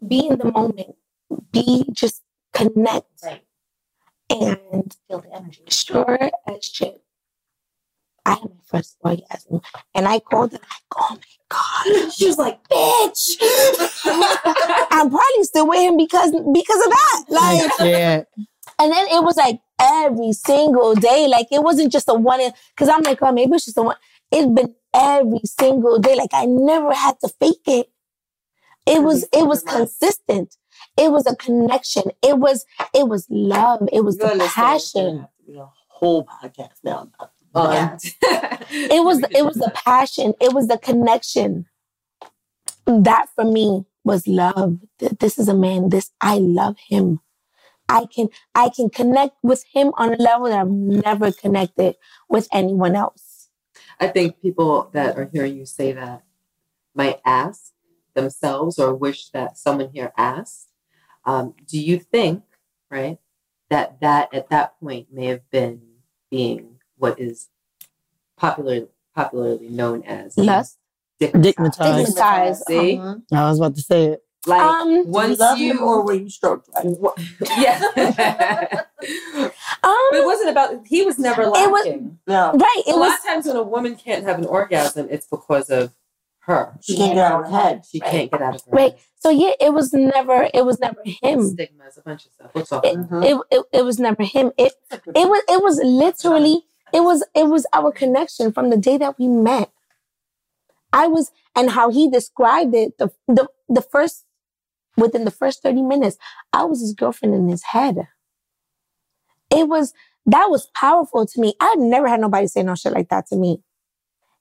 [0.06, 0.94] be in the moment,
[1.50, 2.22] be just
[2.52, 3.42] connect Right.
[4.30, 5.62] and Feel the energy.
[5.70, 7.02] sure as shit.
[8.26, 9.60] I had my first orgasm
[9.94, 12.12] and I called it like, oh my God.
[12.16, 13.36] She was like, bitch.
[14.90, 17.24] I'm probably still with him because because of that.
[17.28, 18.24] Like yeah.
[18.78, 21.26] And then it was like every single day.
[21.28, 22.40] Like it wasn't just a one
[22.74, 23.96] because I'm like, oh, maybe it's just a one.
[24.32, 26.16] It's been every single day.
[26.16, 27.90] Like I never had to fake it.
[28.86, 30.56] It was it was consistent.
[30.96, 32.04] It was a connection.
[32.22, 33.88] It was it was love.
[33.92, 35.18] It was the passion.
[35.18, 37.10] to be a whole podcast now.
[37.54, 37.98] Yeah.
[38.70, 40.34] It was it was the passion.
[40.40, 41.66] It was the connection.
[42.86, 44.78] That for me was love.
[44.98, 45.90] This is a man.
[45.90, 47.20] This I love him.
[47.88, 51.96] I can I can connect with him on a level that I've never connected
[52.28, 53.48] with anyone else.
[54.00, 56.24] I think people that are hearing you say that
[56.94, 57.72] might ask
[58.14, 60.68] themselves or wish that someone here asked.
[61.24, 62.42] Um, do you think,
[62.90, 63.18] right,
[63.70, 65.80] that that at that point may have been
[66.30, 66.73] being
[67.04, 67.48] what is
[68.36, 70.78] popular, popularly known as Lust?
[71.20, 72.06] Dickmatized.
[72.06, 72.62] Stigmatized.
[72.66, 72.98] See?
[72.98, 73.16] uh-huh.
[73.32, 74.20] I was about to say it.
[74.46, 76.68] Like Um, once love you, him or were you stroked?
[76.74, 77.14] Like, Wha-
[77.58, 77.80] yeah.
[79.82, 80.86] Um, But it wasn't about.
[80.86, 81.86] He was never It was-
[82.26, 82.82] no, right.
[82.86, 85.92] It a lot of times when a woman can't have an orgasm, it's because of
[86.40, 86.76] her.
[86.82, 87.84] she can't get out of her head.
[87.90, 88.70] She can't get out of her.
[88.70, 88.94] right.
[89.16, 91.38] So yeah, it was never it was never him.
[91.50, 92.50] Stigmas, a bunch of stuff.
[92.54, 92.84] We'll talk.
[92.86, 93.24] It, about Mhm.
[93.30, 94.52] it, it, it was never him.
[94.58, 98.96] It it was it was literally it was it was our connection from the day
[98.98, 99.70] that we met.
[100.92, 104.24] I was and how he described it the the the first
[104.96, 106.16] within the first 30 minutes,
[106.52, 108.08] I was his girlfriend in his head.
[109.50, 109.92] It was
[110.26, 111.54] that was powerful to me.
[111.60, 113.60] I'd never had nobody say no shit like that to me.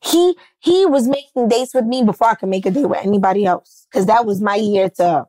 [0.01, 3.45] He he was making dates with me before I could make a date with anybody
[3.45, 3.87] else.
[3.91, 5.25] Cause that was my year to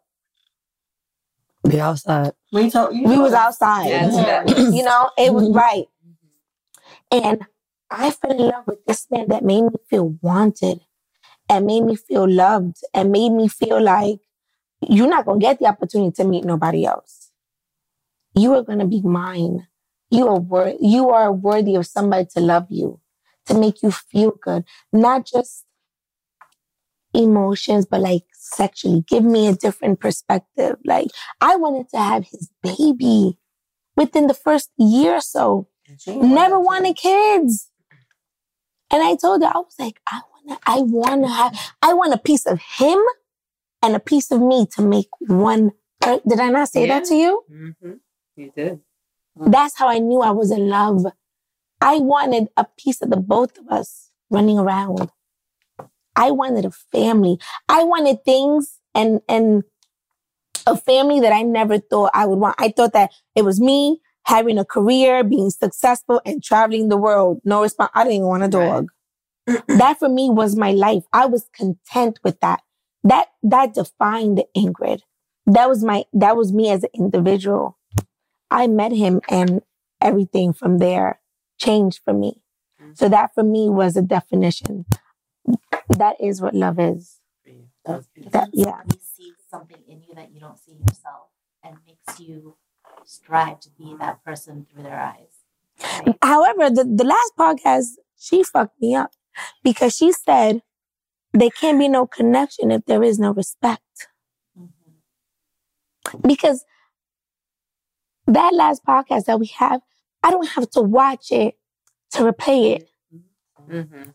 [1.68, 2.33] Be outside.
[2.52, 3.89] We told you we was outside.
[3.89, 4.10] Yeah,
[4.55, 5.86] so you know, it was right.
[7.15, 7.47] And
[7.91, 10.81] I fell in love with this man that made me feel wanted
[11.49, 14.18] and made me feel loved and made me feel like
[14.81, 17.31] you're not going to get the opportunity to meet nobody else.
[18.34, 19.68] You are going to be mine.
[20.10, 23.01] You are wor- you are worthy of somebody to love you,
[23.47, 25.65] to make you feel good, not just
[27.12, 29.05] emotions, but like sexually.
[29.07, 30.78] Give me a different perspective.
[30.84, 31.09] Like
[31.41, 33.39] I wanted to have his baby
[33.97, 35.68] within the first year or so.
[36.06, 37.70] Never wanted kids.
[38.90, 42.18] And I told her, I was like, I wanna, I wanna have, I want a
[42.18, 42.98] piece of him
[43.82, 45.72] and a piece of me to make one.
[46.00, 47.42] per- Did I not say that to you?
[47.52, 47.92] Mm-hmm.
[48.36, 48.80] You did.
[49.36, 51.06] That's how I knew I was in love.
[51.80, 55.10] I wanted a piece of the both of us running around.
[56.16, 57.38] I wanted a family.
[57.68, 59.64] I wanted things and and
[60.66, 62.54] a family that I never thought I would want.
[62.58, 67.40] I thought that it was me having a career, being successful, and traveling the world.
[67.44, 67.90] No response.
[67.94, 68.88] I didn't want a dog.
[69.68, 71.04] that for me was my life.
[71.12, 72.62] I was content with that.
[73.02, 75.00] That that defined Ingrid.
[75.46, 77.78] That was my that was me as an individual.
[78.50, 79.62] I met him and
[80.00, 81.20] everything from there
[81.58, 82.40] changed for me.
[82.94, 84.86] So that for me was a definition.
[85.88, 87.20] That is what love is.
[87.84, 88.02] For.
[88.16, 88.32] That.
[88.32, 88.78] That yeah.
[88.78, 91.28] Somebody sees something in you that you don't see yourself
[91.62, 92.56] and makes you
[93.08, 95.34] strive to be that person through their eyes.
[96.07, 96.16] Right?
[96.23, 99.12] However, the, the last podcast, she fucked me up
[99.62, 100.62] because she said
[101.33, 104.08] there can't be no connection if there is no respect.
[104.58, 104.68] Mhm.
[106.26, 106.65] Because
[108.26, 109.81] that last podcast that we have,
[110.23, 111.58] I don't have to watch it
[112.12, 112.91] to replay it.
[113.68, 114.10] Mm-hmm.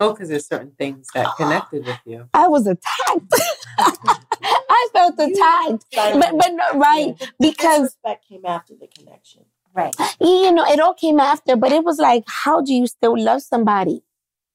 [0.00, 2.28] Oh, because there's certain things that connected with you.
[2.32, 3.34] I was attacked.
[4.70, 5.84] I felt attacked.
[5.94, 7.14] But, but no, right.
[7.40, 9.44] Because respect came after the connection.
[9.74, 9.94] Right.
[10.20, 13.42] you know, it all came after, but it was like, how do you still love
[13.42, 14.02] somebody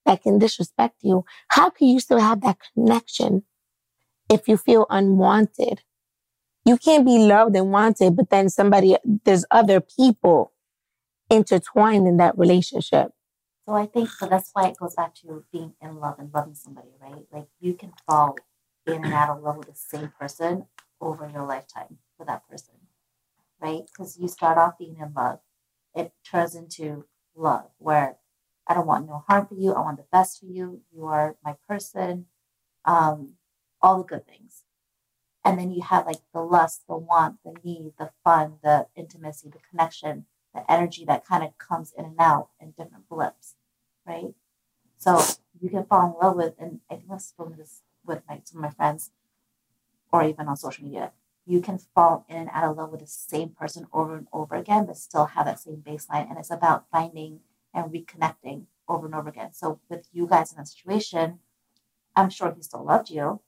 [0.06, 1.24] that can disrespect you?
[1.50, 3.44] How can you still have that connection
[4.30, 5.82] if you feel unwanted?
[6.66, 10.52] You can't be loved and wanted, but then somebody, there's other people
[11.30, 13.12] intertwined in that relationship.
[13.66, 16.56] So I think so that's why it goes back to being in love and loving
[16.56, 17.26] somebody, right?
[17.32, 18.36] Like you can fall
[18.88, 20.66] in and out of love with the same person
[21.00, 22.76] over your lifetime with that person,
[23.62, 23.84] right?
[23.86, 25.40] Because you start off being in love,
[25.96, 27.06] it turns into
[27.36, 28.18] love where
[28.68, 29.74] I don't want no harm for you.
[29.74, 30.82] I want the best for you.
[30.96, 32.28] You are my person.
[32.86, 33.34] Um,
[33.82, 34.64] all the good things.
[35.44, 39.50] And then you have like the lust, the want, the need, the fun, the intimacy,
[39.50, 43.56] the connection, the energy that kind of comes in and out in different blips,
[44.08, 44.34] right?
[44.98, 45.22] So
[45.60, 48.64] you can fall in love with, and I think I've spoken this with my, some
[48.64, 49.12] of my friends,
[50.12, 51.12] or even on social media.
[51.46, 54.56] You can fall in and out of love with the same person over and over
[54.56, 56.30] again, but still have that same baseline.
[56.30, 57.42] And it's about finding
[57.74, 59.52] and reconnecting over and over again.
[59.52, 61.40] So with you guys in that situation,
[62.16, 63.42] I'm sure he still loved you,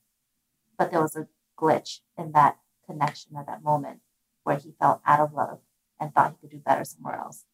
[0.77, 1.27] but there was a
[1.57, 3.99] glitch in that connection at that moment
[4.43, 5.59] where he felt out of love
[5.99, 7.45] and thought he could do better somewhere else.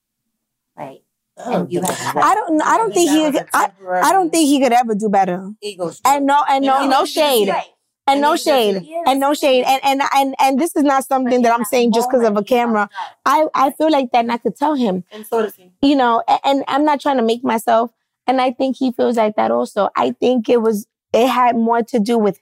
[0.76, 1.04] Right.
[1.46, 3.72] And had I don't, I don't think he, I,
[4.04, 5.52] I don't think he could ever do better.
[5.62, 5.92] ego.
[6.06, 7.50] And no, and no, no shade.
[7.50, 7.66] Right.
[8.08, 8.88] And no And shade.
[9.06, 9.64] And no shade.
[9.66, 12.44] And and and and this is not something that I'm saying just because of a
[12.44, 12.90] camera.
[13.26, 15.04] I I feel like that and I could tell him.
[15.12, 15.72] And so does he.
[15.82, 17.92] you know, a- and I'm not trying to make myself,
[18.28, 19.90] and I think he feels like that also.
[19.96, 22.40] I think it was, it had more to do with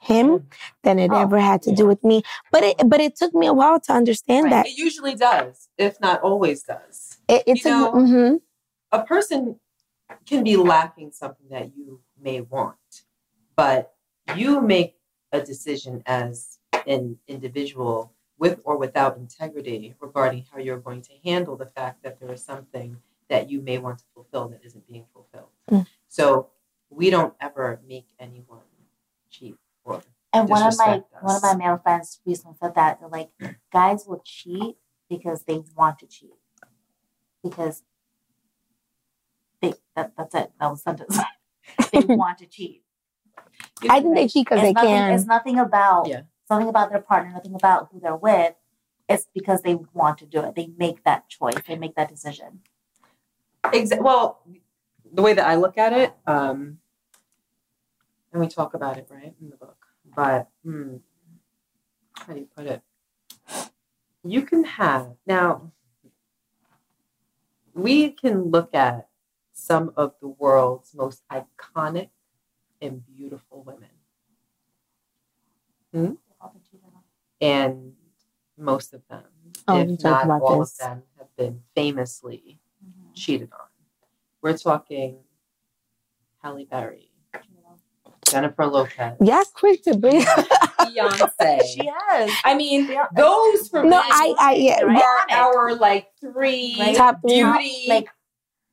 [0.00, 0.46] him
[0.82, 2.22] than it Oh, ever had to do with me.
[2.50, 4.66] But it but it took me a while to understand that.
[4.66, 7.18] It usually does, if not always does.
[7.30, 8.40] It, it You took know, me, mhm.
[8.92, 9.60] a person
[10.26, 13.04] can be lacking something that you may want,
[13.54, 13.94] but
[14.36, 14.96] you make
[15.32, 21.56] a decision as an individual with or without integrity regarding how you're going to handle
[21.56, 22.96] the fact that there is something
[23.28, 25.50] that you may want to fulfill that isn't being fulfilled.
[25.70, 25.86] Mm.
[26.08, 26.48] So
[26.88, 28.66] we don't ever make anyone
[29.30, 30.02] cheat or
[30.32, 33.30] And one of my disrespect one of my male friends recently said that like
[33.72, 34.76] guys will cheat
[35.08, 36.39] because they want to cheat
[37.42, 37.82] because
[39.60, 41.18] they that, that's it that was the sentence
[41.92, 42.82] they want to cheat.
[43.88, 45.14] I think they cheat because they nothing, can.
[45.14, 46.22] It's nothing about Yeah.
[46.48, 48.54] something about their partner, nothing about who they're with.
[49.08, 50.54] It's because they want to do it.
[50.54, 51.54] They make that choice.
[51.66, 52.60] They make that decision.
[53.64, 54.42] Exa- well,
[55.12, 56.78] the way that I look at it, um,
[58.32, 59.76] and we talk about it right in the book,
[60.14, 60.96] but hmm,
[62.14, 62.82] how do you put it?
[64.22, 65.72] You can have now.
[67.74, 69.08] We can look at
[69.52, 72.10] some of the world's most iconic
[72.80, 73.90] and beautiful women,
[75.92, 76.12] hmm?
[77.40, 77.92] and
[78.56, 79.24] most of them,
[79.68, 80.72] Oh, if not all this.
[80.72, 82.58] of them, have been famously
[83.14, 83.66] cheated on.
[84.42, 85.18] We're talking
[86.42, 87.09] Halle Berry,
[88.30, 90.22] Jennifer Lopez, Y'all quick to bring.
[90.22, 91.60] Beyonce.
[91.74, 92.30] She has.
[92.44, 96.96] I mean, those for no, me I, I, yeah, are our like three Right.
[96.96, 98.08] top beauty like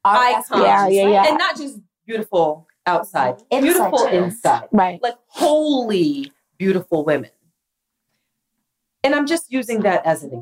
[0.06, 1.26] icons, Yeah, yeah, yeah.
[1.28, 4.16] and not just beautiful outside, Inside, beautiful too.
[4.16, 5.02] inside, Right.
[5.04, 7.30] like wholly beautiful women.
[9.04, 10.34] And I'm just using that as an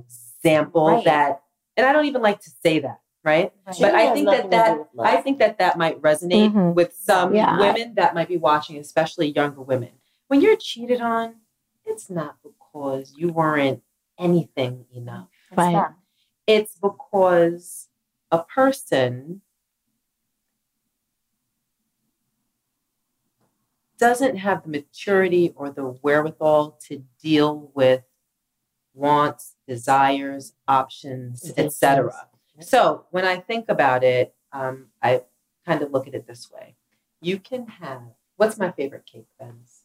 [0.44, 1.06] example Right.
[1.06, 1.42] that,
[1.78, 3.52] and I don't even like to say that, right?
[3.66, 3.78] Right.
[3.82, 4.88] But I think that that.
[5.00, 6.76] I think that that might resonate Mhm.
[6.76, 7.60] with some Yeah.
[7.60, 10.00] women that might be watching, especially younger women.
[10.28, 11.42] When you're cheated on,
[11.86, 13.84] it's not because you weren't
[14.18, 15.28] anything enough.
[15.56, 15.88] Right.
[16.48, 17.90] It's because
[18.32, 19.42] a person
[23.98, 28.04] doesn't have the maturity or the wherewithal to deal with
[28.94, 32.30] wants, desires, options, etc.
[32.60, 35.24] So when I think about it, um, I
[35.66, 36.76] kind of look at it this way:
[37.22, 38.02] you can have
[38.38, 39.82] what's my favorite cake, Ben's?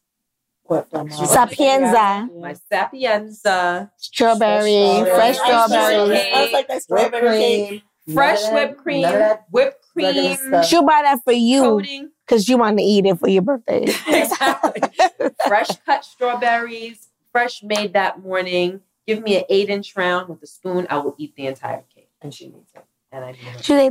[0.64, 5.94] What from Sapienza, My Sapienza, strawberry, fresh strawberry.
[5.94, 6.32] strawberry.
[6.32, 7.82] I was like that strawberry cake.
[8.14, 10.66] fresh None of that- whipped cream, none of that whipped regular cream, stuff.
[10.66, 13.82] She'll buy that for you because you want to eat it for your birthday.
[14.06, 14.80] exactly.
[15.46, 18.80] fresh cut strawberries, fresh made that morning.
[19.08, 20.86] Give me an eight inch round with a spoon.
[20.88, 21.89] I will eat the entire cake.
[22.22, 22.84] And she needs it.
[23.12, 23.64] And I need it.
[23.64, 23.90] Should they?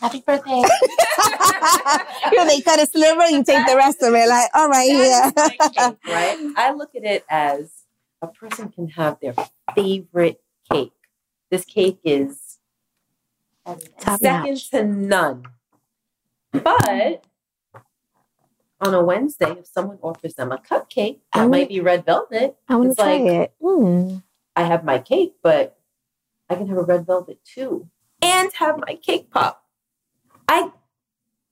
[0.00, 0.50] Happy birthday.
[2.30, 4.28] you know, they cut a sliver, you take the rest of it.
[4.28, 5.30] Like, all right, yeah.
[5.30, 6.52] cake, right?
[6.56, 7.70] I look at it as
[8.20, 9.34] a person can have their
[9.74, 10.92] favorite cake.
[11.50, 12.58] This cake is
[14.00, 14.70] Top second notch.
[14.70, 15.44] to none.
[16.52, 17.24] But
[18.80, 22.04] on a Wednesday, if someone offers them a cupcake I that wanna- might be red
[22.04, 23.54] velvet, I want to try like- it.
[23.62, 24.22] Mm.
[24.54, 25.75] I have my cake, but
[26.48, 27.88] I can have a red velvet too,
[28.22, 29.64] and have my cake pop.
[30.48, 30.70] I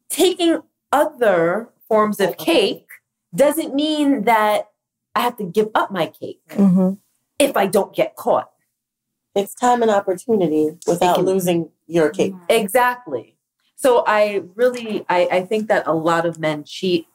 [0.08, 2.86] taking other forms of cake
[3.34, 4.68] doesn't mean that
[5.14, 6.92] I have to give up my cake hmm
[7.38, 8.50] if I don't get caught.
[9.34, 12.34] It's time and opportunity without can- losing your cake.
[12.48, 13.36] Exactly.
[13.74, 17.08] So I really I, I think that a lot of men cheat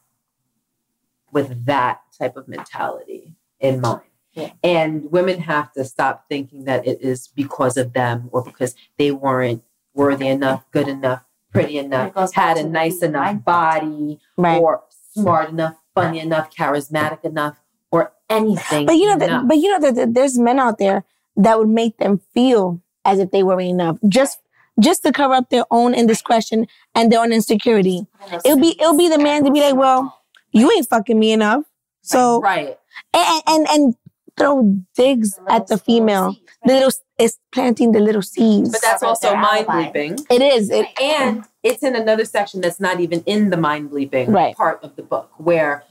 [1.32, 4.02] with that type of mentality in mind.
[4.40, 4.52] Yeah.
[4.64, 9.12] And women have to stop thinking that it is because of them or because they
[9.12, 14.20] weren't worthy enough, good enough, pretty enough, It goes back had a nice enough body,
[14.38, 14.62] Right.
[14.62, 17.58] or smart enough, funny enough, charismatic enough,
[17.92, 18.86] or anything.
[18.86, 19.48] But you know that.
[19.48, 21.04] But you know that that there's men out there
[21.36, 24.40] that would make them feel as if they weren't enough, just
[24.80, 28.06] just to cover up their own indiscretion and their own insecurity.
[28.46, 31.64] It'll be it'll be the man to be like, well, you ain't fucking me enough,
[32.02, 32.78] so right.
[33.14, 33.96] and and and
[34.40, 36.36] throw digs at the female.
[36.66, 38.72] The little is planting the little seeds.
[38.72, 40.26] But that's also mind bleeping.
[40.30, 40.70] it is.
[40.70, 44.56] It, And it's in another section that's not even in the mind bleeping Right.
[44.56, 45.84] part of the book, where,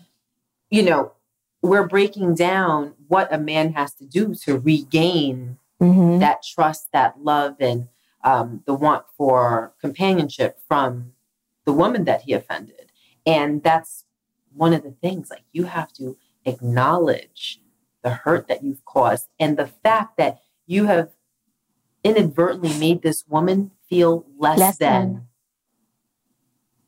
[0.70, 1.12] you know,
[1.62, 6.18] we're breaking down what a man has to do to regain Mhm.
[6.20, 7.88] that trust, that love, and
[8.24, 11.12] um, the want for companionship from
[11.64, 12.90] the woman that he offended.
[13.24, 14.04] And that's
[14.52, 17.60] one of the things, like, you have to acknowledge
[18.02, 21.10] the hurt that you've caused and the fact that you have
[22.04, 25.12] inadvertently made this woman feel less, Less than.
[25.12, 25.24] than.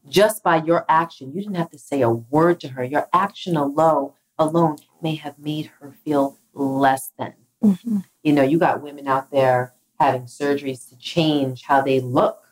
[0.09, 2.83] Just by your action, you didn't have to say a word to her.
[2.85, 7.35] Your action alone, alone may have made her feel less than.
[7.63, 7.99] Mm-hmm.
[8.23, 12.43] You know, you got women out there having surgeries to change how they look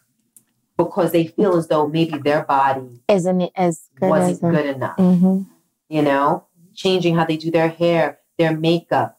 [0.76, 4.96] because they feel as though maybe their body Isn't as good wasn't as good enough.
[4.98, 5.46] Mhm.
[5.88, 9.18] You know, changing how they do their hair, their makeup,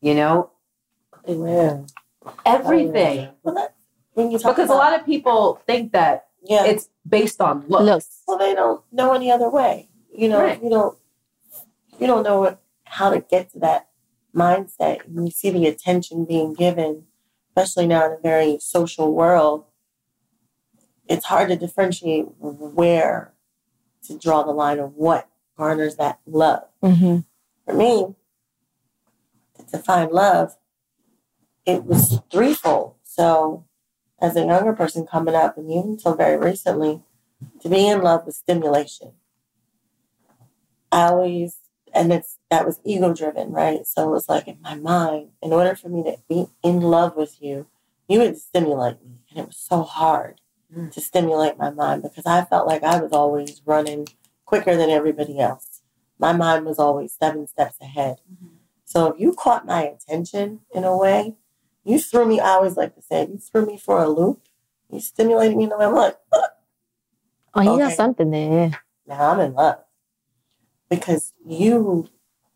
[0.00, 0.50] you know,
[1.26, 1.82] Yeah.
[2.44, 3.30] everything.
[3.42, 3.74] Well, that,
[4.14, 7.84] when you talk Because a lot of people think that yeah, it's based on looks.
[7.84, 8.22] Looks.
[8.28, 9.88] well, they don't know any other way.
[10.12, 10.62] You know, Right.
[10.62, 10.98] you don't,
[11.98, 13.88] you don't know what, how to get to that
[14.34, 15.04] mindset.
[15.06, 17.06] And you see the attention being given,
[17.50, 19.64] especially now in a very social world.
[21.08, 23.32] It's hard to differentiate where
[24.04, 26.64] to draw the line of what garners that love.
[26.82, 27.24] Mhm.
[27.64, 28.14] For me,
[29.68, 30.56] to find love,
[31.64, 32.94] it was threefold.
[33.02, 33.64] So,
[34.20, 37.02] as a younger person coming up, and even until very recently,
[37.60, 39.12] to be in love was stimulation.
[40.92, 41.58] I always,
[41.92, 43.86] and it's that was ego driven, right?
[43.86, 47.16] So it was like in my mind, in order for me to be in love
[47.16, 47.66] with you,
[48.08, 50.40] you would stimulate me, and it was so hard
[50.74, 50.90] Mm.
[50.90, 54.08] to stimulate my mind because I felt like I was always running
[54.44, 55.80] quicker than everybody else.
[56.18, 58.20] My mind was always seven steps ahead.
[58.86, 61.34] So if you caught my attention in a way,
[61.84, 62.40] you threw me.
[62.40, 64.42] I always like to say, you threw me for a loop.
[64.90, 65.84] You stimulated me in a way.
[65.86, 68.80] I'm like, Oh, you got something there.
[69.06, 69.78] now I'm in love
[70.88, 72.08] because you,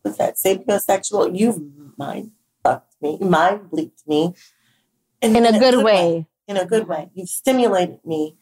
[0.05, 1.61] with that sapiosexual, you've
[1.97, 4.35] mind fucked me, mind bleeped me,
[5.21, 6.27] In a good way.
[6.47, 7.11] In a good way.
[7.15, 8.37] You've stimulated me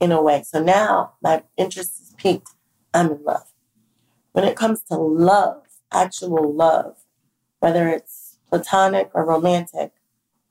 [0.00, 0.42] in a way.
[0.46, 2.48] So now my interest is peaked.
[2.92, 3.52] I'm in love.
[4.32, 6.96] When it comes to love, actual love,
[7.64, 9.92] whether it's platonic or romantic,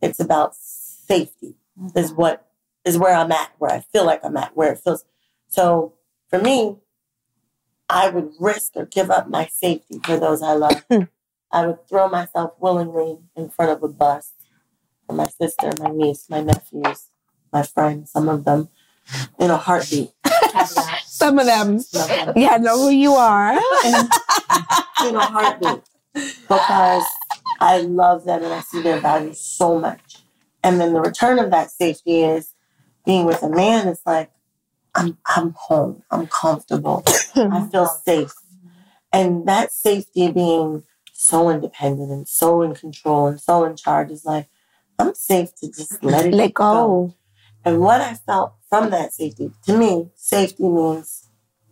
[0.01, 1.53] it's about safety.
[1.79, 1.99] Mm-hmm.
[1.99, 2.47] Is what
[2.83, 5.05] is where I'm at, where I feel like I'm at, where it feels.
[5.47, 5.93] So
[6.27, 6.77] for me,
[7.87, 10.83] I would risk or give up my safety for those I love.
[10.91, 11.03] Hmm.
[11.51, 14.31] I would throw myself willingly in front of a bus
[15.05, 17.09] for my sister, my niece, my nephews,
[17.51, 18.69] my friends, some of them,
[19.37, 20.09] in a heartbeat.
[21.05, 21.75] Some of them.
[21.93, 22.33] Love them.
[22.35, 23.53] Yeah, know who you are.
[25.05, 25.83] in a heartbeat
[26.13, 27.03] because
[27.59, 30.23] I love them and I see their value so much.
[30.63, 32.53] And then the return of that safety is
[33.05, 33.87] being with a man.
[33.87, 34.31] It's like
[34.95, 36.03] I'm I'm home.
[36.11, 37.03] I'm comfortable.
[37.35, 38.33] I feel safe.
[39.11, 40.83] And that safety being
[41.13, 44.47] so independent and so in control and so in charge is like
[44.99, 47.15] I'm safe to just let it Let go.
[47.65, 51.29] and what I felt from that safety, to me, safety means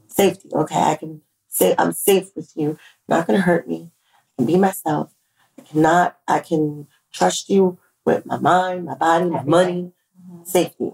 [0.08, 0.50] safety.
[0.54, 2.64] Okay, I can say I'm safe with you.
[2.64, 3.92] You're not going to hurt me.
[4.42, 5.14] Can be myself.
[5.60, 6.18] I cannot.
[6.28, 9.92] I can trust you with my mind, my body, my money.
[10.20, 10.46] Mm-hmm.
[10.46, 10.94] Safety.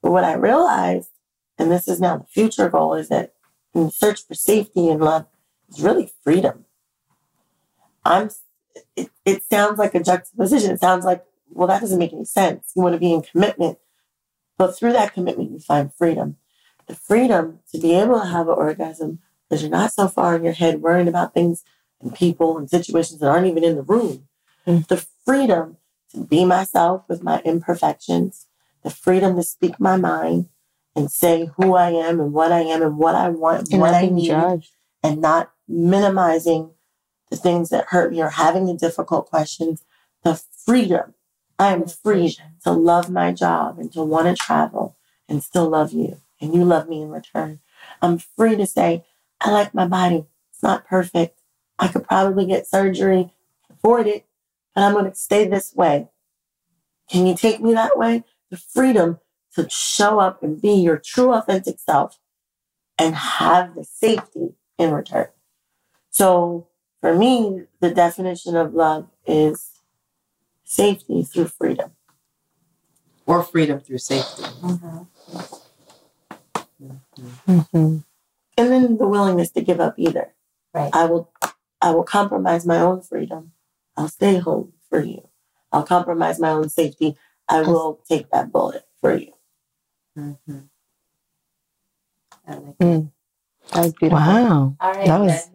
[0.00, 1.10] But what I realized,
[1.58, 3.34] and this is now the future goal, is that
[3.74, 5.26] in the search for safety and love
[5.68, 6.64] is really freedom.
[8.04, 8.30] I'm.
[8.94, 10.70] It, it sounds like a juxtaposition.
[10.70, 12.70] It sounds like, well, that doesn't make any sense.
[12.76, 13.78] You want to be in commitment,
[14.56, 16.36] but through that commitment, you find freedom.
[16.86, 19.18] The freedom to be able to have an orgasm
[19.48, 21.64] because you're not so far in your head worrying about things
[22.00, 24.28] and people and situations that aren't even in the room.
[24.66, 24.86] Mm.
[24.88, 25.76] The freedom
[26.12, 28.46] to be myself with my imperfections,
[28.82, 30.48] the freedom to speak my mind
[30.96, 33.80] and say who I am and what I am and what I want and And
[33.80, 34.70] what I need judged.
[35.02, 36.70] and not minimizing
[37.30, 39.84] the things that hurt me or having the difficult questions.
[40.24, 41.14] The freedom.
[41.58, 44.96] I am free to love my job and to want to travel
[45.28, 47.60] and still love you and you love me in return.
[48.02, 49.04] I'm free to say,
[49.40, 50.24] I like my body.
[50.52, 51.39] It's not perfect.
[51.80, 53.32] I could probably get surgery,
[53.70, 54.26] afford it,
[54.74, 56.08] but I'm going to stay this way.
[57.10, 58.22] Can you take me that way?
[58.50, 59.18] The freedom
[59.54, 62.18] to show up and be your true authentic self
[62.98, 65.28] and have the safety in return.
[66.10, 66.68] So
[67.00, 69.80] for me, the definition of love is
[70.64, 71.92] safety through freedom.
[73.26, 74.42] Or freedom through safety.
[74.42, 75.02] Mm-hmm.
[77.72, 78.04] And
[78.56, 80.34] then the willingness to give up either.
[80.74, 80.90] Right.
[80.92, 81.32] I will
[81.80, 83.52] I will compromise my own freedom.
[83.96, 85.28] I'll stay home for you.
[85.72, 87.16] I'll compromise my own safety.
[87.48, 89.32] I will take that bullet for you.
[90.18, 90.58] Mm-hmm.
[92.46, 93.10] I like That
[93.74, 94.18] was beautiful.
[94.18, 94.76] Wow.
[94.80, 95.06] All right.
[95.06, 95.48] That was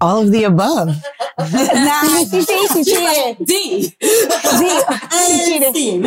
[0.00, 0.88] all of the above.
[1.38, 2.70] nah, she cheated.
[2.70, 3.46] She cheated.
[3.46, 3.82] D.
[4.00, 4.80] She
[5.46, 6.04] cheated.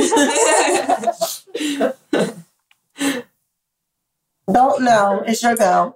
[4.51, 5.23] Don't know.
[5.25, 5.95] It's your go.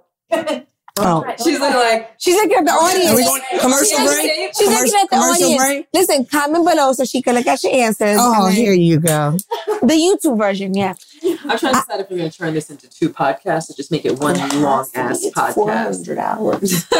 [0.96, 1.24] Oh.
[1.26, 1.34] oh.
[1.42, 3.10] She's looking like She's looking at the audience.
[3.10, 4.54] Are we going commercial She's- break?
[4.56, 5.62] She's looking at the audience.
[5.62, 5.88] break?
[5.92, 8.16] Listen, comment below so she can look at your answers.
[8.20, 9.36] Oh, then- here you go.
[9.82, 10.94] The YouTube version, yeah.
[11.22, 13.90] I'm trying to decide if we're going to turn this into two podcasts or just
[13.90, 15.54] make it one long ass podcast.
[15.54, 16.86] 400 hours.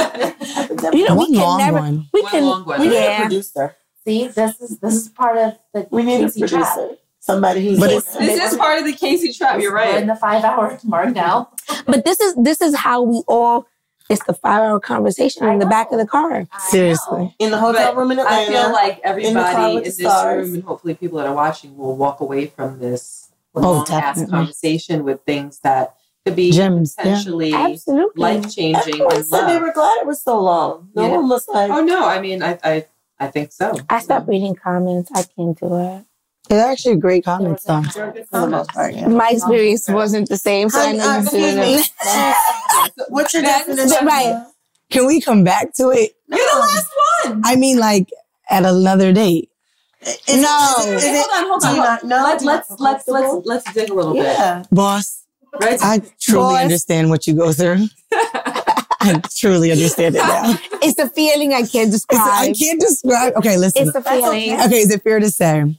[0.92, 1.78] You know, One we can long never.
[1.78, 2.06] one.
[2.12, 2.44] We One can.
[2.44, 2.81] long one.
[2.81, 3.76] We need a producer.
[4.05, 6.78] See, this is this is part of the We need a Casey trap.
[7.20, 9.60] Somebody who's But it's- This is part of the Casey trap.
[9.60, 11.50] You're We're in the five hour mark now.
[11.86, 13.66] But this is this is how we all.
[14.10, 16.47] It's the five hour conversation in the back of the car.
[16.58, 17.34] Seriously.
[17.39, 19.84] in the hotel But room in I feel like in the car everybody in with
[19.84, 20.47] this stars.
[20.47, 24.28] room and hopefully people that are watching will walk away from this Oh, long ass
[24.28, 25.94] conversation with things that
[26.26, 28.20] could be Gems, potentially Absolutely.
[28.20, 30.89] life changing Everyone and said they were glad it was so long.
[30.94, 31.16] No Yeah.
[31.16, 32.86] one was like, Oh no, I mean I I,
[33.20, 33.78] I think so.
[33.89, 35.10] I stopped reading comments.
[35.15, 36.05] I can't do it.
[36.50, 37.82] It's actually great comments, though.
[37.82, 38.73] For the most comments.
[38.73, 39.08] part, yeah.
[39.08, 41.82] My experience wasn't the same, so I know uh, you excuse doing me.
[43.08, 44.06] What's your That's- definition?
[44.06, 44.44] right.
[44.90, 46.12] Can we come back to it?
[46.28, 46.86] You're the last
[47.24, 47.40] one.
[47.44, 48.10] I mean, like
[48.50, 49.50] at another date.
[50.02, 50.74] Is No.
[50.81, 51.74] It, is Hey, it, hold on, hold on.
[51.74, 52.23] you not know?
[52.23, 54.66] Let's let's let's let's let's dig a little bit.
[54.70, 55.24] Boss,
[55.60, 55.78] Right?
[55.82, 56.62] I truly Boss.
[56.62, 57.86] understand what you go through.
[58.12, 60.55] I truly understand it now.
[60.82, 62.56] It's the feeling I can't It's, I describe.
[62.56, 63.32] can't describe.
[63.36, 63.82] Okay, listen.
[63.84, 64.52] It's the That's feeling.
[64.55, 64.64] okay.
[64.66, 65.74] Okay, is it fair to say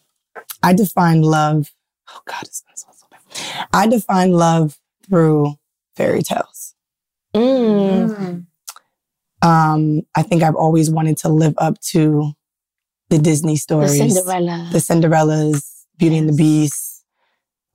[0.66, 1.72] I define love?
[2.10, 3.68] Oh God, it's gonna sound so bad.
[3.74, 4.77] I define love
[5.08, 5.56] through
[5.95, 6.76] fairy tales.
[7.35, 8.45] Mm.
[9.42, 12.32] Um, I think I've always wanted to live up to
[13.10, 14.69] the Disney The stories, Cinderella.
[14.72, 17.03] the Cinderellas, Beauty and the Beast,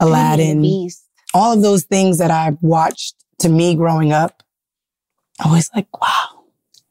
[0.01, 1.05] and the Aladdin, Beast.
[1.35, 4.43] all of those things that I've watched to me growing up.
[5.43, 6.44] I was like, wow,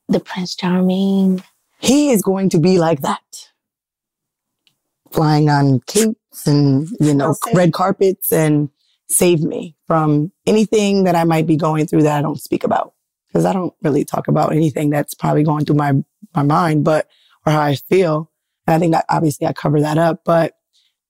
[0.07, 1.43] The Prince Charming.
[1.79, 3.48] he is going to be like that.
[5.11, 7.55] Flying on capes and, you know, Okay.
[7.55, 8.69] red carpets and
[9.09, 12.93] save me from anything that I might be going through that I don't speak about.
[13.27, 15.93] Because I don't really talk about anything that's probably going through my,
[16.35, 17.07] my mind, but,
[17.45, 18.31] or how I feel.
[18.65, 20.21] And I think that obviously I cover that up.
[20.25, 20.53] But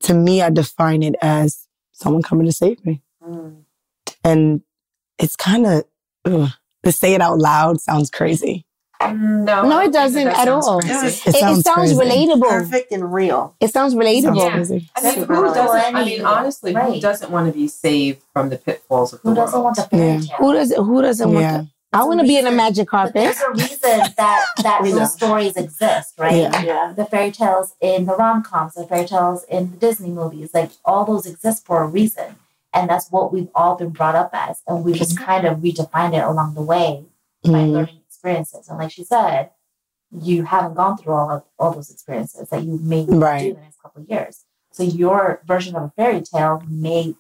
[0.02, 3.02] to me, I define it as someone coming to save me.
[3.22, 3.64] Mm.
[4.24, 4.61] And
[5.18, 5.84] it's kind of,
[6.26, 8.66] to say it out loud sounds crazy.
[9.02, 10.82] No, No, it doesn't at all.
[10.82, 11.08] crazy.
[11.08, 12.50] It It, it sounds sounds relatable.
[12.50, 13.56] Perfect and real.
[13.60, 14.38] It sounds Sounds relatable.
[14.72, 14.80] Yeah.
[14.95, 15.95] I mean, who doesn't?
[15.95, 19.36] I mean, honestly, who doesn't want to be saved from the pitfalls of the Who
[19.36, 20.19] doesn't want the fairy Yeah.
[20.19, 20.38] tale?
[20.40, 21.36] Who does who doesn't Yeah.
[21.53, 21.74] want that?
[21.92, 23.14] I want to be in a magic But carpet.
[23.16, 25.00] there's a reason that that We know.
[25.00, 26.36] those stories exist, right?
[26.36, 26.61] Yeah.
[26.61, 26.94] Yeah.
[26.95, 30.72] The fairy tales in the rom coms, the fairy tales in the Disney movies, like
[30.86, 32.36] all those exist for a reason.
[32.74, 34.61] And that's what we've all been brought up as.
[34.68, 37.06] And we just kind of redefined it along the way
[37.44, 37.72] by Mm.
[37.72, 38.67] learning experiences.
[38.67, 39.51] And like she said,
[40.11, 43.39] you haven't gone through all of all those experiences that you may Right.
[43.41, 44.45] do in the next couple of years.
[44.72, 47.15] So your version of a fairy tale may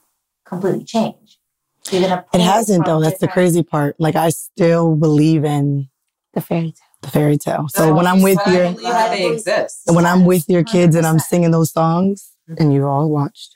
[0.45, 1.39] completely change.
[1.83, 2.99] So you're gonna It hasn't though.
[2.99, 3.95] That's the crazy part.
[3.99, 5.89] Like I still believe in
[6.33, 6.85] The fairy tale.
[7.01, 7.67] the fairy tale.
[7.69, 9.81] So No, when I'm with but I your believe they exist.
[9.85, 13.55] when I'm with your kids and I'm singing those songs and you've all watched,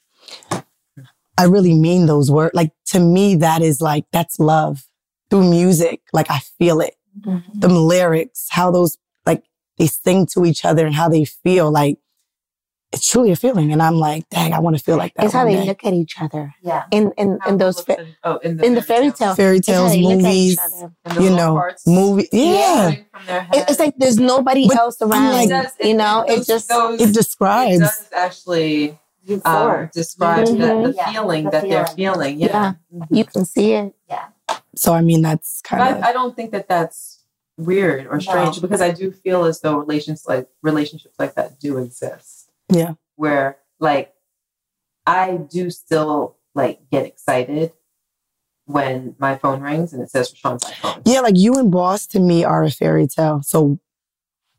[1.38, 2.54] I really mean those words.
[2.54, 4.86] Like to me, that is like that's love
[5.30, 6.02] through music.
[6.14, 6.96] Like I feel it.
[7.22, 7.44] Mhm.
[7.54, 9.44] The lyrics, how those like
[9.78, 11.72] they sing to each other and how they feel.
[11.72, 11.98] Like
[12.92, 13.72] it's truly a feeling.
[13.72, 15.26] And I'm like, dang, I want to feel like that.
[15.26, 15.66] It's how they day.
[15.66, 16.84] look at each other Yeah.
[16.92, 19.34] in in, in those fa- in, oh, in in the fairy tale.
[19.36, 20.94] Fairy It's how tales, they look at each movies, other.
[21.06, 22.30] And the you know, parts movie.
[22.32, 22.96] Yeah.
[23.14, 25.34] coming It- It's like there's nobody But else around.
[25.34, 27.80] like- It does- you know, it those- just those- It it describes.
[27.80, 28.98] does actually um,
[29.40, 29.92] Euphoric.
[29.94, 30.94] describe the, the Mhm.
[30.96, 32.38] Yeah, feeling the that they're feeling.
[32.38, 32.40] feeling.
[32.42, 32.74] Yeah.
[33.10, 33.96] you can see it.
[34.76, 37.24] So I mean, that's kind of I, I don't think that that's
[37.58, 38.62] weird or strange No.
[38.62, 42.50] because I do feel as though relations like relationships like that do exist.
[42.70, 42.94] Yeah.
[43.16, 44.14] Where like
[45.06, 47.74] I do still like get excited
[48.66, 51.02] when my phone rings and it says RaShaun's iPhone.
[51.06, 51.20] yeah.
[51.20, 53.42] Like you and Boss to me are a fairy tale.
[53.44, 53.80] So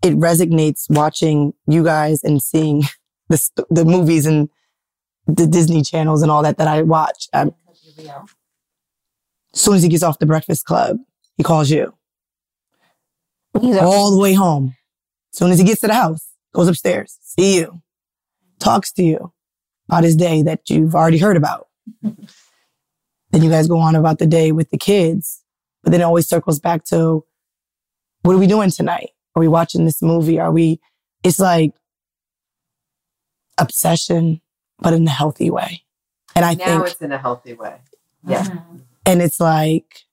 [0.02, 2.82] it resonates watching you guys and seeing
[3.28, 4.48] the the movies and
[5.26, 7.28] the Disney channels and all that that I watch.
[7.32, 7.54] Um, It
[7.86, 8.26] could be real.
[9.55, 10.99] As soon as he gets off the Breakfast Club,
[11.36, 11.94] he calls you
[13.60, 14.76] He's a- all the way home.
[15.33, 17.83] As soon as he gets to the house, goes upstairs, see you,
[18.58, 19.33] talks to you
[19.89, 21.68] about his day that you've already heard about.
[22.02, 25.42] then you guys go on about the day with the kids,
[25.83, 27.24] but then it always circles back to
[28.23, 29.10] what are we doing tonight?
[29.34, 30.39] Are we watching this movie?
[30.39, 30.81] Are we,
[31.24, 31.73] it's like
[33.58, 34.41] obsession,
[34.78, 35.83] but in a healthy way.
[36.36, 37.81] And I now think, it's in a healthy way.
[38.26, 38.44] Yeah.
[38.44, 38.83] Mhm.
[39.07, 40.05] And it's like,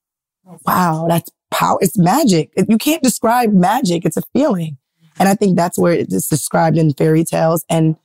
[0.66, 1.78] wow, that's power.
[1.82, 2.52] It's magic.
[2.68, 4.06] You can't describe magic.
[4.06, 4.78] It's a feeling.
[5.20, 7.66] And I think that's where it's described in fairy tales.
[7.70, 7.96] And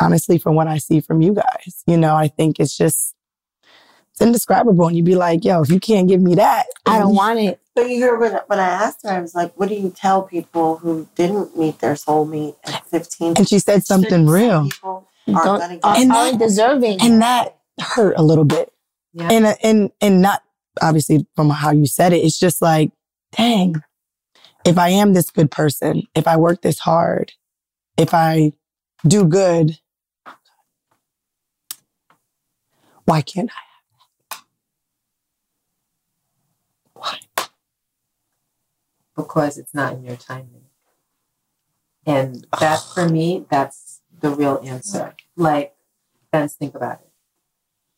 [0.00, 3.14] honestly, from what I see from you guys, you know, I think it's just,
[4.12, 4.86] it's indescribable.
[4.86, 7.60] And you'd be like, yo, if you can't give me that, I don't want it.
[7.74, 10.22] But you hear when, when I asked her, I was like, what do you tell
[10.22, 13.34] people who didn't meet their soulmate at 15?
[13.36, 14.64] And she said something real.
[14.70, 17.00] People are Don't, gonna get are, And aren't that- deserving.
[17.00, 18.69] And that, hurt a little bit.
[19.12, 19.28] Yeah.
[19.30, 20.42] And and and not
[20.80, 22.18] obviously from how you said it.
[22.18, 22.92] It's just like,
[23.36, 23.82] dang,
[24.64, 27.32] if I am this good person, if I work this hard,
[27.96, 28.52] if I
[29.06, 29.78] do good,
[33.04, 33.62] why can't I?
[34.30, 34.42] Have that?
[36.94, 37.18] Why?
[39.16, 40.66] Because it's not in your timing.
[42.06, 45.14] And that for me, that's the real answer.
[45.36, 45.74] Like,
[46.32, 47.10] Vince, think about it.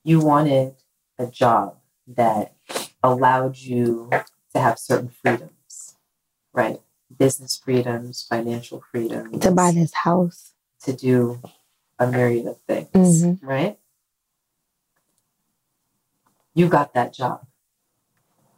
[0.05, 0.75] You wanted
[1.19, 1.77] a job
[2.07, 2.55] that
[3.03, 4.11] allowed you
[4.53, 5.97] to have certain freedoms,
[6.53, 6.81] right?
[7.17, 10.53] Business freedoms, financial freedoms, To buy this house.
[10.83, 11.41] to do
[11.99, 12.89] a myriad of things,
[13.23, 13.39] Mhm.
[13.43, 13.79] right?
[16.55, 17.47] You got that job.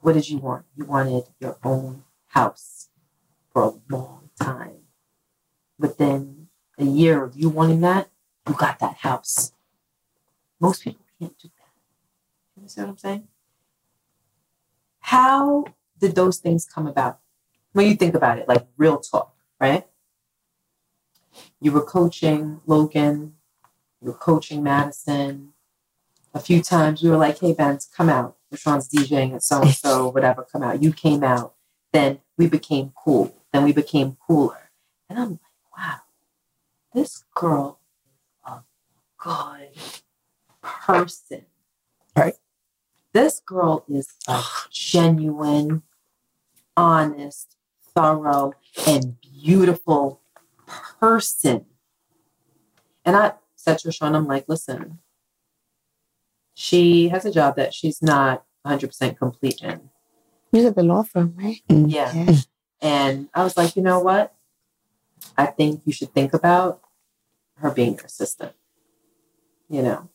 [0.01, 0.67] What did you want?
[0.77, 2.89] You wanted your own house
[3.53, 4.87] for a long time.
[5.79, 8.11] Within a year of you wanting that,
[8.49, 9.53] you got that house.
[10.61, 11.51] Most people can't do.
[12.65, 13.29] You understand what I'm saying?
[15.01, 15.65] How
[15.99, 17.19] did those things come about?
[17.75, 19.87] When you think about it, like real talk, right?
[21.61, 23.35] You were coaching Logan,
[24.01, 25.53] you were coaching Madison.
[26.33, 28.39] A few times we were like, hey, Vince, come out.
[28.51, 30.83] RaShaun's DJing at so and so, whatever, come out.
[30.83, 31.53] You came out.
[31.93, 33.45] Then we became cool.
[33.53, 34.71] Then we became cooler.
[35.11, 35.41] And I'm like,
[35.77, 35.97] wow,
[36.95, 37.79] this girl
[38.47, 38.63] is a
[39.19, 39.69] good
[40.63, 41.45] person.
[42.17, 42.37] Right.
[43.15, 45.85] This girl is a genuine,
[46.77, 47.57] honest,
[47.95, 48.55] thorough,
[48.89, 50.21] and beautiful
[50.99, 51.67] person.
[53.05, 54.99] And I said to RaShaun, I'm like, listen,
[56.55, 59.91] she has a job that she's not 100% complete in.
[60.51, 61.63] You're at the law firm, right?
[61.69, 62.35] Yeah.
[62.81, 64.35] And I was like, you know what?
[65.39, 66.81] I think you should think about
[67.59, 68.55] her being your assistant.
[69.69, 70.09] You know?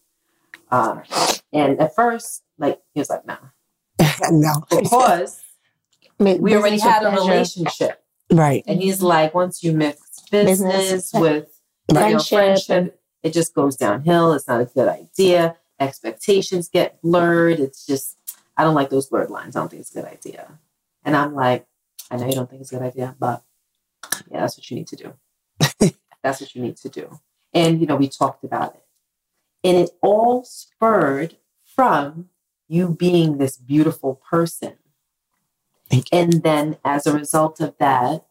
[0.69, 1.01] Uh,
[1.53, 3.37] and at first, like, he was like, nah.
[4.31, 4.53] no.
[4.69, 5.41] Because
[6.19, 7.29] we already had a pleasure.
[7.31, 8.03] relationship.
[8.31, 8.63] Right.
[8.67, 11.13] And he's like, once you mix business, Business.
[11.13, 12.37] with you know, Friendship.
[12.37, 14.33] friendship, it just goes downhill.
[14.33, 15.55] It's not a good idea.
[15.79, 17.59] Expectations get blurred.
[17.59, 18.17] It's just,
[18.55, 19.55] I don't like those blurred lines.
[19.55, 20.59] I don't think it's a good idea.
[21.03, 21.65] And I'm like,
[22.11, 23.43] I know you don't think it's a good idea, but
[24.29, 25.13] yeah, that's what you need to do.
[26.23, 27.19] that's what you need to do.
[27.53, 28.83] And, you know, we talked about it.
[29.63, 32.29] And it all spurred from
[32.69, 34.77] you being this beautiful person.
[36.11, 38.27] And then as a result of that,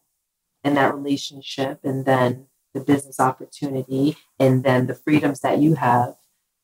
[0.63, 6.15] and that relationship, and then the business opportunity, and then the freedoms that you have,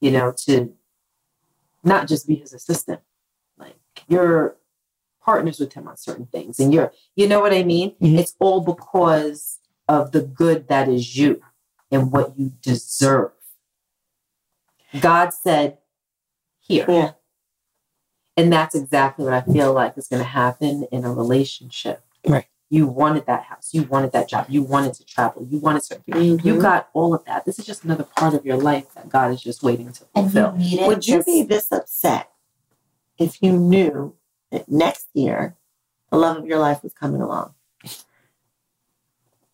[0.01, 0.73] you know, to
[1.83, 3.01] not just be his assistant,
[3.57, 3.75] like
[4.07, 4.57] you're
[5.21, 7.91] partners with him on certain things, and you're, you know what I mean?
[7.91, 8.17] Mm-hmm.
[8.17, 11.41] It's all because of the good that is you
[11.91, 13.31] and what you deserve.
[14.99, 15.77] God said,
[16.59, 16.85] here.
[16.87, 17.11] Yeah.
[18.37, 22.03] And that's exactly what I feel like is going to happen in a relationship.
[22.27, 22.45] Right.
[22.69, 23.69] You wanted that house.
[23.73, 24.47] You wanted that job.
[24.49, 25.47] You wanted to travel.
[25.49, 26.43] You wanted certain things.
[26.43, 26.61] You mm-hmm.
[26.61, 27.45] got all of that.
[27.45, 30.33] This is just another part of your life that God is just waiting to And
[30.33, 30.87] you need it.
[30.87, 32.31] Would you be this upset
[33.17, 34.15] if you knew
[34.51, 35.55] that next year
[36.11, 37.53] the love of your life was coming along?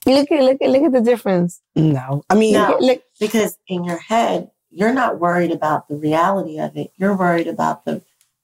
[0.05, 1.61] Look at look at look at the difference.
[1.75, 2.23] No.
[2.29, 2.77] I mean, No.
[2.79, 6.91] Look, Because in your head, you're not worried about the reality of it.
[6.95, 8.01] You're worried about the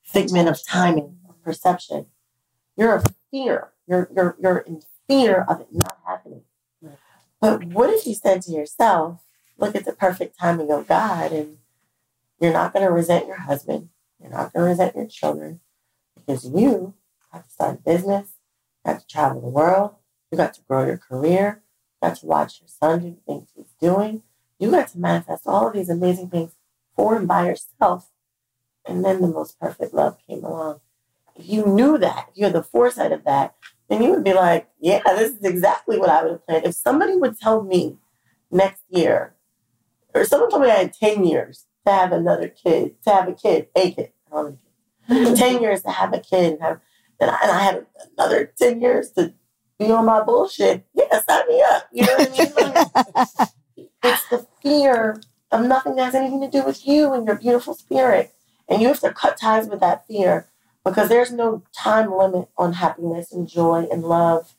[0.08, 2.08] figment of timing, perception.
[2.76, 3.69] You're a fear.
[3.88, 6.42] You're you're you're in fear of it not happening.
[7.40, 9.22] But what if you said to yourself,
[9.58, 11.58] look at the perfect timing of God and
[12.40, 15.60] you're not gonna resent your husband, you're not gonna resent your children,
[16.16, 16.94] because you
[17.32, 18.32] got to start a business,
[18.86, 19.95] got to travel the world,
[20.32, 21.61] you got to grow your career,
[22.02, 24.24] you got to watch your son do things he's doing.
[24.60, 26.53] You got to manifest all of these amazing things
[26.95, 28.10] for and by yourself.
[28.88, 30.80] And then the most perfect love came along.
[31.35, 33.56] If you knew that, if you had the foresight of that,
[33.90, 36.66] then you would be like, yeah, this is exactly what I would have planned.
[36.66, 37.98] If somebody would tell me
[38.51, 39.35] next year,
[40.14, 43.33] or someone told me I had 10 years to have another kid, to have a
[43.33, 44.59] kid, a kid, I don't
[45.07, 45.38] have kid.
[45.38, 46.82] 10 years to have a kid, and, have,
[47.19, 47.85] and, I, and I had
[48.17, 49.33] another 10 years to
[49.80, 50.85] be on my bullshit.
[50.93, 51.88] Yeah, sign me up.
[51.91, 53.48] You know what I mean?
[54.03, 57.74] It's the fear of nothing that has anything to do with you and your beautiful
[57.74, 58.33] spirit.
[58.70, 60.50] And you have to cut ties with that fear
[60.84, 64.56] because there's no time limit on happiness and joy and love.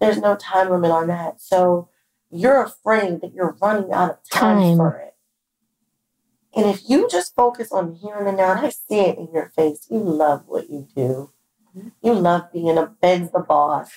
[0.00, 1.40] There's no time limit on that.
[1.40, 1.88] So
[2.30, 4.76] you're afraid that you're running out of time, Time.
[4.76, 5.14] for it.
[6.54, 9.18] And if you just focus on the here and the now, and I see it
[9.18, 11.30] in your face, you love what you do.
[12.02, 13.90] You love being a Ben's the boss.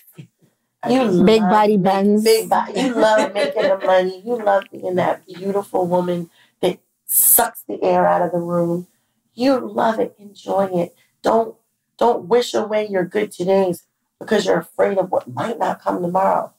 [0.88, 2.24] You big body making- Benz.
[2.24, 2.80] Big body.
[2.80, 4.22] You love making the money.
[4.24, 6.30] You love being that beautiful woman
[6.62, 8.88] that sucks the air out of the room.
[9.34, 10.96] You love it, enjoy it.
[11.22, 11.56] Don't
[11.98, 13.84] don't wish away your good todays
[14.20, 16.54] because you're afraid of what might not come tomorrow.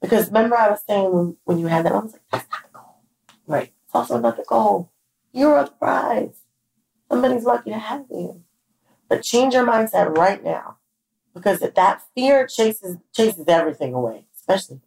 [0.00, 2.62] Because remember I was saying when, when you had that, I was like, that's not
[2.62, 3.02] the goal.
[3.46, 3.72] Right.
[3.84, 4.92] It's also not the goal.
[5.32, 6.42] You're a prize.
[7.10, 8.42] Somebody's lucky to have you.
[9.08, 10.78] But change your mindset right now.
[11.34, 14.80] Because if that fear chases chases everything away, especially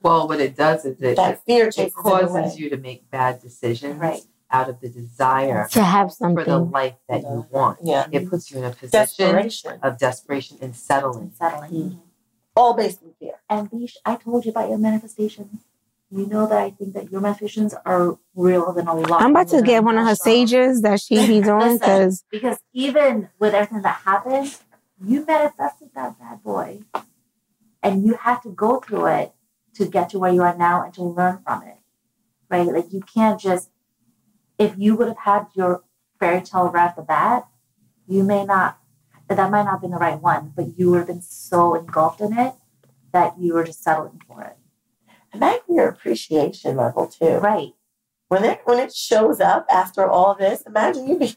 [0.00, 3.10] Well, what it does is it, that fear it chases it causes you to make
[3.10, 4.22] bad decisions Right.
[4.52, 7.78] Out of the desire To have something for the life that you want.
[7.82, 8.06] Yeah.
[8.12, 9.78] It puts you in a position Desperation.
[9.82, 11.32] of desperation and settling.
[11.36, 12.00] Settling.
[12.54, 13.34] All based in fear.
[13.48, 15.62] And Leash, I told you about your manifestations.
[16.10, 19.22] You know that I think that your manifestations are real than a lot.
[19.22, 22.58] I'm about to get one of her sages that she be doing Listen, because because
[22.74, 24.54] even with everything that happened,
[25.02, 26.82] you manifested that bad boy,
[27.82, 29.32] and you had to go through it
[29.76, 31.78] to get to where you are now and to learn from it,
[32.50, 32.66] right?
[32.66, 33.70] Like you can't just.
[34.58, 35.84] If you would have had your
[36.20, 37.46] fairy tale right off the bat,
[38.06, 38.78] you may not.
[39.28, 42.20] That might not have been the right one, but you would have been so engulfed
[42.20, 42.54] in it
[43.12, 44.56] that you were just settling for it,
[45.34, 47.38] Imagine your appreciation level too.
[47.38, 47.72] right?
[48.28, 51.34] When it when it shows up after all this, imagine you be,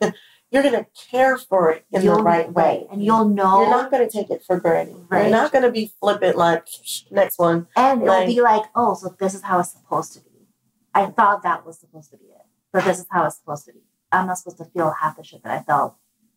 [0.51, 2.87] you're gonna care for it in the You'll- right way.
[2.91, 3.61] and you'll know.
[3.61, 5.05] You're not gonna take it for granted.
[5.09, 5.23] Right.
[5.23, 6.67] You're not gonna be flippant like
[7.11, 7.67] next one.
[7.77, 10.47] And it'll Like- be like, oh, so this is how it's supposed to be.
[10.93, 12.34] I thought that was supposed to be it,
[12.75, 13.79] but this is how it's supposed to be.
[14.11, 15.95] I'm not supposed to feel half the shit that I felt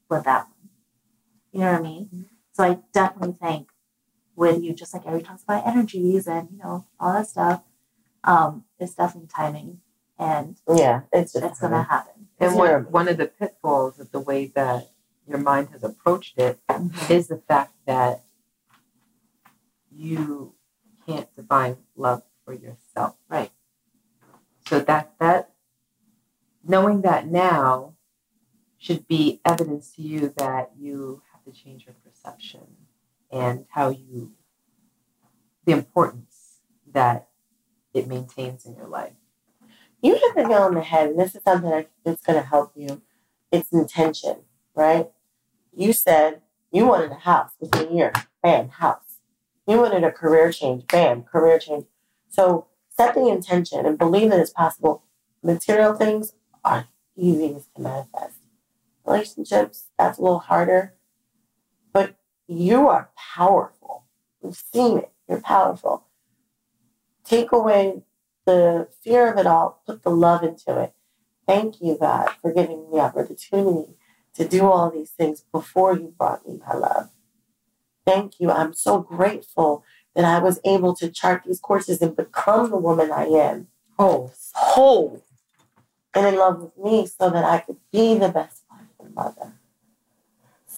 [0.09, 0.71] with that one.
[1.51, 2.27] You know what I mean?
[2.53, 3.71] So I definitely think
[4.37, 7.63] with you, just like every talks about energies and you know all that stuff,
[8.23, 9.81] um, it's definitely timing,
[10.17, 12.29] and Yeah, it's just it's gonna happen.
[12.39, 14.91] And one, one of the pitfalls of the way that
[15.27, 17.11] your mind has approached it Mhm.
[17.11, 18.23] is the fact that
[19.91, 20.55] you
[21.05, 23.17] can't define love for yourself.
[23.29, 23.51] Right.
[24.69, 25.51] So that that
[26.69, 27.95] knowing that now
[28.77, 32.77] should be evidence to you that you have to change your perception
[33.31, 34.33] and how you
[35.65, 36.61] the importance
[36.93, 37.29] that
[37.93, 39.13] it maintains in your life.
[40.01, 42.73] you hit the nail on the head, and this is something that's going to help
[42.77, 43.03] you.
[43.51, 44.37] It's intention,
[44.75, 45.11] right?
[45.75, 46.41] You said
[46.71, 49.19] you wanted a house within a year, bam, house.
[49.67, 51.87] You wanted a career change, bam, career change.
[52.29, 55.03] So set the intention and believe that it's possible.
[55.43, 58.39] Material things are easiest to manifest.
[59.05, 60.95] Relationships, that's a little harder,
[61.93, 64.05] but you are powerful.
[64.41, 65.13] We've seen it.
[65.29, 66.05] You're powerful.
[67.25, 68.03] Take away
[68.47, 70.95] the fear of it all, put the love into it.
[71.47, 73.95] Thank you, God, for giving me the opportunity
[74.35, 77.11] to do all these things before you brought me my love.
[78.07, 78.51] Thank you.
[78.51, 83.13] I'm so grateful that I was able to chart these courses and become the woman
[83.13, 83.69] I am.
[83.99, 85.23] Oh, Whole
[86.15, 89.53] and in love with me so that I could be the best wife and mother.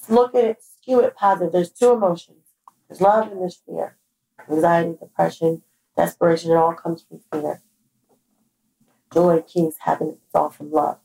[0.09, 1.53] Look at it, skew it positive.
[1.53, 2.39] There's two emotions.
[2.89, 3.97] There's love and there's fear.
[4.51, 5.63] Anxiety, depression,
[5.97, 7.63] desperation, it all comes from fear.
[9.13, 10.99] Joy, peace, happiness, it's all from love.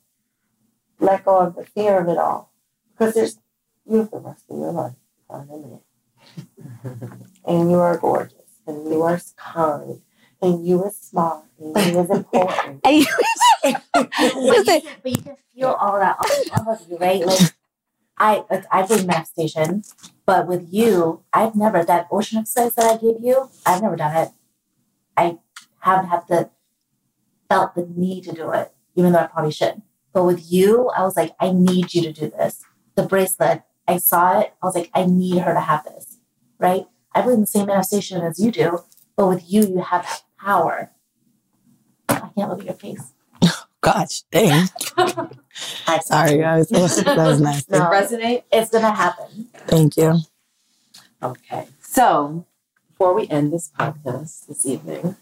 [0.98, 2.52] Let go of the fear of it all.
[2.92, 3.38] Because there's
[3.88, 4.94] you have the rest of your life.
[7.46, 8.60] And you are gorgeous.
[8.66, 10.00] And you are kind.
[10.42, 11.44] And you are smart.
[11.58, 12.80] And you is important.
[12.84, 13.06] And you-
[13.62, 17.26] but, you can, but you can feel all that off of you, right?
[17.26, 17.52] Like
[18.18, 19.82] I, like I believe manifestation,
[20.24, 23.48] but with you, I've never that ocean exercise that I gave you.
[23.64, 24.28] I've never done it.
[25.16, 25.38] I
[25.80, 26.50] haven't had the
[27.48, 29.82] felt the need to do it, even though I probably should.
[30.12, 32.62] But with you, I was like, I need you to do this.
[32.94, 34.52] The bracelet, I saw it.
[34.62, 36.18] I was like, I need her to have this,
[36.58, 36.86] right?
[37.14, 38.80] I believe in the same manifestation as you do,
[39.16, 40.92] but with you, you have that power.
[42.08, 43.12] I can't look at your face.
[43.80, 44.68] Gosh, dang.
[46.02, 46.68] Sorry, guys.
[46.68, 47.68] That was, that was nice.
[47.70, 47.80] No.
[47.90, 48.44] resonate?
[48.52, 49.48] It's gonna happen.
[49.66, 50.18] Thank you.
[51.22, 51.66] Okay.
[51.80, 52.46] So
[52.88, 55.16] before we end this podcast this evening,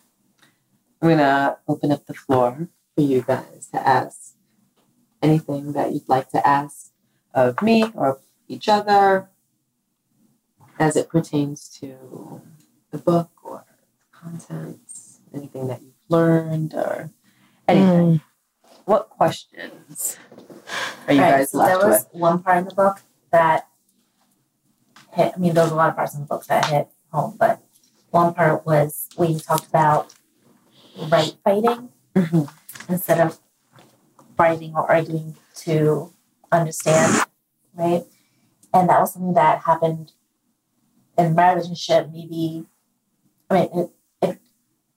[1.01, 4.35] I'm gonna open up the floor for you guys to ask
[5.23, 6.91] anything that you'd like to ask
[7.33, 9.31] of me or of each other
[10.79, 12.43] as it pertains to
[12.91, 13.65] the book or
[14.25, 14.84] contents,
[15.35, 17.11] anything that you've learned or
[17.69, 18.21] anything.
[18.85, 20.19] What questions
[21.07, 22.21] are you Right, guys so left there was with?
[22.21, 23.01] one part in the book
[23.33, 23.67] that
[25.13, 25.33] hit.
[25.35, 27.63] I mean, there was a lot of parts in the book that hit home, but
[28.11, 30.15] one part was we talked about
[31.11, 32.49] right fighting Mhm.
[32.89, 33.39] instead of
[34.37, 36.13] fighting or arguing to
[36.53, 37.25] understand,
[37.75, 38.05] right?
[38.73, 40.13] And that was something that happened
[41.17, 42.11] in my relationship.
[42.13, 42.67] Maybe,
[43.49, 43.91] I mean, it,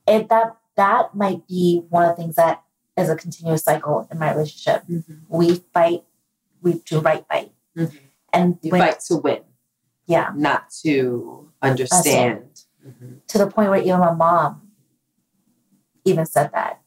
[0.08, 2.64] it, that that might be one of the things that
[2.98, 4.84] is a continuous cycle in my relationship.
[4.88, 5.22] Mhm.
[5.28, 6.04] We fight,
[6.62, 7.54] we do right fight.
[7.76, 8.00] Mhm.
[8.34, 9.44] And You when, fight to win,
[10.06, 12.64] yeah, not to understand.
[12.86, 13.26] Mhm.
[13.28, 14.72] to the point where even my mom
[16.06, 16.82] even said that.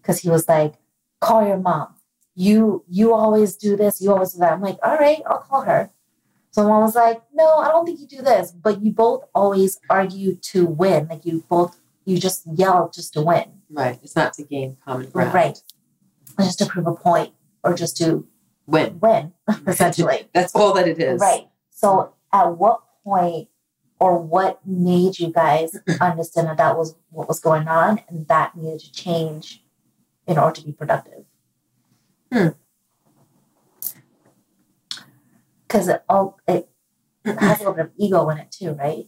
[0.00, 0.74] Because he was like,
[1.20, 1.94] call your mom.
[2.34, 4.52] You you always do this, you always do that.
[4.52, 5.90] I'm like, all right, I'll call her.
[6.56, 8.50] So mom was like, no, I don't think you do this.
[8.50, 11.06] But you both always argue to win.
[11.06, 13.44] Like you both you just yell just to win.
[13.68, 13.98] Right.
[14.02, 15.34] It's not to gain common ground.
[15.34, 15.58] Right.
[16.40, 18.26] Just to prove a point or just to
[18.66, 18.98] Win.
[19.00, 19.34] win,
[19.66, 20.30] essentially.
[20.32, 21.20] That's all that it is.
[21.20, 21.46] Right.
[21.70, 23.48] So, at what point
[24.00, 28.56] or what made you guys understand that that was what was going on and that
[28.56, 29.62] needed to change
[30.26, 31.24] in order to be productive?
[32.32, 32.48] Hmm.
[35.76, 36.70] Because it all it
[37.26, 39.06] has a little bit of ego in it too, right?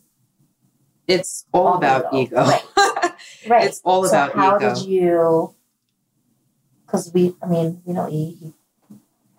[1.07, 2.37] It's all, about ego.
[2.45, 2.63] Right.
[3.49, 3.65] Right.
[3.65, 4.75] It's all so about how ego.
[4.75, 5.55] did you?
[6.85, 8.53] Because we, I mean, you know, he, he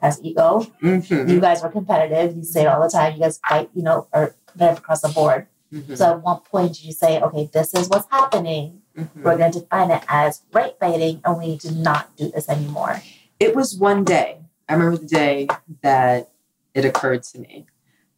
[0.02, 0.66] has ego.
[0.82, 1.30] Mhm.
[1.30, 2.36] You guys are competitive.
[2.36, 3.14] You say it all the time.
[3.14, 3.70] You guys fight.
[3.76, 5.48] You know, are competitive across the board.
[5.72, 5.96] Mhm.
[5.96, 8.82] So at one point did you say, okay, this is what's happening.
[8.98, 9.24] Mhm.
[9.24, 12.50] We're going to define it as right fighting, and we need to not do this
[12.50, 13.04] anymore.
[13.40, 14.40] It was one day.
[14.68, 15.48] I remember the day
[15.84, 16.32] that
[16.80, 17.68] it occurred to me.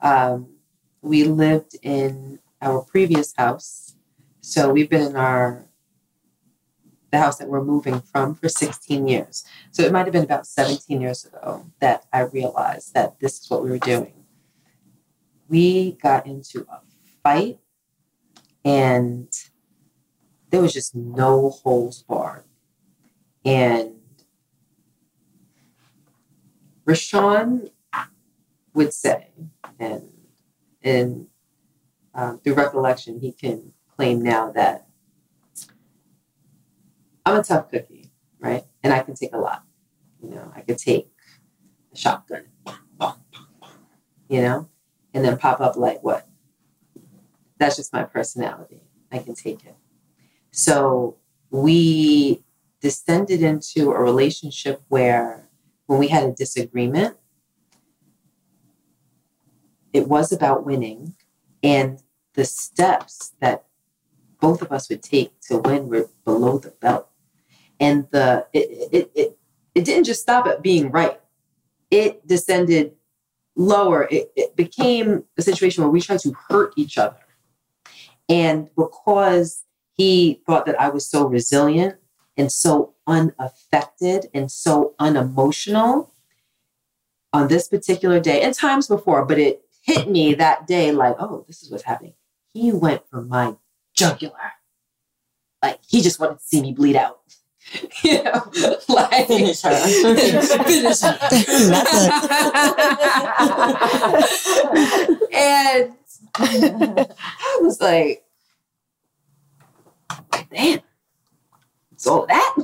[0.01, 0.55] Um,
[1.01, 3.95] we lived in our previous house.
[4.41, 5.65] So we've been in our
[7.11, 9.43] the house that we're moving from for 16 years.
[9.71, 13.49] So it might have been about 17 years ago that I realized that this is
[13.49, 14.13] what we were doing.
[15.49, 16.79] We got into a
[17.21, 17.59] fight
[18.63, 19.27] and
[20.49, 22.45] there was just no holes barred.
[23.43, 23.95] And
[26.85, 27.71] RaShaun
[28.73, 29.29] would say,
[29.79, 30.09] and
[30.83, 31.27] and
[32.13, 34.87] um, through recollection, he can claim now that
[37.25, 38.63] I'm a tough cookie, right?
[38.83, 39.63] And I can take a lot.
[40.21, 41.09] You know, I could take
[41.93, 42.45] a shotgun,
[44.29, 44.69] you know,
[45.13, 46.27] and then pop up like what?
[47.57, 48.81] That's just my personality.
[49.11, 49.75] I can take it.
[50.51, 51.17] So
[51.49, 52.43] we
[52.81, 55.49] descended into a relationship where
[55.85, 57.17] when we had a disagreement,
[59.93, 61.15] it was about winning
[61.63, 62.01] and
[62.33, 63.65] the steps that
[64.39, 67.07] both of us would take to win were below the belt.
[67.79, 69.37] And the it it, it,
[69.75, 71.19] it didn't just stop at being right.
[71.89, 72.93] It descended
[73.55, 74.07] lower.
[74.09, 77.17] It, it became a situation where we tried to hurt each other.
[78.29, 79.63] And because
[80.01, 81.95] he thought that i was so resilient
[82.37, 86.13] and so unaffected and so unemotional
[87.33, 91.43] on this particular day and times before but it hit me that day like oh
[91.47, 92.13] this is what's happening.
[92.53, 93.55] He went for my
[93.93, 94.35] jugular.
[95.61, 97.19] Like he just wanted to see me bleed out.
[98.03, 98.51] You know
[98.89, 99.75] like Finish her.
[100.65, 101.17] finish her.
[105.31, 105.93] And
[106.35, 108.23] i was like
[110.49, 110.79] damn
[111.91, 112.55] it's all that.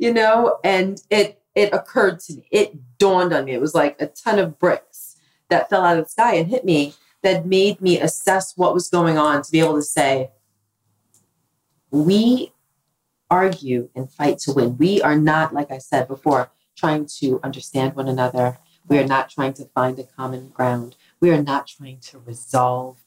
[0.00, 2.48] You know and it it occurred to me.
[2.50, 3.52] It dawned on me.
[3.52, 5.05] It was like a ton of bricks
[5.48, 8.88] that fell out of the sky and hit me that made me assess what was
[8.88, 10.30] going on to be able to say
[11.90, 12.52] we
[13.30, 14.76] argue and fight to win.
[14.76, 18.58] We are not like i said before trying to understand one another.
[18.86, 20.96] We are not trying to find a common ground.
[21.20, 22.98] We are not trying to resolve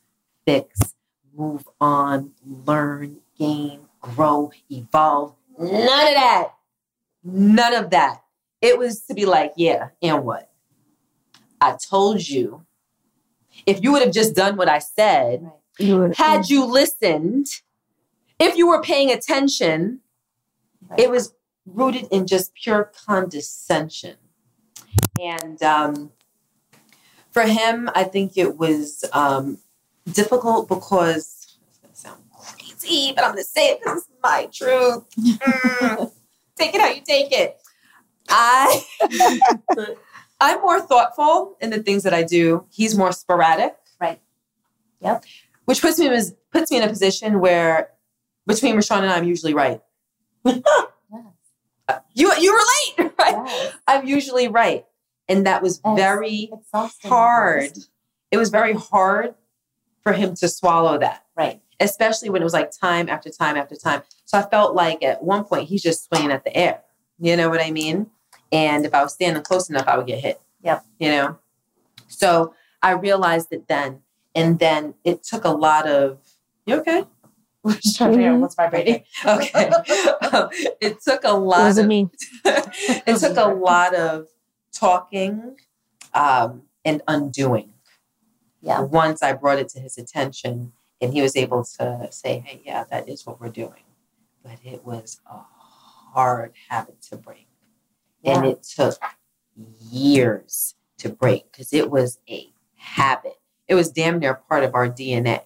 [0.45, 0.95] fix
[1.35, 5.35] move on learn gain grow evolve.
[5.57, 6.47] None of that.
[7.23, 8.23] None of that.
[8.61, 10.51] It was to be like yeah and what
[11.61, 12.65] i told you
[13.65, 17.45] if you would have just done what i said You had you listened,
[18.37, 20.01] if you were paying attention,
[20.97, 21.33] it was
[21.65, 24.17] rooted in just pure condescension.
[25.21, 26.11] And um,
[27.31, 29.59] for him, I think it was um,
[30.11, 34.09] difficult because it's going to sound crazy, but I'm going to say it because it's
[34.21, 35.03] my truth.
[35.39, 36.11] Mm.
[36.57, 37.57] take it how you take it.
[38.27, 38.83] I.
[40.39, 42.65] I'm more thoughtful in the things that I do.
[42.69, 43.75] He's more sporadic.
[43.99, 44.19] Right.
[45.01, 45.23] Yep.
[45.65, 47.89] Which puts me in, puts me in a position where
[48.47, 49.81] between RaShaun and I, I'm usually right.
[52.13, 52.51] You you
[52.97, 53.35] relate, right?
[53.47, 53.73] Yes.
[53.87, 54.85] I'm usually right.
[55.27, 56.51] And that was And very
[57.03, 57.71] hard.
[58.31, 59.33] It was very hard
[60.03, 61.61] for him to swallow that, Right.
[61.79, 64.03] especially when it was like time after time after time.
[64.25, 66.81] So I felt like at one point he's just swinging at the air.
[67.17, 68.07] You know what I mean?
[68.51, 70.41] And if I was standing close enough, I would get hit.
[70.63, 70.85] Yep.
[70.99, 71.39] You know?
[72.07, 74.01] So I realized it then.
[74.35, 76.19] And then it took a lot of,
[76.65, 77.03] you okay?
[77.63, 79.03] We're just trying to figure out what's vibrating.
[79.25, 79.69] Okay.
[80.31, 81.59] Um, it took a lot.
[81.59, 82.09] wasn't of, me.
[82.45, 84.27] it took a lot of
[84.71, 85.57] talking
[86.13, 87.73] um, and undoing.
[88.61, 88.81] Yeah.
[88.81, 90.71] Once I brought it to his attention,
[91.01, 93.83] and he was able to say, "Hey, yeah, that is what we're doing,"
[94.43, 95.39] but it was a
[96.13, 97.47] hard habit to break,
[98.23, 98.99] and it took
[99.91, 103.39] years to break because it was a habit.
[103.67, 105.41] It was damn near part of our DNA.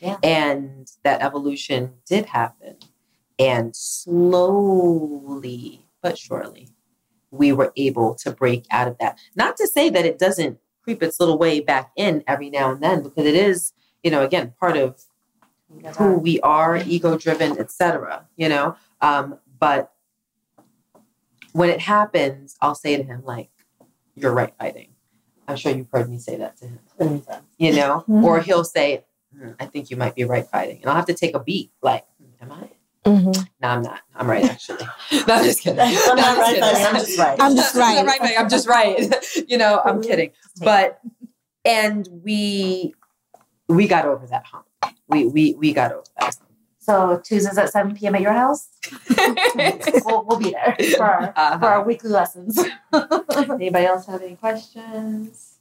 [0.00, 0.16] Yeah.
[0.22, 2.76] And that evolution did happen.
[3.38, 5.04] And slowly
[6.04, 6.68] but surely,
[7.30, 9.18] we were able to break out of that.
[9.34, 12.82] Not to say that it doesn't creep its little way back in every now and
[12.82, 15.02] then, because it is, you know, again, part of
[15.96, 18.28] who we are, ego driven, etc.
[18.36, 19.93] You know, um, but
[21.54, 23.48] when it happens, I'll say to him like,
[24.14, 24.88] "You're right, fighting."
[25.48, 27.22] I'm sure you've heard me say that to him.
[27.58, 28.24] You know, Mhm.
[28.24, 29.04] or he'll say,
[29.36, 31.70] "Hmm, "I think you might be right, fighting," and I'll have to take a beat.
[31.80, 32.04] Like,
[32.42, 32.68] "Am I?"
[33.08, 33.42] Mm-hmm.
[33.60, 34.00] No, I'm not.
[34.16, 34.84] I'm right, actually.
[35.28, 35.78] no, I'm just kidding.
[35.80, 36.86] I'm No, not right, kidding.
[36.86, 37.40] I'm just right.
[37.40, 37.98] I'm just right.
[37.98, 39.14] I'm right, I'm just right.
[39.48, 40.30] you know, I'm kidding.
[40.60, 41.00] But
[41.64, 42.94] and we
[43.68, 44.66] we got over that hump.
[45.08, 46.36] We we we got over that.
[46.84, 48.14] So Tuesdays at 7 p.m.
[48.14, 48.68] at your house?
[50.04, 51.58] we'll, we'll be there for our, Uh-huh.
[51.58, 52.58] for our weekly lessons.
[52.92, 55.56] Anybody else have any questions?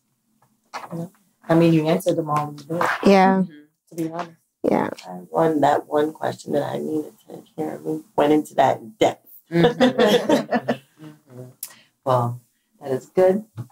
[1.48, 3.44] I mean, you answered them all in the book, Yeah,
[3.90, 4.32] to be honest.
[4.64, 4.90] yeah.
[5.30, 7.80] One that one question that I needed to hear.
[7.84, 9.28] We went into that in depth.
[9.50, 9.76] Mhm.
[9.76, 11.52] Mhm.
[12.06, 12.42] Well,
[12.82, 13.46] that is good.
[13.58, 13.64] I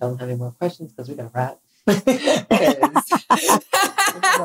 [0.00, 1.58] don't have any more questions because we got to wrap.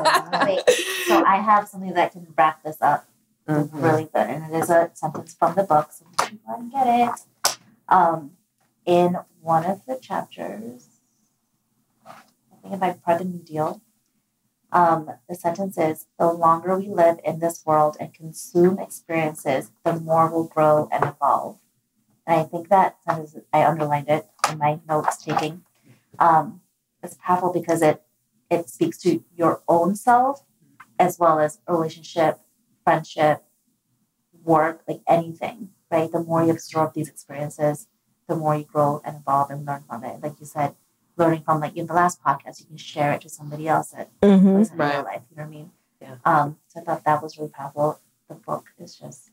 [0.46, 0.62] Wait,
[1.06, 3.06] so I have something that can wrap this up
[3.48, 3.70] Mhm.
[3.82, 6.60] really good, and it is a sentence from the book, so you can go ahead
[6.60, 7.58] and get it.
[7.88, 8.36] Um,
[8.84, 11.00] in one of the chapters,
[12.64, 13.80] I think be part of the New Deal.
[14.70, 19.98] Um, the sentence is: "The longer we live in this world and consume experiences, the
[19.98, 21.58] more we'll grow and evolve."
[22.26, 25.64] And I think that sentence, I underlined it in my notes taking.
[26.18, 26.60] Um,
[27.02, 28.02] it's powerful because it
[28.50, 30.44] it speaks to your own self
[30.98, 32.40] as well as relationship,
[32.84, 33.44] friendship,
[34.44, 36.10] work, like anything, right?
[36.10, 37.86] The more you absorb these experiences,
[38.28, 40.22] the more you grow and evolve and learn from it.
[40.22, 40.74] Like you said,
[41.16, 44.10] learning from like in the last podcast, you can share it to somebody else that
[44.22, 44.94] hmm lives in Right.
[44.94, 45.22] real life.
[45.30, 45.70] You know what I mean?
[46.00, 46.16] Yeah.
[46.24, 48.00] Um, so I thought that was really powerful.
[48.28, 49.30] The book is just,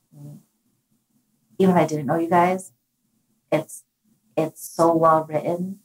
[1.58, 2.72] even if I didn't know you guys,
[3.52, 3.84] it's
[4.36, 5.80] it's so well written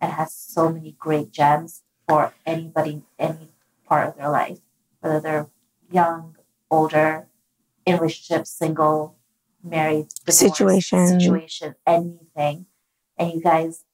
[0.00, 3.48] and has so many great gems for anybody, any
[3.86, 4.58] part of their life,
[5.00, 5.46] whether they're
[5.90, 6.36] young,
[6.70, 7.26] older,
[7.86, 9.16] in relationship, single,
[9.62, 11.20] married, divorced, Situation.
[11.20, 12.66] situation, anything.
[13.18, 13.84] And you guys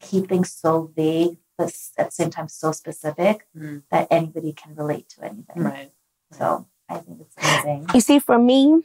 [0.00, 3.82] keep things so vague, but at the same time so specific Mm.
[3.90, 5.62] that anybody can relate to anything.
[5.62, 5.92] Right.
[6.32, 7.86] So I think it's amazing.
[7.94, 8.82] You see, for me,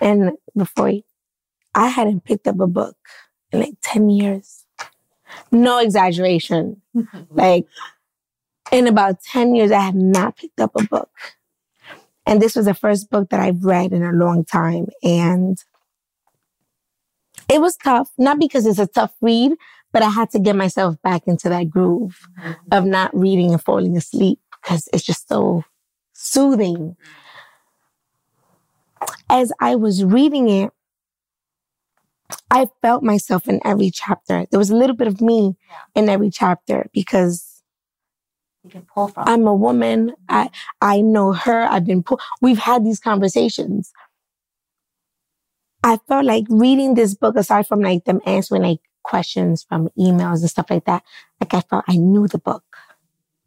[0.00, 1.02] and before you,
[1.74, 2.96] I hadn't picked up a book
[3.50, 4.64] in like 10 years.
[5.50, 6.81] No exaggeration.
[7.30, 7.66] Like,
[8.70, 11.10] in about 10 years, I have not picked up a book.
[12.26, 14.88] And this was the first book that I've read in a long time.
[15.02, 15.58] And
[17.48, 19.52] it was tough, not because it's a tough read,
[19.92, 22.52] but I had to get myself back into that groove mm-hmm.
[22.70, 25.64] of not reading and falling asleep because it's just so
[26.12, 26.96] soothing.
[29.28, 30.70] As I was reading it,
[32.50, 34.46] I felt myself in every chapter.
[34.50, 35.56] There was a little bit of me
[35.94, 37.62] in every chapter because
[38.64, 39.24] You can pull from.
[39.26, 40.14] I'm a woman.
[40.28, 40.54] I mm-hmm.
[40.80, 41.62] I know her.
[41.62, 42.20] I've been pulled.
[42.40, 43.92] We've had these conversations.
[45.84, 50.40] I felt like reading this book, aside from like them answering like questions from emails
[50.40, 51.02] and stuff like that,
[51.40, 52.64] like I felt I knew the book.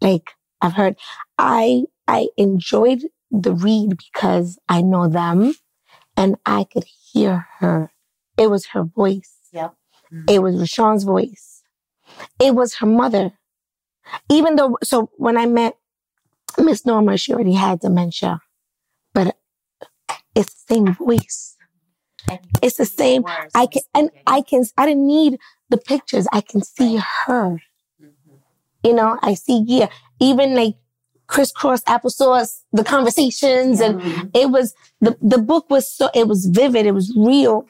[0.01, 0.31] Like
[0.61, 0.97] I've heard,
[1.38, 5.55] I I enjoyed the read because I know them,
[6.17, 7.91] and I could hear her.
[8.38, 9.33] It was her voice.
[9.51, 9.73] Yep.
[10.30, 11.64] It was RaShaun's voice.
[12.39, 13.31] It was her mother.
[14.30, 15.77] Even though, so when I met
[16.57, 18.41] Miss Norma, she already had dementia,
[19.14, 19.35] but
[20.35, 21.55] it's the same voice.
[22.61, 23.23] It's the same.
[23.53, 24.09] I can, and.
[24.27, 25.39] I can, I didn't need
[25.69, 26.27] the pictures.
[26.31, 27.59] I can see her.
[28.01, 28.11] Mhm.
[28.83, 29.89] You know, I see, yeah,
[30.19, 30.75] even like
[31.27, 34.31] crisscross applesauce, the conversations and Mhm.
[34.35, 37.65] it was the the book was so it was vivid it was real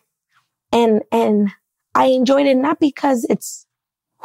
[0.71, 1.49] and and
[1.93, 3.65] i enjoyed it not because it's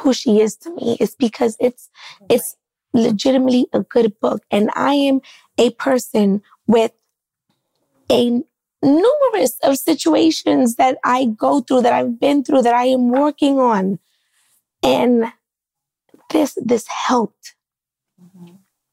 [0.01, 0.97] who she is to me.
[1.01, 1.89] It's because it's
[2.29, 2.57] it's
[2.93, 4.43] legitimately a good book.
[4.51, 5.21] And i am
[5.59, 6.93] a person with
[8.11, 8.43] a
[8.83, 13.59] numerous of situations that i go through that i've been through that i am working
[13.59, 13.99] on.
[14.83, 15.33] And
[16.31, 17.55] this this helped.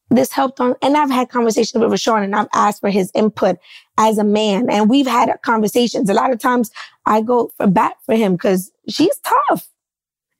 [0.09, 3.57] This helped on, and I've had conversations with RaShaun and I've asked for his input
[3.97, 6.09] as a man and we've had conversations.
[6.09, 6.71] A lot of times
[7.05, 9.67] I go for bat for him because she's tough.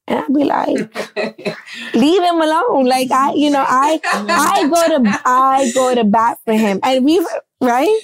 [0.08, 0.78] And I'd be like,
[1.94, 2.86] leave him alone.
[2.86, 7.04] Like I, you know, I, I go to, I go to bat for him and
[7.04, 7.26] we've,
[7.60, 8.00] right?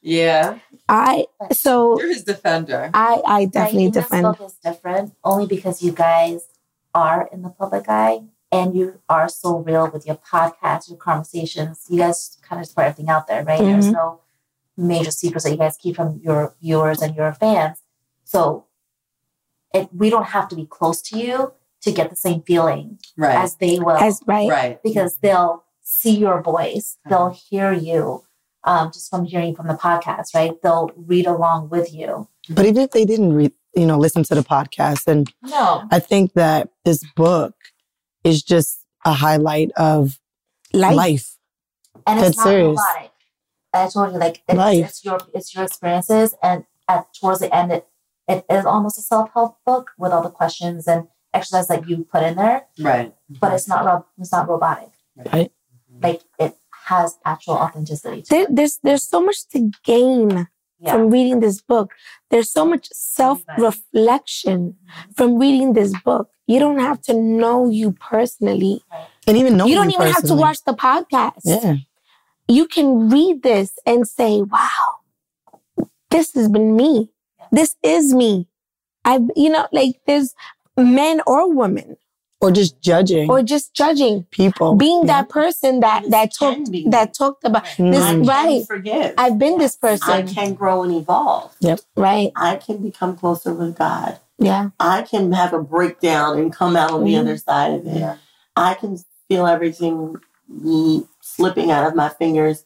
[0.00, 0.60] Yeah.
[0.88, 2.90] I, so You're his defender.
[2.94, 4.26] I, I definitely right, and defend.
[4.26, 6.46] This book is different only because you guys
[6.94, 11.84] are in the public eye and you are so real with your podcast, your conversations.
[11.88, 13.60] You guys kind of just put everything out there, right?
[13.60, 13.92] There's Mhm.
[13.92, 14.20] no
[14.76, 17.82] major secrets that you guys keep from your viewers and your fans.
[18.24, 18.64] So
[19.74, 21.52] it, we don't have to be close to you
[21.82, 23.36] to get the same feeling Right.
[23.36, 24.48] as they will As right.
[24.48, 24.82] right.
[24.82, 28.24] because they'll see your voice, they'll hear you
[28.64, 30.60] um, just from hearing from the podcast, right?
[30.62, 32.28] They'll read along with you.
[32.50, 36.00] But even if they didn't read, you know, listen to the podcast, and No, I
[36.00, 37.54] think that this book
[38.28, 40.18] is just a highlight of
[40.72, 40.94] Life.
[40.96, 41.36] life.
[42.06, 42.78] and it's That's not serious.
[42.78, 43.12] robotic.
[43.74, 44.84] I told you, like it's, Life.
[44.86, 47.86] it's your it's your experiences, and at towards the end, it
[48.28, 52.04] it is almost a self help book with all the questions and exercises that you
[52.12, 53.14] put in there, Right.
[53.40, 54.90] but it's not ro- it's not robotic.
[55.32, 55.50] Right.
[56.02, 58.22] Like it has actual authenticity.
[58.22, 58.54] To There, it.
[58.56, 60.48] there's, there's so much to gain
[60.80, 60.92] Yeah.
[60.92, 61.92] from reading this book.
[62.30, 65.12] There's so much self reflection mm-hmm.
[65.12, 66.30] from reading this book.
[66.46, 68.82] You don't have to know you personally.
[69.26, 71.40] And even know you don't even have to watch the podcast.
[71.44, 71.76] Yeah.
[72.46, 77.10] You can read this and say, wow, this has been me.
[77.52, 78.48] This is me.
[79.04, 80.34] I, you know, like there's
[80.76, 81.96] men or women
[82.40, 84.76] Or just judging or just judging, people.
[84.76, 85.06] being Yeah.
[85.22, 86.86] that person that, This that talked, be.
[86.88, 87.90] that talked about Mhm.
[87.92, 88.66] this, I can right.
[88.66, 89.14] forgive.
[89.18, 91.56] I've been this person I can grow and evolve.
[91.60, 92.30] Yep right?
[92.36, 94.20] I can become closer with God.
[94.38, 94.70] Yeah.
[94.78, 97.20] I can have a breakdown and come out on the Mhm.
[97.22, 97.96] other side of it.
[97.98, 98.16] Yeah.
[98.54, 100.14] I can feel everything
[101.20, 102.64] slipping out of my fingers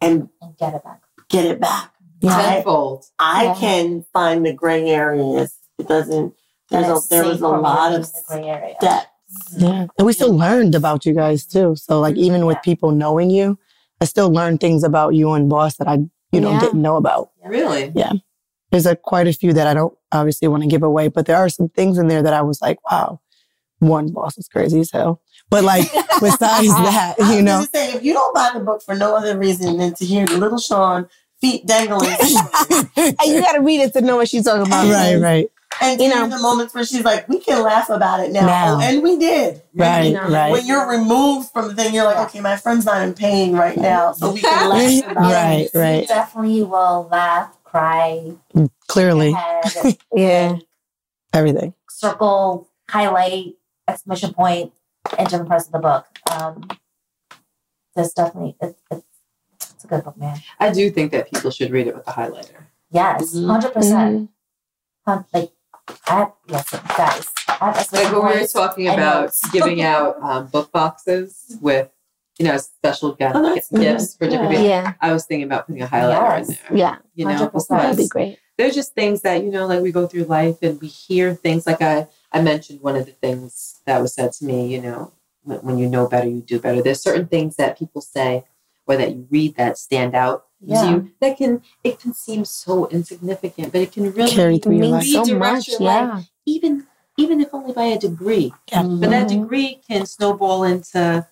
[0.00, 1.02] and and get it back.
[1.28, 1.92] get it back.
[2.20, 2.36] Yeah.
[2.36, 3.06] I, Tenfold.
[3.18, 3.54] I Yeah.
[3.54, 5.54] can find the gray areas.
[5.78, 6.34] It doesn't.
[6.72, 8.74] And There's a, there was a lot of in the gray area.
[8.80, 9.06] depth.
[9.56, 9.86] Yeah.
[9.98, 11.76] And we still learned about you guys too.
[11.76, 12.24] So like mm-hmm.
[12.24, 13.58] even with people knowing you,
[14.00, 15.98] I still learned things about you and boss that I,
[16.32, 16.60] you know, Yeah.
[16.60, 17.30] didn't know about.
[17.44, 17.92] Really?
[17.94, 18.12] Yeah.
[18.70, 21.36] There's a, quite a few that I don't obviously want to give away, but there
[21.36, 23.20] are some things in there that I was like, wow,
[23.80, 25.20] one boss is crazy as hell.
[25.50, 28.82] But like besides that, I you know, gonna say, if you don't buy the book
[28.82, 31.08] for no other reason than to hear the little Sean
[31.40, 32.10] feet dangling,
[32.96, 34.90] And you got to read it to know what she's talking about.
[34.90, 36.26] right, right, and You you know.
[36.26, 38.76] know the moments where she's like, "We can laugh about it now,", Now.
[38.78, 39.62] Oh, and we did.
[39.74, 42.84] right, You know, right, When you're removed from the thing, you're like, "Okay, my friend's
[42.84, 46.08] not in pain right now, so we can laugh about it." right, right.
[46.08, 48.32] definitely will laugh, cry,
[48.88, 50.56] Clearly, head, Yeah.
[51.32, 51.74] everything.
[51.90, 53.54] circle, highlight,
[53.88, 54.72] exclamation point
[55.18, 56.06] in different parts of the book.
[56.30, 56.68] Um,
[57.96, 59.04] there's definitely it, it's,
[59.70, 60.38] it's a good book, man.
[60.60, 62.64] I do think that people should read it with a highlighter.
[62.90, 63.46] Yes, Mhm.
[63.48, 64.30] 100 percent.
[65.34, 65.52] Like
[65.88, 67.26] I have, yes, guys.
[67.48, 71.88] I have Like when we were talking about giving out um, book boxes with,
[72.38, 74.64] you know, special gift, Oh, that's gifts for different people.
[74.66, 74.94] Yeah.
[75.00, 76.48] I was thinking about putting a highlighter Yes.
[76.48, 76.76] in there.
[76.78, 76.96] Yeah.
[77.14, 78.38] You know, That'd be great.
[78.58, 81.66] they're just things that, you know, like we go through life and we hear things
[81.66, 85.12] like I, I mentioned one of the things that was said to me, you know,
[85.42, 86.80] when, when you know better, you do better.
[86.82, 88.44] There's certain things that people say
[88.86, 90.82] or that you read that stand out Yeah.
[90.82, 94.76] to you that can, it can seem so insignificant, but it can really Carry through
[94.76, 95.06] your life.
[95.06, 95.68] so much.
[95.68, 96.14] your Yeah.
[96.14, 96.86] life, even
[97.18, 98.52] even if only by a degree.
[98.72, 98.82] Yeah.
[98.84, 99.42] But that Mhm.
[99.42, 101.26] degree can snowball into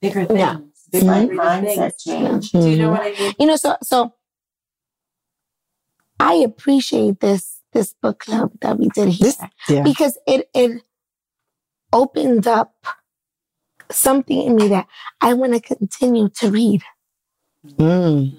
[0.00, 0.38] bigger things.
[0.40, 0.58] Yeah.
[0.90, 2.50] Bigger, Right, greater mindset things.
[2.50, 2.52] change.
[2.52, 3.34] Do you know what I mean?
[3.38, 4.14] You know, so so
[6.20, 9.38] I appreciate this this book club that we did here This,
[9.68, 9.82] yeah.
[9.82, 10.82] because it it
[11.92, 12.74] opened up
[13.90, 14.86] something in me that
[15.20, 16.82] I want to continue to read.
[17.78, 18.36] Mm.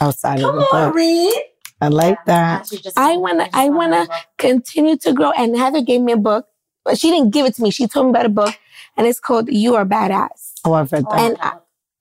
[0.00, 0.94] Outside of Come the on, book.
[0.94, 1.34] read.
[1.80, 2.68] I like that.
[2.96, 5.30] I wanna- I wanna- wanna- Continue to grow.
[5.32, 6.46] And Heather gave me a book,
[6.84, 7.70] but she didn't give it to me.
[7.70, 8.54] She told me about a book,
[8.96, 11.20] and it's called "You Are Badass." Oh, I've read that.
[11.20, 11.52] And I-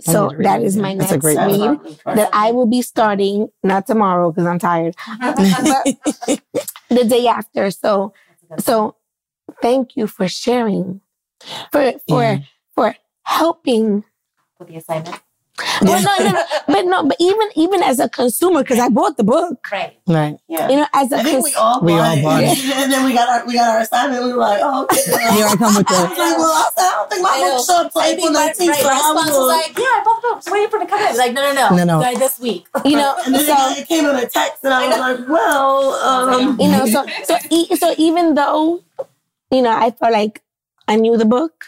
[0.02, 0.82] So need to read that it, is yeah.
[0.84, 4.60] my That's a next great read that I will be starting not tomorrow because I'm
[4.60, 4.96] tired,
[6.90, 7.72] the day after.
[7.72, 8.14] So
[8.60, 8.96] so
[9.62, 11.02] thank you for sharing,
[11.72, 12.40] for for Yeah.
[13.28, 14.04] For helping.
[14.60, 15.20] with the assignment.
[15.82, 19.18] Well, no, no, no, but no, but even even as a consumer, because I bought
[19.18, 19.58] the book.
[19.72, 19.98] Right.
[20.08, 20.38] right.
[20.48, 20.70] Yeah.
[20.70, 22.22] You know, as a think we cons- all We bought all it.
[22.24, 22.60] bought it.
[22.78, 24.24] and then we got our we got our assignment.
[24.24, 25.02] We were like, oh, okay.
[25.34, 26.22] Here I come with I was the.
[26.22, 27.56] like, well, I, I don't think my I know.
[27.58, 28.38] book showed up till I April 19th.
[28.38, 30.38] right, so my I response was like, yeah, I bought the book.
[30.38, 31.18] Just waiting for it to come in.
[31.18, 31.76] Like, no, no, no.
[31.76, 32.00] No, no.
[32.06, 32.68] Like, this week.
[32.86, 35.94] you know, And then so it came in a text, and I was like, well,
[36.06, 38.84] um, you know, so so e- so even though,
[39.50, 40.44] you know, I felt like
[40.88, 41.66] I knew the book,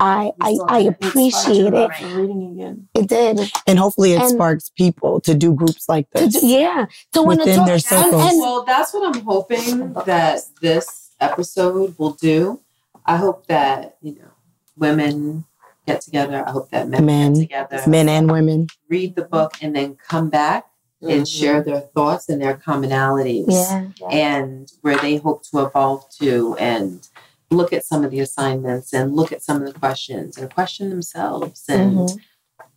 [0.00, 1.04] I I, I have it.
[1.06, 1.88] appreciate it.
[1.88, 2.02] Right.
[2.14, 2.88] reading again.
[2.94, 3.40] It did.
[3.66, 6.40] And hopefully it And- sparks people to do groups like To this.
[6.40, 6.86] do- yeah.
[7.12, 7.66] To want to Within talk.
[7.66, 8.30] their circles.
[8.32, 12.60] and well, that's what I'm hoping that this episode will do.
[13.06, 14.30] I hope that, you know,
[14.76, 15.44] women
[15.86, 16.44] get together.
[16.46, 17.32] I hope that men, Men.
[17.34, 18.68] get together, Men and women.
[18.88, 20.66] read the book, and then come back
[21.00, 21.24] and mm-hmm.
[21.24, 24.08] share their thoughts and their commonalities yeah.
[24.10, 27.08] and where they hope to evolve to and
[27.50, 30.90] look at some of the assignments and look at some of the questions and question
[30.90, 32.18] themselves and Mhm.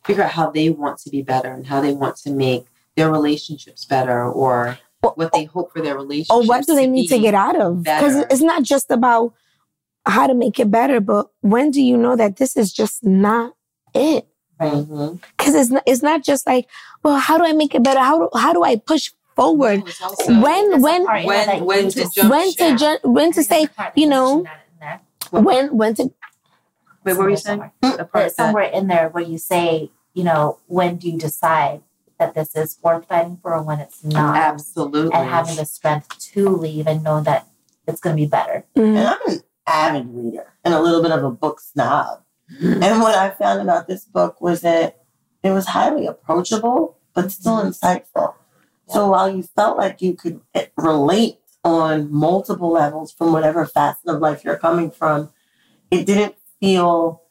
[0.04, 3.12] figure out how they want to be better and how they want to make their
[3.12, 7.08] relationships better or Or- what they hope for their relationships or what do they need
[7.08, 7.84] to get out of?
[7.84, 9.34] Because it's not just about
[10.06, 13.54] how to make it better, but when do you know that this is just not
[13.94, 14.28] it?
[14.62, 15.20] Mhm.
[15.38, 16.68] Because it's not, it's not just like,
[17.04, 18.00] well, how do I make it better?
[18.00, 19.84] How do, how do I push forward?
[20.04, 23.44] Also- When when part in there when- when to jump when to ju- when to
[23.44, 24.44] say you know
[25.32, 26.14] when when did?
[27.04, 27.72] Wait, what were you saying?
[27.82, 31.82] The part There's somewhere in there where you say, you know, when do you decide
[32.20, 34.38] that this is worth fighting for and when it's not?
[34.38, 35.12] Absolutely.
[35.14, 37.48] And having the strength to leave and know that
[37.88, 38.66] it's going to be better.
[38.76, 42.22] And Mm, I'm an avid reader and a little bit of a book snob.
[42.62, 45.02] And what I found about this book was that
[45.42, 48.36] it was highly approachable, but still insightful.
[48.88, 54.08] So while you felt like you could eh, relate on multiple levels from whatever facet
[54.08, 55.30] of life you're coming from,
[55.92, 57.22] it didn't feel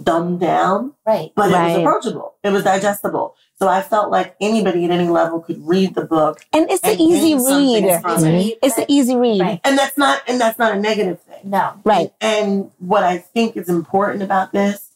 [0.00, 1.32] dumbed down, Right.
[1.34, 2.34] but it was approachable.
[2.44, 3.34] It was digestible.
[3.58, 6.44] So I felt like anybody at any level could read the book.
[6.52, 8.00] and it's an easy gain something read.
[8.02, 8.58] from it.
[8.62, 9.40] It's an easy read.
[9.40, 9.60] Right.
[9.64, 11.40] And that's not and that's not a negative thing.
[11.50, 11.72] No.
[11.84, 12.12] Right.
[12.20, 14.90] And what I think is important about this,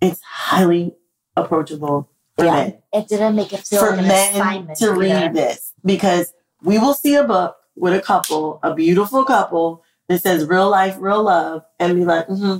[0.00, 0.96] it's highly
[1.36, 2.52] approachable for Yeah.
[2.54, 2.78] men.
[2.92, 4.78] It didn't make it feel For like an men assignment.
[4.78, 5.72] to read this.
[5.84, 10.68] Because we will see a book with a couple, a beautiful couple that says real
[10.70, 12.58] life, real love, and be like, mm-hmm.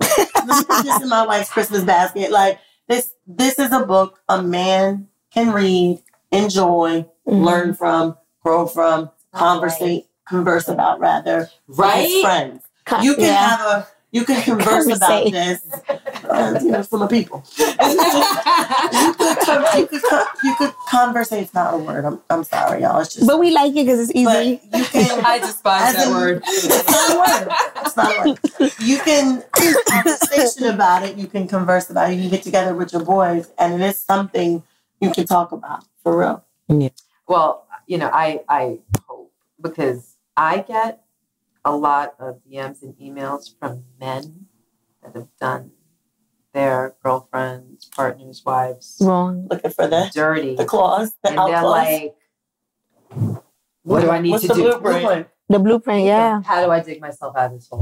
[0.00, 2.30] Let me put this in my wife's Christmas basket.
[2.30, 2.58] Like
[2.88, 7.44] this this is a book a man can read, enjoy, Mhm.
[7.44, 12.22] learn from, grow from, conversate, converse about rather right?
[12.22, 12.62] friends.
[13.02, 13.48] You can yeah.
[13.56, 15.60] have a you can converse about this.
[16.24, 17.44] Uh, you know, from a people.
[17.58, 17.66] you
[19.18, 21.42] could con- you could you could conversate.
[21.42, 22.04] It's not a word.
[22.04, 23.00] I'm I'm sorry, y'all.
[23.00, 23.26] It's just.
[23.26, 24.60] But we like it because it's easy.
[24.72, 25.24] you can.
[25.32, 26.42] I despise As that in- word.
[26.46, 27.52] It's not a word.
[27.84, 28.72] It's not a word.
[28.78, 29.42] You can
[29.86, 31.16] conversation about it.
[31.16, 32.14] You can converse about it.
[32.14, 34.62] You can get together with your boys, and it is something
[35.00, 36.44] you can talk about for real.
[36.68, 36.88] Yeah.
[37.28, 41.03] Well, you know, I I hope because I get
[41.64, 44.46] a lot of DMs and emails from men
[45.02, 45.70] that have done
[46.52, 49.48] their girlfriends, partners, wives Wrong.
[49.50, 51.86] Looking for the dirty, the clause, the and out they're clause.
[51.86, 52.14] like,
[53.82, 54.62] "What do I need to the do?
[54.78, 55.28] blueprint?
[55.48, 56.42] The blueprint, yeah.
[56.42, 57.80] How do I dig myself out of this hole?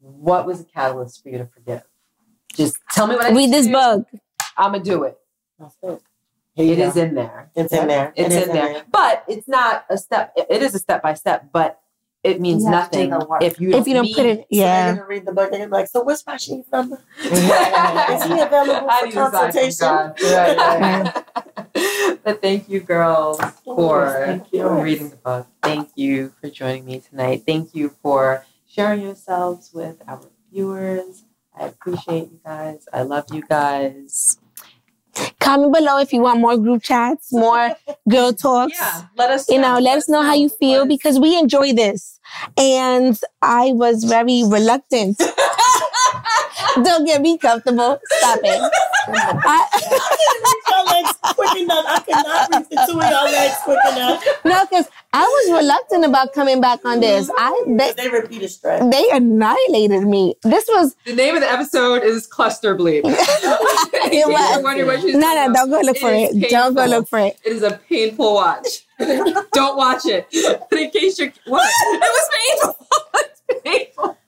[0.00, 1.82] What was the catalyst for you to forgive?
[2.54, 3.72] Just tell me what I need Read this do.
[3.72, 4.06] book.
[4.56, 5.18] I'm gonna do it.
[5.58, 6.00] That's it.
[6.56, 6.90] You go.
[7.00, 7.50] in there.
[7.56, 8.12] It's in there.
[8.16, 8.84] It's It is in there.
[8.92, 10.32] But it's not a step.
[10.36, 11.80] it- It is a step by step, but
[12.24, 13.42] it means You have to do nothing the work.
[13.42, 14.86] if you If you don't meet- put it, So yeah.
[14.86, 15.50] they're gonna read the book.
[15.50, 16.98] They're gonna like, "So what's Rashid's number?
[17.22, 17.30] Is
[18.24, 21.14] he available for need a sign from consultation?" Oh, right,
[21.74, 22.18] right.
[22.24, 24.68] but thank you, girls, for Thank you.
[24.68, 25.46] reading the book.
[25.62, 27.42] Thank you for joining me tonight.
[27.46, 30.20] Thank you for sharing yourselves with our
[30.52, 31.24] viewers.
[31.58, 32.88] I appreciate you guys.
[32.92, 34.38] I love you guys.
[35.40, 37.76] Comment below if you want more group chats, more
[38.08, 38.74] girl talks.
[38.78, 39.48] Yeah, let us.
[39.48, 42.18] You know, let us know how you feel because we enjoy this.
[42.56, 45.18] And I was very reluctant.
[46.82, 48.00] Don't get me comfortable.
[48.18, 48.72] Stop it.
[49.08, 49.84] I,
[51.50, 51.84] quick enough.
[51.88, 54.24] I cannot reach the two of y'all legs quick enough.
[54.44, 57.30] no, because I was reluctant about coming back on this.
[57.38, 58.90] I they, They repeat a stretch.
[58.90, 60.34] they annihilated me.
[60.42, 63.02] This was The name of the episode is Cluster Bleep.
[64.06, 64.62] It was.
[64.62, 65.44] wondering what she's no, no.
[65.46, 65.54] about.
[65.54, 66.50] Don't go look for is it.
[66.50, 67.38] Don't go look for it.
[67.44, 68.86] It is a painful watch.
[68.98, 70.26] Don't watch it.
[70.70, 71.68] But in case you're what?
[71.92, 72.86] It was painful.
[73.14, 74.18] It's painful.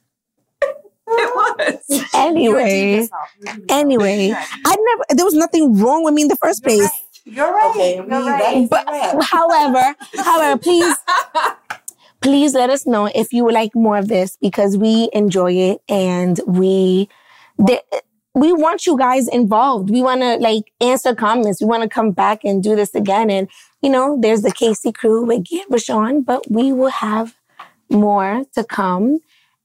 [1.08, 2.04] It was.
[2.14, 3.08] Anyway,
[3.68, 5.04] anyway, I never.
[5.10, 6.90] There was nothing wrong with me in the first place.
[7.26, 7.70] You're right.
[7.70, 8.68] Okay, You're we- right.
[8.70, 8.86] But
[9.24, 10.94] however, however, please,
[12.22, 15.80] please let us know if you would like more of this because we enjoy it
[15.88, 17.08] and we,
[17.58, 17.82] the,
[18.34, 19.90] we want you guys involved.
[19.90, 21.60] We want to like answer comments.
[21.60, 23.28] We want to come back and do this again.
[23.30, 23.48] And
[23.82, 27.34] you know, there's the Casey crew with Gian RaShaun, but we will have
[27.90, 29.18] more to come.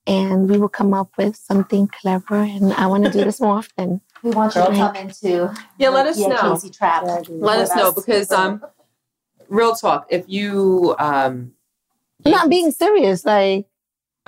[0.08, 3.58] And we will come up with something clever, and I want to do this more
[3.60, 4.02] often.
[4.24, 6.54] We want you to come into Yeah, let us know.
[6.54, 7.04] Casey Trap.
[7.30, 8.64] Let us know because um,
[9.50, 10.08] real talk.
[10.10, 11.54] If you um,
[12.26, 13.26] I'm not being serious.
[13.26, 13.66] Like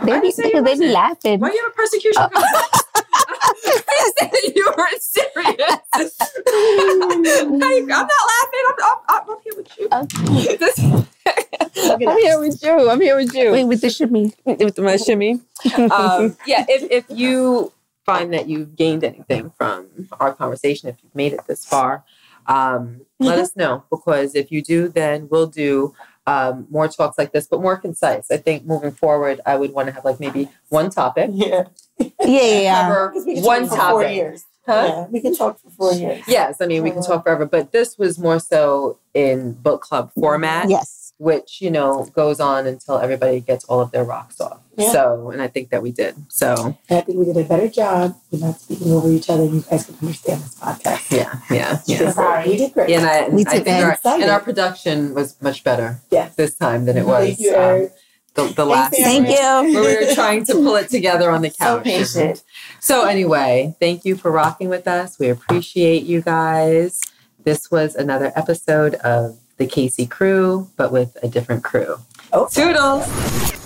[0.04, 1.40] they be, didn't say you because they be laughing.
[1.40, 2.24] why you have a persecution?
[2.34, 2.84] complex?
[4.20, 5.60] said you were serious.
[6.46, 8.64] Like, I'm not laughing.
[8.68, 9.88] I'm, I'm, I'm, I'm here with you.
[9.92, 10.08] I'm
[12.18, 12.90] here with you.
[12.90, 13.52] I'm here with you.
[13.52, 14.34] Wait, with the shimmy.
[14.46, 15.42] with my shimmy.
[15.92, 17.73] Um, yeah, if, if you
[18.06, 19.88] find that you've gained anything from
[20.20, 22.04] our conversation, if you've made it this far,
[22.48, 25.94] um, let us know because if you do, then we'll do
[26.26, 28.32] um, more talks like this, but more concise.
[28.32, 31.30] I think moving forward, I would want to have like maybe one topic.
[31.34, 31.66] Yeah.
[32.00, 32.82] Yeah, yeah, yeah.
[32.88, 34.16] Cover 'Cause we can one talk for four topic.
[34.16, 34.46] years.
[34.66, 34.86] Huh?
[34.88, 36.24] Yeah, we can talk for four years.
[36.28, 40.12] Yes, I mean we can talk forever, but this was more so in book club
[40.14, 40.70] format.
[40.70, 41.03] Yes.
[41.18, 44.60] Which you know goes on until everybody gets all of their rocks off.
[44.76, 44.92] Yeah.
[44.92, 46.16] So, and I think that we did.
[46.30, 48.16] So, And I think we did a better job.
[48.32, 49.46] We're not speaking over each other.
[49.46, 51.12] You guys can understand this podcast.
[51.12, 52.12] yeah, yeah, yeah.
[52.14, 52.48] great.
[52.48, 52.90] You did great.
[52.90, 53.84] Yeah, and I, We I took think it.
[53.84, 56.34] our, and our production was much better Yes.
[56.36, 57.90] this time than it was Thank you, um,
[58.34, 59.36] the, the last Thank you.
[59.36, 59.64] where
[60.00, 62.44] we were trying to pull it together on the couch So patient.
[62.80, 65.20] So anyway, thank you for rocking with us.
[65.20, 67.00] We appreciate you guys.
[67.44, 71.98] This was another episode of the Casey Crew, but with a different crew.
[72.34, 72.48] Oh.
[72.52, 73.63] Toodles.